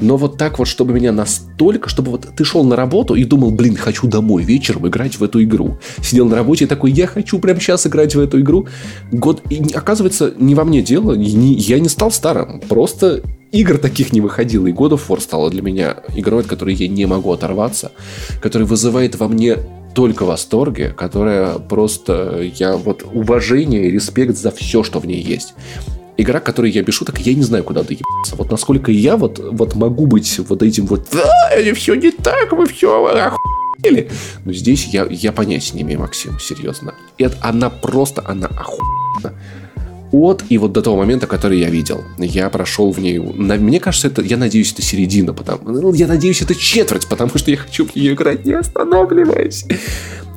Но 0.00 0.16
вот 0.16 0.38
так 0.38 0.58
вот, 0.58 0.66
чтобы 0.66 0.92
меня 0.92 1.12
настолько, 1.12 1.88
чтобы 1.88 2.12
вот 2.12 2.26
ты 2.34 2.44
шел 2.44 2.64
на 2.64 2.76
работу 2.76 3.14
и 3.14 3.24
думал, 3.24 3.50
блин, 3.50 3.76
хочу 3.76 4.06
домой 4.06 4.42
вечером 4.44 4.88
играть 4.88 5.18
в 5.18 5.24
эту 5.24 5.42
игру. 5.42 5.78
Сидел 6.02 6.26
на 6.26 6.36
работе 6.36 6.64
и 6.64 6.68
такой, 6.68 6.90
я 6.90 7.06
хочу 7.06 7.38
прямо 7.38 7.60
сейчас 7.60 7.86
играть 7.86 8.14
в 8.14 8.20
эту 8.20 8.40
игру. 8.40 8.66
Год... 9.12 9.42
И 9.50 9.72
оказывается, 9.74 10.32
не 10.38 10.54
во 10.54 10.64
мне 10.64 10.82
дело, 10.82 11.14
не- 11.14 11.54
я 11.54 11.78
не 11.78 11.88
стал 11.88 12.10
старым. 12.10 12.60
Просто 12.60 13.22
игр 13.52 13.78
таких 13.78 14.12
не 14.12 14.20
выходило. 14.20 14.66
И 14.66 14.72
God 14.72 14.92
of 14.92 15.02
War 15.08 15.20
стала 15.20 15.50
для 15.50 15.62
меня 15.62 15.96
игрой, 16.14 16.42
от 16.42 16.46
которой 16.46 16.74
я 16.74 16.88
не 16.88 17.06
могу 17.06 17.32
оторваться, 17.32 17.92
которая 18.40 18.66
вызывает 18.66 19.16
во 19.16 19.28
мне 19.28 19.49
только 19.94 20.24
восторги, 20.24 20.92
которая 20.96 21.58
просто 21.58 22.40
я 22.54 22.76
вот 22.76 23.04
уважение 23.12 23.86
и 23.86 23.90
респект 23.90 24.36
за 24.36 24.50
все, 24.50 24.82
что 24.82 25.00
в 25.00 25.06
ней 25.06 25.20
есть. 25.20 25.54
Игра, 26.16 26.38
которой 26.40 26.70
я 26.70 26.82
без 26.82 26.94
шуток, 26.94 27.18
я 27.20 27.34
не 27.34 27.42
знаю, 27.42 27.64
куда 27.64 27.82
доебаться. 27.82 28.36
Вот 28.36 28.50
насколько 28.50 28.92
я 28.92 29.16
вот, 29.16 29.38
вот 29.38 29.74
могу 29.74 30.06
быть 30.06 30.38
вот 30.38 30.62
этим 30.62 30.86
вот 30.86 31.08
«Да, 31.12 31.74
все 31.74 31.94
не 31.94 32.10
так, 32.10 32.52
вы 32.52 32.66
все 32.66 33.04
охуели. 33.04 34.10
Но 34.44 34.52
здесь 34.52 34.86
я, 34.86 35.06
я 35.10 35.32
понятия 35.32 35.76
не 35.76 35.82
имею, 35.82 36.00
Максим, 36.00 36.38
серьезно. 36.38 36.94
Это, 37.18 37.36
она 37.40 37.70
просто, 37.70 38.22
она 38.26 38.48
охуенна. 38.48 39.38
От 40.12 40.44
и 40.48 40.58
вот 40.58 40.72
до 40.72 40.82
того 40.82 40.96
момента, 40.96 41.26
который 41.26 41.60
я 41.60 41.70
видел. 41.70 42.02
Я 42.18 42.50
прошел 42.50 42.90
в 42.90 42.98
ней... 42.98 43.18
Мне 43.18 43.78
кажется, 43.78 44.08
это, 44.08 44.22
я 44.22 44.36
надеюсь, 44.36 44.72
это 44.72 44.82
середина, 44.82 45.32
потому... 45.32 45.70
ну, 45.70 45.94
Я 45.94 46.08
надеюсь, 46.08 46.42
это 46.42 46.54
четверть, 46.54 47.08
потому 47.08 47.30
что 47.36 47.50
я 47.50 47.56
хочу 47.56 47.86
в 47.86 47.94
нее 47.94 48.14
играть, 48.14 48.44
не 48.44 48.54
останавливаясь. 48.54 49.66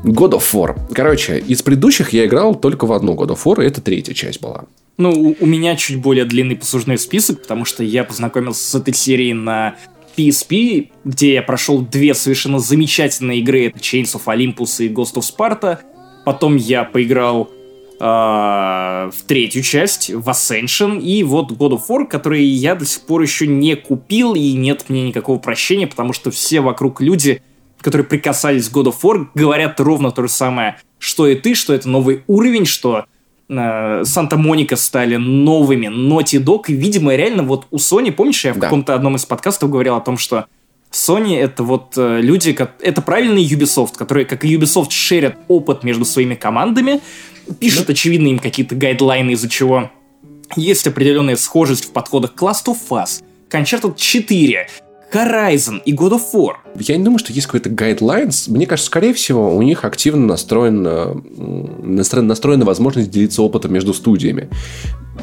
God 0.03 0.32
of 0.32 0.43
War. 0.53 0.76
Короче, 0.93 1.39
из 1.39 1.61
предыдущих 1.63 2.09
я 2.13 2.26
играл 2.26 2.55
только 2.55 2.86
в 2.86 2.93
одну 2.93 3.15
God 3.15 3.30
of 3.30 3.39
War, 3.45 3.63
и 3.63 3.67
это 3.67 3.82
третья 3.82 4.13
часть 4.13 4.41
была. 4.41 4.65
Ну, 4.97 5.36
у, 5.39 5.45
меня 5.45 5.76
чуть 5.76 6.01
более 6.01 6.26
длинный 6.26 6.55
послужной 6.55 6.99
список, 6.99 7.41
потому 7.41 7.65
что 7.65 7.84
я 7.84 8.03
познакомился 8.03 8.69
с 8.69 8.76
этой 8.76 8.93
серией 8.93 9.34
на 9.34 9.76
PSP, 10.15 10.89
где 11.03 11.34
я 11.34 11.41
прошел 11.41 11.82
две 11.82 12.13
совершенно 12.13 12.59
замечательные 12.59 13.39
игры. 13.39 13.67
Это 13.67 13.80
Chains 13.80 14.13
of 14.15 14.26
Olympus 14.26 14.86
и 14.86 14.89
Ghost 14.89 15.15
of 15.15 15.24
Sparta. 15.24 15.80
Потом 16.26 16.57
я 16.57 16.84
поиграл 16.84 17.49
в 18.04 19.14
третью 19.28 19.64
часть, 19.64 20.10
в 20.10 20.28
Ascension, 20.30 20.99
и 21.01 21.24
вот 21.24 21.51
God 21.51 21.72
of 21.72 21.82
War, 21.89 22.06
который 22.06 22.43
я 22.43 22.76
до 22.76 22.86
сих 22.86 23.04
пор 23.04 23.22
еще 23.22 23.47
не 23.47 23.76
купил, 23.76 24.36
и 24.36 24.51
нет 24.54 24.86
мне 24.89 25.04
никакого 25.08 25.39
прощения, 25.39 25.88
потому 25.88 26.12
что 26.12 26.30
все 26.30 26.60
вокруг 26.60 26.99
люди, 26.99 27.41
которые 27.80 28.06
прикасались 28.06 28.68
к 28.70 28.76
God 28.76 28.88
of 28.93 28.95
War, 29.04 29.28
говорят 29.36 29.80
ровно 29.80 30.12
то 30.12 30.22
же 30.24 30.28
самое, 30.30 30.78
что 30.99 31.28
и 31.28 31.36
ты, 31.36 31.56
что 31.56 31.74
это 31.74 31.88
новый 31.88 32.24
уровень, 32.28 32.66
что 32.66 33.06
э, 33.49 34.04
Санта-Моника 34.04 34.76
стали 34.76 35.16
новыми, 35.16 35.88
Naughty 35.88 36.43
Dog, 36.43 36.64
и, 36.68 36.74
видимо, 36.74 37.16
реально 37.16 37.43
вот 37.43 37.68
у 37.72 37.78
Sony, 37.78 38.12
помнишь, 38.12 38.43
я 38.43 38.54
в 38.54 38.58
Да. 38.58 38.68
каком-то 38.68 38.95
одном 38.95 39.16
из 39.16 39.26
подкастов 39.26 39.70
говорил 39.70 39.95
о 39.95 40.01
том, 40.01 40.18
что 40.18 40.45
Sony 40.94 41.38
это 41.38 41.64
вот 41.64 41.98
э, 41.98 42.22
люди, 42.22 42.56
это 42.82 43.02
правильный 43.02 43.44
Ubisoft, 43.44 43.98
которые, 43.98 44.26
как 44.26 44.46
и 44.46 44.56
Ubisoft, 44.56 44.91
шерят 44.91 45.38
опыт 45.48 45.84
между 45.84 46.06
своими 46.06 46.36
командами, 46.36 47.02
пишут, 47.60 47.89
очевидно, 47.89 48.28
им 48.28 48.39
какие-то 48.39 48.76
гайдлайны, 48.76 49.32
из-за 49.32 49.50
чего 49.50 49.91
есть 50.56 50.86
определенная 50.86 51.36
схожесть 51.36 51.86
в 51.86 51.91
подходах 51.91 52.36
к 52.36 52.41
Last 52.44 52.66
of 52.68 52.78
Us, 52.89 53.24
Uncharted 53.50 53.96
4, 53.96 54.68
Horizon 55.14 55.82
и 55.86 55.93
God 55.93 56.11
of 56.14 56.22
War. 56.34 56.53
Я 56.80 56.97
не 56.97 57.03
думаю, 57.03 57.20
что 57.20 57.32
есть 57.34 57.47
какой-то 57.47 57.70
гайдлайнс. 57.70 58.47
Мне 58.47 58.66
кажется, 58.66 58.88
скорее 58.88 59.14
всего, 59.14 59.55
у 59.55 59.61
них 59.61 59.86
активно 59.86 60.26
настроен, 60.26 60.84
настроен- 60.84 62.28
настроена 62.28 62.66
возможность 62.66 63.11
делиться 63.11 63.41
опытом 63.41 63.74
между 63.74 63.93
студиями. 63.93 64.49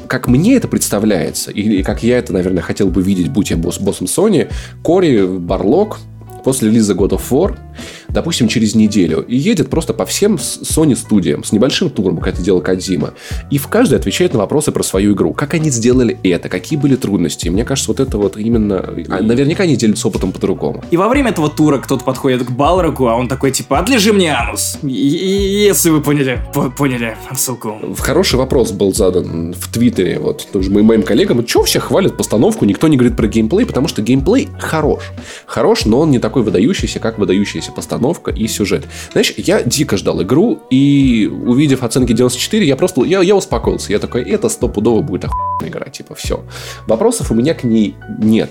Как 0.07 0.29
мне 0.29 0.55
это 0.55 0.69
представляется, 0.69 1.51
и, 1.51 1.61
и 1.61 1.83
как 1.83 2.03
я 2.03 2.19
это, 2.19 2.33
наверное, 2.33 2.63
хотел 2.63 2.89
бы 2.89 3.03
видеть, 3.03 3.31
будь 3.31 3.51
я 3.51 3.57
босс, 3.57 3.79
боссом 3.79 4.07
Sony, 4.07 4.49
Кори 4.83 5.27
Барлок 5.27 5.99
после 6.45 6.69
релиза 6.71 6.95
God 6.95 7.11
of 7.11 7.23
War, 7.31 7.59
допустим, 8.13 8.49
через 8.49 8.75
неделю, 8.75 9.21
и 9.27 9.37
едет 9.37 9.71
просто 9.71 9.95
по 9.95 10.05
всем 10.05 10.35
Sony 10.37 10.97
студиям 10.97 11.45
с 11.45 11.53
небольшим 11.53 11.91
туром, 11.91 12.19
как 12.19 12.35
это 12.35 12.43
делал 12.43 12.61
Кадзима, 12.61 13.15
и 13.51 13.59
в 13.59 13.69
каждой 13.69 13.99
отвечает 13.99 14.33
на 14.33 14.39
вопросы 14.41 14.73
про 14.73 14.83
свою 14.83 15.15
игру. 15.15 15.33
Как 15.33 15.55
они 15.55 15.71
сделали 15.71 16.19
это, 16.23 16.49
какие 16.49 16.79
были 16.79 16.97
трудности. 16.97 17.47
И 17.47 17.51
Мне 17.51 17.65
кажется, 17.65 17.91
вот 17.91 18.01
это 18.01 18.19
вот 18.19 18.37
именно... 18.37 18.77
а 19.09 19.21
Наверняка 19.23 19.65
они 19.65 19.77
делятся 19.77 20.09
опытом 20.09 20.33
по-другому. 20.33 20.83
И 20.91 20.97
во 20.97 21.09
время 21.09 21.31
этого 21.31 21.49
тура 21.49 21.79
кто-то 21.79 22.05
подходит 22.05 22.45
к 22.45 22.51
Балроку, 22.51 23.07
а 23.09 23.15
он 23.15 23.29
такой 23.29 23.51
типа 23.53 23.79
«Отлежи 23.79 24.13
мне 24.13 24.33
анус!» 24.33 24.79
И- 24.83 24.89
и- 24.89 25.65
Если 25.65 25.91
вы 25.91 26.01
поняли, 26.01 26.41
по- 26.55 26.71
поняли 26.71 27.17
отсылку. 27.29 27.77
Хороший 27.99 28.37
вопрос 28.37 28.73
был 28.73 28.93
задан 28.95 29.55
в 29.59 29.73
Твиттере, 29.73 30.19
вот 30.19 30.47
тоже 30.53 30.71
моим, 30.71 30.87
моим 30.87 31.03
коллегам. 31.03 31.45
Чего 31.45 31.65
все 31.65 31.79
хвалят 31.81 32.17
постановку, 32.17 32.65
никто 32.65 32.89
не 32.89 32.97
говорит 32.97 33.17
про 33.17 33.27
геймплей, 33.29 33.67
потому 33.67 33.87
что 33.89 34.03
геймплей 34.03 34.49
хорош. 34.59 35.05
Хорош, 35.47 35.85
но 35.85 36.01
он 36.01 36.11
не 36.11 36.19
такой 36.19 36.43
выдающийся, 36.43 36.99
как 36.99 37.19
выдающаяся 37.19 37.71
постановка 37.73 38.00
и 38.31 38.47
сюжет. 38.49 38.85
Знаешь, 39.13 39.35
я 39.37 39.63
дико 39.63 39.97
ждал 39.97 40.23
игру, 40.23 40.63
и 40.71 41.27
увидев 41.27 41.83
оценки 41.83 42.13
94, 42.13 42.67
я 42.67 42.77
просто, 42.77 43.05
я, 43.05 43.21
я 43.21 43.37
успокоился. 43.37 43.93
Я 43.93 43.99
такой, 43.99 44.23
это 44.23 44.49
стопудово 44.49 45.03
будет 45.03 45.25
охуенная 45.25 45.69
игра, 45.69 45.91
типа, 45.91 46.15
все. 46.15 46.45
Вопросов 46.87 47.31
у 47.31 47.35
меня 47.35 47.55
к 47.55 47.65
ней 47.65 47.95
нет. 48.19 48.51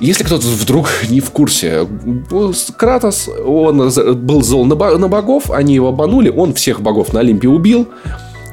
Если 0.00 0.24
кто-то 0.24 0.46
вдруг 0.46 0.88
не 1.10 1.20
в 1.20 1.30
курсе, 1.30 1.86
Кратос, 2.78 3.28
он 3.28 3.90
был 4.24 4.42
зол 4.42 4.64
на 4.64 4.74
богов, 4.74 5.50
они 5.50 5.74
его 5.74 5.88
обманули, 5.88 6.30
он 6.30 6.54
всех 6.54 6.80
богов 6.80 7.12
на 7.12 7.20
Олимпе 7.20 7.48
убил, 7.48 7.86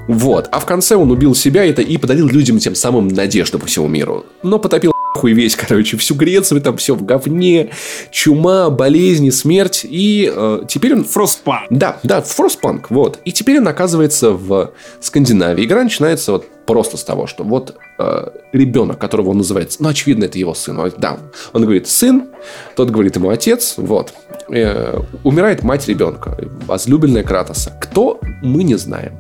вот. 0.08 0.48
А 0.52 0.60
в 0.60 0.66
конце 0.66 0.96
он 0.96 1.12
убил 1.12 1.36
себя 1.36 1.66
это 1.66 1.82
и 1.82 1.98
подарил 1.98 2.28
людям 2.28 2.60
тем 2.60 2.76
самым 2.76 3.08
надежду 3.10 3.60
по 3.60 3.66
всему 3.66 3.88
миру. 3.88 4.26
Но 4.44 4.58
потопил 4.60 4.94
хуй 5.18 5.34
весь, 5.34 5.56
короче, 5.56 5.98
всю 5.98 6.16
Грецию, 6.16 6.62
там 6.62 6.78
все 6.78 6.96
в 6.96 7.04
говне, 7.04 7.70
чума, 8.12 8.70
болезни, 8.70 9.30
смерть. 9.30 9.82
И 9.88 10.32
э, 10.34 10.62
теперь 10.68 10.94
он 10.94 11.04
Фростпанк. 11.04 11.68
да, 11.70 11.98
да, 12.04 12.20
Frostpunk, 12.20 12.86
вот. 12.90 13.20
И 13.26 13.32
теперь 13.32 13.58
он 13.60 13.68
оказывается 13.68 14.32
в 14.32 14.72
Скандинавии. 15.02 15.66
Игра 15.66 15.84
начинается 15.84 16.32
вот 16.34 16.46
просто 16.66 16.98
с 16.98 17.04
того, 17.04 17.28
что 17.28 17.44
вот 17.44 17.76
э, 18.00 18.28
ребенок, 18.52 19.00
которого 19.00 19.30
он 19.30 19.38
называется, 19.38 19.82
ну, 19.82 19.90
очевидно, 19.90 20.26
это 20.26 20.38
его 20.38 20.54
сын. 20.54 20.78
Он- 20.80 20.92
Да, 20.98 21.18
он 21.54 21.62
говорит 21.64 21.88
сын, 21.88 22.26
тот 22.76 22.90
говорит 22.90 23.16
ему 23.16 23.30
отец, 23.30 23.76
вот. 23.78 24.14
Э, 24.50 25.00
умирает 25.24 25.64
мать 25.64 25.88
ребенка, 25.88 26.38
возлюбленная 26.68 27.24
Кратоса. 27.24 27.74
Кто, 27.82 28.20
мы 28.42 28.64
не 28.64 28.76
знаем. 28.76 29.20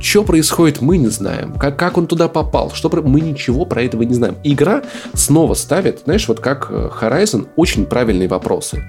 Что 0.00 0.22
происходит, 0.22 0.80
мы 0.82 0.98
не 0.98 1.06
знаем. 1.08 1.54
Как, 1.54 1.78
как 1.78 1.96
он 1.96 2.06
туда 2.06 2.28
попал, 2.28 2.70
что 2.72 2.90
про- 2.90 3.00
мы 3.02 3.20
ничего 3.20 3.64
про 3.64 3.82
этого 3.82 4.02
не 4.02 4.12
знаем. 4.14 4.36
Игра 4.44 4.82
снова 5.14 5.54
ставит, 5.54 6.02
знаешь, 6.04 6.28
вот 6.28 6.40
как 6.40 6.66
э, 6.70 6.90
Horizon, 7.00 7.48
очень 7.56 7.86
правильные 7.86 8.28
вопросы. 8.28 8.84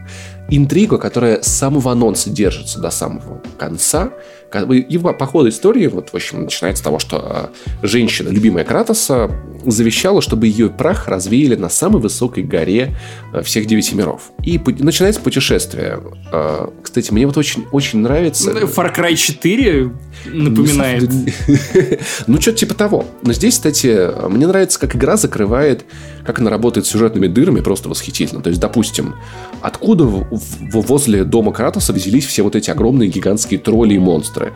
Интрига, 0.50 0.98
которая 0.98 1.42
с 1.42 1.48
самого 1.48 1.92
анонса 1.92 2.30
держится 2.30 2.80
до 2.80 2.92
самого 2.92 3.42
конца. 3.58 4.12
И 4.70 4.98
по 4.98 5.26
ходу 5.26 5.50
истории, 5.50 5.88
вот, 5.88 6.10
в 6.12 6.14
общем, 6.14 6.44
начинается 6.44 6.82
с 6.82 6.84
того, 6.84 7.00
что 7.00 7.52
э, 7.82 7.86
женщина, 7.86 8.30
любимая 8.30 8.64
Кратоса, 8.64 9.30
завещала, 9.66 10.22
чтобы 10.22 10.48
ее 10.48 10.70
прах 10.70 11.08
развеяли 11.08 11.56
на 11.56 11.68
самой 11.68 12.02
высокой 12.02 12.44
горе 12.44 12.96
э, 13.34 13.42
всех 13.42 13.66
девяти 13.66 13.96
миров. 13.96 14.32
И 14.44 14.58
начинается 14.80 15.20
путешествие. 15.20 16.00
Э, 16.32 16.68
Кстати, 16.82 17.12
мне 17.12 17.26
вот 17.26 17.36
очень, 17.38 17.66
очень 17.72 18.00
нравится... 18.00 18.52
Far 18.52 18.96
Cry 18.96 19.16
4 19.16 19.92
напоминает. 20.26 21.10
Ну, 22.28 22.40
что-то 22.42 22.58
типа 22.58 22.76
того. 22.76 23.06
Но 23.24 23.34
здесь, 23.34 23.56
кстати, 23.56 24.10
мне 24.30 24.48
нравится, 24.48 24.80
как 24.80 24.96
игра 24.96 25.18
закрывает, 25.18 25.86
как 26.26 26.40
она 26.40 26.50
работает 26.50 26.86
с 26.86 26.90
сюжетными 26.90 27.28
дырами, 27.28 27.62
просто 27.62 27.90
восхитительно. 27.90 28.42
То 28.42 28.50
есть, 28.50 28.60
допустим, 28.62 29.16
откуда 29.62 30.06
в- 30.06 30.28
в- 30.32 30.82
возле 30.88 31.24
дома 31.24 31.52
Кратоса 31.52 31.94
взялись 31.94 32.26
все 32.26 32.42
вот 32.44 32.56
эти 32.56 32.70
огромные 32.72 33.10
гигантские 33.10 33.60
тролли 33.60 33.94
и 33.94 34.00
монстры? 34.00 34.54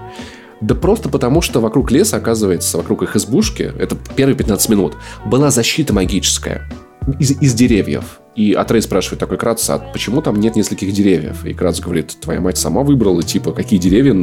Да 0.61 0.75
просто 0.75 1.07
потому, 1.07 1.41
что 1.41 1.61
вокруг 1.61 1.89
леса, 1.91 2.17
оказывается, 2.17 2.77
вокруг 2.77 3.03
их 3.03 3.15
избушки, 3.15 3.71
это 3.79 3.95
первые 4.15 4.35
15 4.35 4.69
минут, 4.69 4.95
была 5.25 5.51
защита 5.51 5.93
магическая 5.93 6.69
из, 7.17 7.31
из 7.41 7.53
деревьев. 7.53 8.19
И 8.35 8.53
Атрей 8.53 8.81
спрашивает 8.81 9.19
такой 9.19 9.37
Кратос, 9.37 9.69
а 9.69 9.79
почему 9.79 10.21
там 10.21 10.39
нет 10.39 10.55
нескольких 10.55 10.93
деревьев? 10.93 11.45
И 11.45 11.53
Кратос 11.53 11.81
говорит, 11.81 12.15
твоя 12.21 12.39
мать 12.39 12.57
сама 12.57 12.83
выбрала, 12.83 13.21
типа, 13.21 13.51
какие 13.51 13.79
деревья 13.79 14.13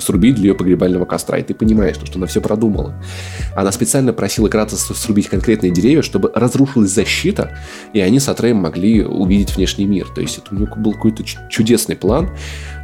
срубить 0.00 0.36
для 0.36 0.48
ее 0.48 0.54
погребального 0.54 1.04
костра. 1.04 1.38
И 1.38 1.42
ты 1.42 1.54
понимаешь, 1.54 1.96
что 1.96 2.16
она 2.16 2.26
все 2.26 2.40
продумала. 2.40 2.94
Она 3.54 3.70
специально 3.72 4.12
просила 4.12 4.48
Кратоса 4.48 4.94
срубить 4.94 5.28
конкретные 5.28 5.70
деревья, 5.70 6.02
чтобы 6.02 6.30
разрушилась 6.34 6.90
защита, 6.90 7.58
и 7.92 8.00
они 8.00 8.20
с 8.20 8.28
Атреем 8.28 8.56
могли 8.58 9.04
увидеть 9.04 9.56
внешний 9.56 9.86
мир. 9.86 10.06
То 10.14 10.20
есть 10.20 10.38
это 10.38 10.54
у 10.54 10.58
него 10.58 10.74
был 10.76 10.92
какой-то 10.92 11.22
чудесный 11.50 11.96
план. 11.96 12.30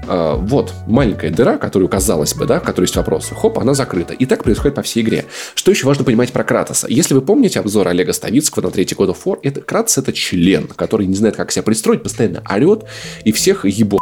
А, 0.06 0.36
вот, 0.36 0.72
маленькая 0.86 1.30
дыра, 1.30 1.56
которую, 1.56 1.88
казалось 1.88 2.34
бы, 2.34 2.46
да, 2.46 2.60
в 2.60 2.62
которой 2.62 2.84
есть 2.84 2.96
вопросы. 2.96 3.34
Хоп, 3.34 3.58
она 3.58 3.74
закрыта. 3.74 4.12
И 4.12 4.26
так 4.26 4.44
происходит 4.44 4.74
по 4.74 4.82
всей 4.82 5.02
игре. 5.02 5.24
Что 5.54 5.70
еще 5.70 5.86
важно 5.86 6.04
понимать 6.04 6.32
про 6.32 6.44
Кратоса? 6.44 6.86
Если 6.88 7.14
вы 7.14 7.22
помните 7.22 7.60
обзор 7.60 7.88
Олега 7.88 8.12
Ставицкого 8.12 8.64
на 8.64 8.70
третий 8.70 8.94
God 8.94 9.10
of 9.10 9.18
War, 9.24 9.38
это, 9.42 9.60
Кратос 9.60 9.98
это 9.98 10.12
член, 10.12 10.63
который 10.76 11.06
не 11.06 11.14
знает, 11.14 11.36
как 11.36 11.50
себя 11.52 11.62
пристроить, 11.62 12.02
постоянно 12.02 12.42
орет 12.48 12.84
и 13.24 13.32
всех 13.32 13.64
ебет. 13.64 14.00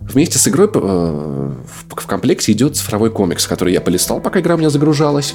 Вместе 0.00 0.38
с 0.38 0.48
игрой 0.48 0.68
э, 0.72 0.72
в, 0.74 2.06
комплекте 2.06 2.52
идет 2.52 2.76
цифровой 2.76 3.10
комикс, 3.10 3.46
который 3.46 3.72
я 3.72 3.80
полистал, 3.80 4.20
пока 4.20 4.40
игра 4.40 4.56
у 4.56 4.58
меня 4.58 4.70
загружалась. 4.70 5.34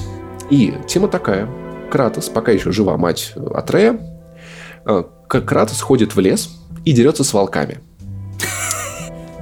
И 0.50 0.74
тема 0.86 1.08
такая. 1.08 1.48
Кратос, 1.90 2.28
пока 2.28 2.52
еще 2.52 2.70
жива 2.70 2.98
мать 2.98 3.32
Атрея, 3.54 3.98
э, 4.84 5.04
Кратос 5.26 5.80
ходит 5.80 6.14
в 6.14 6.20
лес 6.20 6.50
и 6.84 6.92
дерется 6.92 7.24
с 7.24 7.32
волками. 7.32 7.80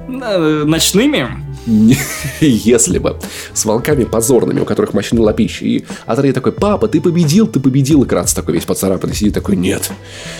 Э, 0.07 0.63
Ночными? 0.65 1.46
Если 2.39 2.97
бы. 2.99 3.17
С 3.53 3.65
волками 3.65 4.05
позорными, 4.05 4.61
у 4.61 4.65
которых 4.65 4.93
мощные 4.93 5.21
лапищи. 5.21 5.63
И 5.63 5.85
Атрей 6.05 6.31
такой, 6.31 6.53
папа, 6.53 6.87
ты 6.87 7.01
победил, 7.01 7.47
ты 7.47 7.59
победил. 7.59 8.03
И 8.03 8.07
Кратос 8.07 8.33
такой 8.33 8.55
весь 8.55 8.65
поцарапанный 8.65 9.15
сидит 9.15 9.33
такой, 9.33 9.55
нет, 9.55 9.91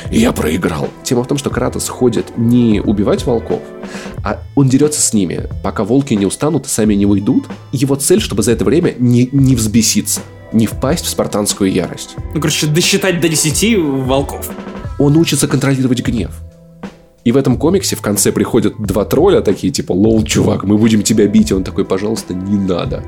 я 0.09 0.31
проиграл. 0.31 0.89
Тема 1.03 1.23
в 1.23 1.27
том, 1.27 1.37
что 1.37 1.49
Кратос 1.49 1.89
ходит 1.89 2.37
не 2.37 2.81
убивать 2.81 3.25
волков, 3.25 3.61
а 4.23 4.41
он 4.55 4.69
дерется 4.69 5.01
с 5.01 5.13
ними, 5.13 5.49
пока 5.63 5.83
волки 5.83 6.13
не 6.13 6.25
устанут 6.25 6.65
и 6.65 6.69
сами 6.69 6.93
не 6.93 7.05
уйдут. 7.05 7.45
Его 7.71 7.95
цель, 7.95 8.21
чтобы 8.21 8.43
за 8.43 8.53
это 8.53 8.63
время 8.63 8.95
не, 8.97 9.29
не 9.31 9.55
взбеситься, 9.55 10.21
не 10.53 10.65
впасть 10.65 11.05
в 11.05 11.09
спартанскую 11.09 11.71
ярость. 11.71 12.15
Ну, 12.33 12.39
короче, 12.39 12.67
досчитать 12.67 13.19
до 13.19 13.27
10 13.27 13.77
волков. 14.05 14.49
Он 14.99 15.17
учится 15.17 15.47
контролировать 15.47 16.01
гнев. 16.01 16.31
И 17.27 17.31
в 17.33 17.35
этом 17.35 17.57
комиксе 17.57 17.97
в 17.97 18.01
конце 18.01 18.31
приходят 18.31 18.75
два 18.79 19.03
тролля 19.03 19.41
такие, 19.41 19.69
типа, 19.69 19.91
лол, 19.91 20.23
чувак, 20.23 20.63
мы 20.63 20.77
будем 20.77 21.03
тебя 21.03 21.27
бить. 21.27 21.51
И 21.51 21.53
он 21.53 21.65
такой, 21.65 21.83
пожалуйста, 21.83 22.33
не 22.33 22.57
надо. 22.57 23.03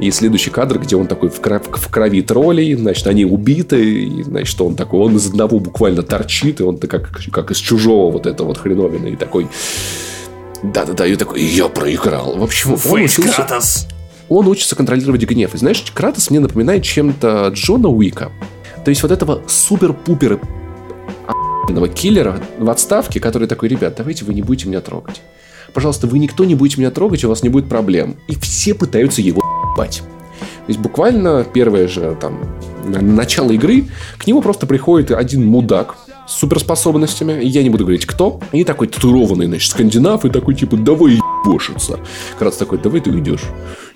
И 0.00 0.10
следующий 0.10 0.48
кадр, 0.48 0.78
где 0.78 0.96
он 0.96 1.06
такой 1.06 1.28
в, 1.28 1.38
кров- 1.38 1.68
в 1.70 1.90
крови 1.90 2.22
троллей, 2.22 2.74
значит, 2.74 3.06
они 3.06 3.26
убиты, 3.26 4.04
и, 4.04 4.22
значит, 4.22 4.58
он 4.58 4.74
такой, 4.74 5.00
он 5.00 5.16
из 5.16 5.26
одного 5.26 5.58
буквально 5.58 6.02
торчит, 6.02 6.60
и 6.60 6.62
он 6.62 6.78
как, 6.78 7.10
как 7.30 7.50
из 7.50 7.58
чужого 7.58 8.10
вот 8.10 8.24
это 8.24 8.42
вот 8.44 8.56
хреновина, 8.56 9.08
и 9.08 9.16
такой, 9.16 9.46
да-да-да, 10.62 11.06
и 11.06 11.14
такой, 11.16 11.42
я 11.42 11.68
проиграл. 11.68 12.38
В 12.38 12.44
общем, 12.44 12.70
он 12.72 13.02
учился, 13.02 13.32
Кратос. 13.34 13.86
он 14.30 14.48
учится 14.48 14.76
контролировать 14.76 15.24
гнев. 15.24 15.52
И 15.52 15.58
знаешь, 15.58 15.84
Кратос 15.92 16.30
мне 16.30 16.40
напоминает 16.40 16.84
чем-то 16.84 17.48
Джона 17.52 17.90
Уика. 17.90 18.32
То 18.82 18.88
есть 18.88 19.02
вот 19.02 19.12
этого 19.12 19.42
супер-пупер 19.46 20.40
охуенного 21.72 21.88
киллера 21.88 22.38
в 22.58 22.68
отставке, 22.68 23.18
который 23.20 23.48
такой, 23.48 23.68
ребят, 23.68 23.94
давайте 23.96 24.24
вы 24.24 24.34
не 24.34 24.42
будете 24.42 24.68
меня 24.68 24.80
трогать. 24.80 25.22
Пожалуйста, 25.72 26.06
вы 26.06 26.18
никто 26.18 26.44
не 26.44 26.54
будете 26.54 26.80
меня 26.80 26.90
трогать, 26.90 27.24
у 27.24 27.28
вас 27.28 27.42
не 27.42 27.48
будет 27.48 27.68
проблем. 27.68 28.16
И 28.28 28.34
все 28.36 28.74
пытаются 28.74 29.22
его 29.22 29.40
ебать. 29.74 30.02
То 30.66 30.68
есть 30.68 30.80
буквально 30.80 31.44
первое 31.44 31.88
же 31.88 32.16
там 32.20 32.38
на- 32.84 33.00
начало 33.00 33.52
игры, 33.52 33.88
к 34.18 34.26
нему 34.26 34.42
просто 34.42 34.66
приходит 34.66 35.10
один 35.12 35.46
мудак 35.46 35.94
с 36.28 36.38
суперспособностями, 36.38 37.42
я 37.42 37.62
не 37.62 37.70
буду 37.70 37.84
говорить 37.84 38.06
кто, 38.06 38.40
и 38.52 38.64
такой 38.64 38.88
татуированный, 38.88 39.46
значит, 39.46 39.70
скандинав, 39.70 40.24
и 40.24 40.30
такой 40.30 40.54
типа, 40.54 40.76
давай 40.76 41.20
ебошиться. 41.44 42.00
Кратос 42.38 42.58
такой, 42.58 42.78
давай 42.78 43.00
ты 43.00 43.10
уйдешь. 43.10 43.44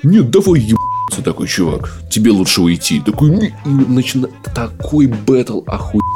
Нет, 0.02 0.30
давай 0.30 0.60
ебаться, 0.60 1.22
такой 1.22 1.46
чувак, 1.46 1.92
тебе 2.10 2.30
лучше 2.30 2.62
уйти. 2.62 3.00
Такой, 3.00 3.52
и 3.64 3.68
начинает 3.68 4.34
такой 4.54 5.06
бэтл 5.06 5.60
охуевший. 5.66 6.15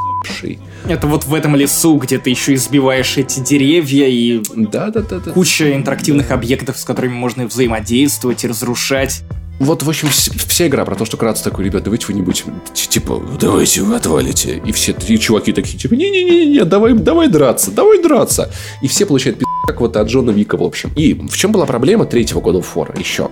Это 0.86 1.06
вот 1.06 1.24
в 1.24 1.34
этом 1.34 1.56
лесу, 1.56 1.96
где 1.96 2.18
ты 2.18 2.30
еще 2.30 2.54
избиваешь 2.54 3.16
эти 3.16 3.40
деревья 3.40 4.06
и 4.06 4.42
Да-да-да-да. 4.54 5.32
куча 5.32 5.74
интерактивных 5.74 6.30
объектов, 6.30 6.78
с 6.78 6.84
которыми 6.84 7.12
можно 7.12 7.46
взаимодействовать 7.46 8.44
и 8.44 8.48
разрушать. 8.48 9.22
Вот, 9.58 9.82
в 9.82 9.88
общем, 9.90 10.08
вс- 10.08 10.32
вся 10.48 10.68
игра 10.68 10.86
про 10.86 10.94
то, 10.94 11.04
что 11.04 11.18
Кратос 11.18 11.42
такой, 11.42 11.66
ребят, 11.66 11.82
давайте 11.82 12.06
вы 12.06 12.14
не 12.14 12.22
будете, 12.22 12.44
типа, 12.72 13.22
давайте 13.38 13.82
вы 13.82 13.94
отвалите. 13.94 14.62
И 14.64 14.72
все 14.72 14.94
три 14.94 15.20
чуваки 15.20 15.52
такие, 15.52 15.76
типа, 15.78 15.92
не-не-не, 15.92 16.64
давай, 16.64 16.94
давай 16.94 17.28
драться, 17.28 17.70
давай 17.70 18.02
драться. 18.02 18.50
И 18.80 18.88
все 18.88 19.04
получают 19.04 19.38
пи***, 19.38 19.44
как 19.66 19.80
вот 19.82 19.96
от 19.98 20.08
Джона 20.08 20.30
Вика, 20.30 20.56
в 20.56 20.62
общем. 20.62 20.90
И 20.96 21.12
в 21.12 21.36
чем 21.36 21.52
была 21.52 21.66
проблема 21.66 22.06
третьего 22.06 22.40
God 22.40 22.60
of 22.62 22.66
War 22.74 22.98
еще? 22.98 23.28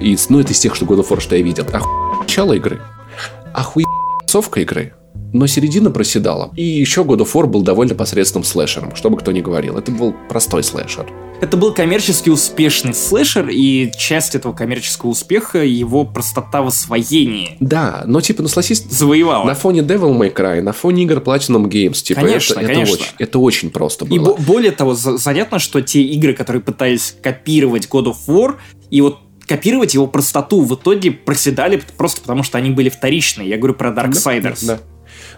И, 0.00 0.16
ну, 0.30 0.40
это 0.40 0.52
из 0.54 0.60
тех, 0.60 0.74
что 0.74 0.86
God 0.86 1.00
of 1.00 1.08
War, 1.10 1.20
что 1.20 1.36
я 1.36 1.42
видел. 1.42 1.64
Охуенно 1.70 2.20
начало 2.20 2.54
игры, 2.54 2.80
концовка 4.20 4.60
игры, 4.60 4.94
но 5.32 5.46
середина 5.46 5.90
проседала. 5.90 6.50
И 6.56 6.62
еще 6.62 7.02
God 7.02 7.18
of 7.18 7.32
War 7.34 7.46
был 7.46 7.62
довольно 7.62 7.94
посредственным 7.94 8.44
слэшером, 8.44 8.94
что 8.96 9.10
бы 9.10 9.16
кто 9.18 9.32
ни 9.32 9.40
говорил. 9.40 9.76
Это 9.76 9.90
был 9.92 10.14
простой 10.28 10.62
слэшер. 10.62 11.06
Это 11.38 11.58
был 11.58 11.74
коммерчески 11.74 12.30
успешный 12.30 12.94
слэшер, 12.94 13.48
и 13.50 13.90
часть 13.98 14.34
этого 14.34 14.54
коммерческого 14.54 15.10
успеха 15.10 15.62
его 15.62 16.04
простота 16.06 16.62
в 16.62 16.68
освоении 16.68 17.58
Да, 17.60 18.04
но 18.06 18.22
типа, 18.22 18.40
ну 18.42 18.48
согласись, 18.48 18.82
завоевала. 18.88 19.44
На 19.44 19.54
фоне 19.54 19.80
Devil 19.80 20.16
May 20.18 20.32
Cry, 20.32 20.62
на 20.62 20.72
фоне 20.72 21.02
игр 21.02 21.18
Platinum 21.18 21.64
Games, 21.68 22.02
типа, 22.02 22.22
Конечно, 22.22 22.54
это, 22.54 22.60
это 22.62 22.72
конечно. 22.72 22.94
очень, 22.94 23.06
это 23.18 23.38
очень 23.38 23.70
просто 23.70 24.06
И 24.06 24.18
было. 24.18 24.34
бо- 24.34 24.42
более 24.42 24.70
того, 24.72 24.94
за- 24.94 25.18
занятно, 25.18 25.58
что 25.58 25.82
те 25.82 26.00
игры, 26.00 26.32
которые 26.32 26.62
пытались 26.62 27.14
копировать 27.22 27.86
God 27.86 28.06
of 28.06 28.16
War, 28.28 28.54
и 28.90 29.02
вот 29.02 29.18
копировать 29.46 29.92
его 29.92 30.06
простоту 30.06 30.62
в 30.62 30.74
итоге 30.74 31.10
проседали 31.10 31.82
просто 31.98 32.22
потому, 32.22 32.42
что 32.44 32.56
они 32.56 32.70
были 32.70 32.88
вторичные. 32.88 33.48
Я 33.50 33.58
говорю 33.58 33.74
про 33.74 33.90
Darksiders. 33.90 34.64
Да. 34.66 34.78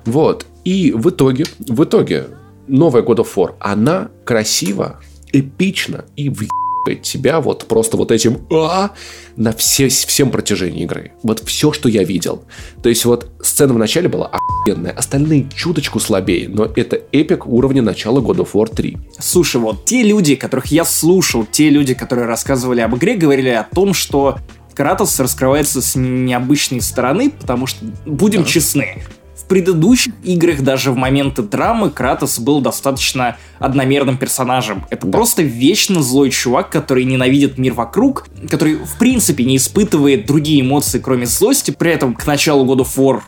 Вот. 0.04 0.46
И 0.64 0.92
в 0.94 1.10
итоге, 1.10 1.44
в 1.58 1.84
итоге, 1.84 2.26
новая 2.66 3.02
God 3.02 3.18
of 3.18 3.28
War, 3.36 3.54
она 3.60 4.10
красиво, 4.24 5.00
эпично 5.32 6.04
и 6.16 6.28
въебает 6.28 7.02
тебя 7.02 7.40
вот 7.40 7.66
просто 7.66 7.96
вот 7.98 8.10
этим 8.10 8.46
а 8.50 8.92
на 9.36 9.52
все, 9.52 9.88
всем 9.88 10.30
протяжении 10.30 10.84
игры. 10.84 11.12
Вот 11.22 11.40
все, 11.44 11.72
что 11.72 11.88
я 11.88 12.02
видел. 12.02 12.44
То 12.82 12.88
есть 12.88 13.04
вот 13.04 13.30
сцена 13.42 13.74
в 13.74 13.78
начале 13.78 14.08
была 14.08 14.26
охуенная, 14.28 14.92
остальные 14.92 15.48
чуточку 15.54 16.00
слабее, 16.00 16.48
но 16.48 16.64
это 16.64 17.00
эпик 17.12 17.46
уровня 17.46 17.82
начала 17.82 18.20
God 18.20 18.38
of 18.38 18.52
War 18.54 18.74
3. 18.74 18.96
Слушай, 19.18 19.60
вот 19.60 19.84
те 19.84 20.02
люди, 20.02 20.34
которых 20.34 20.66
я 20.66 20.84
слушал, 20.84 21.46
те 21.50 21.68
люди, 21.68 21.92
которые 21.94 22.26
рассказывали 22.26 22.80
об 22.80 22.96
игре, 22.96 23.16
говорили 23.16 23.50
о 23.50 23.64
том, 23.64 23.92
что 23.92 24.38
Кратос 24.74 25.18
раскрывается 25.18 25.82
с 25.82 25.98
необычной 25.98 26.80
стороны, 26.80 27.30
потому 27.30 27.66
что, 27.66 27.84
будем 28.06 28.42
Да. 28.42 28.48
честны, 28.48 29.02
в 29.04 29.17
предыдущих 29.48 30.12
играх 30.22 30.60
даже 30.60 30.92
в 30.92 30.96
моменты 30.96 31.42
драмы 31.42 31.90
Кратос 31.90 32.38
был 32.38 32.60
достаточно 32.60 33.36
одномерным 33.58 34.18
персонажем. 34.18 34.84
Это 34.90 35.06
Да. 35.06 35.12
просто 35.12 35.42
вечно 35.42 36.02
злой 36.02 36.30
чувак, 36.30 36.70
который 36.70 37.04
ненавидит 37.04 37.58
мир 37.58 37.74
вокруг, 37.74 38.26
который 38.48 38.76
в 38.76 38.98
принципе 38.98 39.44
не 39.44 39.56
испытывает 39.56 40.26
другие 40.26 40.60
эмоции, 40.60 40.98
кроме 40.98 41.26
злости. 41.26 41.70
При 41.70 41.90
этом 41.90 42.14
к 42.14 42.26
началу 42.26 42.64
God 42.64 42.84
of 42.84 42.96
War 42.96 43.22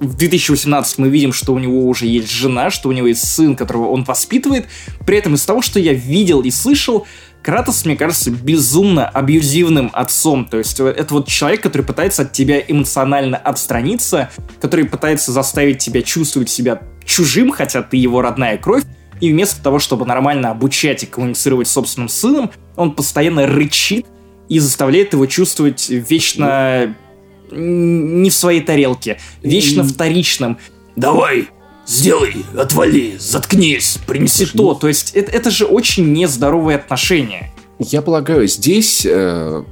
в 0.00 0.16
2018 0.16 0.98
мы 0.98 1.08
видим, 1.08 1.32
что 1.32 1.54
у 1.54 1.58
него 1.58 1.86
уже 1.86 2.06
есть 2.06 2.30
жена, 2.30 2.70
что 2.70 2.88
у 2.88 2.92
него 2.92 3.06
есть 3.06 3.26
сын, 3.26 3.56
которого 3.56 3.88
он 3.88 4.04
воспитывает. 4.04 4.66
При 5.06 5.16
этом 5.16 5.34
из 5.34 5.44
того, 5.44 5.62
что 5.62 5.80
я 5.80 5.92
видел 5.92 6.40
и 6.40 6.50
слышал, 6.50 7.06
Кратос, 7.44 7.84
мне 7.84 7.94
кажется, 7.94 8.30
безумно 8.30 9.06
абьюзивным 9.06 9.90
отцом. 9.92 10.46
То 10.46 10.56
есть 10.56 10.80
это 10.80 11.12
вот 11.12 11.28
человек, 11.28 11.60
который 11.60 11.82
пытается 11.82 12.22
от 12.22 12.32
тебя 12.32 12.58
эмоционально 12.58 13.36
отстраниться, 13.36 14.30
который 14.62 14.86
пытается 14.86 15.30
заставить 15.30 15.78
тебя 15.78 16.00
чувствовать 16.00 16.48
себя 16.48 16.80
чужим, 17.04 17.50
хотя 17.50 17.82
ты 17.82 17.98
его 17.98 18.22
родная 18.22 18.56
кровь. 18.56 18.84
И 19.20 19.30
вместо 19.30 19.62
того, 19.62 19.78
чтобы 19.78 20.06
нормально 20.06 20.50
обучать 20.50 21.02
и 21.02 21.06
коммуницировать 21.06 21.68
с 21.68 21.72
собственным 21.72 22.08
сыном, 22.08 22.50
он 22.76 22.92
постоянно 22.92 23.46
рычит 23.46 24.06
и 24.48 24.58
заставляет 24.58 25.12
его 25.12 25.26
чувствовать 25.26 25.88
вечно 25.88 26.96
не 27.50 28.30
в 28.30 28.34
своей 28.34 28.62
тарелке, 28.62 29.20
вечно 29.42 29.84
вторичным. 29.84 30.58
Давай, 30.96 31.48
сделай, 31.86 32.44
отвали, 32.56 33.16
заткнись, 33.18 33.98
Принеси 34.06 34.46
то. 34.46 34.74
То 34.74 34.88
есть 34.88 35.12
это, 35.14 35.30
это 35.30 35.50
же 35.50 35.66
очень 35.66 36.12
нездоровые 36.12 36.76
отношения. 36.76 37.52
Я 37.78 38.02
полагаю, 38.02 38.46
здесь 38.46 39.04
э, 39.04 39.64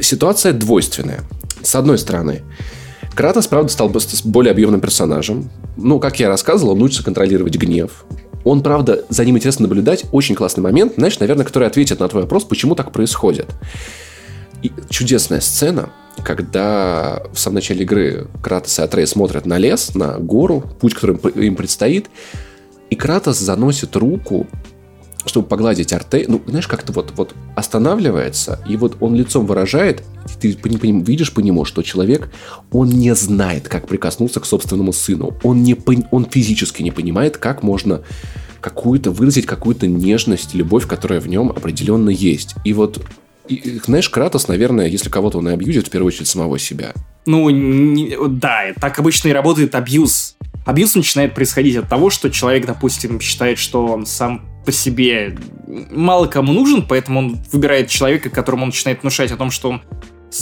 ситуация 0.00 0.52
двойственная. 0.52 1.20
С 1.62 1.74
одной 1.74 1.98
стороны, 1.98 2.42
Кратос, 3.14 3.46
правда, 3.46 3.70
стал 3.70 3.92
более 4.24 4.52
объемным 4.52 4.80
персонажем. 4.80 5.50
Ну, 5.76 6.00
как 6.00 6.18
я 6.18 6.28
рассказывал, 6.28 6.72
он 6.72 6.82
учится 6.82 7.04
контролировать 7.04 7.56
гнев. 7.56 8.04
Он, 8.44 8.62
правда, 8.62 9.04
за 9.08 9.24
ним 9.24 9.36
интересно 9.36 9.64
наблюдать. 9.68 10.04
Очень 10.12 10.34
классный 10.34 10.62
момент, 10.62 10.94
знаешь, 10.96 11.18
наверное, 11.18 11.44
который 11.44 11.68
ответит 11.68 12.00
на 12.00 12.08
твой 12.08 12.22
вопрос, 12.22 12.44
почему 12.44 12.74
так 12.74 12.90
происходит. 12.90 13.48
И 14.62 14.72
чудесная 14.88 15.40
сцена, 15.40 15.90
когда 16.24 17.22
в 17.32 17.38
самом 17.38 17.56
начале 17.56 17.82
игры 17.82 18.28
Кратос 18.42 18.78
и 18.78 18.82
Атрей 18.82 19.06
смотрят 19.06 19.46
на 19.46 19.58
лес, 19.58 19.94
на 19.94 20.18
гору, 20.18 20.62
путь, 20.80 20.94
который 20.94 21.16
им- 21.34 21.56
предстоит, 21.56 22.10
и 22.90 22.96
Кратос 22.96 23.38
заносит 23.38 23.96
руку, 23.96 24.46
чтобы 25.24 25.46
погладить 25.46 25.92
Артей. 25.92 26.26
Ну, 26.28 26.42
знаешь, 26.46 26.66
как-то 26.66 26.92
вот, 26.92 27.12
вот 27.16 27.34
останавливается, 27.54 28.60
и 28.68 28.76
вот 28.76 28.96
он 29.00 29.14
лицом 29.14 29.46
выражает, 29.46 30.02
и 30.26 30.40
ты 30.40 30.52
пони- 30.54 30.76
пони- 30.78 31.02
видишь 31.04 31.32
по 31.32 31.40
нему, 31.40 31.64
что 31.64 31.82
человек, 31.82 32.30
он 32.70 32.88
не 32.88 33.14
знает, 33.14 33.68
как 33.68 33.86
прикоснуться 33.86 34.40
к 34.40 34.46
собственному 34.46 34.92
сыну. 34.92 35.34
Он, 35.42 35.62
не, 35.62 35.76
он 36.10 36.26
физически 36.26 36.82
не 36.82 36.90
понимает, 36.90 37.38
как 37.38 37.62
можно 37.62 38.02
какую-то 38.60 39.10
выразить 39.10 39.46
какую-то 39.46 39.86
нежность, 39.86 40.54
любовь, 40.54 40.86
которая 40.86 41.20
в 41.20 41.28
нем 41.28 41.50
определенно 41.50 42.10
есть. 42.10 42.54
И 42.64 42.72
вот 42.72 43.00
и, 43.48 43.80
знаешь, 43.84 44.08
Кратос, 44.08 44.48
наверное, 44.48 44.86
если 44.86 45.08
кого-то 45.10 45.38
он 45.38 45.48
и 45.48 45.52
абьюзит, 45.52 45.88
в 45.88 45.90
первую 45.90 46.08
очередь 46.08 46.28
самого 46.28 46.58
себя. 46.58 46.92
Ну, 47.26 47.48
не- 47.50 48.16
да, 48.28 48.72
так 48.80 48.98
обычно 48.98 49.28
и 49.28 49.32
работает 49.32 49.74
абьюз. 49.74 50.36
Абьюз 50.64 50.94
начинает 50.94 51.34
происходить 51.34 51.76
от 51.76 51.88
того, 51.88 52.10
что 52.10 52.30
человек, 52.30 52.66
допустим, 52.66 53.20
считает, 53.20 53.58
что 53.58 53.86
он 53.86 54.06
сам 54.06 54.48
по 54.64 54.70
себе 54.70 55.36
мало 55.90 56.26
кому 56.26 56.52
нужен, 56.52 56.86
поэтому 56.86 57.18
он 57.18 57.38
выбирает 57.50 57.88
человека, 57.88 58.30
которому 58.30 58.62
он 58.62 58.68
начинает 58.68 59.02
внушать 59.02 59.32
о 59.32 59.36
том, 59.36 59.50
что 59.50 59.70
он 59.70 59.82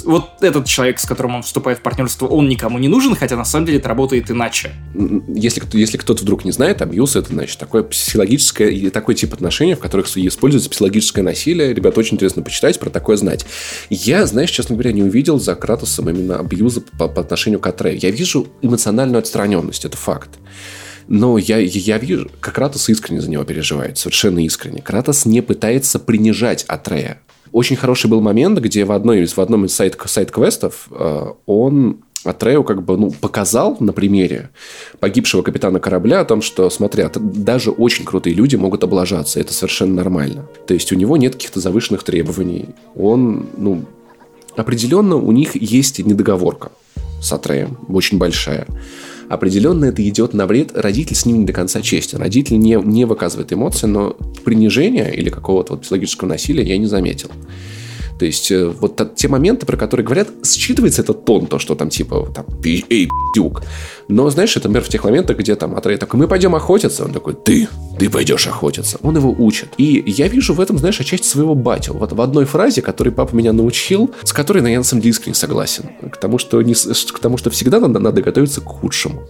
вот 0.04 0.42
этот 0.42 0.66
человек, 0.66 0.98
с 0.98 1.06
которым 1.06 1.36
он 1.36 1.42
вступает 1.42 1.78
в 1.78 1.82
партнерство, 1.82 2.26
он 2.26 2.48
никому 2.48 2.78
не 2.78 2.88
нужен, 2.88 3.14
хотя 3.14 3.36
на 3.36 3.44
самом 3.44 3.66
деле 3.66 3.78
это 3.78 3.88
работает 3.88 4.30
иначе. 4.30 4.70
Если, 5.28 5.62
если 5.76 5.96
кто-то 5.96 6.22
вдруг 6.22 6.44
не 6.44 6.52
знает, 6.52 6.82
абьюз 6.82 7.16
это, 7.16 7.28
значит, 7.28 7.58
такое 7.58 7.82
психологическое 7.82 8.70
и 8.70 8.90
такой 8.90 9.14
тип 9.14 9.34
отношений, 9.34 9.74
в 9.74 9.78
которых 9.80 10.16
используется 10.16 10.70
психологическое 10.70 11.22
насилие. 11.22 11.74
Ребят, 11.74 11.98
очень 11.98 12.14
интересно 12.14 12.42
почитать, 12.42 12.78
про 12.78 12.90
такое 12.90 13.16
знать. 13.16 13.46
Я, 13.88 14.26
знаешь, 14.26 14.50
честно 14.50 14.74
говоря, 14.74 14.92
не 14.92 15.02
увидел 15.02 15.38
за 15.38 15.54
Кратосом 15.54 16.08
именно 16.08 16.38
абьюза 16.38 16.82
по, 16.98 17.08
по 17.08 17.20
отношению 17.20 17.60
к 17.60 17.66
Атре. 17.66 17.96
Я 17.96 18.10
вижу 18.10 18.48
эмоциональную 18.62 19.18
отстраненность, 19.18 19.84
это 19.84 19.96
факт. 19.96 20.30
Но 21.08 21.38
я, 21.38 21.58
я 21.58 21.98
вижу, 21.98 22.30
как 22.40 22.54
Кратос 22.54 22.88
искренне 22.88 23.20
за 23.20 23.28
него 23.28 23.42
переживает, 23.44 23.98
совершенно 23.98 24.44
искренне. 24.44 24.80
Кратос 24.80 25.26
не 25.26 25.40
пытается 25.40 25.98
принижать 25.98 26.64
Атрея. 26.68 27.20
Очень 27.52 27.76
хороший 27.76 28.08
был 28.08 28.20
момент, 28.20 28.58
где 28.58 28.84
в, 28.84 28.92
одной 28.92 29.26
в 29.26 29.38
одном 29.38 29.64
из 29.64 29.74
сайт, 29.74 29.98
сайт-квестов 30.04 30.88
э, 30.90 31.26
он 31.46 31.98
Атрею 32.22 32.64
как 32.64 32.82
бы 32.82 32.98
ну, 32.98 33.10
показал 33.10 33.76
на 33.80 33.92
примере 33.92 34.50
погибшего 34.98 35.42
капитана 35.42 35.80
корабля 35.80 36.20
о 36.20 36.24
том, 36.24 36.42
что, 36.42 36.68
смотря, 36.68 37.10
даже 37.14 37.70
очень 37.70 38.04
крутые 38.04 38.34
люди 38.34 38.56
могут 38.56 38.84
облажаться, 38.84 39.40
это 39.40 39.54
совершенно 39.54 39.94
нормально. 39.94 40.46
То 40.66 40.74
есть 40.74 40.92
у 40.92 40.96
него 40.96 41.16
нет 41.16 41.34
каких-то 41.34 41.60
завышенных 41.60 42.02
требований. 42.02 42.66
Он, 42.94 43.46
ну, 43.56 43.84
определенно 44.54 45.16
у 45.16 45.32
них 45.32 45.56
есть 45.56 45.98
недоговорка 45.98 46.72
с 47.22 47.32
Атреем, 47.32 47.78
очень 47.88 48.18
большая. 48.18 48.66
Определенно 49.30 49.84
это 49.84 50.06
идет 50.06 50.34
на 50.34 50.44
вред. 50.44 50.72
Родитель 50.74 51.14
с 51.14 51.24
ним 51.24 51.38
не 51.38 51.44
до 51.46 51.52
конца 51.52 51.80
честен. 51.82 52.18
Родитель 52.18 52.58
не, 52.58 52.74
не 52.74 53.04
выказывает 53.04 53.52
эмоций, 53.52 53.88
но 53.88 54.16
принижения 54.44 55.08
или 55.08 55.30
какого-то 55.30 55.74
вот 55.74 55.82
психологического 55.82 56.28
насилия 56.28 56.64
я 56.64 56.76
не 56.78 56.86
заметил. 56.86 57.30
То 58.20 58.26
есть, 58.26 58.50
э, 58.50 58.66
вот 58.66 59.14
те 59.16 59.28
моменты, 59.28 59.64
про 59.64 59.78
которые 59.78 60.04
говорят, 60.04 60.28
считывается 60.42 61.00
этот 61.00 61.24
тон, 61.24 61.46
то, 61.46 61.58
что 61.58 61.74
там 61.74 61.88
типа, 61.88 62.30
там, 62.34 62.44
«Пи- 62.62 62.84
эй, 62.90 63.06
пи***юк. 63.06 63.62
Но, 64.08 64.28
знаешь, 64.28 64.54
это, 64.58 64.68
например, 64.68 64.86
в 64.86 64.90
тех 64.90 65.02
моментах, 65.04 65.38
где 65.38 65.56
там 65.56 65.74
Атрей 65.74 65.96
такой, 65.96 66.20
мы 66.20 66.28
пойдем 66.28 66.54
охотиться. 66.54 67.06
Он 67.06 67.14
такой, 67.14 67.32
ты, 67.32 67.66
ты 67.98 68.10
пойдешь 68.10 68.46
охотиться. 68.46 68.98
Он 69.00 69.16
его 69.16 69.34
учит. 69.38 69.70
И 69.78 70.04
я 70.06 70.28
вижу 70.28 70.52
в 70.52 70.60
этом, 70.60 70.76
знаешь, 70.76 71.00
отчасти 71.00 71.26
своего 71.26 71.54
батю. 71.54 71.94
Вот 71.94 72.12
в 72.12 72.20
одной 72.20 72.44
фразе, 72.44 72.82
которой 72.82 73.08
папа 73.08 73.34
меня 73.34 73.54
научил, 73.54 74.10
с 74.22 74.34
которой 74.34 74.60
ну, 74.60 74.68
я 74.68 74.76
на 74.76 74.84
самом 74.84 75.00
деле 75.00 75.12
искренне 75.12 75.34
согласен. 75.34 75.84
К 76.12 76.18
тому, 76.18 76.36
что, 76.36 76.60
не, 76.60 76.74
к 76.74 77.18
тому, 77.20 77.38
что 77.38 77.48
всегда 77.48 77.80
надо, 77.80 78.00
надо 78.00 78.20
готовиться 78.20 78.60
к 78.60 78.66
худшему. 78.66 79.22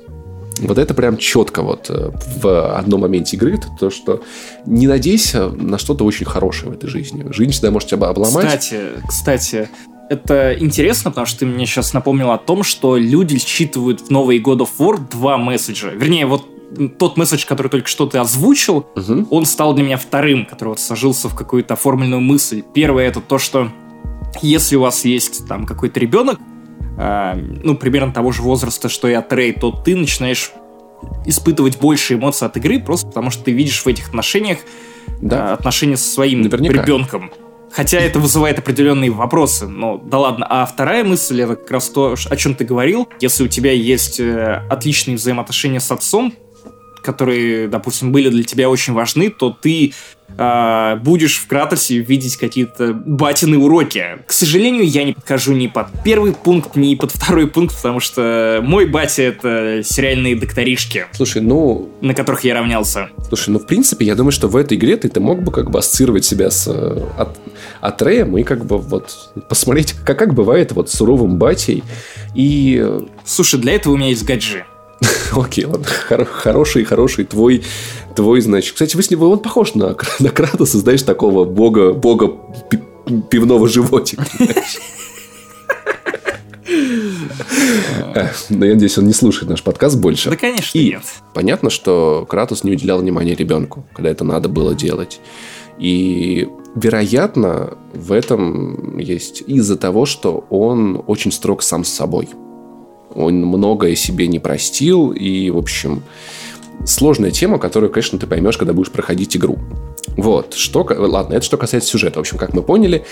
Вот 0.61 0.79
это 0.79 0.95
прям 0.95 1.17
четко 1.17 1.63
вот 1.63 1.87
э, 1.91 2.11
в 2.43 2.77
одном 2.77 3.01
моменте 3.03 3.37
игры, 3.37 3.55
это 3.55 3.69
то, 3.79 3.91
что 3.91 4.23
не 4.67 4.87
надейся 4.87 5.49
на 5.49 5.79
что-то 5.79 6.05
очень 6.05 6.27
хорошее 6.27 6.73
в 6.73 6.75
этой 6.75 6.89
жизни. 6.89 7.25
Жизнь 7.33 7.53
всегда 7.53 7.71
может 7.71 7.89
тебя 7.89 8.09
обломать. 8.09 8.47
Кстати, 8.47 8.81
кстати, 9.07 9.69
это 10.09 10.55
интересно, 10.59 11.11
потому 11.11 11.27
что 11.27 11.41
ты 11.41 11.47
мне 11.47 11.67
сейчас 11.67 11.93
напомнил 11.95 12.31
о 12.31 12.39
том, 12.39 12.63
что 12.63 12.97
люди 12.97 13.39
считывают 13.39 14.01
в 14.01 14.11
новый 14.11 14.41
God 14.41 14.59
of 14.59 14.69
War 14.79 14.99
два 15.11 15.39
месседжа. 15.39 15.91
Вернее, 15.91 16.27
вот 16.27 16.47
тот 16.99 17.17
месседж, 17.17 17.47
который 17.47 17.69
только 17.69 17.89
что 17.89 18.07
ты 18.07 18.19
озвучил, 18.19 18.87
Мгм. 18.95 19.27
он 19.31 19.45
стал 19.45 19.75
для 19.75 19.85
меня 19.85 19.97
вторым, 19.97 20.47
который 20.47 20.71
вот 20.71 20.81
сложился 20.81 21.29
в 21.29 21.35
какую-то 21.35 21.75
оформленную 21.75 22.21
мысль. 22.21 22.63
Первое 22.75 23.09
это 23.09 23.21
то, 23.21 23.39
что 23.39 23.71
если 24.43 24.77
у 24.77 24.81
вас 24.83 25.05
есть 25.05 25.47
там 25.49 25.67
какой-то 25.67 25.99
ребенок, 25.99 26.39
а, 27.03 27.35
ну, 27.35 27.75
примерно 27.77 28.13
того 28.13 28.31
же 28.31 28.43
возраста, 28.43 28.89
что 28.91 29.09
и 29.09 29.15
Атрей, 29.15 29.53
то 29.53 29.71
ты 29.73 29.97
начинаешь 29.97 30.53
испытывать 31.25 31.79
больше 31.79 32.15
эмоций 32.15 32.47
от 32.47 32.57
игры, 32.59 32.79
просто 32.79 33.07
потому 33.07 33.31
что 33.31 33.45
ты 33.45 33.53
видишь 33.53 33.83
в 33.83 33.87
этих 33.89 34.09
отношениях 34.09 34.59
Да. 35.21 35.51
а, 35.51 35.55
отношения 35.55 35.97
со 35.97 36.11
своим 36.13 36.43
Наверняка. 36.43 36.83
ребенком. 36.83 37.31
Хотя 37.73 37.99
это 37.99 38.19
вызывает 38.19 38.59
определенные 38.59 39.11
вопросы, 39.11 39.67
но 39.69 39.97
да 39.97 40.19
ладно. 40.19 40.45
А 40.51 40.67
вторая 40.67 41.05
мысль, 41.05 41.41
это 41.41 41.55
как 41.57 41.71
раз 41.71 41.89
то, 41.89 42.17
о 42.29 42.37
чем 42.37 42.55
ты 42.57 42.65
говорил. 42.65 43.09
Если 43.21 43.45
у 43.45 43.49
тебя 43.49 43.71
есть 43.73 44.19
э, 44.19 44.63
отличные 44.69 45.17
взаимоотношения 45.17 45.79
с 45.81 45.91
отцом, 45.93 46.35
которые, 47.03 47.69
допустим, 47.69 48.13
были 48.13 48.29
для 48.29 48.45
тебя 48.45 48.69
очень 48.69 48.93
важны, 48.93 49.31
то 49.31 49.57
ты 49.59 49.93
а, 50.39 50.97
будешь 50.97 51.39
в 51.39 51.47
Кратосе 51.47 51.99
видеть 51.99 52.37
какие-то 52.37 52.93
батины 52.93 53.59
уроки. 53.59 54.05
К 54.27 54.33
сожалению, 54.33 54.87
я 54.87 55.05
не 55.05 55.13
подхожу 55.13 55.53
ни 55.53 55.67
под 55.67 55.89
первый 56.05 56.33
пункт, 56.33 56.77
ни 56.77 56.95
под 56.95 57.11
второй 57.11 57.47
пункт, 57.47 57.77
потому 57.77 58.01
что 58.01 58.61
мой 58.63 58.87
батя— 58.87 59.23
это 59.25 59.83
сериальные 59.85 60.37
докторишки, 60.37 61.07
Слушай, 61.13 61.43
ну, 61.43 61.91
на 62.01 62.15
которых 62.15 62.45
я 62.45 62.55
равнялся. 62.55 63.11
слушай, 63.29 63.51
ну, 63.51 63.59
в 63.59 63.67
принципе, 63.67 64.07
я 64.07 64.15
думаю, 64.15 64.33
что 64.33 64.49
в 64.49 64.57
этой 64.57 64.77
игре 64.79 64.97
ты, 64.97 65.09
ты 65.09 65.21
мог 65.21 65.43
бы 65.43 65.53
как 65.53 65.71
бы 65.71 65.79
ассоциировать 65.79 66.25
себя 66.25 66.51
с 66.51 66.67
э, 66.69 67.07
от, 67.17 67.39
Атреем 67.81 68.37
и 68.37 68.43
как 68.43 68.65
бы 68.65 68.79
вот 68.79 69.33
посмотреть, 69.49 69.93
как, 70.05 70.19
как 70.19 70.35
бывает 70.35 70.73
вот 70.73 70.91
с 70.91 70.95
суровым 70.95 71.39
батей. 71.39 71.83
И 72.35 72.81
э, 72.83 73.01
Слушай, 73.25 73.61
для 73.61 73.75
этого 73.75 73.95
у 73.95 73.97
меня 73.97 74.09
есть 74.09 74.25
гаджи. 74.25 74.65
Окей, 75.33 75.65
ладно. 75.65 75.87
Хоро- 76.09 76.25
хороший, 76.25 76.85
хороший 76.85 77.25
твой, 77.25 77.63
твой, 78.15 78.41
значит. 78.41 78.73
Кстати, 78.75 78.97
вы 78.97 79.03
с 79.03 79.11
ним, 79.11 79.23
он 79.23 79.39
похож 79.39 79.75
на, 79.75 79.97
на 80.19 80.29
Кратоса, 80.31 80.79
знаешь, 80.79 81.03
такого 81.03 81.45
бога, 81.45 81.93
бога 81.93 82.29
пи- 82.71 82.81
пивного 83.31 83.69
животика. 83.69 84.25
Э, 88.15 88.29
Но 88.49 88.65
я 88.65 88.75
надеюсь, 88.75 88.99
он 88.99 89.07
не 89.07 89.13
слушает 89.13 89.49
наш 89.51 89.63
подкаст 89.63 89.99
больше. 89.99 90.31
Да, 90.31 90.37
конечно, 90.37 90.79
И 90.79 90.91
нет. 90.91 91.03
понятно, 91.35 91.71
что 91.71 92.27
Кратос 92.29 92.65
не 92.65 92.73
уделял 92.73 92.99
внимания 93.01 93.35
ребенку, 93.35 93.85
когда 93.95 94.11
это 94.11 94.25
надо 94.25 94.49
было 94.49 94.75
делать. 94.75 95.21
И, 95.79 96.49
вероятно, 96.75 97.77
в 97.95 98.13
этом 98.13 98.99
есть 98.99 99.43
из-за 99.47 99.77
того, 99.77 100.07
что 100.07 100.45
он 100.51 101.03
очень 101.07 101.33
строг 101.33 101.63
сам 101.63 101.85
с 101.85 101.89
собой. 101.89 102.29
Он 103.15 103.35
многое 103.45 103.95
себе 103.95 104.27
не 104.27 104.39
простил, 104.39 105.11
и, 105.11 105.51
в 105.51 105.59
общем, 105.59 106.03
сложная 106.87 107.31
тема, 107.31 107.59
которую, 107.59 107.91
конечно, 107.93 108.19
ты 108.19 108.27
поймешь, 108.27 108.57
когда 108.57 108.73
будешь 108.73 108.91
проходить 108.91 109.37
игру. 109.37 109.59
Вот, 110.17 110.55
что... 110.55 110.87
Ладно, 110.89 111.35
это 111.35 111.45
что 111.45 111.57
касается 111.57 111.91
сюжета. 111.91 112.19
В 112.19 112.21
общем, 112.21 112.39
как 112.39 112.55
мы 112.55 112.63
поняли. 112.63 113.05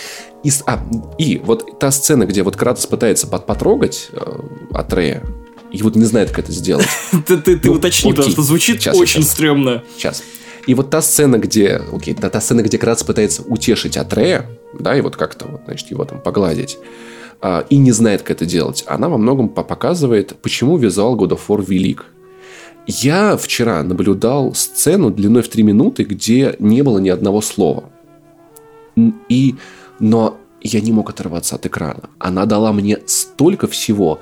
И, 0.43 0.51
а, 0.67 0.85
и 1.19 1.41
вот 1.45 1.79
та 1.79 1.91
сцена, 1.91 2.25
где 2.25 2.43
вот 2.43 2.57
Кратос 2.57 2.87
пытается 2.87 3.27
под- 3.27 3.47
потрогать 3.47 4.09
э, 4.13 4.41
Атрея, 4.73 5.23
и 5.73 5.83
вот 5.83 5.97
не 5.97 6.05
знает, 6.05 6.31
как 6.31 6.41
это 6.41 6.53
сделать. 6.53 6.89
Ты, 7.27 7.61
Ну, 7.65 7.73
уточни, 7.73 8.11
потому 8.11 8.31
что 8.31 8.43
звучит 8.43 8.87
очень 8.87 9.23
стрёмно. 9.23 9.83
Сейчас. 9.97 10.23
И 10.67 10.75
вот 10.75 10.91
та 10.91 11.01
сцена, 11.03 11.39
где... 11.39 11.81
Окей, 11.93 12.15
та, 12.15 12.29
та 12.31 12.41
сцена, 12.41 12.63
где 12.63 12.79
Кратос 12.79 13.05
пытается 13.05 13.43
утешить 13.43 13.97
Атрея, 13.97 14.47
да, 14.79 14.97
и 14.97 15.01
вот 15.01 15.17
как-то, 15.17 15.47
вот, 15.47 15.63
значит, 15.67 15.91
его 15.91 16.05
там 16.05 16.21
погладить, 16.21 16.79
а, 17.41 17.65
и 17.71 17.77
не 17.77 17.93
знает, 17.93 18.23
как 18.23 18.37
это 18.37 18.47
делать, 18.47 18.85
она 18.87 19.09
во 19.09 19.19
многом 19.19 19.49
по- 19.49 19.63
показывает, 19.63 20.37
почему 20.43 20.77
визуал 20.77 21.17
God 21.17 21.31
of 21.31 21.41
War 21.49 21.65
велик. 21.65 22.07
Я 22.87 23.37
вчера 23.37 23.83
наблюдал 23.83 24.55
сцену 24.55 25.11
длиной 25.11 25.43
в 25.43 25.49
3 25.49 25.63
минуты, 25.63 26.05
где 26.05 26.57
не 26.59 26.83
было 26.83 26.99
ни 26.99 27.11
одного 27.11 27.43
слова. 27.43 27.85
И, 29.29 29.57
но 30.01 30.39
я 30.63 30.81
не 30.81 30.93
мог 30.93 31.11
оторваться 31.11 31.57
от 31.57 31.67
экрана. 31.67 32.11
Она 32.19 32.47
дала 32.47 32.73
мне 32.73 32.99
столько 33.07 33.69
всего. 33.69 34.21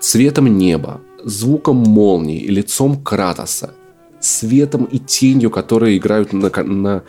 Цветом 0.00 0.56
неба, 0.56 1.00
звуком 1.22 1.76
молнии, 1.76 2.46
лицом 2.46 3.02
Кратоса, 3.02 3.74
светом 4.20 4.84
и 4.84 4.98
тенью, 4.98 5.50
которые 5.50 5.96
играют 5.98 6.32
на, 6.32 6.50
на 6.64 7.02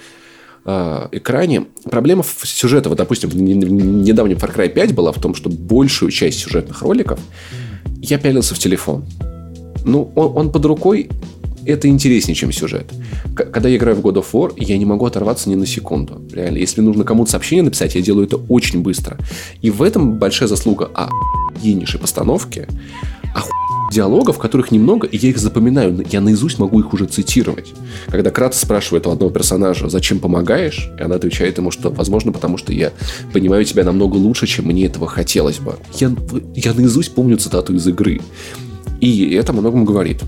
э, 0.68 1.08
экране. 1.14 1.66
Проблема 1.90 2.24
в 2.24 2.46
сюжете, 2.46 2.90
вот, 2.90 2.98
допустим, 2.98 3.30
в 3.30 3.36
недавнем 3.36 4.38
Far 4.38 4.56
Cry 4.56 4.70
5 4.70 4.94
была 4.94 5.12
в 5.12 5.20
том, 5.20 5.34
что 5.34 5.50
большую 5.50 6.12
часть 6.12 6.40
сюжетных 6.40 6.82
роликов 6.82 7.20
я 8.02 8.20
пялился 8.20 8.54
в 8.54 8.60
телефон. 8.60 9.06
Ну, 9.86 10.12
он, 10.16 10.38
он 10.38 10.52
под 10.52 10.66
рукой, 10.66 11.10
это 11.68 11.88
интереснее, 11.88 12.36
чем 12.36 12.52
сюжет. 12.52 12.92
К- 13.36 13.46
когда 13.46 13.70
я 13.70 13.78
играю 13.78 13.96
в 13.96 14.00
God 14.00 14.16
of 14.16 14.26
War, 14.32 14.54
я 14.58 14.78
не 14.78 14.86
могу 14.86 15.06
оторваться 15.06 15.50
ни 15.50 15.56
на 15.56 15.66
секунду. 15.66 16.22
Реально, 16.32 16.58
если 16.58 16.82
нужно 16.82 17.04
кому-то 17.04 17.32
сообщение 17.32 17.64
написать, 17.64 17.96
я 17.96 18.02
делаю 18.02 18.26
это 18.28 18.38
очень 18.38 18.82
быстро. 18.82 19.18
И 19.62 19.70
в 19.70 19.82
этом 19.82 20.18
большая 20.18 20.48
заслуга 20.48 20.90
охуеннейшей 20.94 22.00
постановки, 22.00 22.68
диалогов, 23.92 24.38
которых 24.38 24.72
немного, 24.72 25.08
и 25.08 25.18
я 25.18 25.30
их 25.30 25.38
запоминаю. 25.38 26.06
Я 26.12 26.22
наизусть 26.22 26.60
могу 26.60 26.80
их 26.80 26.94
уже 26.94 27.06
цитировать. 27.06 27.74
Когда 28.08 28.32
Кратос 28.32 28.60
спрашивает 28.60 29.08
у 29.08 29.12
одного 29.12 29.32
персонажа, 29.32 29.90
зачем 29.90 30.20
помогаешь, 30.20 30.90
и 31.00 31.02
она 31.02 31.16
отвечает 31.16 31.58
ему, 31.58 31.72
что, 31.72 31.90
возможно, 31.90 32.32
потому 32.32 32.58
что 32.58 32.74
я 32.74 32.92
понимаю 33.34 33.64
тебя 33.66 33.84
намного 33.84 34.16
лучше, 34.16 34.48
чем 34.48 34.66
мне 34.66 34.86
этого 34.86 35.08
хотелось 35.08 35.60
бы. 35.60 35.76
Я, 35.96 36.14
я 36.56 36.74
наизусть 36.74 37.14
помню 37.16 37.38
цитату 37.38 37.74
из 37.76 37.88
игры. 37.88 38.22
И 39.00 39.34
это 39.34 39.54
многому 39.54 39.86
говорит. 39.86 40.22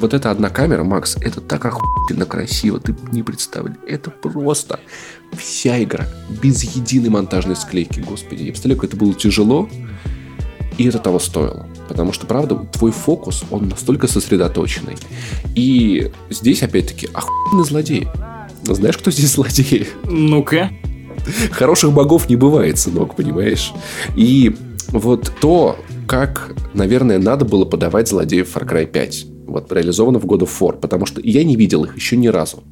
Вот 0.00 0.14
эта 0.14 0.30
одна 0.30 0.50
камера, 0.50 0.82
Макс, 0.82 1.16
это 1.16 1.40
так 1.40 1.64
охуенно 1.64 2.26
красиво, 2.26 2.80
ты 2.80 2.94
не 3.12 3.22
представляешь. 3.22 3.78
Это 3.86 4.10
просто 4.10 4.80
вся 5.32 5.82
игра, 5.82 6.06
без 6.28 6.62
единой 6.64 7.10
монтажной 7.10 7.56
склейки. 7.56 8.00
Господи, 8.00 8.42
я 8.42 8.52
представляю, 8.52 8.80
как 8.80 8.90
это 8.90 8.96
было 8.96 9.14
тяжело, 9.14 9.68
и 10.78 10.86
это 10.86 10.98
того 10.98 11.18
стоило. 11.18 11.66
Потому 11.88 12.12
что, 12.12 12.26
правда, 12.26 12.56
твой 12.72 12.90
фокус, 12.90 13.44
он 13.50 13.68
настолько 13.68 14.06
сосредоточенный. 14.06 14.96
И 15.54 16.10
здесь, 16.30 16.62
опять-таки, 16.62 17.08
охуенный 17.12 17.64
злодей. 17.64 18.08
Знаешь, 18.64 18.96
кто 18.96 19.10
здесь 19.10 19.32
злодей? 19.32 19.88
Ну-ка. 20.04 20.70
Хороших 21.52 21.92
богов 21.92 22.28
не 22.28 22.36
бывает, 22.36 22.78
сынок, 22.78 23.14
понимаешь? 23.14 23.72
И 24.16 24.56
вот 24.88 25.32
то, 25.40 25.78
как, 26.08 26.52
наверное, 26.74 27.18
надо 27.18 27.44
было 27.44 27.64
подавать 27.64 28.08
злодеев 28.08 28.56
Far 28.56 28.68
Cry 28.68 28.86
5. 28.86 29.26
Вот 29.52 29.72
реализовано 29.72 30.18
в 30.18 30.26
God 30.26 30.40
of 30.40 30.50
War. 30.60 30.78
Потому 30.78 31.06
что 31.06 31.20
я 31.22 31.44
не 31.44 31.56
видел 31.56 31.84
их 31.84 31.96
еще 31.96 32.16
ни 32.16 32.28
разу. 32.28 32.62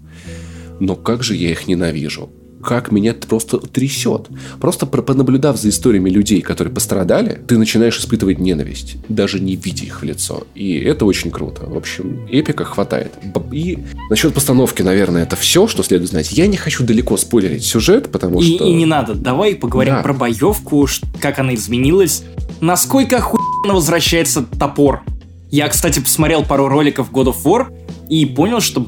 Но 0.81 0.97
как 0.97 1.22
же 1.22 1.37
я 1.37 1.51
их 1.51 1.68
ненавижу 1.68 2.31
как 2.62 2.93
меня 2.93 3.14
просто 3.14 3.59
трясет. 3.59 4.28
Просто 4.61 4.87
понаблюдав 4.87 5.59
за 5.59 5.68
историями 5.70 6.11
людей, 6.11 6.41
которые 6.43 6.72
пострадали, 6.72 7.41
ты 7.47 7.59
начинаешь 7.59 7.99
испытывать 7.99 8.39
ненависть, 8.39 8.97
даже 9.09 9.41
не 9.41 9.57
видя 9.57 9.85
их 9.85 10.03
в 10.03 10.05
лицо. 10.05 10.47
И 10.55 10.78
это 10.78 11.05
очень 11.07 11.31
круто. 11.31 11.64
В 11.66 11.76
общем, 11.76 12.26
эпика 12.31 12.64
хватает. 12.64 13.12
И 13.53 13.78
насчет 14.11 14.35
постановки, 14.35 14.83
наверное, 14.83 15.22
это 15.22 15.37
все, 15.37 15.66
что 15.66 15.83
следует 15.83 16.11
знать. 16.11 16.33
Я 16.33 16.47
не 16.47 16.57
хочу 16.57 16.85
далеко 16.85 17.16
спойлерить 17.16 17.64
сюжет, 17.64 18.11
потому 18.12 18.41
и, 18.41 18.57
что... 18.57 18.64
И 18.64 18.72
не 18.72 18.87
надо. 18.87 19.14
Давай 19.14 19.55
поговорим 19.55 19.95
Да. 19.95 20.03
про 20.03 20.12
боевку, 20.12 20.87
как 21.18 21.39
она 21.39 21.55
изменилась. 21.55 22.24
Насколько 22.61 23.18
охуенно 23.18 23.74
возвращается 23.74 24.43
топор. 24.43 25.03
Я, 25.51 25.68
кстати, 25.68 26.01
посмотрел 26.01 26.44
пару 26.44 26.68
роликов 26.68 27.11
God 27.11 27.26
of 27.34 27.42
War 27.44 27.66
и 28.09 28.24
понял, 28.26 28.61
что, 28.61 28.86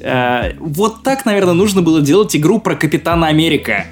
э, 0.00 0.52
вот 0.58 1.02
так, 1.02 1.26
наверное, 1.26 1.54
нужно 1.54 1.82
было 1.82 2.00
делать 2.00 2.34
игру 2.36 2.58
про 2.58 2.74
Капитана 2.74 3.26
Америка. 3.28 3.86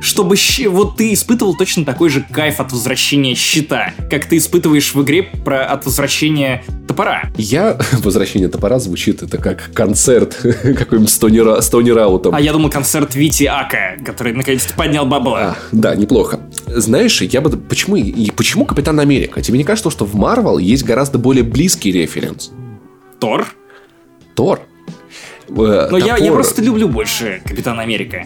Чтобы 0.00 0.36
щ- 0.36 0.68
вот 0.68 0.96
ты 0.96 1.12
испытывал 1.12 1.56
точно 1.56 1.84
такой 1.84 2.08
же 2.08 2.24
кайф 2.30 2.60
от 2.60 2.70
возвращения 2.70 3.34
щита, 3.34 3.94
как 4.08 4.26
ты 4.26 4.36
испытываешь 4.36 4.94
в 4.94 5.02
игре 5.02 5.24
про 5.24 5.64
от 5.64 5.86
возвращения 5.86 6.62
топора. 6.86 7.24
Я, 7.36 7.76
возвращение 8.04 8.48
топора 8.48 8.78
звучит 8.78 9.22
это 9.24 9.38
как 9.38 9.72
концерт 9.74 10.36
какой-нибудь 10.62 11.10
с 11.10 11.18
Тони, 11.18 11.40
Ра- 11.40 11.60
с 11.60 11.68
Тони 11.68 11.90
Раутом. 11.90 12.32
А 12.32 12.40
я 12.40 12.52
думал 12.52 12.70
концерт 12.70 13.16
Вити 13.16 13.42
Ака, 13.44 13.96
который 14.06 14.34
наконец-то 14.34 14.72
поднял 14.74 15.04
бабла. 15.04 15.40
А, 15.40 15.56
да, 15.72 15.96
неплохо. 15.96 16.38
Знаешь, 16.68 17.20
я 17.22 17.40
бы... 17.40 17.50
Почему, 17.56 17.96
и 17.96 18.30
почему 18.30 18.64
Капитан 18.64 18.98
Америка? 19.00 19.42
Тебе 19.42 19.58
не 19.58 19.64
кажется, 19.64 19.90
что 19.90 20.04
в 20.04 20.14
Марвел 20.14 20.58
есть 20.58 20.84
гораздо 20.84 21.18
более 21.18 21.44
близкий 21.44 21.92
референс? 21.92 22.52
Тор? 23.20 23.46
Тор. 24.34 24.60
Э, 25.48 25.88
Но 25.90 25.96
я, 25.98 26.16
я 26.16 26.26
топор- 26.26 26.34
просто 26.34 26.62
люблю 26.62 26.88
больше 26.88 27.40
Капитана 27.44 27.82
Америка. 27.82 28.24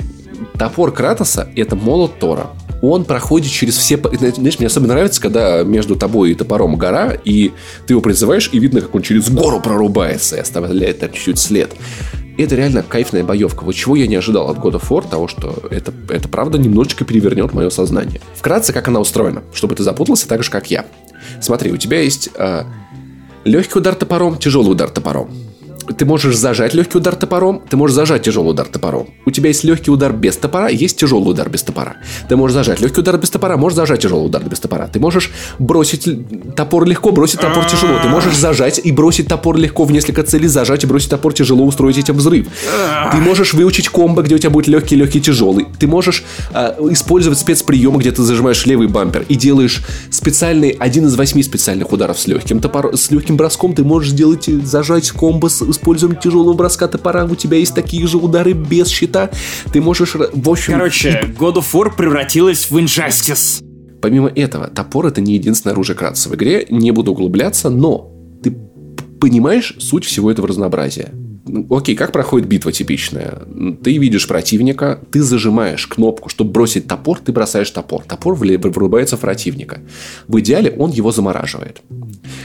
Топор 0.59 0.93
Кратоса— 0.93 1.51
это 1.57 1.77
молот 1.77 2.19
Тора. 2.19 2.51
Он 2.83 3.05
проходит 3.05 3.51
через 3.51 3.77
все... 3.79 3.97
Знаешь, 3.97 4.59
мне 4.59 4.67
особенно 4.67 4.95
нравится, 4.95 5.21
когда 5.21 5.63
между 5.63 5.95
тобой 5.95 6.33
и 6.33 6.35
топором 6.35 6.77
гора, 6.77 7.13
и 7.25 7.53
ты 7.87 7.95
его 7.95 8.01
призываешь, 8.01 8.51
и 8.53 8.59
видно, 8.59 8.81
как 8.81 8.95
он 8.95 9.03
через 9.03 9.31
гору 9.31 9.61
прорубается 9.61 10.37
и 10.37 10.41
оставляет 10.41 10.99
там 10.99 11.13
чуть-чуть 11.13 11.39
след. 11.39 11.71
Это 12.37 12.57
реально 12.57 12.83
кайфная 12.83 13.23
боевка. 13.23 13.63
Вот 13.63 13.75
чего 13.75 13.95
я 13.95 14.09
не 14.09 14.17
ожидал 14.17 14.51
от 14.51 14.59
God 14.59 14.81
of 14.81 14.89
War, 14.89 15.09
того, 15.09 15.29
что 15.29 15.63
это, 15.71 15.93
это 16.09 16.29
правда 16.29 16.59
немножечко 16.59 17.05
перевернет 17.05 17.53
мое 17.53 17.71
сознание. 17.71 18.21
Вкратце, 18.35 18.73
как 18.73 18.89
она 18.89 18.99
устроена, 18.99 19.43
чтобы 19.55 19.77
ты 19.77 19.85
запутался 19.85 20.27
так 20.27 20.43
же, 20.43 20.51
как 20.51 20.71
я. 20.71 20.85
Смотри, 21.41 21.71
у 21.71 21.77
тебя 21.77 22.01
есть 22.01 22.31
э, 22.35 22.65
легкий 23.45 23.79
удар 23.79 23.95
топором, 23.95 24.39
тяжелый 24.39 24.73
удар 24.73 24.91
топором. 24.91 25.31
Ты 25.97 26.05
можешь 26.05 26.37
зажать 26.37 26.75
легкий 26.75 26.99
удар 26.99 27.15
топором, 27.15 27.63
ты 27.69 27.77
можешь 27.77 27.95
зажать 27.95 28.23
тяжелый 28.23 28.51
удар 28.51 28.67
топором. 28.67 29.09
У 29.27 29.31
тебя 29.31 29.49
есть 29.49 29.65
легкий 29.65 29.91
удар 29.91 30.13
без 30.13 30.37
топора, 30.37 30.69
есть 30.69 30.99
тяжелый 30.99 31.31
удар 31.31 31.49
без 31.49 31.63
топора. 31.63 31.97
Ты 32.29 32.37
можешь 32.37 32.55
зажать 32.55 32.81
легкий 32.81 33.01
удар 33.01 33.19
без 33.19 33.31
топора, 33.31 33.57
можешь 33.57 33.77
зажать 33.77 34.01
тяжелый 34.01 34.27
удар 34.27 34.43
без 34.45 34.61
топора. 34.61 34.89
Ты 34.89 35.01
можешь 35.01 35.31
бросить 35.59 36.09
топор 36.55 36.87
легко, 36.87 37.13
бросить 37.13 37.41
топор 37.41 37.65
тяжело. 37.65 37.99
Ты 38.03 38.09
можешь 38.09 38.37
зажать 38.37 38.81
и 38.83 38.93
бросить 38.93 39.29
топор 39.29 39.57
легко 39.57 39.85
в 39.85 39.93
несколько 39.93 40.23
целей, 40.23 40.49
зажать 40.49 40.85
и 40.85 40.87
бросить 40.87 41.11
топор 41.11 41.33
тяжело, 41.33 41.65
устроить 41.65 41.99
этим 41.99 42.17
взрыв. 42.17 42.49
Ты 43.13 43.19
можешь 43.19 43.55
выучить 43.55 43.89
комбо, 43.89 44.23
где 44.23 44.35
у 44.35 44.39
тебя 44.39 44.51
будет 44.51 44.69
легкий, 44.69 44.97
легкий, 44.97 45.21
тяжелый. 45.21 45.67
Ты 45.79 45.87
можешь 45.87 46.25
а, 46.53 46.77
использовать 46.91 47.39
спецприемы, 47.39 48.01
где 48.01 48.13
ты 48.13 48.23
зажимаешь 48.23 48.65
левый 48.67 48.89
бампер 48.89 49.25
и 49.29 49.35
делаешь 49.35 49.83
специальный, 50.11 50.71
один 50.71 51.07
из 51.07 51.17
восьми 51.17 51.43
специальных 51.43 51.93
ударов 51.93 52.19
с 52.19 52.27
легким 52.27 52.61
топор, 52.61 52.97
с 52.97 53.11
легким 53.11 53.37
броском. 53.37 53.75
Ты 53.75 53.85
можешь 53.85 54.11
сделать, 54.11 54.49
э, 54.49 54.61
зажать 54.65 55.11
комбо 55.11 55.49
с 55.49 55.63
использованием 55.73 56.21
тяжелого 56.21 56.55
броска 56.55 56.89
топора. 56.89 57.25
У 57.25 57.35
тебя 57.35 57.57
есть 57.57 57.75
такие 57.75 58.07
же 58.07 58.19
удары 58.19 58.53
без 58.53 58.89
щита. 58.89 59.31
Ты 59.73 59.81
можешь, 59.81 60.15
в 60.15 60.51
общем... 60.51 60.75
Короче, 60.75 61.35
God 61.39 61.57
of 61.57 61.67
War 61.73 61.95
превратилась 61.97 62.71
в 62.71 62.77
Injustice. 62.77 63.63
Помимо 64.01 64.29
этого, 64.29 64.69
топор 64.69 65.07
это 65.07 65.21
не 65.21 65.35
единственное 65.35 65.73
оружие 65.73 65.97
Кратца 65.97 66.29
в 66.29 66.35
игре. 66.35 66.67
Не 66.71 66.91
буду 66.91 67.13
углубляться, 67.13 67.71
но 67.71 68.11
ты 68.43 68.51
понимаешь 69.21 69.77
суть 69.79 70.05
всего 70.05 70.31
этого 70.31 70.49
разнообразия. 70.49 71.13
Ну, 71.47 71.67
Окей, 71.71 71.95
как 71.97 72.13
проходит 72.13 72.49
битва 72.49 72.73
типичная? 72.73 73.43
Ты 73.83 73.99
видишь 73.99 74.29
противника, 74.29 75.01
ты 75.11 75.23
зажимаешь 75.23 75.87
кнопку, 75.87 76.29
чтобы 76.29 76.51
бросить 76.51 76.87
топор, 76.87 77.19
ты 77.19 77.33
бросаешь 77.33 77.71
топор. 77.71 78.03
Топор 78.03 78.35
врубается 78.35 79.17
в 79.17 79.21
противника. 79.21 79.81
В 80.29 80.41
идеале 80.41 80.73
он 80.73 80.91
его 80.91 81.13
замораживает. 81.13 81.83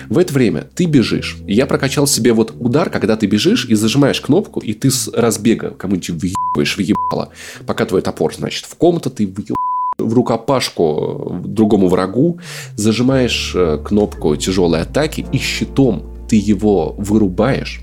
В 0.09 0.17
это 0.17 0.33
время 0.33 0.67
ты 0.75 0.85
бежишь. 0.85 1.37
Я 1.47 1.65
прокачал 1.65 2.07
себе 2.07 2.33
вот 2.33 2.53
удар, 2.59 2.89
когда 2.89 3.15
ты 3.15 3.27
бежишь 3.27 3.65
и 3.65 3.75
зажимаешь 3.75 4.21
кнопку, 4.21 4.59
и 4.59 4.73
ты 4.73 4.89
с 4.89 5.07
разбега 5.13 5.71
кому-нибудь 5.71 6.09
въебываешь 6.09 6.77
в 6.77 6.79
ебало. 6.79 7.29
Пока 7.65 7.85
твой 7.85 8.01
топор, 8.01 8.33
значит, 8.33 8.65
в 8.65 8.75
комнату, 8.75 9.09
ты 9.09 9.25
въеб- 9.25 9.55
в 9.97 10.13
рукопашку 10.13 11.41
другому 11.43 11.87
врагу, 11.87 12.39
зажимаешь 12.75 13.53
э, 13.55 13.79
кнопку 13.83 14.35
тяжелой 14.35 14.81
атаки 14.81 15.25
и 15.31 15.37
щитом 15.37 16.03
ты 16.29 16.35
его 16.35 16.93
вырубаешь. 16.97 17.81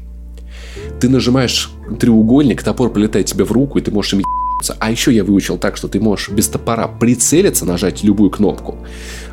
Ты 1.00 1.08
нажимаешь 1.08 1.70
треугольник, 1.98 2.62
топор 2.62 2.92
прилетает 2.92 3.26
тебе 3.26 3.44
в 3.44 3.52
руку, 3.52 3.78
и 3.78 3.82
ты 3.82 3.90
можешь 3.90 4.14
им. 4.14 4.22
А 4.78 4.90
еще 4.90 5.12
я 5.12 5.24
выучил 5.24 5.58
так, 5.58 5.76
что 5.76 5.88
ты 5.88 6.00
можешь 6.00 6.30
без 6.30 6.48
топора 6.48 6.88
прицелиться, 6.88 7.66
нажать 7.66 8.04
любую 8.04 8.30
кнопку, 8.30 8.78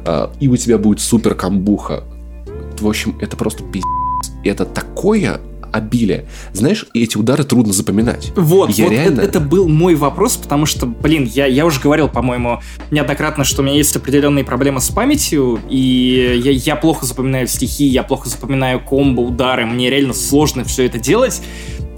э, 0.05 0.27
и 0.39 0.47
у 0.47 0.57
тебя 0.57 0.77
будет 0.77 0.99
супер 0.99 1.35
камбуха. 1.35 2.03
В 2.81 2.87
общем, 2.87 3.15
это 3.21 3.37
просто 3.37 3.63
пиздец. 3.63 3.85
Это 4.43 4.65
такое 4.65 5.39
обилие. 5.71 6.25
Знаешь, 6.51 6.85
эти 6.93 7.17
удары 7.17 7.43
трудно 7.45 7.71
запоминать. 7.71 8.33
Вот, 8.35 8.71
Я 8.71 8.83
вот 8.85 8.91
реально- 8.91 9.21
это, 9.21 9.29
это 9.37 9.39
был 9.39 9.69
мой 9.69 9.95
вопрос, 9.95 10.35
потому 10.35 10.65
что, 10.65 10.85
блин, 10.85 11.23
я, 11.33 11.45
я 11.45 11.65
уже 11.65 11.79
говорил, 11.79 12.09
по-моему, 12.09 12.59
неоднократно, 12.91 13.45
что 13.45 13.61
у 13.61 13.65
меня 13.65 13.75
есть 13.77 13.95
определенные 13.95 14.43
проблемы 14.43 14.81
с 14.81 14.89
памятью, 14.89 15.59
и 15.69 16.41
я, 16.43 16.51
я 16.51 16.75
плохо 16.75 17.05
запоминаю 17.05 17.47
стихи, 17.47 17.85
я 17.85 18.03
плохо 18.03 18.27
запоминаю 18.27 18.81
комбо, 18.81 19.21
удары, 19.21 19.65
мне 19.65 19.89
реально 19.89 20.13
сложно 20.13 20.65
все 20.65 20.85
это 20.87 20.99
делать. 20.99 21.41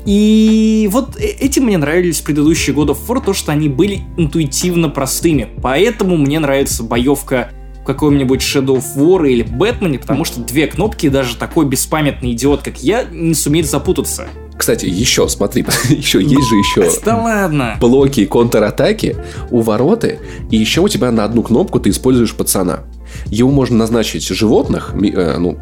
И 0.05 0.87
вот 0.91 1.15
э- 1.17 1.23
этим 1.39 1.63
мне 1.63 1.77
нравились 1.77 2.19
предыдущие 2.21 2.75
God 2.75 2.89
of 2.89 2.97
War, 3.07 3.23
то, 3.25 3.33
что 3.33 3.51
они 3.51 3.69
были 3.69 4.01
интуитивно 4.17 4.89
простыми. 4.89 5.47
Поэтому 5.61 6.17
мне 6.17 6.39
нравится 6.39 6.83
боевка 6.83 7.49
в 7.83 7.85
каком-нибудь 7.85 8.39
Shadow 8.39 8.77
of 8.77 8.95
War 8.95 9.29
или 9.29 9.43
Бэтмене, 9.43 9.99
потому 9.99 10.23
что 10.23 10.39
две 10.39 10.67
кнопки 10.67 11.09
даже 11.09 11.35
такой 11.35 11.65
беспамятный 11.65 12.31
идиот, 12.31 12.61
как 12.63 12.81
я, 12.81 13.03
не 13.11 13.33
сумеет 13.33 13.69
запутаться. 13.69 14.27
Кстати, 14.55 14.85
еще, 14.85 15.27
смотри, 15.27 15.65
еще 15.89 16.21
есть 16.21 16.47
же 16.47 16.55
еще 16.55 16.89
Да 17.03 17.17
ладно. 17.17 17.75
блоки 17.81 18.21
и 18.21 18.25
контратаки 18.25 19.17
у 19.51 19.59
вороты, 19.59 20.19
и 20.49 20.55
еще 20.55 20.79
у 20.79 20.87
тебя 20.87 21.11
на 21.11 21.25
одну 21.25 21.43
кнопку 21.43 21.81
ты 21.81 21.89
используешь 21.89 22.33
пацана. 22.33 22.83
Его 23.25 23.51
можно 23.51 23.77
назначить 23.77 24.25
животных, 24.25 24.93
э, 24.95 25.37
ну, 25.37 25.57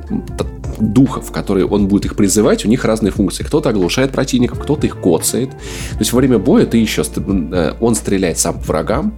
духов, 0.80 1.32
которые 1.32 1.66
он 1.66 1.88
будет 1.88 2.06
их 2.06 2.16
призывать, 2.16 2.66
у 2.66 2.68
них 2.68 2.86
разные 2.86 3.12
функции. 3.12 3.44
Кто-то 3.44 3.70
оглушает 3.70 4.12
противников, 4.12 4.60
кто-то 4.60 4.88
их 4.88 5.00
коцает. 5.00 5.50
То 5.52 5.98
есть 6.00 6.14
во 6.14 6.18
время 6.18 6.38
боя 6.40 6.66
ты 6.66 6.78
еще, 6.78 7.04
э, 7.04 7.74
он 7.80 7.96
стреляет 7.96 8.38
сам 8.40 8.56
по 8.60 8.66
врагам, 8.66 9.14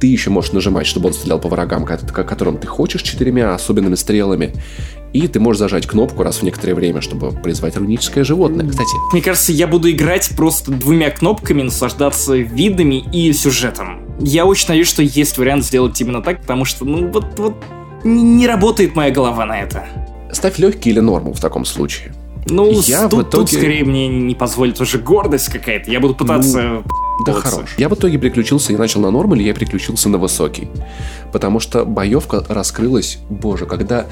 ты 0.00 0.06
еще 0.06 0.30
можешь 0.30 0.52
нажимать, 0.52 0.86
чтобы 0.86 1.08
он 1.08 1.14
стрелял 1.14 1.38
по 1.40 1.48
врагам, 1.48 1.84
ко- 1.84 1.98
ко- 1.98 2.24
которым 2.24 2.58
ты 2.58 2.66
хочешь, 2.66 3.02
четырьмя 3.02 3.54
особенными 3.54 3.94
стрелами. 3.94 4.52
И 5.12 5.28
ты 5.28 5.40
можешь 5.40 5.60
зажать 5.60 5.86
кнопку 5.86 6.22
раз 6.24 6.38
в 6.38 6.42
некоторое 6.42 6.74
время, 6.74 7.00
чтобы 7.00 7.30
призвать 7.30 7.76
руническое 7.76 8.22
животное. 8.24 8.68
Кстати, 8.68 8.90
Мне 9.12 9.22
кажется, 9.22 9.52
я 9.52 9.66
буду 9.66 9.90
играть 9.90 10.30
просто 10.36 10.72
двумя 10.72 11.10
кнопками, 11.10 11.62
наслаждаться 11.62 12.34
видами 12.36 13.02
и 13.12 13.32
сюжетом. 13.32 14.00
Я 14.20 14.44
очень 14.44 14.66
надеюсь, 14.68 14.88
что 14.88 15.02
есть 15.02 15.38
вариант 15.38 15.64
сделать 15.64 15.98
именно 16.00 16.20
так, 16.22 16.42
потому 16.42 16.64
что, 16.66 16.84
ну, 16.84 17.08
вот, 17.10 17.38
вот, 17.38 17.54
не 18.04 18.46
работает 18.46 18.94
моя 18.94 19.10
голова 19.10 19.46
на 19.46 19.58
это. 19.60 19.86
Ставь 20.36 20.58
легкий 20.58 20.90
или 20.90 21.00
норму 21.00 21.32
в 21.32 21.40
таком 21.40 21.64
случае. 21.64 22.12
Ну, 22.48 22.70
Я 22.82 23.08
в 23.08 23.10
тут, 23.10 23.30
тут 23.30 23.48
итоге- 23.48 23.58
скорее 23.58 23.84
мне 23.84 24.06
не 24.06 24.34
позволит 24.36 24.80
уже 24.80 24.98
гордость 24.98 25.48
какая-то. 25.48 25.90
Я 25.90 25.98
буду 25.98 26.14
пытаться... 26.14 26.84
Да 27.26 27.32
Вот. 27.32 27.42
хорош. 27.42 27.74
Я 27.78 27.88
в 27.88 27.94
итоге 27.94 28.18
переключился 28.18 28.72
и 28.72 28.76
начал 28.76 29.00
на 29.00 29.10
нормале, 29.10 29.44
я 29.44 29.52
переключился 29.54 30.08
на 30.08 30.18
высокий. 30.18 30.68
Потому 31.32 31.58
что 31.60 31.84
боевка 31.84 32.44
раскрылась, 32.48 33.18
боже, 33.30 33.66
когда 33.66 34.06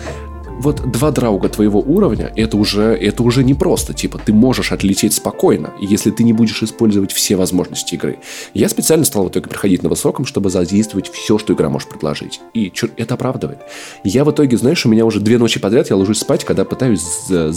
вот 0.60 0.90
два 0.90 1.10
драуга 1.10 1.48
твоего 1.48 1.80
уровня, 1.80 2.32
это 2.36 2.56
уже, 2.56 2.82
это 2.94 3.22
уже 3.22 3.44
не 3.44 3.54
просто. 3.54 3.92
Типа, 3.92 4.18
ты 4.24 4.32
можешь 4.32 4.72
отлететь 4.72 5.12
спокойно, 5.14 5.72
если 5.80 6.10
ты 6.10 6.22
не 6.24 6.32
будешь 6.32 6.62
использовать 6.62 7.12
все 7.12 7.36
возможности 7.36 7.94
игры. 7.94 8.18
Я 8.54 8.68
специально 8.68 9.04
стал 9.04 9.24
в 9.24 9.28
итоге 9.28 9.48
приходить 9.48 9.82
на 9.82 9.88
высоком, 9.88 10.24
чтобы 10.26 10.50
задействовать 10.50 11.08
все, 11.10 11.38
что 11.38 11.52
игра 11.54 11.68
может 11.68 11.88
предложить. 11.88 12.40
И 12.54 12.70
чё- 12.70 12.88
это 12.96 13.14
оправдывает. 13.14 13.58
Я 14.04 14.24
в 14.24 14.30
итоге, 14.30 14.56
знаешь, 14.56 14.84
у 14.86 14.88
меня 14.88 15.04
уже 15.04 15.20
две 15.20 15.38
ночи 15.38 15.58
подряд 15.60 15.90
я 15.90 15.96
ложусь 15.96 16.20
спать, 16.20 16.44
когда 16.44 16.64
пытаюсь 16.64 17.02
за- 17.28 17.52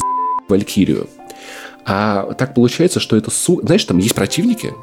Валькирию. 0.49 1.07
А 1.85 2.33
так 2.33 2.53
получается, 2.53 2.99
что 2.99 3.15
это 3.15 3.31
су... 3.31 3.59
Знаешь, 3.63 3.83
там 3.85 3.97
есть 3.97 4.15
противники, 4.15 4.73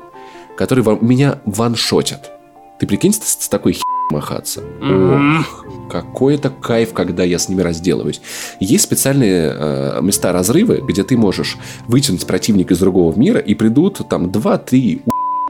которые 0.57 0.85
меня 1.01 1.41
ваншотят. 1.45 2.31
Ты 2.79 2.87
прикинь, 2.87 3.13
с, 3.13 3.49
такой 3.49 3.73
херней 3.73 3.94
махаться. 4.11 4.63
Мгм. 4.81 5.41
Ох, 5.41 5.67
какой 5.91 6.35
это 6.35 6.51
кайф, 6.51 6.93
когда 6.93 7.25
я 7.25 7.39
с 7.39 7.49
ними 7.49 7.63
разделываюсь. 7.63 8.21
Есть 8.61 8.85
специальные 8.85 9.53
э, 9.55 10.01
места 10.03 10.33
разрывы, 10.33 10.83
где 10.87 11.03
ты 11.05 11.17
можешь 11.17 11.57
вытянуть 11.87 12.27
противника 12.27 12.75
из 12.75 12.79
другого 12.79 13.17
мира, 13.19 13.41
и 13.41 13.55
придут 13.55 14.01
там 14.09 14.27
2-3 14.27 15.03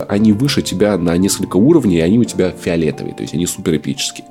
они 0.08 0.32
выше 0.32 0.62
тебя 0.62 0.96
на 0.98 1.16
несколько 1.16 1.56
уровней, 1.56 1.96
и 1.96 2.00
они 2.00 2.18
у 2.18 2.24
тебя 2.24 2.50
фиолетовые, 2.50 3.14
то 3.14 3.22
есть 3.22 3.34
они 3.34 3.46
супер 3.46 3.76
эпические. 3.76 4.26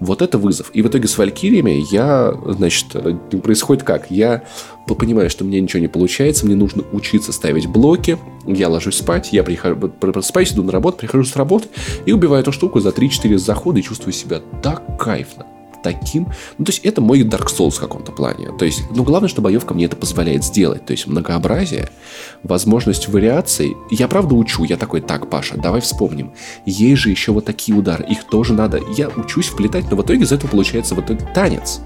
Вот 0.00 0.22
это 0.22 0.38
вызов. 0.38 0.70
И 0.74 0.82
в 0.82 0.88
итоге 0.88 1.08
с 1.08 1.16
Валькириями 1.16 1.84
я, 1.90 2.34
значит, 2.46 2.86
э, 2.94 3.14
происходит 3.38 3.82
как? 3.82 4.10
Я 4.10 4.42
понимаю, 4.86 5.30
что 5.30 5.44
мне 5.44 5.60
ничего 5.60 5.80
не 5.80 5.88
получается, 5.88 6.46
мне 6.46 6.54
нужно 6.54 6.84
учиться 6.92 7.32
ставить 7.32 7.66
блоки, 7.66 8.18
я 8.46 8.68
ложусь 8.68 8.98
спать, 8.98 9.32
я 9.32 9.42
прихожу, 9.42 9.76
пр- 9.76 10.12
просыпаюсь, 10.12 10.52
иду 10.52 10.62
на 10.62 10.72
работу, 10.72 10.98
прихожу 10.98 11.24
с 11.24 11.34
работы 11.34 11.68
и 12.04 12.12
убиваю 12.12 12.42
эту 12.42 12.52
штуку 12.52 12.80
за 12.80 12.90
3-4 12.90 13.38
захода 13.38 13.80
и 13.80 13.82
чувствую 13.82 14.12
себя 14.12 14.40
так 14.62 14.98
кайфно 14.98 15.46
таким. 15.86 16.32
Ну, 16.58 16.64
то 16.64 16.72
есть, 16.72 16.84
это 16.84 17.00
мой 17.00 17.22
Dark 17.22 17.46
Souls 17.46 17.76
в 17.76 17.80
каком-то 17.80 18.10
плане. 18.10 18.48
То 18.58 18.64
есть, 18.64 18.82
ну, 18.90 19.04
главное, 19.04 19.28
что 19.28 19.40
боевка 19.40 19.72
мне 19.72 19.84
это 19.84 19.96
позволяет 19.96 20.42
сделать. 20.42 20.84
То 20.84 20.90
есть, 20.90 21.06
многообразие, 21.06 21.88
возможность 22.42 23.08
вариаций. 23.08 23.76
Я 23.90 24.08
правда 24.08 24.34
учу. 24.34 24.64
Я 24.64 24.76
такой, 24.76 25.00
так, 25.00 25.30
Паша, 25.30 25.56
давай 25.56 25.80
вспомним. 25.80 26.32
Есть 26.64 27.02
же 27.02 27.10
еще 27.10 27.30
вот 27.30 27.44
такие 27.44 27.78
удары. 27.78 28.04
Их 28.08 28.24
тоже 28.24 28.52
надо. 28.52 28.80
Я 28.96 29.08
учусь 29.08 29.46
вплетать, 29.46 29.88
но 29.90 29.96
в 29.96 30.02
итоге 30.02 30.24
из 30.24 30.32
этого 30.32 30.50
получается 30.50 30.96
в 30.96 31.00
итоге 31.00 31.24
танец. 31.34 31.80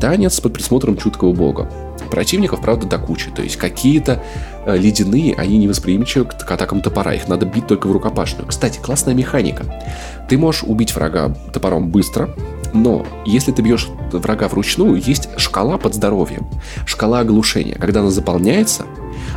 Танец 0.00 0.40
под 0.40 0.52
присмотром 0.52 0.96
чуткого 0.96 1.32
бога. 1.32 1.70
Противников, 2.10 2.60
правда, 2.60 2.86
до 2.86 2.98
кучи. 2.98 3.30
То 3.30 3.42
есть 3.42 3.56
какие-то 3.56 4.22
э, 4.64 4.76
ледяные, 4.76 5.34
они 5.34 5.58
невосприимчивы 5.58 6.26
к, 6.26 6.38
к 6.38 6.50
атакам 6.50 6.80
топора. 6.80 7.14
Их 7.14 7.28
надо 7.28 7.46
бить 7.46 7.66
только 7.66 7.88
в 7.88 7.92
рукопашную. 7.92 8.46
Кстати, 8.46 8.78
классная 8.78 9.14
механика. 9.14 9.64
Ты 10.28 10.38
можешь 10.38 10.62
убить 10.62 10.94
врага 10.94 11.34
топором 11.52 11.88
быстро, 11.88 12.30
но 12.76 13.06
если 13.24 13.52
ты 13.52 13.62
бьешь 13.62 13.88
врага 14.12 14.48
вручную, 14.48 15.00
есть 15.00 15.28
шкала 15.36 15.78
под 15.78 15.94
здоровьем. 15.94 16.46
Шкала 16.86 17.20
оглушения. 17.20 17.74
Когда 17.74 18.00
она 18.00 18.10
заполняется, 18.10 18.86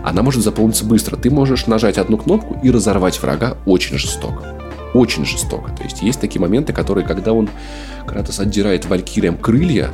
она 0.03 0.21
может 0.21 0.43
заполниться 0.43 0.85
быстро. 0.85 1.15
Ты 1.15 1.31
можешь 1.31 1.67
нажать 1.67 1.97
одну 1.97 2.17
кнопку 2.17 2.57
и 2.61 2.71
разорвать 2.71 3.21
врага 3.21 3.57
очень 3.65 3.97
жестоко. 3.97 4.59
Очень 4.93 5.25
жестоко. 5.25 5.71
То 5.71 5.83
есть 5.83 6.01
есть 6.01 6.19
такие 6.19 6.41
моменты, 6.41 6.73
которые, 6.73 7.05
когда 7.05 7.33
он 7.33 7.49
Кратос 8.07 8.39
отдирает 8.39 8.85
валькириям 8.85 9.37
крылья, 9.37 9.89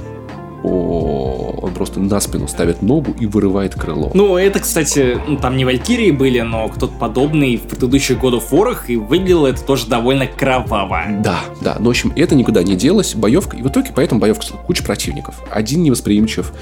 он 0.63 1.73
просто 1.73 1.99
на 1.99 2.19
спину 2.19 2.47
ставит 2.47 2.81
ногу 2.81 3.15
и 3.19 3.25
вырывает 3.25 3.75
крыло. 3.75 4.11
Ну, 4.13 4.37
это, 4.37 4.59
кстати, 4.59 5.19
ну, 5.27 5.37
там 5.37 5.57
не 5.57 5.65
Валькирии 5.65 6.11
были, 6.11 6.41
но 6.41 6.67
кто-то 6.69 6.93
подобный 6.93 7.57
в 7.57 7.63
предыдущих 7.63 8.17
of 8.17 8.43
War, 8.51 8.77
и 8.87 8.95
выглядело 8.95 9.47
это 9.47 9.63
тоже 9.63 9.87
довольно 9.87 10.27
кроваво. 10.27 11.03
Да, 11.23 11.39
да. 11.61 11.77
Ну, 11.79 11.87
в 11.87 11.89
общем, 11.89 12.13
это 12.15 12.35
никуда 12.35 12.63
не 12.63 12.75
делось. 12.75 13.15
Боевка. 13.15 13.57
И 13.57 13.61
в 13.61 13.67
итоге 13.67 13.91
поэтому 13.95 14.21
боевка 14.21 14.45
куча 14.65 14.83
противников. 14.83 15.41
Один 15.51 15.83
невосприимчив 15.83 16.53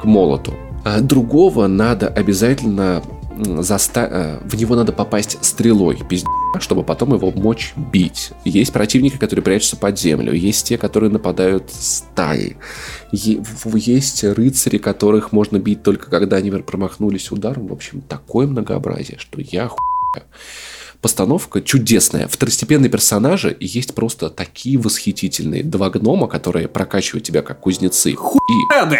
к 0.00 0.04
молоту. 0.04 0.54
А 0.84 1.00
другого 1.00 1.66
надо 1.66 2.08
обязательно 2.08 3.02
заста... 3.36 4.08
э, 4.10 4.38
в 4.46 4.54
него 4.56 4.76
надо 4.76 4.92
попасть 4.92 5.38
стрелой, 5.42 5.98
пиздец, 6.08 6.28
чтобы 6.60 6.82
потом 6.82 7.14
его 7.14 7.30
мочь 7.30 7.74
бить. 7.76 8.30
Есть 8.44 8.72
противники, 8.72 9.16
которые 9.16 9.42
прячутся 9.42 9.76
под 9.76 9.98
землю, 9.98 10.32
есть 10.32 10.66
те, 10.66 10.78
которые 10.78 11.10
нападают 11.10 11.70
стаи, 11.70 12.56
есть 13.12 14.24
рыцари, 14.24 14.78
которых 14.78 15.32
можно 15.32 15.58
бить 15.58 15.82
только 15.82 16.10
когда 16.10 16.36
они 16.36 16.50
промахнулись 16.50 17.30
ударом. 17.30 17.66
В 17.68 17.72
общем, 17.72 18.00
такое 18.00 18.46
многообразие, 18.46 19.18
что 19.18 19.40
я 19.40 19.68
хуя. 19.68 20.24
Постановка 21.02 21.60
чудесная. 21.60 22.26
Второстепенные 22.26 22.90
персонажи 22.90 23.56
есть 23.60 23.94
просто 23.94 24.30
такие 24.30 24.78
восхитительные. 24.78 25.62
Два 25.62 25.90
гнома, 25.90 26.26
которые 26.26 26.68
прокачивают 26.68 27.24
тебя 27.24 27.42
как 27.42 27.60
кузнецы. 27.60 28.12
И 28.12 28.16
Рады! 28.72 28.98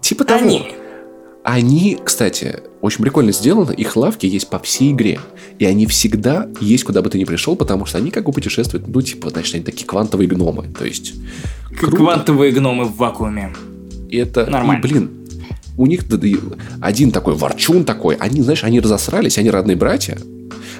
типа 0.00 0.24
того. 0.24 0.40
Они! 0.40 0.83
Они, 1.44 1.98
кстати, 2.02 2.60
очень 2.80 3.02
прикольно 3.02 3.30
сделаны. 3.30 3.72
Их 3.72 3.96
лавки 3.96 4.24
есть 4.24 4.48
по 4.48 4.58
всей 4.58 4.92
игре. 4.92 5.20
И 5.58 5.66
они 5.66 5.84
всегда 5.84 6.48
есть, 6.58 6.84
куда 6.84 7.02
бы 7.02 7.10
ты 7.10 7.18
ни 7.18 7.24
пришел, 7.24 7.54
потому 7.54 7.84
что 7.84 7.98
они 7.98 8.10
как 8.10 8.24
бы 8.24 8.32
путешествуют. 8.32 8.88
Ну, 8.88 9.02
типа, 9.02 9.28
значит, 9.28 9.56
они 9.56 9.62
такие 9.62 9.86
квантовые 9.86 10.26
гномы. 10.26 10.68
То 10.76 10.86
есть, 10.86 11.12
круто. 11.78 11.96
квантовые 11.98 12.50
гномы 12.50 12.86
в 12.86 12.96
вакууме. 12.96 13.52
И 14.08 14.16
это... 14.16 14.46
Нормально. 14.46 14.80
И, 14.80 14.82
блин, 14.82 15.10
у 15.76 15.86
них 15.86 16.04
один 16.80 17.10
такой 17.10 17.34
ворчун 17.34 17.84
такой. 17.84 18.14
Они, 18.14 18.40
знаешь, 18.40 18.64
они 18.64 18.80
разосрались, 18.80 19.36
они 19.36 19.50
родные 19.50 19.76
братья. 19.76 20.16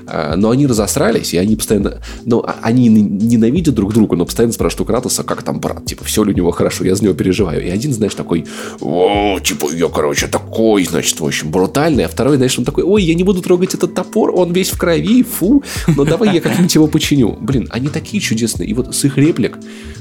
А, 0.07 0.37
Но 0.37 0.51
они 0.51 0.67
разосрались, 0.67 1.35
и 1.35 1.39
они 1.39 1.57
постоянно... 1.57 2.01
Ну, 2.25 2.45
они 2.63 2.89
ненавидят 2.89 3.75
друг 3.75 3.93
друга, 3.93 4.17
но 4.17 4.25
постоянно 4.25 4.53
спрашивают 4.53 4.83
у 4.83 4.85
Кратоса, 4.93 5.25
как 5.25 5.43
там 5.43 5.61
брат, 5.61 5.85
типа, 5.85 6.05
все 6.05 6.25
ли 6.25 6.33
у 6.33 6.37
него 6.37 6.51
хорошо, 6.51 6.85
я 6.85 6.95
за 6.95 7.05
него 7.05 7.15
переживаю. 7.15 7.65
И 7.65 7.69
один, 7.69 7.93
знаешь, 7.93 8.15
такой, 8.15 8.47
о, 8.81 9.39
типа, 9.41 9.69
я, 9.73 9.89
короче, 9.89 10.27
такой, 10.27 10.85
значит, 10.85 11.21
в 11.21 11.25
общем, 11.25 11.51
брутальный. 11.51 12.05
А 12.05 12.09
второй, 12.09 12.37
знаешь, 12.37 12.59
он 12.59 12.65
такой, 12.65 12.85
ой, 12.85 13.03
я 13.03 13.15
не 13.15 13.25
буду 13.25 13.43
трогать 13.43 13.75
этот 13.75 13.95
топор, 13.95 14.33
он 14.35 14.53
весь 14.53 14.71
в 14.71 14.79
крови, 14.79 15.23
фу, 15.23 15.63
но 15.97 16.05
давай 16.05 16.35
я 16.35 16.41
как-нибудь 16.41 16.75
его 16.75 16.87
починю. 16.87 17.37
Блин, 17.41 17.69
они 17.71 17.89
такие 17.89 18.21
чудесные. 18.21 18.69
И 18.69 18.75
вот 18.75 18.95
с 18.95 19.05
их 19.05 19.19
реплик 19.19 19.59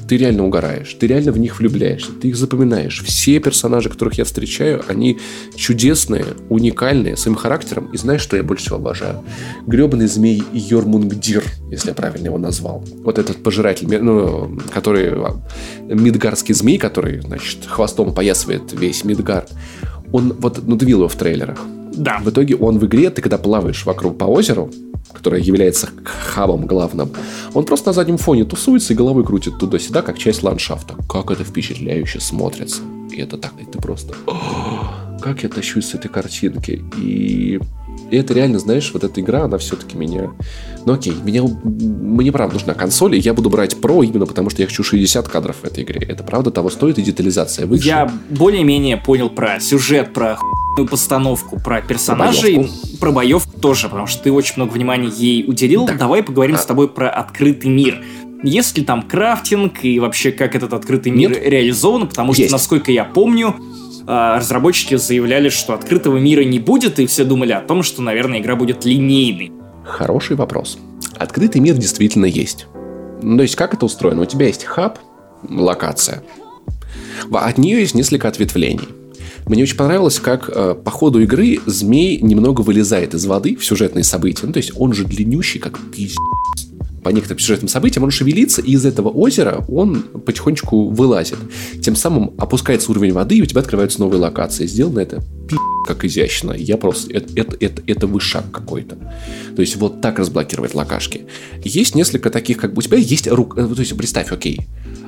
ты 0.08 0.18
реально 0.18 0.46
угораешь, 0.46 0.94
ты 1.00 1.08
реально 1.08 1.32
в 1.32 1.38
них 1.38 1.60
влюбляешься, 1.60 2.12
ты 2.12 2.30
их 2.30 2.36
запоминаешь. 2.36 3.02
Все 3.04 3.40
персонажи, 3.40 3.90
которых 3.90 4.18
я 4.18 4.26
встречаю, 4.26 4.84
они 4.88 5.20
чудесные, 5.56 6.26
уникальные, 6.50 7.18
своим 7.18 7.36
характером. 7.36 7.90
И 7.94 7.98
знаешь, 7.98 8.22
что 8.22 8.38
я 8.38 8.44
больше 8.44 8.66
всего 8.66 8.78
обожаю? 8.78 9.24
Гребаный 9.68 10.08
змей 10.08 10.44
Йормунгдир, 10.54 11.44
если 11.70 11.90
я 11.90 11.96
правильно 11.96 12.28
его 12.28 12.38
назвал. 12.38 12.84
Вот 13.04 13.18
этот 13.18 13.42
пожиратель, 13.44 13.88
ну, 14.02 14.60
который 14.74 15.10
а, 15.14 15.42
мидгарский 15.88 16.54
змей, 16.54 16.78
который, 16.78 17.22
значит, 17.22 17.66
хвостом 17.66 18.10
опоясывает 18.10 18.74
весь 18.74 19.04
Мидгард. 19.04 19.52
Он, 20.12 20.34
вот, 20.40 20.62
ну, 20.66 20.78
ты 20.78 20.86
видел 20.86 21.00
его 21.00 21.10
в 21.10 21.16
трейлерах. 21.16 21.60
Да. 21.96 22.20
В 22.20 22.30
итоге 22.30 22.56
он 22.56 22.80
в 22.80 22.86
игре, 22.86 23.10
ты 23.10 23.22
когда 23.22 23.38
плаваешь 23.38 23.86
вокруг 23.86 24.18
по 24.18 24.26
озеру, 24.26 24.70
которое 25.12 25.42
является 25.42 25.90
хабом 26.04 26.66
главным, 26.66 27.12
он 27.54 27.66
просто 27.66 27.90
на 27.90 27.94
заднем 27.94 28.18
фоне 28.18 28.46
тусуется 28.46 28.94
и 28.94 28.96
головой 28.96 29.24
крутит 29.24 29.58
туда-сюда, 29.58 30.02
как 30.02 30.18
часть 30.18 30.44
ландшафта. 30.44 30.96
Как 31.08 31.32
это 31.32 31.44
впечатляюще 31.44 32.20
смотрится. 32.20 32.82
И 33.12 33.22
это 33.22 33.38
так, 33.38 33.54
ты 33.72 33.80
просто... 33.80 34.16
«О, 34.26 35.18
как 35.22 35.44
я 35.44 35.50
тащусь 35.50 35.86
с 35.86 35.94
этой 35.94 36.10
картинки. 36.10 36.84
И 36.98 37.60
И 38.14 38.16
это 38.16 38.32
реально, 38.36 38.60
знаешь, 38.60 38.92
вот 38.94 39.04
эта 39.04 39.20
игра, 39.22 39.46
она 39.46 39.58
все-таки 39.58 39.98
меня... 39.98 40.30
Ну 40.86 40.94
окей, 40.94 41.16
меня, 41.24 41.42
мне 41.64 42.32
правда 42.32 42.54
нужна 42.54 42.76
консоль, 42.76 43.16
и 43.16 43.20
я 43.20 43.34
буду 43.34 43.50
брать 43.50 43.74
Pro 43.74 44.06
именно 44.06 44.28
потому, 44.28 44.52
что 44.52 44.62
я 44.62 44.68
хочу 44.68 44.84
60 44.84 45.28
кадров 45.28 45.56
в 45.64 45.66
этой 45.66 45.84
игре. 45.84 46.06
Это 46.08 46.24
правда 46.24 46.52
того 46.52 46.70
стоит, 46.70 47.00
и 47.00 47.02
детализация 47.02 47.66
выше. 47.66 47.88
Я 47.88 48.12
более-менее 48.30 48.98
понял 48.98 49.32
про 49.32 49.60
сюжет, 49.60 50.14
про 50.14 50.36
хуйную 50.36 50.88
постановку, 50.92 51.60
про 51.60 51.82
персонажей, 51.82 52.58
боевку. 52.58 52.98
про 53.00 53.12
боевку 53.12 53.60
тоже, 53.60 53.90
потому 53.90 54.06
что 54.06 54.22
ты 54.22 54.32
очень 54.32 54.58
много 54.58 54.74
внимания 54.74 55.10
ей 55.10 55.44
уделил. 55.48 55.88
Так. 55.88 55.98
Давай 55.98 56.22
поговорим 56.22 56.58
А. 56.58 56.60
с 56.60 56.68
тобой 56.68 56.90
про 56.90 57.10
открытый 57.10 57.72
мир. 57.72 58.04
Есть 58.44 58.78
ли 58.78 58.84
там 58.84 59.02
крафтинг 59.02 59.84
и 59.84 60.00
вообще 60.00 60.32
как 60.32 60.54
этот 60.54 60.74
открытый 60.74 61.12
мир 61.12 61.32
Нет. 61.32 61.42
реализован? 61.48 62.08
Потому 62.08 62.34
что, 62.34 62.44
Есть. 62.44 62.52
насколько 62.52 62.92
я 62.92 63.06
помню, 63.06 63.56
разработчики 64.06 64.96
заявляли, 64.96 65.50
что 65.50 65.74
открытого 65.74 66.18
мира 66.18 66.44
не 66.44 66.60
будет, 66.60 67.00
и 67.00 67.06
все 67.06 67.24
думали 67.24 67.52
о 67.52 67.62
том, 67.62 67.84
что, 67.84 68.02
наверное, 68.02 68.40
игра 68.40 68.56
будет 68.56 68.86
линейной. 68.86 69.52
Хороший 69.84 70.36
вопрос. 70.36 70.78
Открытый 71.18 71.62
мир 71.62 71.76
действительно 71.76 72.26
есть. 72.26 72.68
То 73.22 73.42
есть, 73.42 73.56
как 73.56 73.74
это 73.74 73.86
устроено? 73.86 74.22
У 74.22 74.26
тебя 74.26 74.48
есть 74.48 74.66
хаб, 74.66 75.00
локация. 75.50 76.24
От 77.32 77.58
нее 77.58 77.80
есть 77.80 77.96
несколько 77.96 78.28
ответвлений. 78.28 78.88
Мне 79.46 79.64
очень 79.64 79.76
понравилось, 79.76 80.20
как 80.20 80.50
э, 80.50 80.74
по 80.74 80.90
ходу 80.90 81.20
игры 81.22 81.60
змей 81.66 82.20
немного 82.22 82.62
вылезает 82.62 83.14
из 83.14 83.26
воды 83.26 83.56
в 83.58 83.66
сюжетные 83.66 84.04
события. 84.04 84.46
Ну, 84.46 84.54
то 84.54 84.58
есть, 84.58 84.72
он 84.78 84.94
же 84.94 85.04
длиннющий, 85.06 85.60
как 85.60 85.80
пиздец. 85.92 86.18
По 87.04 87.10
некоторым 87.10 87.40
сюжетным 87.40 87.68
событиям 87.68 88.04
он 88.04 88.12
шевелится, 88.12 88.62
и 88.62 88.72
из 88.72 88.86
этого 88.86 89.10
озера 89.10 89.66
он 89.68 90.04
потихонечку 90.04 90.88
вылазит. 90.90 91.38
Тем 91.82 91.96
самым 91.96 92.34
опускается 92.38 92.92
уровень 92.92 93.12
воды, 93.14 93.38
и 93.38 93.42
у 93.42 93.46
тебя 93.46 93.62
открываются 93.62 94.00
новые 94.00 94.20
локации. 94.22 94.66
Сделано 94.68 95.00
это 95.00 95.22
пи*** 95.50 95.58
как 95.86 96.06
изящно. 96.06 96.54
Я 96.54 96.78
просто... 96.78 97.14
Это, 97.14 97.28
это, 97.36 97.58
это, 97.60 97.82
это 97.86 98.08
вышаг 98.08 98.50
какой-то. 98.52 98.96
То 99.56 99.62
есть 99.62 99.76
вот 99.76 100.00
так 100.02 100.18
разблокировать 100.20 100.74
локашки. 100.76 101.26
Есть 101.64 101.96
несколько 101.96 102.30
таких, 102.30 102.58
как 102.58 102.74
бы 102.74 102.80
у 102.80 102.82
тебя 102.82 102.98
есть 102.98 103.28
рук... 103.28 103.58
э, 103.58 103.68
То 103.68 103.82
есть 103.82 103.98
представь, 103.98 104.32
окей. 104.32 104.62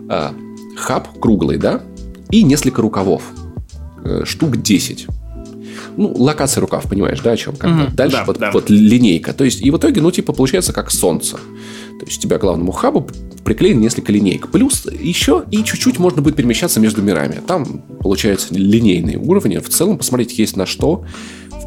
а, 0.09 0.33
хаб 0.75 1.19
круглый, 1.19 1.57
да? 1.57 1.81
И 2.29 2.43
несколько 2.43 2.81
рукавов. 2.81 3.23
Э, 4.03 4.23
Штук 4.25 4.61
10. 4.61 5.07
Ну, 5.97 6.13
локация 6.13 6.59
рукав, 6.59 6.89
понимаешь, 6.89 7.19
да, 7.21 7.31
о 7.31 7.37
чем? 7.37 7.55
Как. 7.55 7.71
Мгм, 7.71 7.95
Дальше 7.95 8.17
да, 8.17 8.23
вот, 8.25 8.37
да. 8.37 8.51
вот 8.51 8.69
линейка. 8.69 9.33
То 9.33 9.45
есть, 9.45 9.61
и 9.61 9.71
в 9.71 9.77
итоге, 9.77 10.01
ну, 10.01 10.11
типа, 10.11 10.33
получается 10.33 10.73
как 10.73 10.91
солнце. 10.91 11.37
То 11.99 12.05
есть, 12.05 12.19
у 12.19 12.21
тебя 12.21 12.37
к 12.37 12.41
главному 12.41 12.71
хабу 12.71 13.07
приклеено 13.45 13.79
несколько 13.79 14.11
линеек. 14.11 14.49
Плюс 14.51 14.85
еще 14.85 15.45
и 15.51 15.63
чуть-чуть 15.63 15.99
можно 15.99 16.21
будет 16.21 16.35
перемещаться 16.35 16.79
между 16.79 17.01
мирами. 17.01 17.41
Там, 17.47 17.83
получается, 18.01 18.53
линейные 18.53 19.17
уровни. 19.17 19.57
В 19.57 19.69
целом, 19.69 19.97
посмотреть 19.97 20.37
есть 20.37 20.57
на 20.57 20.65
что. 20.65 21.05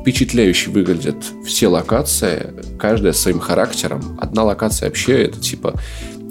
Впечатляюще 0.01 0.71
выглядят 0.71 1.17
все 1.47 1.69
локации, 1.69 2.53
каждая 2.79 3.13
своим 3.13 3.39
характером. 3.39 4.19
Одна 4.21 4.45
локация 4.45 4.89
вообще, 4.89 5.23
это 5.25 5.41
типа, 5.41 5.81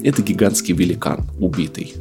это 0.04 0.22
гигантский 0.22 0.74
великан 0.74 1.26
убитый. 1.40 1.94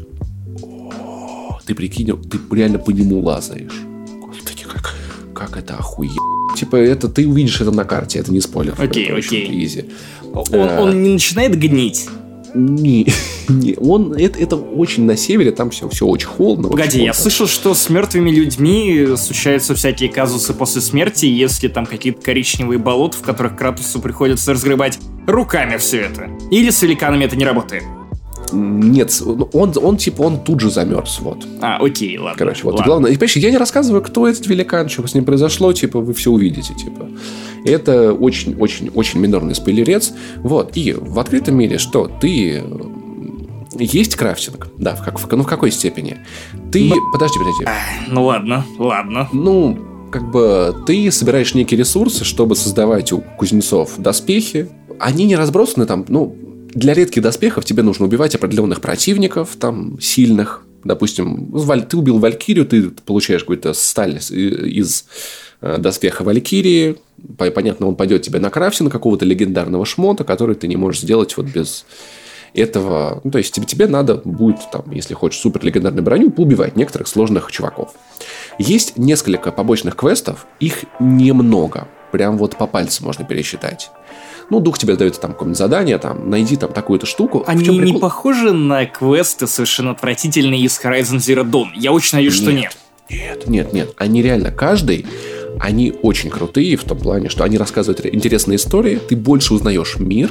О, 0.62 1.58
ты 1.64 1.74
прикинь, 1.74 2.12
ты 2.22 2.38
реально 2.54 2.78
по 2.78 2.90
нему 2.90 3.20
лазаешь. 3.20 3.82
Господи, 4.20 4.64
как, 4.64 4.94
как 5.34 5.56
это 5.56 5.76
охуенно. 5.76 6.16
Типа, 6.56 6.76
это 6.76 7.08
ты 7.08 7.28
увидишь 7.28 7.60
это 7.60 7.70
на 7.70 7.84
карте, 7.84 8.18
это 8.18 8.32
не 8.32 8.40
спойлер. 8.40 8.74
Окей, 8.78 9.12
очень 9.12 9.44
окей. 9.44 9.64
Изи. 9.64 9.84
Он, 10.36 10.46
Э. 10.52 10.80
он 10.80 11.02
не 11.02 11.10
начинает 11.14 11.58
гнить. 11.58 12.06
Не, 12.54 13.06
не, 13.48 13.74
он, 13.78 14.12
это, 14.14 14.38
это 14.38 14.56
очень 14.56 15.04
на 15.04 15.16
севере, 15.16 15.50
там 15.50 15.70
все, 15.70 15.88
все 15.90 16.06
очень 16.06 16.28
холодно. 16.28 16.68
Погоди, 16.68 16.88
очень 16.98 17.04
я 17.06 17.12
холодно. 17.12 17.22
слышал, 17.22 17.46
что 17.46 17.74
с 17.74 17.90
мертвыми 17.90 18.30
людьми 18.30 19.06
случаются 19.16 19.74
всякие 19.74 20.08
казусы 20.08 20.54
после 20.54 20.80
смерти, 20.80 21.26
если 21.26 21.68
там 21.68 21.84
какие-то 21.84 22.22
коричневые 22.22 22.78
болота, 22.78 23.18
в 23.18 23.22
которых 23.22 23.56
Кратусу 23.56 24.00
приходится 24.00 24.52
разгребать 24.52 24.98
руками 25.26 25.76
все 25.76 26.02
это. 26.02 26.30
Или 26.50 26.70
с 26.70 26.80
великанами 26.82 27.24
это 27.24 27.36
не 27.36 27.44
работает. 27.44 27.82
Нет, 28.52 29.20
он, 29.52 29.72
он 29.82 29.96
типа, 29.96 30.22
он 30.22 30.40
тут 30.40 30.60
же 30.60 30.70
замерз, 30.70 31.20
вот. 31.20 31.46
А, 31.60 31.78
окей, 31.78 32.18
ладно. 32.18 32.38
Короче, 32.38 32.64
вот. 32.64 32.72
И 32.74 32.76
ладно. 32.78 32.86
главное, 32.86 33.10
и, 33.10 33.14
понимаешь, 33.14 33.36
я 33.36 33.50
не 33.50 33.58
рассказываю, 33.58 34.02
кто 34.02 34.26
этот 34.28 34.46
великан, 34.46 34.88
что 34.88 35.06
с 35.06 35.14
ним 35.14 35.24
произошло, 35.24 35.72
типа, 35.72 36.00
вы 36.00 36.14
все 36.14 36.30
увидите, 36.30 36.74
типа. 36.74 37.08
Это 37.64 38.12
очень-очень-очень 38.12 39.20
минорный 39.20 39.54
спойлерец. 39.54 40.12
Вот. 40.36 40.76
И 40.76 40.92
в 40.92 41.18
открытом 41.18 41.56
мире 41.56 41.78
что? 41.78 42.10
Ты... 42.20 42.62
Есть 43.78 44.14
крафтинг? 44.16 44.68
Да, 44.78 44.94
в, 44.94 45.04
как, 45.04 45.18
в- 45.18 45.30
ну 45.30 45.42
в 45.42 45.46
какой 45.46 45.70
степени? 45.70 46.18
Ты... 46.70 46.92
Подожди, 47.12 47.38
подожди. 47.38 47.66
Ну 48.08 48.24
ладно, 48.24 48.64
ладно. 48.78 49.28
Ну, 49.32 49.76
как 50.10 50.30
бы 50.30 50.74
ты 50.86 51.10
собираешь 51.10 51.54
некие 51.54 51.78
ресурсы, 51.78 52.24
чтобы 52.24 52.56
создавать 52.56 53.12
у 53.12 53.18
кузнецов 53.18 53.94
доспехи. 53.98 54.68
Они 54.98 55.24
не 55.24 55.36
разбросаны 55.36 55.84
там, 55.84 56.06
ну, 56.08 56.34
для 56.76 56.92
редких 56.94 57.22
доспехов 57.22 57.64
тебе 57.64 57.82
нужно 57.82 58.04
убивать 58.04 58.34
определенных 58.34 58.80
противников, 58.80 59.56
там, 59.58 59.98
сильных. 60.00 60.62
Допустим, 60.84 61.50
ты 61.88 61.96
убил 61.96 62.18
Валькирию, 62.18 62.66
ты 62.66 62.90
получаешь 62.90 63.40
какую-то 63.42 63.72
сталь 63.72 64.18
из- 64.18 65.06
э, 65.62 65.78
доспеха 65.78 66.22
Валькирии. 66.22 66.96
По- 67.38 67.50
Понятно, 67.50 67.88
он 67.88 67.96
пойдет 67.96 68.22
тебе 68.22 68.38
на 68.40 68.50
крафтинг 68.50 68.92
какого-то 68.92 69.24
легендарного 69.24 69.86
шмота, 69.86 70.22
который 70.24 70.54
ты 70.54 70.68
не 70.68 70.76
можешь 70.76 71.00
сделать 71.00 71.36
вот 71.38 71.46
без 71.46 71.86
этого. 72.54 73.20
Ну, 73.24 73.30
то 73.30 73.38
есть 73.38 73.54
тебе, 73.54 73.66
тебе 73.66 73.86
надо 73.86 74.16
будет, 74.24 74.58
там, 74.70 74.84
если 74.92 75.14
хочешь 75.14 75.40
супер 75.40 75.64
легендарную 75.64 76.04
броню, 76.04 76.30
поубивать 76.30 76.76
некоторых 76.76 77.08
сложных 77.08 77.50
чуваков. 77.50 77.94
Есть 78.58 78.98
несколько 78.98 79.50
побочных 79.50 79.96
квестов, 79.96 80.46
их 80.60 80.84
немного. 81.00 81.88
Прям 82.12 82.36
вот 82.38 82.56
по 82.56 82.66
пальцам 82.66 83.06
можно 83.06 83.24
пересчитать. 83.24 83.90
Ну, 84.48 84.60
дух 84.60 84.78
тебе 84.78 84.94
дает 84.96 85.20
там 85.20 85.32
какое-нибудь 85.32 85.58
задание, 85.58 85.98
там, 85.98 86.30
найди 86.30 86.56
там 86.56 86.72
такую-то 86.72 87.06
штуку. 87.06 87.42
Они 87.46 87.66
не 87.68 87.80
прикол? 87.80 88.00
похожи 88.00 88.52
на 88.52 88.86
квесты 88.86 89.46
совершенно 89.46 89.90
отвратительные 89.90 90.60
из 90.60 90.80
Horizon 90.80 91.16
Zero 91.16 91.44
Dawn. 91.44 91.68
Я 91.74 91.92
очень 91.92 92.16
надеюсь, 92.16 92.34
что 92.34 92.52
нет. 92.52 92.76
Нет, 93.10 93.46
нет, 93.48 93.72
нет. 93.72 93.92
Они 93.96 94.22
реально 94.22 94.50
каждый, 94.50 95.06
они 95.58 95.94
очень 96.02 96.30
крутые 96.30 96.76
в 96.76 96.84
том 96.84 96.98
плане, 96.98 97.28
что 97.28 97.44
они 97.44 97.58
рассказывают 97.58 98.04
интересные 98.06 98.56
истории, 98.56 98.96
ты 98.96 99.16
больше 99.16 99.54
узнаешь 99.54 99.96
мир, 99.98 100.30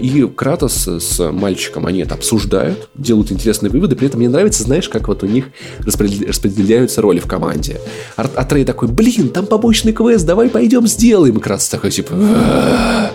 и 0.00 0.28
Кратос 0.28 0.86
с 0.86 1.30
мальчиком, 1.32 1.86
они 1.86 2.00
это 2.00 2.14
обсуждают, 2.14 2.88
делают 2.94 3.32
интересные 3.32 3.70
выводы. 3.70 3.96
При 3.96 4.06
этом 4.08 4.20
мне 4.20 4.28
нравится, 4.28 4.62
знаешь, 4.64 4.88
как 4.88 5.08
вот 5.08 5.22
у 5.22 5.26
них 5.26 5.46
распредел- 5.80 6.28
распределяются 6.28 7.00
роли 7.00 7.18
в 7.20 7.26
команде. 7.26 7.80
Ар- 8.16 8.30
Атрей 8.36 8.64
такой, 8.64 8.88
блин, 8.88 9.30
там 9.30 9.46
побочный 9.46 9.92
квест, 9.92 10.26
давай 10.26 10.48
пойдем 10.50 10.86
сделаем. 10.86 11.38
И 11.38 11.40
Кратос 11.40 11.68
такой, 11.68 11.90
типа, 11.90 12.14
«А, 12.14 13.10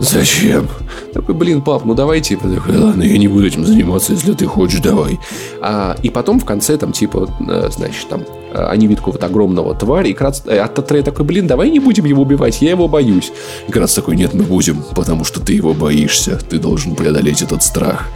Зачем? 0.00 0.66
Такой, 1.12 1.34
блин, 1.34 1.60
пап, 1.60 1.84
ну 1.84 1.94
давай, 1.94 2.22
типа, 2.22 2.48
такой, 2.48 2.78
ладно, 2.78 3.02
я 3.02 3.18
не 3.18 3.28
буду 3.28 3.46
этим 3.46 3.66
заниматься, 3.66 4.12
если 4.12 4.32
ты 4.32 4.46
хочешь, 4.46 4.80
давай. 4.80 5.20
А, 5.60 5.94
и 6.02 6.08
потом 6.08 6.40
в 6.40 6.46
конце 6.46 6.78
там, 6.78 6.92
типа, 6.92 7.28
э, 7.48 7.68
значит, 7.70 8.08
там, 8.08 8.22
э, 8.22 8.39
они 8.52 8.86
видят 8.86 9.00
какого-то 9.00 9.26
огромного 9.26 9.74
тварь, 9.74 10.08
и 10.08 10.12
Крац, 10.12 10.42
э, 10.46 10.58
а 10.58 10.68
Татрей 10.68 11.02
такой, 11.02 11.24
блин, 11.24 11.46
давай 11.46 11.70
не 11.70 11.80
будем 11.80 12.04
его 12.04 12.22
убивать, 12.22 12.62
я 12.62 12.70
его 12.70 12.88
боюсь. 12.88 13.32
И 13.68 13.72
Крац 13.72 13.94
такой, 13.94 14.16
нет, 14.16 14.34
мы 14.34 14.44
будем, 14.44 14.82
потому 14.94 15.24
что 15.24 15.40
ты 15.40 15.52
его 15.52 15.74
боишься, 15.74 16.38
ты 16.48 16.58
должен 16.58 16.94
преодолеть 16.94 17.42
этот 17.42 17.62
страх. 17.62 18.06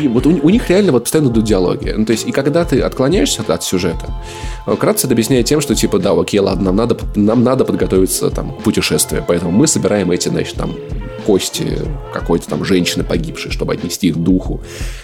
И 0.00 0.08
вот 0.08 0.26
у, 0.26 0.30
у 0.30 0.50
них 0.50 0.68
реально 0.70 0.92
вот 0.92 1.04
постоянно 1.04 1.28
идут 1.28 1.44
диалоги. 1.44 1.94
Ну, 1.96 2.04
то 2.04 2.12
есть, 2.12 2.26
и 2.26 2.32
когда 2.32 2.64
ты 2.64 2.80
отклоняешься 2.80 3.42
от, 3.42 3.50
от 3.50 3.62
сюжета, 3.62 4.14
Крац 4.78 5.04
это 5.04 5.14
объясняет 5.14 5.46
тем, 5.46 5.60
что, 5.60 5.74
типа, 5.74 5.98
да, 5.98 6.12
окей, 6.12 6.40
ладно, 6.40 6.64
нам 6.64 6.76
надо, 6.76 6.96
нам 7.14 7.42
надо 7.42 7.64
подготовиться, 7.64 8.30
там, 8.30 8.52
к 8.52 8.62
путешествию, 8.62 9.24
поэтому 9.26 9.50
мы 9.52 9.66
собираем 9.66 10.10
эти, 10.10 10.28
значит, 10.28 10.54
там, 10.56 10.74
кости 11.26 11.78
какой-то 12.12 12.48
там 12.48 12.64
женщины 12.64 13.04
погибшей, 13.04 13.50
чтобы 13.50 13.72
отнести 13.72 14.08
их 14.08 14.16
духу. 14.16 14.62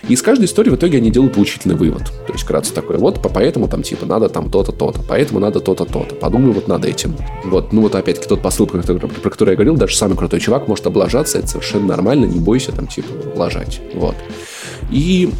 И 0.08 0.12
из 0.12 0.22
каждой 0.22 0.44
истории 0.44 0.70
в 0.70 0.76
итоге 0.76 0.98
они 0.98 1.10
делают 1.10 1.34
поучительный 1.34 1.76
вывод. 1.76 2.04
То 2.26 2.32
есть 2.32 2.44
Крац 2.44 2.68
такой, 2.68 2.98
вот 2.98 3.22
по- 3.22 3.28
поэтому 3.28 3.68
там 3.68 3.82
типа 3.82 4.06
надо 4.06 4.28
там 4.28 4.50
то-то, 4.50 4.72
то-то, 4.72 5.00
поэтому 5.08 5.40
надо 5.40 5.60
то-то, 5.60 5.84
то-то. 5.84 6.14
Подумай 6.14 6.52
вот 6.52 6.68
над 6.68 6.84
этим. 6.84 7.16
Вот, 7.44 7.72
ну 7.72 7.82
вот 7.82 7.94
опять-таки 7.94 8.28
тот 8.28 8.42
посыл, 8.42 8.66
про 8.66 8.80
который, 8.80 8.98
про 9.00 9.30
который 9.30 9.50
я 9.50 9.56
говорил, 9.56 9.76
даже 9.76 9.96
самый 9.96 10.16
крутой 10.16 10.40
чувак 10.40 10.68
может 10.68 10.86
облажаться, 10.86 11.38
это 11.38 11.46
совершенно 11.48 11.86
нормально, 11.86 12.26
не 12.26 12.38
бойся 12.38 12.72
там 12.72 12.86
типа 12.86 13.08
лажать. 13.36 13.80
Вот. 13.94 14.14
И 14.90 15.30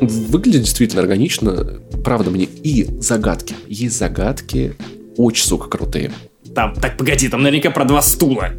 выглядит 0.00 0.62
действительно 0.62 1.02
органично, 1.02 1.80
правда 2.04 2.30
мне. 2.30 2.44
И 2.44 2.86
загадки. 3.00 3.54
Есть 3.68 3.98
загадки 3.98 4.74
очень, 5.16 5.46
сука, 5.46 5.68
крутые. 5.68 6.12
Там, 6.54 6.74
так, 6.74 6.96
погоди, 6.96 7.28
там 7.28 7.42
наверняка 7.42 7.70
про 7.70 7.84
два 7.84 8.02
стула. 8.02 8.50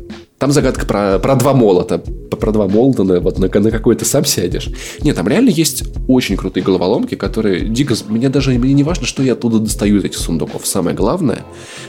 Там 0.44 0.52
загадка 0.52 0.86
про, 0.86 1.20
про 1.20 1.36
два 1.36 1.54
молота. 1.54 2.00
Про 2.00 2.52
два 2.52 2.68
молота, 2.68 3.22
вот 3.22 3.40
на, 3.40 3.48
на 3.48 3.72
какой 3.72 3.96
ты 3.96 4.04
сам 4.04 4.26
сядешь. 4.26 4.70
Нет, 5.00 5.16
там 5.16 5.26
реально 5.30 5.48
есть 5.48 5.86
очень 6.10 6.36
крутые 6.36 6.66
головоломки, 6.66 7.16
которые 7.16 7.62
дико... 7.70 7.96
Мне 8.10 8.28
даже 8.28 8.52
мне 8.52 8.74
не 8.74 8.84
важно, 8.84 9.08
что 9.08 9.24
я 9.24 9.34
оттуда 9.34 9.60
достаю 9.60 10.00
из 10.00 10.04
этих 10.04 10.18
сундуков. 10.18 10.68
Самое 10.68 10.98
главное, 10.98 11.46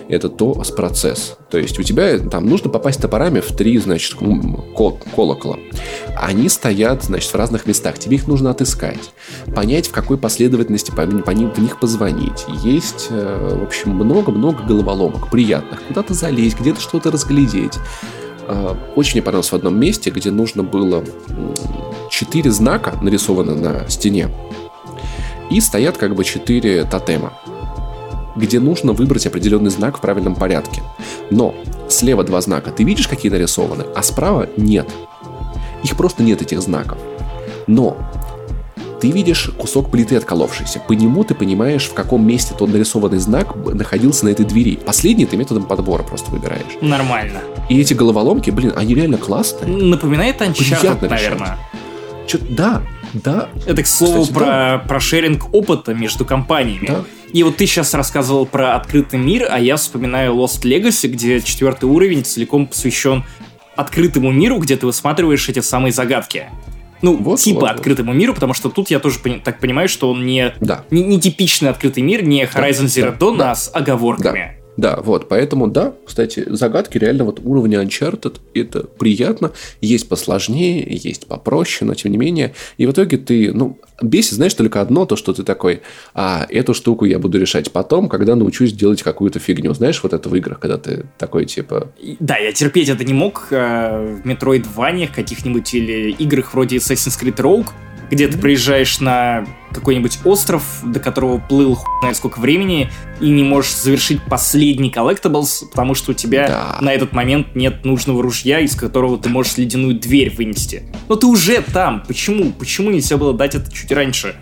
это 0.09 0.29
то 0.29 0.63
с 0.63 0.71
процесс. 0.71 1.37
То 1.51 1.59
есть 1.59 1.81
у 1.81 1.83
тебя 1.83 2.21
там 2.21 2.47
нужно 2.49 2.71
попасть 2.71 3.03
топорами 3.03 3.41
в 3.41 3.49
три, 3.57 3.77
значит, 3.79 4.15
кол 4.15 5.01
колокола. 5.17 5.57
Они 6.17 6.49
стоят, 6.49 7.03
значит, 7.03 7.33
в 7.33 7.35
разных 7.35 7.67
местах. 7.67 7.99
Тебе 7.99 8.19
их 8.19 8.29
нужно 8.29 8.51
отыскать. 8.51 9.11
Понять, 9.53 9.89
в 9.89 9.91
какой 9.91 10.17
последовательности 10.17 10.93
по, 10.93 11.05
по 11.05 11.31
ним, 11.33 11.51
в 11.51 11.59
них 11.59 11.81
позвонить. 11.81 12.45
Есть, 12.63 13.09
э, 13.11 13.59
в 13.61 13.65
общем, 13.65 13.97
много-много 13.97 14.63
головоломок 14.63 15.29
приятных. 15.29 15.83
Куда-то 15.89 16.15
залезть, 16.15 16.61
где-то 16.61 16.81
что-то 16.81 17.11
разглядеть. 17.11 17.81
Э, 18.49 18.75
очень 18.97 19.15
мне 19.15 19.23
понравилось 19.23 19.53
в 19.53 19.55
одном 19.55 19.79
месте, 19.79 20.11
где 20.11 20.31
нужно 20.31 20.63
было 20.63 21.05
четыре 22.11 22.51
знака 22.51 22.99
нарисованы 23.03 23.55
на 23.55 23.89
стене. 23.89 24.29
И 25.51 25.61
стоят 25.61 25.97
как 25.97 26.15
бы 26.15 26.25
четыре 26.25 26.85
тотема 26.85 27.33
где 28.37 28.59
нужно 28.61 28.93
выбрать 28.93 29.27
определенный 29.27 29.71
знак 29.71 29.99
в 29.99 30.01
правильном 30.01 30.35
порядке. 30.35 30.83
Но 31.31 31.55
слева 31.89 32.25
два 32.25 32.41
знака 32.41 32.71
ты 32.71 32.85
видишь, 32.85 33.09
какие 33.09 33.31
нарисованы, 33.31 33.85
а 33.95 34.03
справа 34.03 34.49
нет. 34.57 34.89
Их 35.83 35.97
просто 35.97 36.23
нет, 36.23 36.43
этих 36.43 36.61
знаков. 36.61 36.99
Но 37.67 37.97
ты 39.01 39.11
видишь 39.11 39.51
кусок 39.59 39.91
плиты 39.91 40.17
отколовшийся. 40.17 40.81
По 40.81 40.93
нему 40.93 41.25
ты 41.25 41.35
понимаешь, 41.35 41.85
в 41.85 41.95
каком 41.95 42.27
месте 42.27 42.55
тот 42.59 42.71
нарисованный 42.71 43.19
знак 43.19 43.55
находился 43.57 44.25
на 44.25 44.31
этой 44.31 44.45
двери. 44.45 44.77
Последний 44.77 45.27
ты 45.27 45.37
методом 45.37 45.65
подбора 45.65 46.03
просто 46.03 46.31
выбираешь. 46.31 46.79
Нормально. 46.81 47.41
И 47.69 47.81
эти 47.81 47.95
головоломки, 47.95 48.51
блин, 48.51 48.73
они 48.77 48.95
реально 48.95 49.19
классные. 49.19 49.71
Напоминает 49.71 50.41
Uncharted, 50.41 51.09
наверное. 51.09 51.59
Чё, 52.27 52.39
да, 52.49 52.83
да. 53.13 53.49
Это, 53.67 53.83
к 53.83 53.87
слову, 53.87 54.23
Кстати, 54.23 54.35
про, 54.35 54.47
да. 54.47 54.85
про 54.87 55.01
шеринг 55.01 55.53
опыта 55.53 55.95
между 55.95 56.25
компаниями. 56.25 56.87
Да. 56.89 57.05
И 57.33 57.43
вот 57.43 57.57
ты 57.57 57.67
сейчас 57.67 57.95
рассказывал 57.95 58.47
про 58.47 58.77
открытый 58.77 59.19
мир, 59.19 59.49
а 59.51 59.59
я 59.59 59.77
вспоминаю 59.77 60.35
Lost 60.35 60.63
Legacy, 60.63 61.09
где 61.09 61.41
четвертый 61.41 61.87
уровень 61.87 62.25
целиком 62.25 62.67
посвящен 62.67 63.25
открытому 63.77 64.31
миру, 64.31 64.59
где 64.59 64.77
ты 64.77 64.87
высматриваешь 64.87 65.49
эти 65.49 65.61
самые 65.61 65.93
загадки. 65.93 66.47
Ну, 67.03 67.17
вот, 67.17 67.41
типа 67.41 67.61
вот, 67.61 67.71
открытому 67.71 68.13
вот. 68.13 68.19
миру, 68.19 68.35
потому 68.35 68.55
что 68.55 68.71
тут 68.71 68.91
я 68.91 68.99
тоже 68.99 69.19
пони- 69.19 69.41
так 69.43 69.61
понимаю, 69.61 69.89
что 69.89 70.11
он 70.11 70.25
не, 70.25 70.55
да. 70.61 70.85
не, 70.91 71.03
не 71.03 71.21
типичный 71.21 71.71
открытый 71.71 72.03
мир, 72.03 72.25
не 72.25 72.45
Horizon 72.45 72.83
да, 72.83 72.87
Zero 72.87 73.19
Dawn, 73.19 73.37
да, 73.37 73.51
а 73.53 73.55
с 73.55 73.71
оговорками. 73.73 74.57
Да. 74.59 74.64
Да, 74.77 75.01
вот, 75.03 75.29
поэтому, 75.29 75.69
да, 75.69 75.95
кстати, 76.05 76.45
загадки 76.49 76.99
реально 76.99 77.25
вот 77.25 77.41
уровня 77.43 77.83
Uncharted, 77.83 78.41
это 78.55 78.81
приятно, 78.85 79.53
есть 79.81 80.09
посложнее, 80.09 80.85
есть 80.89 81.27
попроще, 81.27 81.87
но 81.87 81.95
тем 81.95 82.11
не 82.11 82.19
менее, 82.19 82.55
и 82.77 82.87
в 82.87 82.93
итоге 82.93 83.19
ты, 83.19 83.53
ну, 83.53 83.79
бесит, 84.03 84.33
знаешь, 84.33 84.55
только 84.55 84.81
одно, 84.81 85.07
то, 85.07 85.17
что 85.17 85.33
ты 85.33 85.45
такой, 85.45 85.83
а, 86.13 86.47
эту 86.49 86.75
штуку 86.75 87.05
я 87.05 87.19
буду 87.19 87.39
решать 87.39 87.71
потом, 87.71 88.09
когда 88.09 88.35
научусь 88.35 88.73
делать 88.73 89.03
какую-то 89.03 89.39
фигню, 89.39 89.75
знаешь, 89.75 90.03
вот 90.03 90.13
это 90.13 90.29
в 90.29 90.35
играх, 90.35 90.59
когда 90.59 90.79
ты 90.79 91.07
такой, 91.19 91.45
типа... 91.45 91.93
Да, 92.19 92.37
я 92.37 92.53
терпеть 92.53 92.89
это 92.89 93.05
не 93.05 93.13
мог 93.15 93.49
э, 93.51 94.19
в 94.23 94.27
Metroidvania 94.27 95.09
каких-нибудь 95.15 95.73
или 95.75 96.11
играх 96.11 96.53
вроде 96.53 96.77
Assassin's 96.77 97.21
Creed 97.21 97.37
Rogue, 97.37 97.69
где 98.11 98.29
ты 98.29 98.39
приезжаешь 98.39 99.01
на 99.01 99.47
какой-нибудь 99.73 100.21
остров, 100.25 100.63
до 100.85 101.01
которого 101.01 101.39
плыл 101.39 101.75
хуй 101.75 101.91
знает 102.01 102.17
сколько 102.17 102.39
времени, 102.39 102.91
и 103.21 103.29
не 103.29 103.43
можешь 103.43 103.75
завершить 103.75 104.23
последний 104.23 104.91
collectibles, 104.91 105.65
потому 105.71 105.95
что 105.95 106.13
у 106.13 106.15
тебя 106.15 106.47
да. 106.47 106.79
на 106.81 106.93
этот 106.93 107.13
момент 107.13 107.55
нет 107.55 107.85
нужного 107.85 108.23
ружья, 108.23 108.61
из 108.61 108.77
которого 108.77 109.19
ты 109.19 109.29
можешь 109.29 109.57
ледяную 109.57 109.99
дверь 109.99 110.35
вынести. 110.35 110.85
Но 111.09 111.17
ты 111.17 111.27
уже 111.27 111.61
там. 111.61 112.03
Почему? 112.07 112.53
Почему 112.53 112.91
нельзя 112.91 113.17
было 113.17 113.35
дать 113.35 113.55
это 113.55 113.73
чуть 113.73 113.91
раньше? 113.91 114.37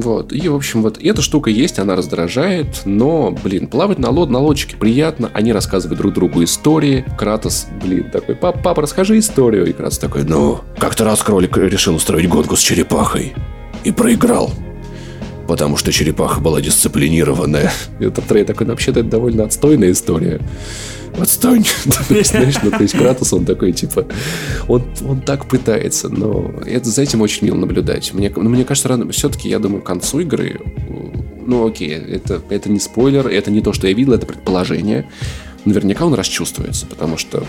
Вот. 0.00 0.32
И, 0.32 0.48
в 0.48 0.54
общем, 0.54 0.82
вот 0.82 1.02
эта 1.02 1.22
штука 1.22 1.50
есть, 1.50 1.78
она 1.78 1.96
раздражает, 1.96 2.82
но, 2.84 3.30
блин, 3.42 3.66
плавать 3.66 3.98
на, 3.98 4.10
лод, 4.10 4.28
на 4.28 4.40
лодочке 4.40 4.76
приятно, 4.76 5.30
они 5.32 5.52
рассказывают 5.52 5.98
друг 5.98 6.12
другу 6.12 6.44
истории. 6.44 7.04
Кратос, 7.16 7.66
блин, 7.82 8.10
такой, 8.10 8.36
пап, 8.36 8.62
папа, 8.62 8.82
расскажи 8.82 9.18
историю. 9.18 9.66
И 9.66 9.72
Кратос 9.72 9.98
такой, 9.98 10.24
ну, 10.24 10.60
как-то 10.78 11.04
раз 11.04 11.22
кролик 11.22 11.56
решил 11.56 11.94
устроить 11.94 12.28
гонку 12.28 12.56
с 12.56 12.60
черепахой 12.60 13.34
и 13.84 13.90
проиграл. 13.90 14.50
Потому 15.48 15.76
что 15.76 15.92
черепаха 15.92 16.40
была 16.40 16.60
дисциплинированная. 16.60 17.72
Этот 18.00 18.24
Трей 18.26 18.44
такой, 18.44 18.66
ну, 18.66 18.72
вообще-то 18.72 19.00
это 19.00 19.08
довольно 19.08 19.44
отстойная 19.44 19.92
история 19.92 20.40
отстань. 21.20 21.64
Знаешь, 22.08 22.56
ну, 22.62 22.70
то 22.70 22.82
есть 22.82 22.96
Кратос, 22.96 23.32
он 23.32 23.44
такой, 23.44 23.72
типа, 23.72 24.06
он, 24.68 24.84
он 25.06 25.20
так 25.20 25.46
пытается, 25.46 26.08
но 26.08 26.54
это, 26.64 26.88
за 26.88 27.02
этим 27.02 27.20
очень 27.20 27.46
мило 27.46 27.56
наблюдать. 27.56 28.12
Мне, 28.14 28.32
ну, 28.34 28.48
мне 28.48 28.64
кажется, 28.64 28.88
рано, 28.88 29.10
все-таки, 29.12 29.48
я 29.48 29.58
думаю, 29.58 29.82
к 29.82 29.86
концу 29.86 30.20
игры, 30.20 30.60
ну, 31.46 31.66
окей, 31.66 31.90
это, 31.90 32.42
это 32.50 32.70
не 32.70 32.80
спойлер, 32.80 33.26
это 33.28 33.50
не 33.50 33.60
то, 33.60 33.72
что 33.72 33.86
я 33.86 33.94
видел, 33.94 34.14
это 34.14 34.26
предположение. 34.26 35.08
Наверняка 35.64 36.06
он 36.06 36.14
расчувствуется, 36.14 36.86
потому 36.86 37.16
что 37.16 37.44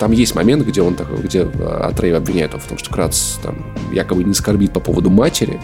там 0.00 0.10
есть 0.10 0.34
момент, 0.34 0.66
где 0.66 0.82
он 0.82 0.96
такой, 0.96 1.18
где 1.18 1.42
Атрей 1.42 2.12
обвиняет 2.16 2.50
его 2.50 2.60
в 2.60 2.66
том, 2.66 2.78
что 2.78 2.90
Кратос 2.90 3.38
там 3.42 3.64
якобы 3.92 4.24
не 4.24 4.34
скорбит 4.34 4.72
по 4.72 4.80
поводу 4.80 5.08
матери, 5.08 5.60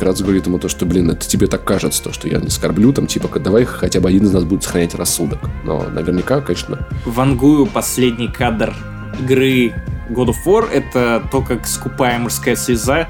раз 0.00 0.20
говорит 0.20 0.46
ему 0.46 0.58
то, 0.58 0.68
что, 0.68 0.86
блин, 0.86 1.10
это 1.10 1.26
тебе 1.26 1.46
так 1.46 1.64
кажется, 1.64 2.02
то, 2.02 2.12
что 2.12 2.28
я 2.28 2.38
не 2.38 2.50
скорблю, 2.50 2.92
там, 2.92 3.06
типа, 3.06 3.38
давай 3.38 3.64
хотя 3.64 4.00
бы 4.00 4.08
один 4.08 4.24
из 4.24 4.32
нас 4.32 4.44
будет 4.44 4.64
сохранять 4.64 4.94
рассудок. 4.94 5.38
Но 5.64 5.84
наверняка, 5.88 6.40
конечно... 6.40 6.86
Вангую 7.04 7.66
последний 7.66 8.28
кадр 8.28 8.74
игры 9.20 9.74
God 10.10 10.28
of 10.28 10.36
War— 10.44 10.68
это 10.72 11.22
то, 11.30 11.42
как 11.42 11.66
скупая 11.66 12.18
мужская 12.18 12.56
слеза 12.56 13.08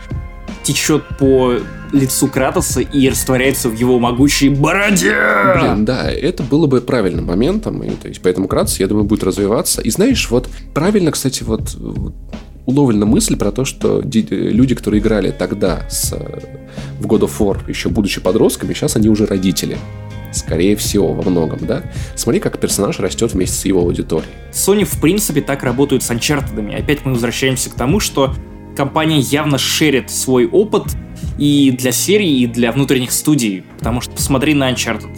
течет 0.62 1.04
по 1.18 1.54
лицу 1.92 2.28
Кратоса 2.28 2.80
и 2.80 3.08
растворяется 3.08 3.68
в 3.68 3.74
его 3.74 3.98
могучей 3.98 4.48
бороде. 4.48 5.14
Блин, 5.58 5.84
да, 5.84 6.10
это 6.10 6.42
было 6.42 6.66
бы 6.66 6.80
правильным 6.80 7.26
моментом, 7.26 7.82
и, 7.82 7.90
то 7.90 8.08
есть, 8.08 8.20
поэтому 8.22 8.48
Кратос, 8.48 8.80
я 8.80 8.88
думаю, 8.88 9.04
будет 9.04 9.22
развиваться. 9.24 9.80
И 9.82 9.90
знаешь, 9.90 10.28
вот 10.30 10.48
правильно, 10.74 11.12
кстати, 11.12 11.42
вот, 11.44 11.74
вот 11.74 12.14
уловлена 12.66 13.06
мысль 13.06 13.36
про 13.36 13.52
то, 13.52 13.64
что 13.64 14.02
люди, 14.02 14.74
которые 14.74 15.00
играли 15.00 15.30
тогда 15.30 15.88
с, 15.88 16.12
в 17.00 17.06
God 17.06 17.20
of 17.20 17.38
War, 17.38 17.58
еще 17.68 17.88
будучи 17.88 18.20
подростками, 18.20 18.74
сейчас 18.74 18.96
они 18.96 19.08
уже 19.08 19.24
родители. 19.26 19.78
Скорее 20.32 20.76
всего, 20.76 21.14
во 21.14 21.22
многом, 21.30 21.60
да? 21.62 21.84
Смотри, 22.14 22.40
как 22.40 22.58
персонаж 22.58 22.98
растет 22.98 23.32
вместе 23.32 23.56
с 23.56 23.64
его 23.64 23.80
аудиторией. 23.80 24.30
Sony, 24.52 24.84
в 24.84 25.00
принципе, 25.00 25.40
так 25.40 25.62
работают 25.62 26.02
с 26.02 26.10
Uncharted. 26.10 26.74
Опять 26.76 27.06
мы 27.06 27.12
возвращаемся 27.12 27.70
к 27.70 27.74
тому, 27.74 28.00
что 28.00 28.34
компания 28.76 29.20
явно 29.20 29.56
шерит 29.56 30.10
свой 30.10 30.46
опыт 30.46 30.84
и 31.38 31.70
для 31.70 31.92
серии, 31.92 32.40
и 32.40 32.46
для 32.46 32.72
внутренних 32.72 33.12
студий. 33.12 33.64
Потому 33.78 34.02
что 34.02 34.10
посмотри 34.12 34.52
на 34.52 34.70
Uncharted. 34.70 35.16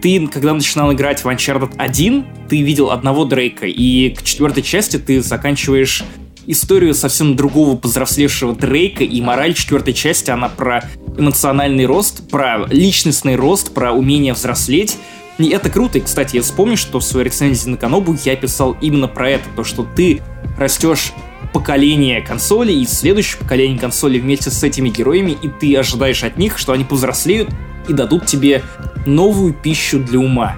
Ты, 0.00 0.26
когда 0.28 0.54
начинал 0.54 0.90
играть 0.94 1.22
в 1.22 1.26
Uncharted 1.26 1.74
1, 1.76 2.26
ты 2.48 2.62
видел 2.62 2.90
одного 2.90 3.26
Дрейка, 3.26 3.66
и 3.66 4.10
к 4.10 4.22
четвертой 4.22 4.62
части 4.62 4.96
ты 4.96 5.20
заканчиваешь 5.20 6.04
историю 6.46 6.94
совсем 6.94 7.36
другого 7.36 7.76
повзрослевшего 7.76 8.54
Дрейка, 8.54 9.04
и 9.04 9.20
мораль 9.20 9.54
четвертой 9.54 9.94
части, 9.94 10.30
она 10.30 10.48
про 10.48 10.84
эмоциональный 11.16 11.86
рост, 11.86 12.28
про 12.28 12.66
личностный 12.68 13.36
рост, 13.36 13.72
про 13.72 13.92
умение 13.92 14.34
взрослеть. 14.34 14.98
И 15.38 15.48
это 15.48 15.70
круто. 15.70 15.98
И, 15.98 16.00
кстати, 16.02 16.36
я 16.36 16.42
вспомню, 16.42 16.76
что 16.76 17.00
в 17.00 17.04
своей 17.04 17.26
рецензии 17.26 17.68
на 17.68 17.76
Канобу 17.76 18.16
я 18.24 18.36
писал 18.36 18.76
именно 18.80 19.08
про 19.08 19.30
это, 19.30 19.44
то, 19.56 19.64
что 19.64 19.86
ты 19.96 20.20
растешь 20.58 21.12
поколение 21.52 22.20
консолей 22.20 22.82
и 22.82 22.86
следующее 22.86 23.38
поколение 23.40 23.78
консолей 23.78 24.20
вместе 24.20 24.50
с 24.50 24.62
этими 24.62 24.88
героями, 24.88 25.36
и 25.42 25.48
ты 25.48 25.76
ожидаешь 25.76 26.22
от 26.22 26.36
них, 26.36 26.58
что 26.58 26.72
они 26.72 26.84
повзрослеют 26.84 27.48
и 27.88 27.92
дадут 27.92 28.26
тебе 28.26 28.62
новую 29.06 29.54
пищу 29.54 29.98
для 29.98 30.18
ума 30.20 30.56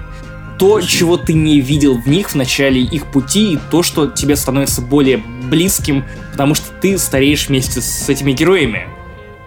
то, 0.59 0.81
чего 0.81 1.17
ты 1.17 1.33
не 1.33 1.61
видел 1.61 1.97
в 1.99 2.09
них 2.09 2.31
в 2.31 2.35
начале 2.35 2.81
их 2.81 3.07
пути, 3.07 3.55
и 3.55 3.59
то, 3.71 3.83
что 3.83 4.07
тебе 4.07 4.37
становится 4.37 4.81
более 4.81 5.19
близким, 5.19 6.05
потому 6.31 6.55
что 6.55 6.71
ты 6.81 6.99
стареешь 6.99 7.49
вместе 7.49 7.81
с 7.81 8.09
этими 8.09 8.33
героями. 8.33 8.87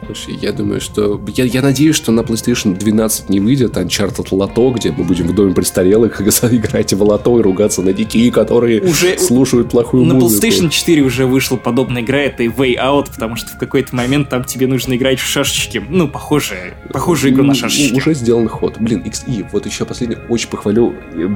Слушай, 0.06 0.38
я 0.42 0.52
думаю, 0.52 0.82
что... 0.82 1.20
Я, 1.36 1.46
я 1.46 1.62
надеюсь, 1.62 1.96
что 1.96 2.12
на 2.12 2.22
PlayStation 2.22 2.78
12 2.78 3.30
не 3.30 3.40
выйдет 3.40 3.76
Uncharted 3.76 4.28
Лото, 4.32 4.70
где 4.72 4.92
мы 4.92 5.04
будем 5.04 5.28
в 5.28 5.34
доме 5.34 5.54
престарелых 5.54 6.22
играть 6.22 6.94
в 6.94 7.02
лото 7.02 7.40
и 7.40 7.42
ругаться 7.42 7.82
на 7.82 7.94
детей, 7.94 8.30
которые 8.30 8.82
уже 8.82 9.18
слушают 9.18 9.72
плохую 9.72 10.06
на 10.06 10.14
музыку. 10.14 10.46
На 10.46 10.50
PlayStation 10.50 10.70
4 10.70 11.02
уже 11.02 11.26
вышла 11.26 11.58
подобная 11.58 12.04
игра, 12.04 12.20
это 12.20 12.44
Way 12.44 12.76
Out, 12.78 13.08
потому 13.14 13.36
что 13.36 13.50
в 13.50 13.58
какой-то 13.58 13.96
момент 13.96 14.30
там 14.30 14.44
тебе 14.44 14.68
нужно 14.68 14.96
играть 14.96 15.20
в 15.20 15.26
шашечки. 15.26 15.84
Ну, 15.90 16.08
похожие, 16.08 16.76
похожую 16.92 17.34
игру 17.34 17.44
на 17.44 17.56
шашечки. 17.56 17.96
Уже 17.96 18.14
сделан 18.14 18.48
ход. 18.48 18.78
Блин, 18.80 19.04
XE, 19.06 19.48
вот 19.52 19.66
еще 19.66 19.86
последний, 19.86 20.18
очень 20.30 20.50
похвалю 20.50 20.94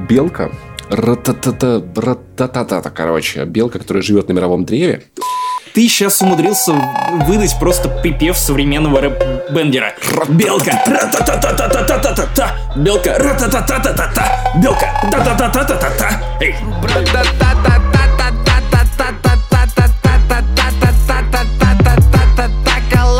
Белка. 0.08 0.52
Рататата, 0.88 1.84
рататата, 1.96 2.90
короче. 2.90 3.44
Белка, 3.44 3.78
которая 3.78 4.02
живет 4.02 4.28
на 4.28 4.32
мировом 4.32 4.64
древе 4.64 5.04
ты 5.74 5.88
сейчас 5.88 6.20
умудрился 6.22 6.72
выдать 7.26 7.58
просто 7.58 7.88
припев 7.88 8.36
современного 8.36 9.00
рэп-бендера. 9.00 9.94
Белка! 10.28 10.82
Белка! 12.86 13.26
Белка! 14.56 14.90
Эй! 16.40 16.54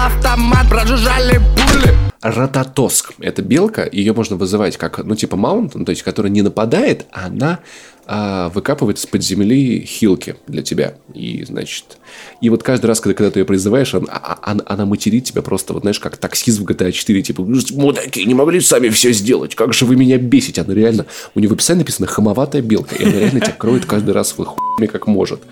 автомат, 0.00 0.68
прожужжали 0.68 1.38
пули. 1.38 1.94
Рататоск. 2.22 3.12
Это 3.20 3.42
белка, 3.42 3.88
ее 3.90 4.12
можно 4.12 4.36
вызывать 4.36 4.76
как, 4.76 4.98
ну, 5.04 5.14
типа 5.14 5.36
маунт, 5.36 5.72
то 5.72 5.90
есть, 5.90 6.02
которая 6.02 6.30
не 6.30 6.42
нападает, 6.42 7.06
а 7.12 7.26
она 7.26 7.60
выкапывает 8.06 8.98
из-под 8.98 9.22
земли 9.22 9.84
хилки 9.84 10.34
для 10.48 10.62
тебя. 10.62 10.94
И, 11.14 11.44
значит, 11.44 11.98
и 12.40 12.48
вот 12.48 12.62
каждый 12.62 12.86
раз, 12.86 13.00
когда, 13.00 13.14
когда 13.14 13.30
ты 13.30 13.40
ее 13.40 13.44
призываешь, 13.44 13.94
она, 13.94 14.08
а, 14.10 14.38
она, 14.42 14.64
она 14.66 14.86
материт 14.86 15.24
тебя 15.24 15.42
просто, 15.42 15.72
вот 15.72 15.82
знаешь, 15.82 16.00
как 16.00 16.16
таксист 16.16 16.58
в 16.58 16.64
GTA 16.64 16.90
4, 16.90 17.22
типа, 17.22 17.44
«Ну, 17.46 17.60
мудаки, 17.72 18.24
не 18.24 18.34
могли 18.34 18.60
сами 18.60 18.88
все 18.88 19.12
сделать, 19.12 19.54
как 19.54 19.72
же 19.74 19.84
вы 19.84 19.96
меня 19.96 20.18
бесите. 20.18 20.60
Она 20.62 20.74
реально, 20.74 21.06
у 21.34 21.40
нее 21.40 21.48
в 21.48 21.52
описании 21.52 21.80
написано 21.80 22.08
«хамоватая 22.08 22.62
белка», 22.62 22.96
и 22.96 23.04
она 23.04 23.12
реально 23.12 23.40
тебя 23.40 23.52
кроет 23.52 23.86
каждый 23.86 24.10
раз 24.10 24.32
в 24.36 24.44
хуйме 24.44 24.88
как 24.88 25.06
может. 25.06 25.42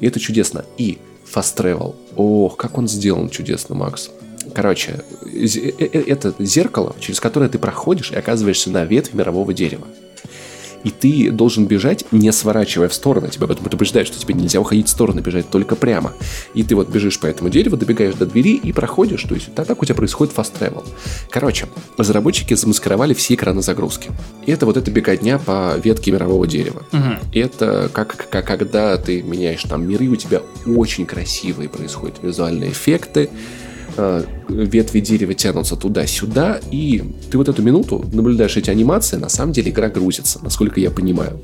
И 0.00 0.06
это 0.06 0.20
чудесно. 0.20 0.64
И 0.78 0.98
Fast 1.32 1.56
Travel. 1.56 1.94
Ох, 2.16 2.56
как 2.56 2.78
он 2.78 2.88
сделан 2.88 3.28
чудесно, 3.28 3.74
Макс. 3.74 4.10
Короче, 4.54 5.02
э- 5.26 5.72
э- 5.78 6.04
это 6.06 6.34
зеркало, 6.38 6.96
через 7.00 7.20
которое 7.20 7.50
ты 7.50 7.58
проходишь 7.58 8.12
и 8.12 8.16
оказываешься 8.16 8.70
на 8.70 8.84
ветви 8.84 9.16
мирового 9.16 9.52
дерева. 9.52 9.86
И 10.84 10.90
ты 10.90 11.30
должен 11.30 11.66
бежать, 11.66 12.04
не 12.12 12.32
сворачивая 12.32 12.88
в 12.88 12.94
сторону. 12.94 13.28
Тебя 13.28 13.44
об 13.44 13.52
этом 13.52 13.64
предупреждают, 13.64 14.08
что 14.08 14.18
тебе 14.18 14.34
нельзя 14.34 14.60
уходить 14.60 14.86
в 14.86 14.90
сторону, 14.90 15.20
бежать 15.20 15.50
только 15.50 15.76
прямо. 15.76 16.12
И 16.54 16.62
ты 16.62 16.74
вот 16.74 16.88
бежишь 16.88 17.18
по 17.18 17.26
этому 17.26 17.50
дереву, 17.50 17.76
добегаешь 17.76 18.14
до 18.14 18.26
двери 18.26 18.54
и 18.54 18.72
проходишь. 18.72 19.22
То 19.24 19.34
есть 19.34 19.54
так, 19.54 19.66
так 19.66 19.82
у 19.82 19.84
тебя 19.84 19.94
происходит 19.94 20.34
fast 20.34 20.52
travel. 20.58 20.84
Короче, 21.30 21.66
разработчики 21.96 22.54
замаскировали 22.54 23.14
все 23.14 23.34
экраны 23.34 23.62
загрузки. 23.62 24.10
И 24.46 24.52
это 24.52 24.66
вот 24.66 24.76
эта 24.76 24.90
беготня 24.90 25.38
по 25.38 25.76
ветке 25.82 26.12
мирового 26.12 26.46
дерева. 26.46 26.82
Это 27.32 27.90
как, 27.92 28.28
как 28.30 28.46
когда 28.46 28.96
ты 28.96 29.22
меняешь 29.22 29.62
там 29.62 29.88
миры, 29.88 30.08
у 30.08 30.16
тебя 30.16 30.42
очень 30.66 31.06
красивые 31.06 31.68
происходят 31.68 32.16
визуальные 32.22 32.70
эффекты 32.70 33.30
ветви 34.48 35.00
дерева 35.00 35.34
тянутся 35.34 35.76
туда-сюда, 35.76 36.60
и 36.70 37.02
ты 37.30 37.38
вот 37.38 37.48
эту 37.48 37.62
минуту 37.62 38.04
наблюдаешь 38.12 38.56
эти 38.56 38.70
анимации, 38.70 39.16
на 39.16 39.28
самом 39.28 39.52
деле 39.52 39.70
игра 39.70 39.88
грузится, 39.88 40.38
насколько 40.42 40.80
я 40.80 40.90
понимаю. 40.90 41.40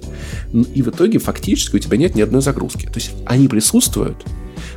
И 0.52 0.82
в 0.82 0.88
итоге 0.88 1.18
фактически 1.18 1.76
у 1.76 1.78
тебя 1.78 1.96
нет 1.96 2.14
ни 2.14 2.22
одной 2.22 2.42
загрузки. 2.42 2.86
То 2.86 2.96
есть 2.96 3.12
они 3.26 3.48
присутствуют, 3.48 4.24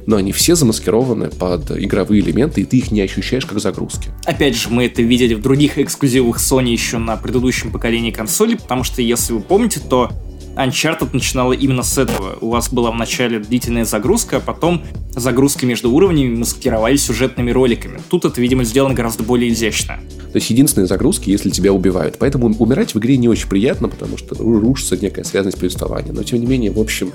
но 0.06 0.16
они 0.16 0.32
все 0.32 0.56
замаскированы 0.56 1.30
под 1.30 1.72
игровые 1.72 2.22
элементы, 2.22 2.62
и 2.62 2.66
ты 2.66 2.78
их 2.78 2.92
не 2.92 3.02
ощущаешь 3.02 3.46
как 3.46 3.60
загрузки. 3.60 4.10
Опять 4.26 4.56
же, 4.56 4.70
мы 4.70 4.86
это 4.86 5.02
видели 5.02 5.34
в 5.34 5.42
других 5.42 5.78
эксклюзивах 5.78 6.38
Sony 6.38 6.72
еще 6.72 6.98
на 6.98 7.18
предыдущем 7.18 7.72
поколении 7.72 8.12
консолей, 8.12 8.58
потому 8.58 8.84
что, 8.84 9.02
если 9.02 9.34
вы 9.34 9.42
помните, 9.42 9.80
то 9.80 10.12
Uncharted 10.58 11.10
начинала 11.14 11.54
именно 11.54 11.84
с 11.84 11.98
этого. 11.98 12.38
У 12.42 12.50
вас 12.50 12.70
была 12.74 12.92
вначале 12.92 13.40
длительная 13.40 13.86
загрузка, 13.86 14.38
а 14.38 14.40
потом 14.40 14.84
загрузки 15.12 15.66
между 15.66 15.92
уровнями 15.92 16.36
маскировались 16.36 17.06
сюжетными 17.06 17.52
роликами. 17.52 18.02
Тут 18.10 18.26
это, 18.26 18.42
видимо, 18.42 18.64
сделано 18.64 18.96
гораздо 18.96 19.24
более 19.24 19.52
изящно. 19.52 20.00
То 20.32 20.40
есть 20.40 20.50
единственные 20.50 20.88
загрузки, 20.88 21.30
если 21.30 21.50
тебя 21.50 21.72
убивают. 21.72 22.18
Поэтому 22.20 22.48
умирать 22.48 22.94
в 22.94 23.00
игре 23.00 23.18
не 23.18 23.30
очень 23.30 23.48
приятно, 23.48 23.88
потому 23.88 24.18
что 24.18 24.36
ру- 24.36 24.60
рушится 24.60 24.98
некая 24.98 25.24
связность 25.24 25.58
повествования. 25.58 26.12
Но 26.12 26.24
тем 26.24 26.40
не 26.40 26.48
менее, 26.48 26.72
в 26.72 26.80
общем, 26.80 27.14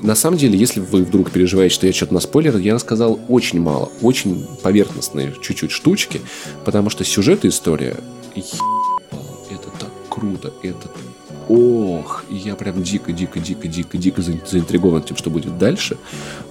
на 0.00 0.14
самом 0.14 0.38
деле, 0.38 0.58
если 0.58 0.80
вы 0.80 1.04
вдруг 1.04 1.30
переживаете, 1.30 1.74
что 1.74 1.86
я 1.86 1.92
что-то 1.92 2.14
на 2.14 2.20
спойлер, 2.20 2.56
я 2.56 2.74
рассказал 2.74 3.20
очень 3.28 3.60
мало, 3.60 3.90
очень 4.02 4.46
поверхностные 4.62 5.34
чуть-чуть 5.42 5.72
штучки, 5.72 6.20
потому 6.64 6.90
что 6.90 7.04
сюжет 7.04 7.44
и 7.44 7.48
история, 7.48 7.96
ебало, 8.34 9.38
это 9.50 9.68
так 9.78 9.90
круто, 10.08 10.52
это 10.62 10.88
Ох, 11.48 12.24
и 12.30 12.36
я 12.36 12.54
прям 12.54 12.82
дико-дико-дико-дико-дико 12.82 14.22
за- 14.22 14.32
заинтригован 14.46 15.02
тем, 15.02 15.16
что 15.16 15.30
будет 15.30 15.58
дальше. 15.58 15.96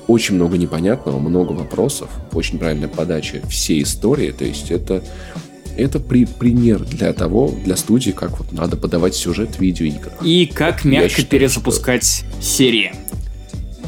Очень 0.07 0.36
много 0.36 0.57
непонятного, 0.57 1.20
много 1.20 1.53
вопросов, 1.53 2.10
очень 2.32 2.60
правильная 2.60 2.88
подача 2.90 3.41
всей 3.48 3.84
истории. 3.84 4.32
То 4.32 4.45
есть 4.45 4.70
это, 4.70 5.03
это 5.78 5.99
при, 5.99 6.26
пример 6.26 6.80
для 6.80 7.14
того, 7.14 7.52
для 7.64 7.76
студии, 7.76 8.11
как 8.11 8.38
вот 8.40 8.52
надо 8.52 8.78
подавать 8.78 9.15
сюжет 9.15 9.56
в 9.56 9.60
видеоиграх. 9.60 10.14
И 10.24 10.45
как 10.45 10.86
мягко 10.86 11.10
считаю, 11.10 11.28
перезапускать 11.28 12.24
серии. 12.41 12.94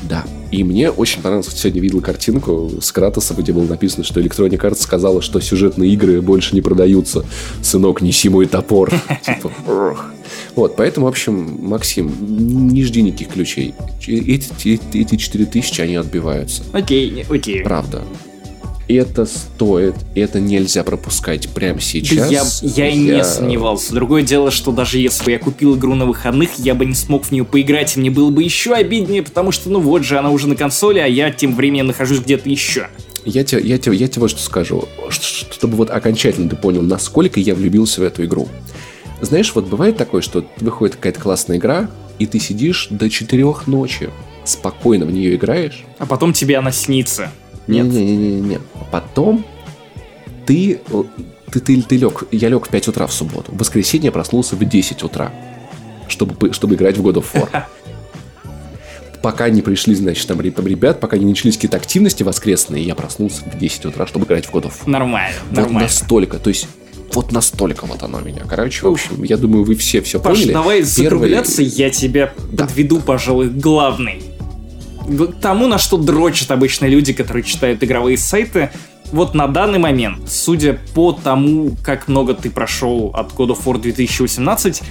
Да. 0.10 0.24
И 0.52 0.64
мне 0.64 0.90
очень 0.90 1.22
понравилось, 1.22 1.54
сегодня 1.54 1.82
видел 1.82 2.02
картинку 2.02 2.72
с 2.80 2.92
Кратосом, 2.92 3.38
где 3.38 3.52
было 3.52 3.66
написано, 3.66 4.04
что 4.04 4.22
Electronic 4.22 4.60
Arts 4.60 4.82
сказала, 4.82 5.22
что 5.22 5.40
сюжетные 5.42 5.92
игры 5.92 6.22
больше 6.22 6.56
не 6.56 6.62
продаются. 6.62 7.26
Сынок, 7.62 8.02
неси 8.02 8.30
мой 8.30 8.46
топор. 8.46 8.92
Типа. 9.26 9.52
Вот, 10.56 10.76
поэтому, 10.76 11.06
в 11.06 11.10
общем, 11.10 11.58
Максим, 11.62 12.12
не 12.72 12.84
жди 12.84 13.02
никаких 13.02 13.30
ключей. 13.30 13.74
Эти, 14.08 14.50
эти, 14.66 14.98
эти 14.98 15.16
4000, 15.16 15.82
они 15.82 15.96
отбиваются. 15.96 16.64
Окей, 16.74 17.26
окей. 17.30 17.62
Правда. 17.62 18.04
Это 18.88 19.26
стоит, 19.26 19.96
это 20.14 20.40
нельзя 20.40 20.84
пропускать 20.84 21.50
прямо 21.50 21.82
сейчас. 21.82 22.62
я, 22.62 22.86
я 22.86 22.90
и 22.90 22.98
не 22.98 23.24
сомневался. 23.24 23.94
Другое 23.96 24.22
дело, 24.22 24.52
что 24.52 24.72
даже 24.72 25.00
если 25.00 25.26
бы 25.26 25.32
я 25.32 25.40
купил 25.40 25.76
игру 25.76 25.96
на 25.96 26.06
выходных, 26.06 26.52
я 26.60 26.76
бы 26.76 26.86
не 26.86 26.94
смог 26.94 27.26
в 27.26 27.32
нее 27.32 27.46
поиграть, 27.46 27.98
и 27.98 28.00
мне 28.00 28.12
было 28.12 28.30
бы 28.30 28.44
еще 28.44 28.74
обиднее, 28.74 29.24
потому 29.24 29.52
что, 29.52 29.72
ну 29.72 29.80
вот 29.80 30.04
же, 30.04 30.20
она 30.20 30.30
уже 30.30 30.48
на 30.48 30.56
консоли, 30.56 31.00
а 31.00 31.08
я 31.08 31.32
тем 31.32 31.56
временем 31.56 31.88
нахожусь 31.88 32.20
где-то 32.20 32.48
еще. 32.48 32.88
Я 33.26 33.44
тебе, 33.44 33.62
я, 33.62 33.80
тебе, 33.80 33.96
я 33.96 34.08
тебе 34.08 34.22
вот 34.22 34.30
что 34.30 34.40
скажу, 34.40 34.88
чтобы 35.10 35.78
вот 35.78 35.90
окончательно 35.90 36.48
ты 36.48 36.56
понял, 36.56 36.84
насколько 36.84 37.40
я 37.40 37.56
влюбился 37.56 38.02
в 38.02 38.04
эту 38.04 38.24
игру. 38.26 38.48
Знаешь, 39.26 39.54
вот 39.56 39.66
бывает 39.66 39.98
такое, 39.98 40.22
что 40.22 40.46
выходит 40.58 40.96
какая-то 40.96 41.20
классная 41.20 41.58
игра, 41.58 41.90
и 42.20 42.26
ты 42.26 42.40
сидишь 42.40 42.88
до 42.90 43.10
четырех 43.10 43.68
ночи, 43.68 44.10
спокойно 44.44 45.06
в 45.06 45.12
нее 45.12 45.36
играешь. 45.36 45.84
А 45.98 46.06
потом 46.06 46.34
тебе 46.34 46.58
она 46.58 46.72
снится. 46.72 47.32
Нет? 47.68 47.88
Не-не-не-не. 47.88 48.60
А 48.76 48.84
потом 48.92 49.46
ты, 50.46 50.80
э, 50.88 51.04
ты, 51.52 51.60
ты, 51.60 51.82
ты 51.82 51.98
лег, 51.98 52.24
я 52.32 52.50
лег 52.50 52.68
в 52.68 52.70
5 52.70 52.88
утра 52.90 53.08
в 53.08 53.14
субботу. 53.14 53.52
В 53.52 53.58
воскресенье 53.58 54.12
проснулся 54.12 54.56
в 54.56 54.64
10 54.64 55.04
утра, 55.04 55.32
чтобы, 56.08 56.54
чтобы 56.54 56.76
играть 56.76 56.98
в 56.98 57.06
God 57.06 57.16
of 57.16 57.26
War. 57.34 57.64
Пока 59.24 59.50
не 59.50 59.64
пришли, 59.64 59.96
значит, 59.96 60.28
там 60.28 60.40
ребят, 60.40 61.00
пока 61.00 61.18
не 61.18 61.26
начались 61.26 61.56
какие-то 61.56 61.78
активности 61.78 62.22
воскресные, 62.22 62.84
я 62.84 62.94
проснулся 62.94 63.42
в 63.44 63.58
10 63.58 63.86
утра, 63.86 64.06
чтобы 64.06 64.28
играть 64.28 64.46
в 64.46 64.54
God 64.54 64.66
of 64.66 64.74
War. 64.86 64.90
Нормально, 64.90 65.36
Вот 65.50 65.58
нормально. 65.58 65.80
настолько, 65.82 66.38
то 66.38 66.50
есть 66.50 66.68
вот 67.14 67.32
настолько 67.32 67.86
вот 67.86 68.04
оно 68.04 68.20
меня. 68.20 68.44
Короче, 68.48 68.86
в 68.86 68.90
общем, 68.92 69.24
я 69.24 69.38
думаю, 69.38 69.64
вы 69.64 69.76
все 69.76 70.02
все 70.02 70.20
Паш, 70.20 70.38
поняли. 70.40 70.54
давай 70.54 70.78
Первый- 70.80 70.92
закругляться, 71.04 71.62
я 71.62 71.90
тебя 71.90 72.34
Да. 72.52 72.66
подведу, 72.66 73.00
пожалуй, 73.00 73.50
к 73.50 73.54
главной. 73.54 74.22
К 75.08 75.28
тому, 75.40 75.68
на 75.68 75.78
что 75.78 75.98
дрочат 75.98 76.52
обычно 76.52 76.86
люди, 76.88 77.14
которые 77.14 77.44
читают 77.44 77.84
игровые 77.84 78.18
сайты. 78.18 78.72
Вот 79.12 79.36
на 79.36 79.48
данный 79.48 79.78
момент, 79.78 80.28
судя 80.30 80.80
по 80.96 81.12
тому, 81.12 81.72
как 81.84 82.08
много 82.08 82.34
ты 82.34 82.50
прошел 82.50 83.12
от 83.14 83.32
God 83.34 83.50
of 83.56 83.64
War 83.66 83.80
2018, 83.80 84.82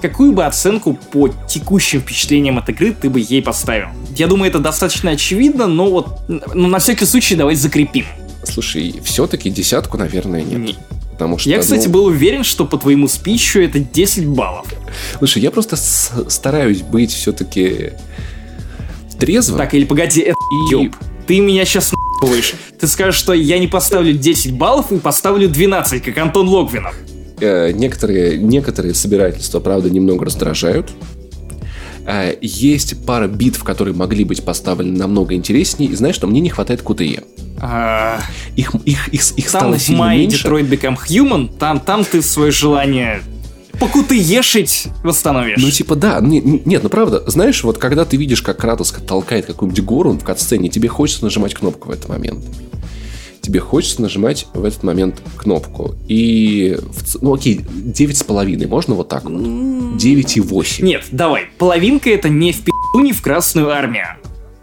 какую 0.00 0.32
бы 0.32 0.44
оценку 0.46 0.94
по 1.12 1.28
текущим 1.48 2.00
впечатлениям 2.00 2.56
от 2.58 2.68
игры 2.68 2.92
ты 2.92 3.10
бы 3.10 3.18
ей 3.18 3.42
поставил? 3.42 3.88
Я 4.16 4.28
думаю, 4.28 4.48
это 4.50 4.60
достаточно 4.60 5.10
очевидно, 5.10 5.66
но 5.66 5.90
вот 5.90 6.20
ну, 6.28 6.68
на 6.68 6.78
всякий 6.78 7.04
случай 7.04 7.34
давай 7.34 7.56
закрепим. 7.56 8.04
Слушай, 8.44 8.94
все-таки 9.02 9.50
десятку, 9.50 9.98
наверное, 9.98 10.42
нет. 10.42 10.58
Не. 10.58 10.76
Потому 11.14 11.38
что, 11.38 11.48
Я, 11.48 11.60
кстати, 11.60 11.86
ну, 11.86 11.92
был 11.92 12.04
уверен, 12.06 12.42
что 12.42 12.64
по 12.64 12.76
твоему 12.76 13.06
спичу 13.06 13.60
это 13.60 13.78
10 13.78 14.26
баллов. 14.26 14.66
Слушай, 15.18 15.42
я 15.42 15.50
просто 15.50 15.76
стараюсь 15.76 16.82
быть 16.82 17.12
все-таки 17.12 17.92
трезвым. 19.18 19.58
Так, 19.58 19.74
или 19.74 19.84
погоди, 19.84 20.20
это 20.20 20.36
И-. 20.72 20.90
Ты 21.26 21.40
меня 21.40 21.64
сейчас 21.64 21.92
нахуешь. 22.20 22.54
Ты 22.78 22.86
скажешь, 22.86 23.18
что 23.18 23.32
я 23.32 23.58
не 23.58 23.68
поставлю 23.68 24.12
10 24.12 24.54
баллов 24.54 24.92
и 24.92 24.98
поставлю 24.98 25.48
12, 25.48 26.02
как 26.02 26.18
Антон 26.18 26.48
Логвинов. 26.48 26.94
Э, 27.40 27.72
некоторые, 27.72 28.36
некоторые 28.38 28.94
собирательства, 28.94 29.60
правда, 29.60 29.90
немного 29.90 30.24
раздражают. 30.24 30.90
Э, 32.06 32.36
есть 32.40 33.04
пара 33.06 33.28
битв, 33.28 33.62
которые 33.64 33.94
могли 33.94 34.24
быть 34.24 34.44
поставлены 34.44 34.98
намного 34.98 35.34
интереснее. 35.34 35.90
И 35.90 35.94
знаешь, 35.94 36.14
что 36.16 36.26
мне 36.26 36.40
не 36.40 36.50
хватает 36.50 36.82
QTE. 36.82 37.24
А, 37.60 38.20
Их, 38.56 38.74
их, 38.84 39.08
их, 39.08 39.22
их 39.38 39.50
Там 39.50 39.60
стало 39.60 39.74
в 39.76 39.80
сильно 39.82 40.00
мае 40.00 40.18
меньше. 40.20 40.46
Detroit 40.46 40.68
Become 40.68 40.96
Human, 41.08 41.56
там, 41.58 41.80
там 41.80 42.04
ты 42.04 42.20
свое 42.22 42.50
желание 42.50 43.22
покутыешить 43.80 44.86
восстановишь. 45.02 45.60
Ну, 45.60 45.70
типа, 45.70 45.96
да, 45.96 46.20
не- 46.20 46.40
не- 46.40 46.62
нет, 46.64 46.82
ну 46.82 46.88
правда, 46.88 47.22
знаешь, 47.26 47.62
вот 47.64 47.78
когда 47.78 48.04
ты 48.04 48.16
видишь, 48.16 48.42
как 48.42 48.58
Кратос 48.58 48.92
толкает 49.06 49.46
какую-нибудь 49.46 49.84
гору 49.84 50.12
в 50.12 50.22
катсцене, 50.22 50.68
тебе 50.68 50.88
хочется 50.88 51.24
нажимать 51.24 51.54
кнопку 51.54 51.88
в 51.88 51.90
этот 51.90 52.08
момент. 52.08 52.44
Тебе 53.44 53.60
хочется 53.60 54.00
нажимать 54.00 54.46
в 54.54 54.64
этот 54.64 54.82
момент 54.84 55.20
кнопку. 55.36 55.94
И, 56.08 56.78
ну 57.20 57.34
окей, 57.34 57.58
9,5, 57.58 58.66
можно 58.66 58.94
вот 58.94 59.10
так 59.10 59.24
вот? 59.24 59.34
9,8. 59.34 60.82
Нет, 60.82 61.04
давай, 61.12 61.48
половинка 61.58 62.08
это 62.08 62.30
не 62.30 62.52
в 62.52 62.62
пи***у, 62.62 63.00
не 63.00 63.12
в 63.12 63.20
Красную 63.20 63.68
Армию. 63.70 64.06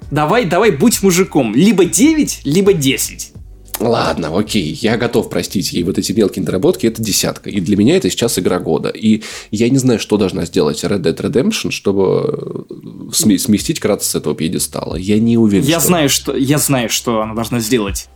Давай, 0.10 0.46
давай, 0.46 0.72
будь 0.72 1.04
мужиком. 1.04 1.54
Либо 1.54 1.86
9, 1.86 2.42
либо 2.44 2.74
10. 2.74 3.34
Ладно, 3.80 4.36
окей, 4.36 4.78
я 4.82 4.98
готов 4.98 5.30
простить 5.30 5.74
ей 5.74 5.84
вот 5.84 6.00
эти 6.00 6.12
мелкие 6.12 6.42
недоработки, 6.42 6.88
это 6.88 7.04
десятка. 7.04 7.52
И 7.52 7.60
для 7.60 7.78
меня 7.78 7.98
это 7.98 8.10
сейчас 8.10 8.40
игра 8.40 8.60
года. 8.60 8.90
И 8.90 9.22
я 9.52 9.70
не 9.70 9.78
знаю, 9.78 10.00
что 10.00 10.18
должна 10.18 10.46
сделать 10.46 10.84
Red 10.84 11.02
Dead 11.02 11.16
Redemption, 11.18 11.70
чтобы 11.70 12.66
э, 12.70 12.74
сме- 13.12 13.38
сместить 13.38 13.80
Кратоса 13.80 14.10
с 14.10 14.16
этого 14.16 14.34
пьедестала. 14.36 14.96
Я 14.96 15.20
не 15.20 15.38
уверен, 15.38 15.66
Я 15.66 15.80
что... 15.80 15.88
знаю, 15.88 16.10
что, 16.10 16.36
я 16.36 16.58
знаю, 16.58 16.90
что 16.90 17.22
она 17.22 17.36
должна 17.36 17.60
сделать. 17.60 18.08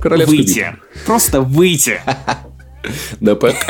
Королевская 0.00 0.38
выйти. 0.38 0.58
битва. 0.58 0.76
Просто 1.06 1.40
выйти. 1.40 2.00
На 3.20 3.34
ПК. 3.34 3.68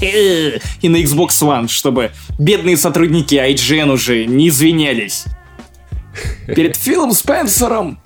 И 0.00 0.88
на 0.88 0.96
Xbox 1.02 1.28
One, 1.42 1.68
чтобы 1.68 2.12
бедные 2.38 2.76
сотрудники 2.76 3.34
IGN 3.34 3.90
уже 3.90 4.26
не 4.26 4.48
извинялись. 4.48 5.24
Перед 6.46 6.76
Филом 6.76 7.12
Спенсером. 7.12 7.98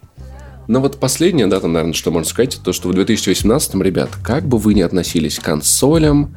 Но 0.67 0.81
вот 0.81 0.99
последнее, 1.01 1.47
да, 1.47 1.61
там, 1.61 1.73
наверное, 1.73 1.95
что 1.95 2.11
можно 2.11 2.29
сказать, 2.29 2.61
то, 2.63 2.73
что 2.73 2.89
в 2.89 2.95
2018, 2.95 3.75
ребят, 3.77 4.11
как 4.23 4.47
бы 4.47 4.59
вы 4.59 4.75
ни 4.75 4.83
относились 4.83 5.39
к 5.39 5.43
консолям, 5.43 6.35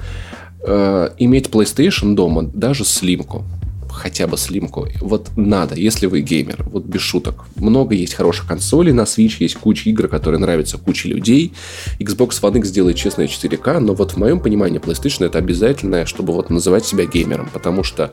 э, 0.65 1.09
иметь 1.17 1.47
PlayStation 1.47 2.13
дома, 2.13 2.43
даже 2.43 2.85
слимку, 2.85 3.43
хотя 3.91 4.27
бы 4.27 4.37
слимку, 4.37 4.87
вот 5.01 5.29
надо, 5.35 5.75
если 5.75 6.05
вы 6.07 6.21
геймер, 6.21 6.63
вот 6.71 6.85
без 6.85 7.01
шуток. 7.01 7.45
Много 7.55 7.93
есть 7.95 8.13
хороших 8.13 8.47
консолей, 8.47 8.93
на 8.93 9.01
Switch 9.01 9.35
есть 9.39 9.55
куча 9.55 9.89
игр, 9.89 10.07
которые 10.07 10.39
нравятся 10.39 10.77
куче 10.77 11.09
людей. 11.09 11.53
Xbox 11.99 12.29
One 12.41 12.57
X 12.59 12.71
делает 12.71 12.95
честное 12.97 13.27
4К, 13.27 13.79
но 13.79 13.93
вот 13.93 14.11
в 14.13 14.17
моем 14.17 14.39
понимании 14.39 14.79
PlayStation 14.79 15.25
это 15.25 15.37
обязательное, 15.37 16.05
чтобы 16.05 16.33
вот 16.33 16.49
называть 16.49 16.85
себя 16.85 17.05
геймером, 17.05 17.49
потому 17.53 17.83
что 17.83 18.09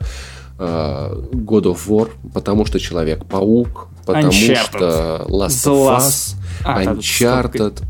э, 0.57 0.63
God 1.33 1.63
of 1.63 1.79
War, 1.87 2.09
потому 2.33 2.65
что 2.65 2.79
Человек-паук, 2.79 3.87
потому 4.05 4.29
Uncharted. 4.29 4.57
что 4.67 5.25
Last 5.29 5.65
of 5.67 5.97
Last- 5.97 5.99
Us, 5.99 6.35
А, 6.63 6.83
да, 6.83 6.91
Uncharted, 6.93 7.81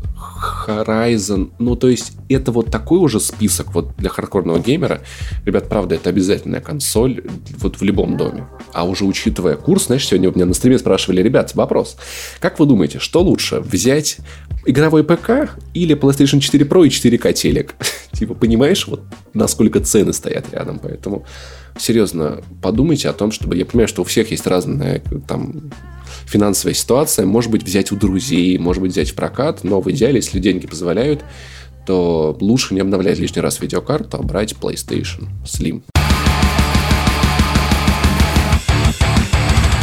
Horizon. 0.66 1.50
Ну, 1.58 1.76
то 1.76 1.88
есть, 1.88 2.12
это 2.28 2.52
вот 2.52 2.70
такой 2.70 2.98
уже 2.98 3.20
список 3.20 3.74
вот 3.74 3.96
для 3.96 4.08
хардкорного 4.08 4.58
геймера. 4.58 5.00
Ребят, 5.44 5.68
правда, 5.68 5.96
это 5.96 6.10
обязательная 6.10 6.60
консоль 6.60 7.22
вот 7.58 7.76
в 7.76 7.82
любом 7.82 8.16
доме. 8.16 8.46
А 8.72 8.84
уже 8.84 9.04
учитывая 9.04 9.56
курс, 9.56 9.86
знаешь, 9.86 10.06
сегодня 10.06 10.30
у 10.30 10.34
меня 10.34 10.46
на 10.46 10.54
стриме 10.54 10.78
спрашивали, 10.78 11.22
ребят, 11.22 11.54
вопрос. 11.54 11.96
Как 12.40 12.58
вы 12.58 12.66
думаете, 12.66 12.98
что 12.98 13.22
лучше, 13.22 13.60
взять 13.60 14.18
игровой 14.64 15.04
ПК 15.04 15.50
или 15.74 15.96
PlayStation 15.96 16.40
4 16.40 16.64
Pro 16.64 16.86
и 16.86 16.88
4К 16.88 17.32
телек? 17.32 17.74
Типа, 18.12 18.34
понимаешь, 18.34 18.86
вот 18.86 19.02
насколько 19.34 19.80
цены 19.80 20.12
стоят 20.12 20.52
рядом, 20.52 20.78
поэтому 20.78 21.24
серьезно 21.78 22.42
подумайте 22.62 23.08
о 23.08 23.12
том, 23.12 23.32
чтобы... 23.32 23.56
Я 23.56 23.66
понимаю, 23.66 23.88
что 23.88 24.02
у 24.02 24.04
всех 24.04 24.30
есть 24.30 24.46
разная 24.46 25.02
там 25.26 25.70
финансовая 26.26 26.74
ситуация. 26.74 27.26
Может 27.26 27.50
быть, 27.50 27.62
взять 27.62 27.92
у 27.92 27.96
друзей, 27.96 28.58
может 28.58 28.82
быть, 28.82 28.92
взять 28.92 29.10
в 29.10 29.14
прокат, 29.14 29.64
но 29.64 29.80
в 29.80 29.90
идеале, 29.90 30.16
если 30.16 30.38
деньги 30.38 30.66
позволяют, 30.66 31.24
то 31.86 32.36
лучше 32.40 32.74
не 32.74 32.80
обновлять 32.80 33.18
лишний 33.18 33.42
раз 33.42 33.60
видеокарту, 33.60 34.18
а 34.18 34.22
брать 34.22 34.54
PlayStation 34.60 35.28
Slim. 35.44 35.82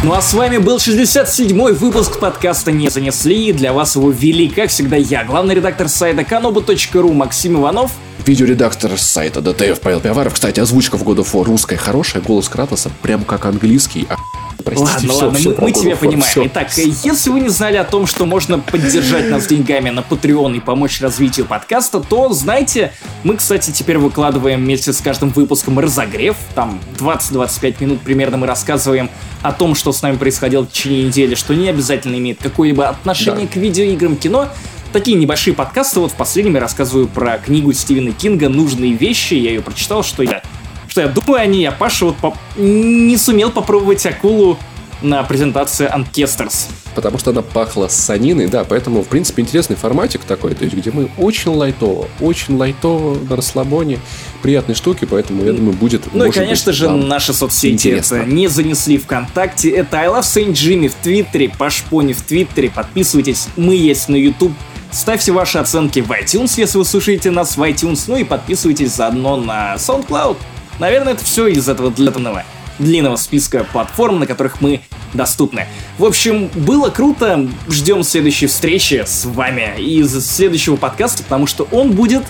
Ну 0.03 0.13
а 0.13 0.21
с 0.21 0.33
вами 0.33 0.57
был 0.57 0.77
67-й 0.77 1.73
выпуск 1.73 2.19
подкаста 2.19 2.71
«Не 2.71 2.89
занесли». 2.89 3.51
Для 3.51 3.73
вас 3.73 3.95
его 3.95 4.11
вели, 4.11 4.47
как 4.47 4.69
всегда, 4.69 4.95
я, 4.95 5.25
главный 5.25 5.55
редактор 5.55 5.89
сайта 5.89 6.21
kanobu.ru 6.21 7.13
Максим 7.13 7.59
Иванов. 7.59 7.91
Видеоредактор 8.27 8.97
с 8.97 9.03
сайта 9.03 9.39
DTF 9.39 9.79
Павел 9.81 10.01
Пиаваров. 10.01 10.33
Кстати, 10.33 10.59
озвучка 10.59 10.97
в 10.97 11.03
of 11.03 11.31
War 11.31 11.45
русская 11.45 11.77
хорошая, 11.77 12.21
голос 12.21 12.49
Кратоса 12.49 12.91
прям 13.01 13.23
как 13.23 13.45
английский. 13.45 14.05
А, 14.09 14.17
простите, 14.65 15.07
Ладно, 15.07 15.09
всё, 15.13 15.23
ладно, 15.23 15.39
всё 15.39 15.49
мы, 15.51 15.57
мы 15.61 15.71
тебя 15.71 15.91
War, 15.93 15.95
понимаем. 15.97 16.29
всё. 16.31 16.45
Итак, 16.47 16.67
если 16.75 17.29
вы 17.29 17.39
не 17.39 17.47
знали 17.47 17.77
о 17.77 17.85
том, 17.85 18.05
что 18.05 18.25
можно 18.25 18.59
поддержать 18.59 19.29
нас 19.29 19.47
деньгами 19.47 19.91
на 19.91 20.01
Patreon 20.01 20.57
и 20.57 20.59
помочь 20.59 20.99
развитию 20.99 21.45
подкаста, 21.45 22.01
то 22.01 22.33
знайте, 22.33 22.91
мы, 23.23 23.37
кстати, 23.37 23.71
теперь 23.71 23.97
выкладываем 23.97 24.59
вместе 24.59 24.91
с 24.91 24.97
каждым 24.99 25.29
выпуском 25.29 25.79
разогрев. 25.79 26.35
Там 26.53 26.81
20-25 26.99 27.75
минут 27.79 28.01
примерно 28.01 28.35
мы 28.35 28.45
рассказываем 28.45 29.09
о 29.41 29.53
том, 29.53 29.73
что 29.73 29.93
с 29.93 30.01
нами 30.01 30.17
происходило 30.17 30.63
в 30.63 30.69
течение 30.69 31.05
недели, 31.05 31.35
что 31.35 31.53
не 31.53 31.69
обязательно 31.69 32.17
имеет 32.17 32.39
какое-либо 32.43 32.89
отношение 32.89 33.45
Да. 33.47 33.53
к 33.53 33.55
видеоиграм, 33.55 34.17
кино. 34.17 34.49
Такие 34.93 35.17
небольшие 35.17 35.53
подкасты. 35.53 35.99
Вот 35.99 36.11
в 36.11 36.15
последнем 36.15 36.55
я 36.55 36.61
рассказываю 36.61 37.07
про 37.07 37.37
книгу 37.37 37.73
Стивена 37.73 38.11
Кинга 38.11 38.49
«Нужные 38.49 38.93
вещи». 38.93 39.33
Я 39.35 39.49
ее 39.51 39.61
прочитал, 39.61 40.03
что 40.03 40.23
я 40.23 40.41
что 40.87 41.01
я 41.01 41.07
думаю 41.09 41.41
о 41.41 41.45
ней, 41.45 41.67
а 41.67 41.71
Паша 41.71 42.05
вот 42.05 42.17
поп- 42.17 42.37
не 42.57 43.17
сумел 43.17 43.51
попробовать 43.51 44.03
акулу 44.05 44.57
на 45.03 45.21
презентации 45.21 45.87
Анкестерс. 45.87 46.69
Потому 46.95 47.19
что 47.19 47.29
она 47.29 47.43
пахла 47.43 47.87
саниной, 47.87 48.47
да, 48.47 48.63
поэтому, 48.63 49.03
в 49.03 49.07
принципе, 49.07 49.43
интересный 49.43 49.75
форматик 49.75 50.23
такой, 50.23 50.55
то 50.55 50.63
есть, 50.63 50.75
где 50.75 50.89
мы 50.89 51.11
очень 51.19 51.51
лайтово, 51.51 52.07
очень 52.19 52.55
лайтово 52.57 53.15
на 53.29 53.35
расслабоне, 53.35 53.99
приятные 54.41 54.73
штуки, 54.75 55.05
поэтому, 55.05 55.43
я 55.45 55.53
думаю, 55.53 55.73
будет, 55.73 56.11
Ну 56.15 56.25
и, 56.25 56.31
конечно 56.31 56.71
быть, 56.71 56.79
же, 56.79 56.89
наши 56.89 57.33
соцсети 57.33 57.73
интересно. 57.73 58.15
это 58.15 58.25
не 58.25 58.47
занесли 58.47 58.97
ВКонтакте. 58.97 59.69
Это 59.69 59.99
I 59.99 60.07
Love 60.07 60.21
Saint 60.21 60.53
Jimmy 60.53 60.87
в 60.87 60.95
Твиттере, 60.95 61.49
Пашпони 61.49 62.13
в 62.13 62.23
Твиттере. 62.23 62.71
Подписывайтесь, 62.71 63.49
мы 63.55 63.75
есть 63.75 64.09
на 64.09 64.15
YouTube. 64.15 64.53
Ставьте 64.91 65.31
ваши 65.31 65.57
оценки 65.57 65.99
в 65.99 66.11
iTunes, 66.11 66.53
если 66.57 66.77
вы 66.77 66.85
слушаете 66.85 67.29
нас 67.31 67.57
в 67.57 67.61
iTunes. 67.63 68.05
Ну 68.07 68.17
и 68.17 68.23
подписывайтесь 68.23 68.93
заодно 68.93 69.35
на 69.35 69.75
SoundCloud. 69.75 70.37
Наверное, 70.79 71.13
это 71.13 71.23
все 71.23 71.47
из 71.47 71.67
этого 71.67 71.91
длинного, 71.91 72.43
длинного 72.79 73.15
списка 73.15 73.65
платформ, 73.71 74.19
на 74.19 74.25
которых 74.27 74.61
мы 74.61 74.81
доступны. 75.13 75.67
В 75.97 76.05
общем, 76.05 76.49
было 76.53 76.89
круто. 76.89 77.47
Ждем 77.69 78.03
следующей 78.03 78.47
встречи 78.47 79.03
с 79.05 79.25
вами 79.25 79.75
из 79.77 80.25
следующего 80.25 80.75
подкаста, 80.75 81.23
потому 81.23 81.47
что 81.47 81.67
он 81.71 81.91
будет 81.91 82.23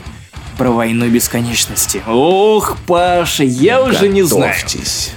про 0.57 0.71
войну 0.71 1.07
бесконечности. 1.07 2.01
Ох, 2.07 2.77
Паша, 2.85 3.43
я 3.43 3.81
уже 3.81 4.09
не 4.09 4.23
знаю. 4.23 4.53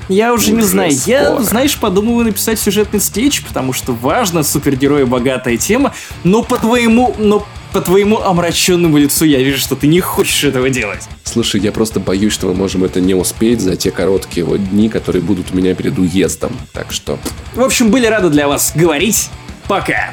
Я 0.09 0.33
уже, 0.35 0.53
не 0.53 0.59
Уже 0.59 0.67
знаю. 0.67 0.93
Я, 1.07 1.27
скоро. 1.27 1.43
знаешь, 1.43 1.77
подумываю 1.79 2.27
написать 2.27 2.59
сюжетный 2.59 3.01
скетч, 3.01 3.43
потому 3.43 3.73
что 3.73 3.93
важно, 3.93 4.43
супергерои 4.43 5.05
богатая 5.05 5.57
тема, 5.57 5.95
но 6.25 6.43
по 6.43 6.57
твоему, 6.57 7.15
но 7.19 7.47
по 7.73 7.81
твоему 7.81 8.21
омраченному 8.21 8.99
лицу 8.99 9.25
я 9.25 9.39
вижу, 9.39 9.59
что 9.59 9.77
ты 9.77 9.87
не 9.87 10.01
хочешь 10.01 10.43
этого 10.45 10.69
делать. 10.71 11.09
Слушай, 11.25 11.61
я 11.61 11.71
просто 11.73 12.01
боюсь, 12.01 12.33
что 12.33 12.49
мы 12.49 12.55
можем 12.55 12.85
это 12.85 13.01
не 13.01 13.15
успеть 13.15 13.61
за 13.61 13.77
те 13.77 13.91
короткие 13.91 14.45
вот 14.45 14.69
дни, 14.71 14.89
которые 14.89 15.23
будут 15.23 15.53
у 15.53 15.57
меня 15.57 15.75
перед 15.75 15.99
уездом. 15.99 16.53
Так 16.73 16.93
что 16.93 17.19
В 17.55 17.63
общем, 17.63 17.91
были 17.91 18.07
рады 18.07 18.29
для 18.29 18.49
вас 18.49 18.73
говорить. 18.75 19.31
Пока. 19.69 20.11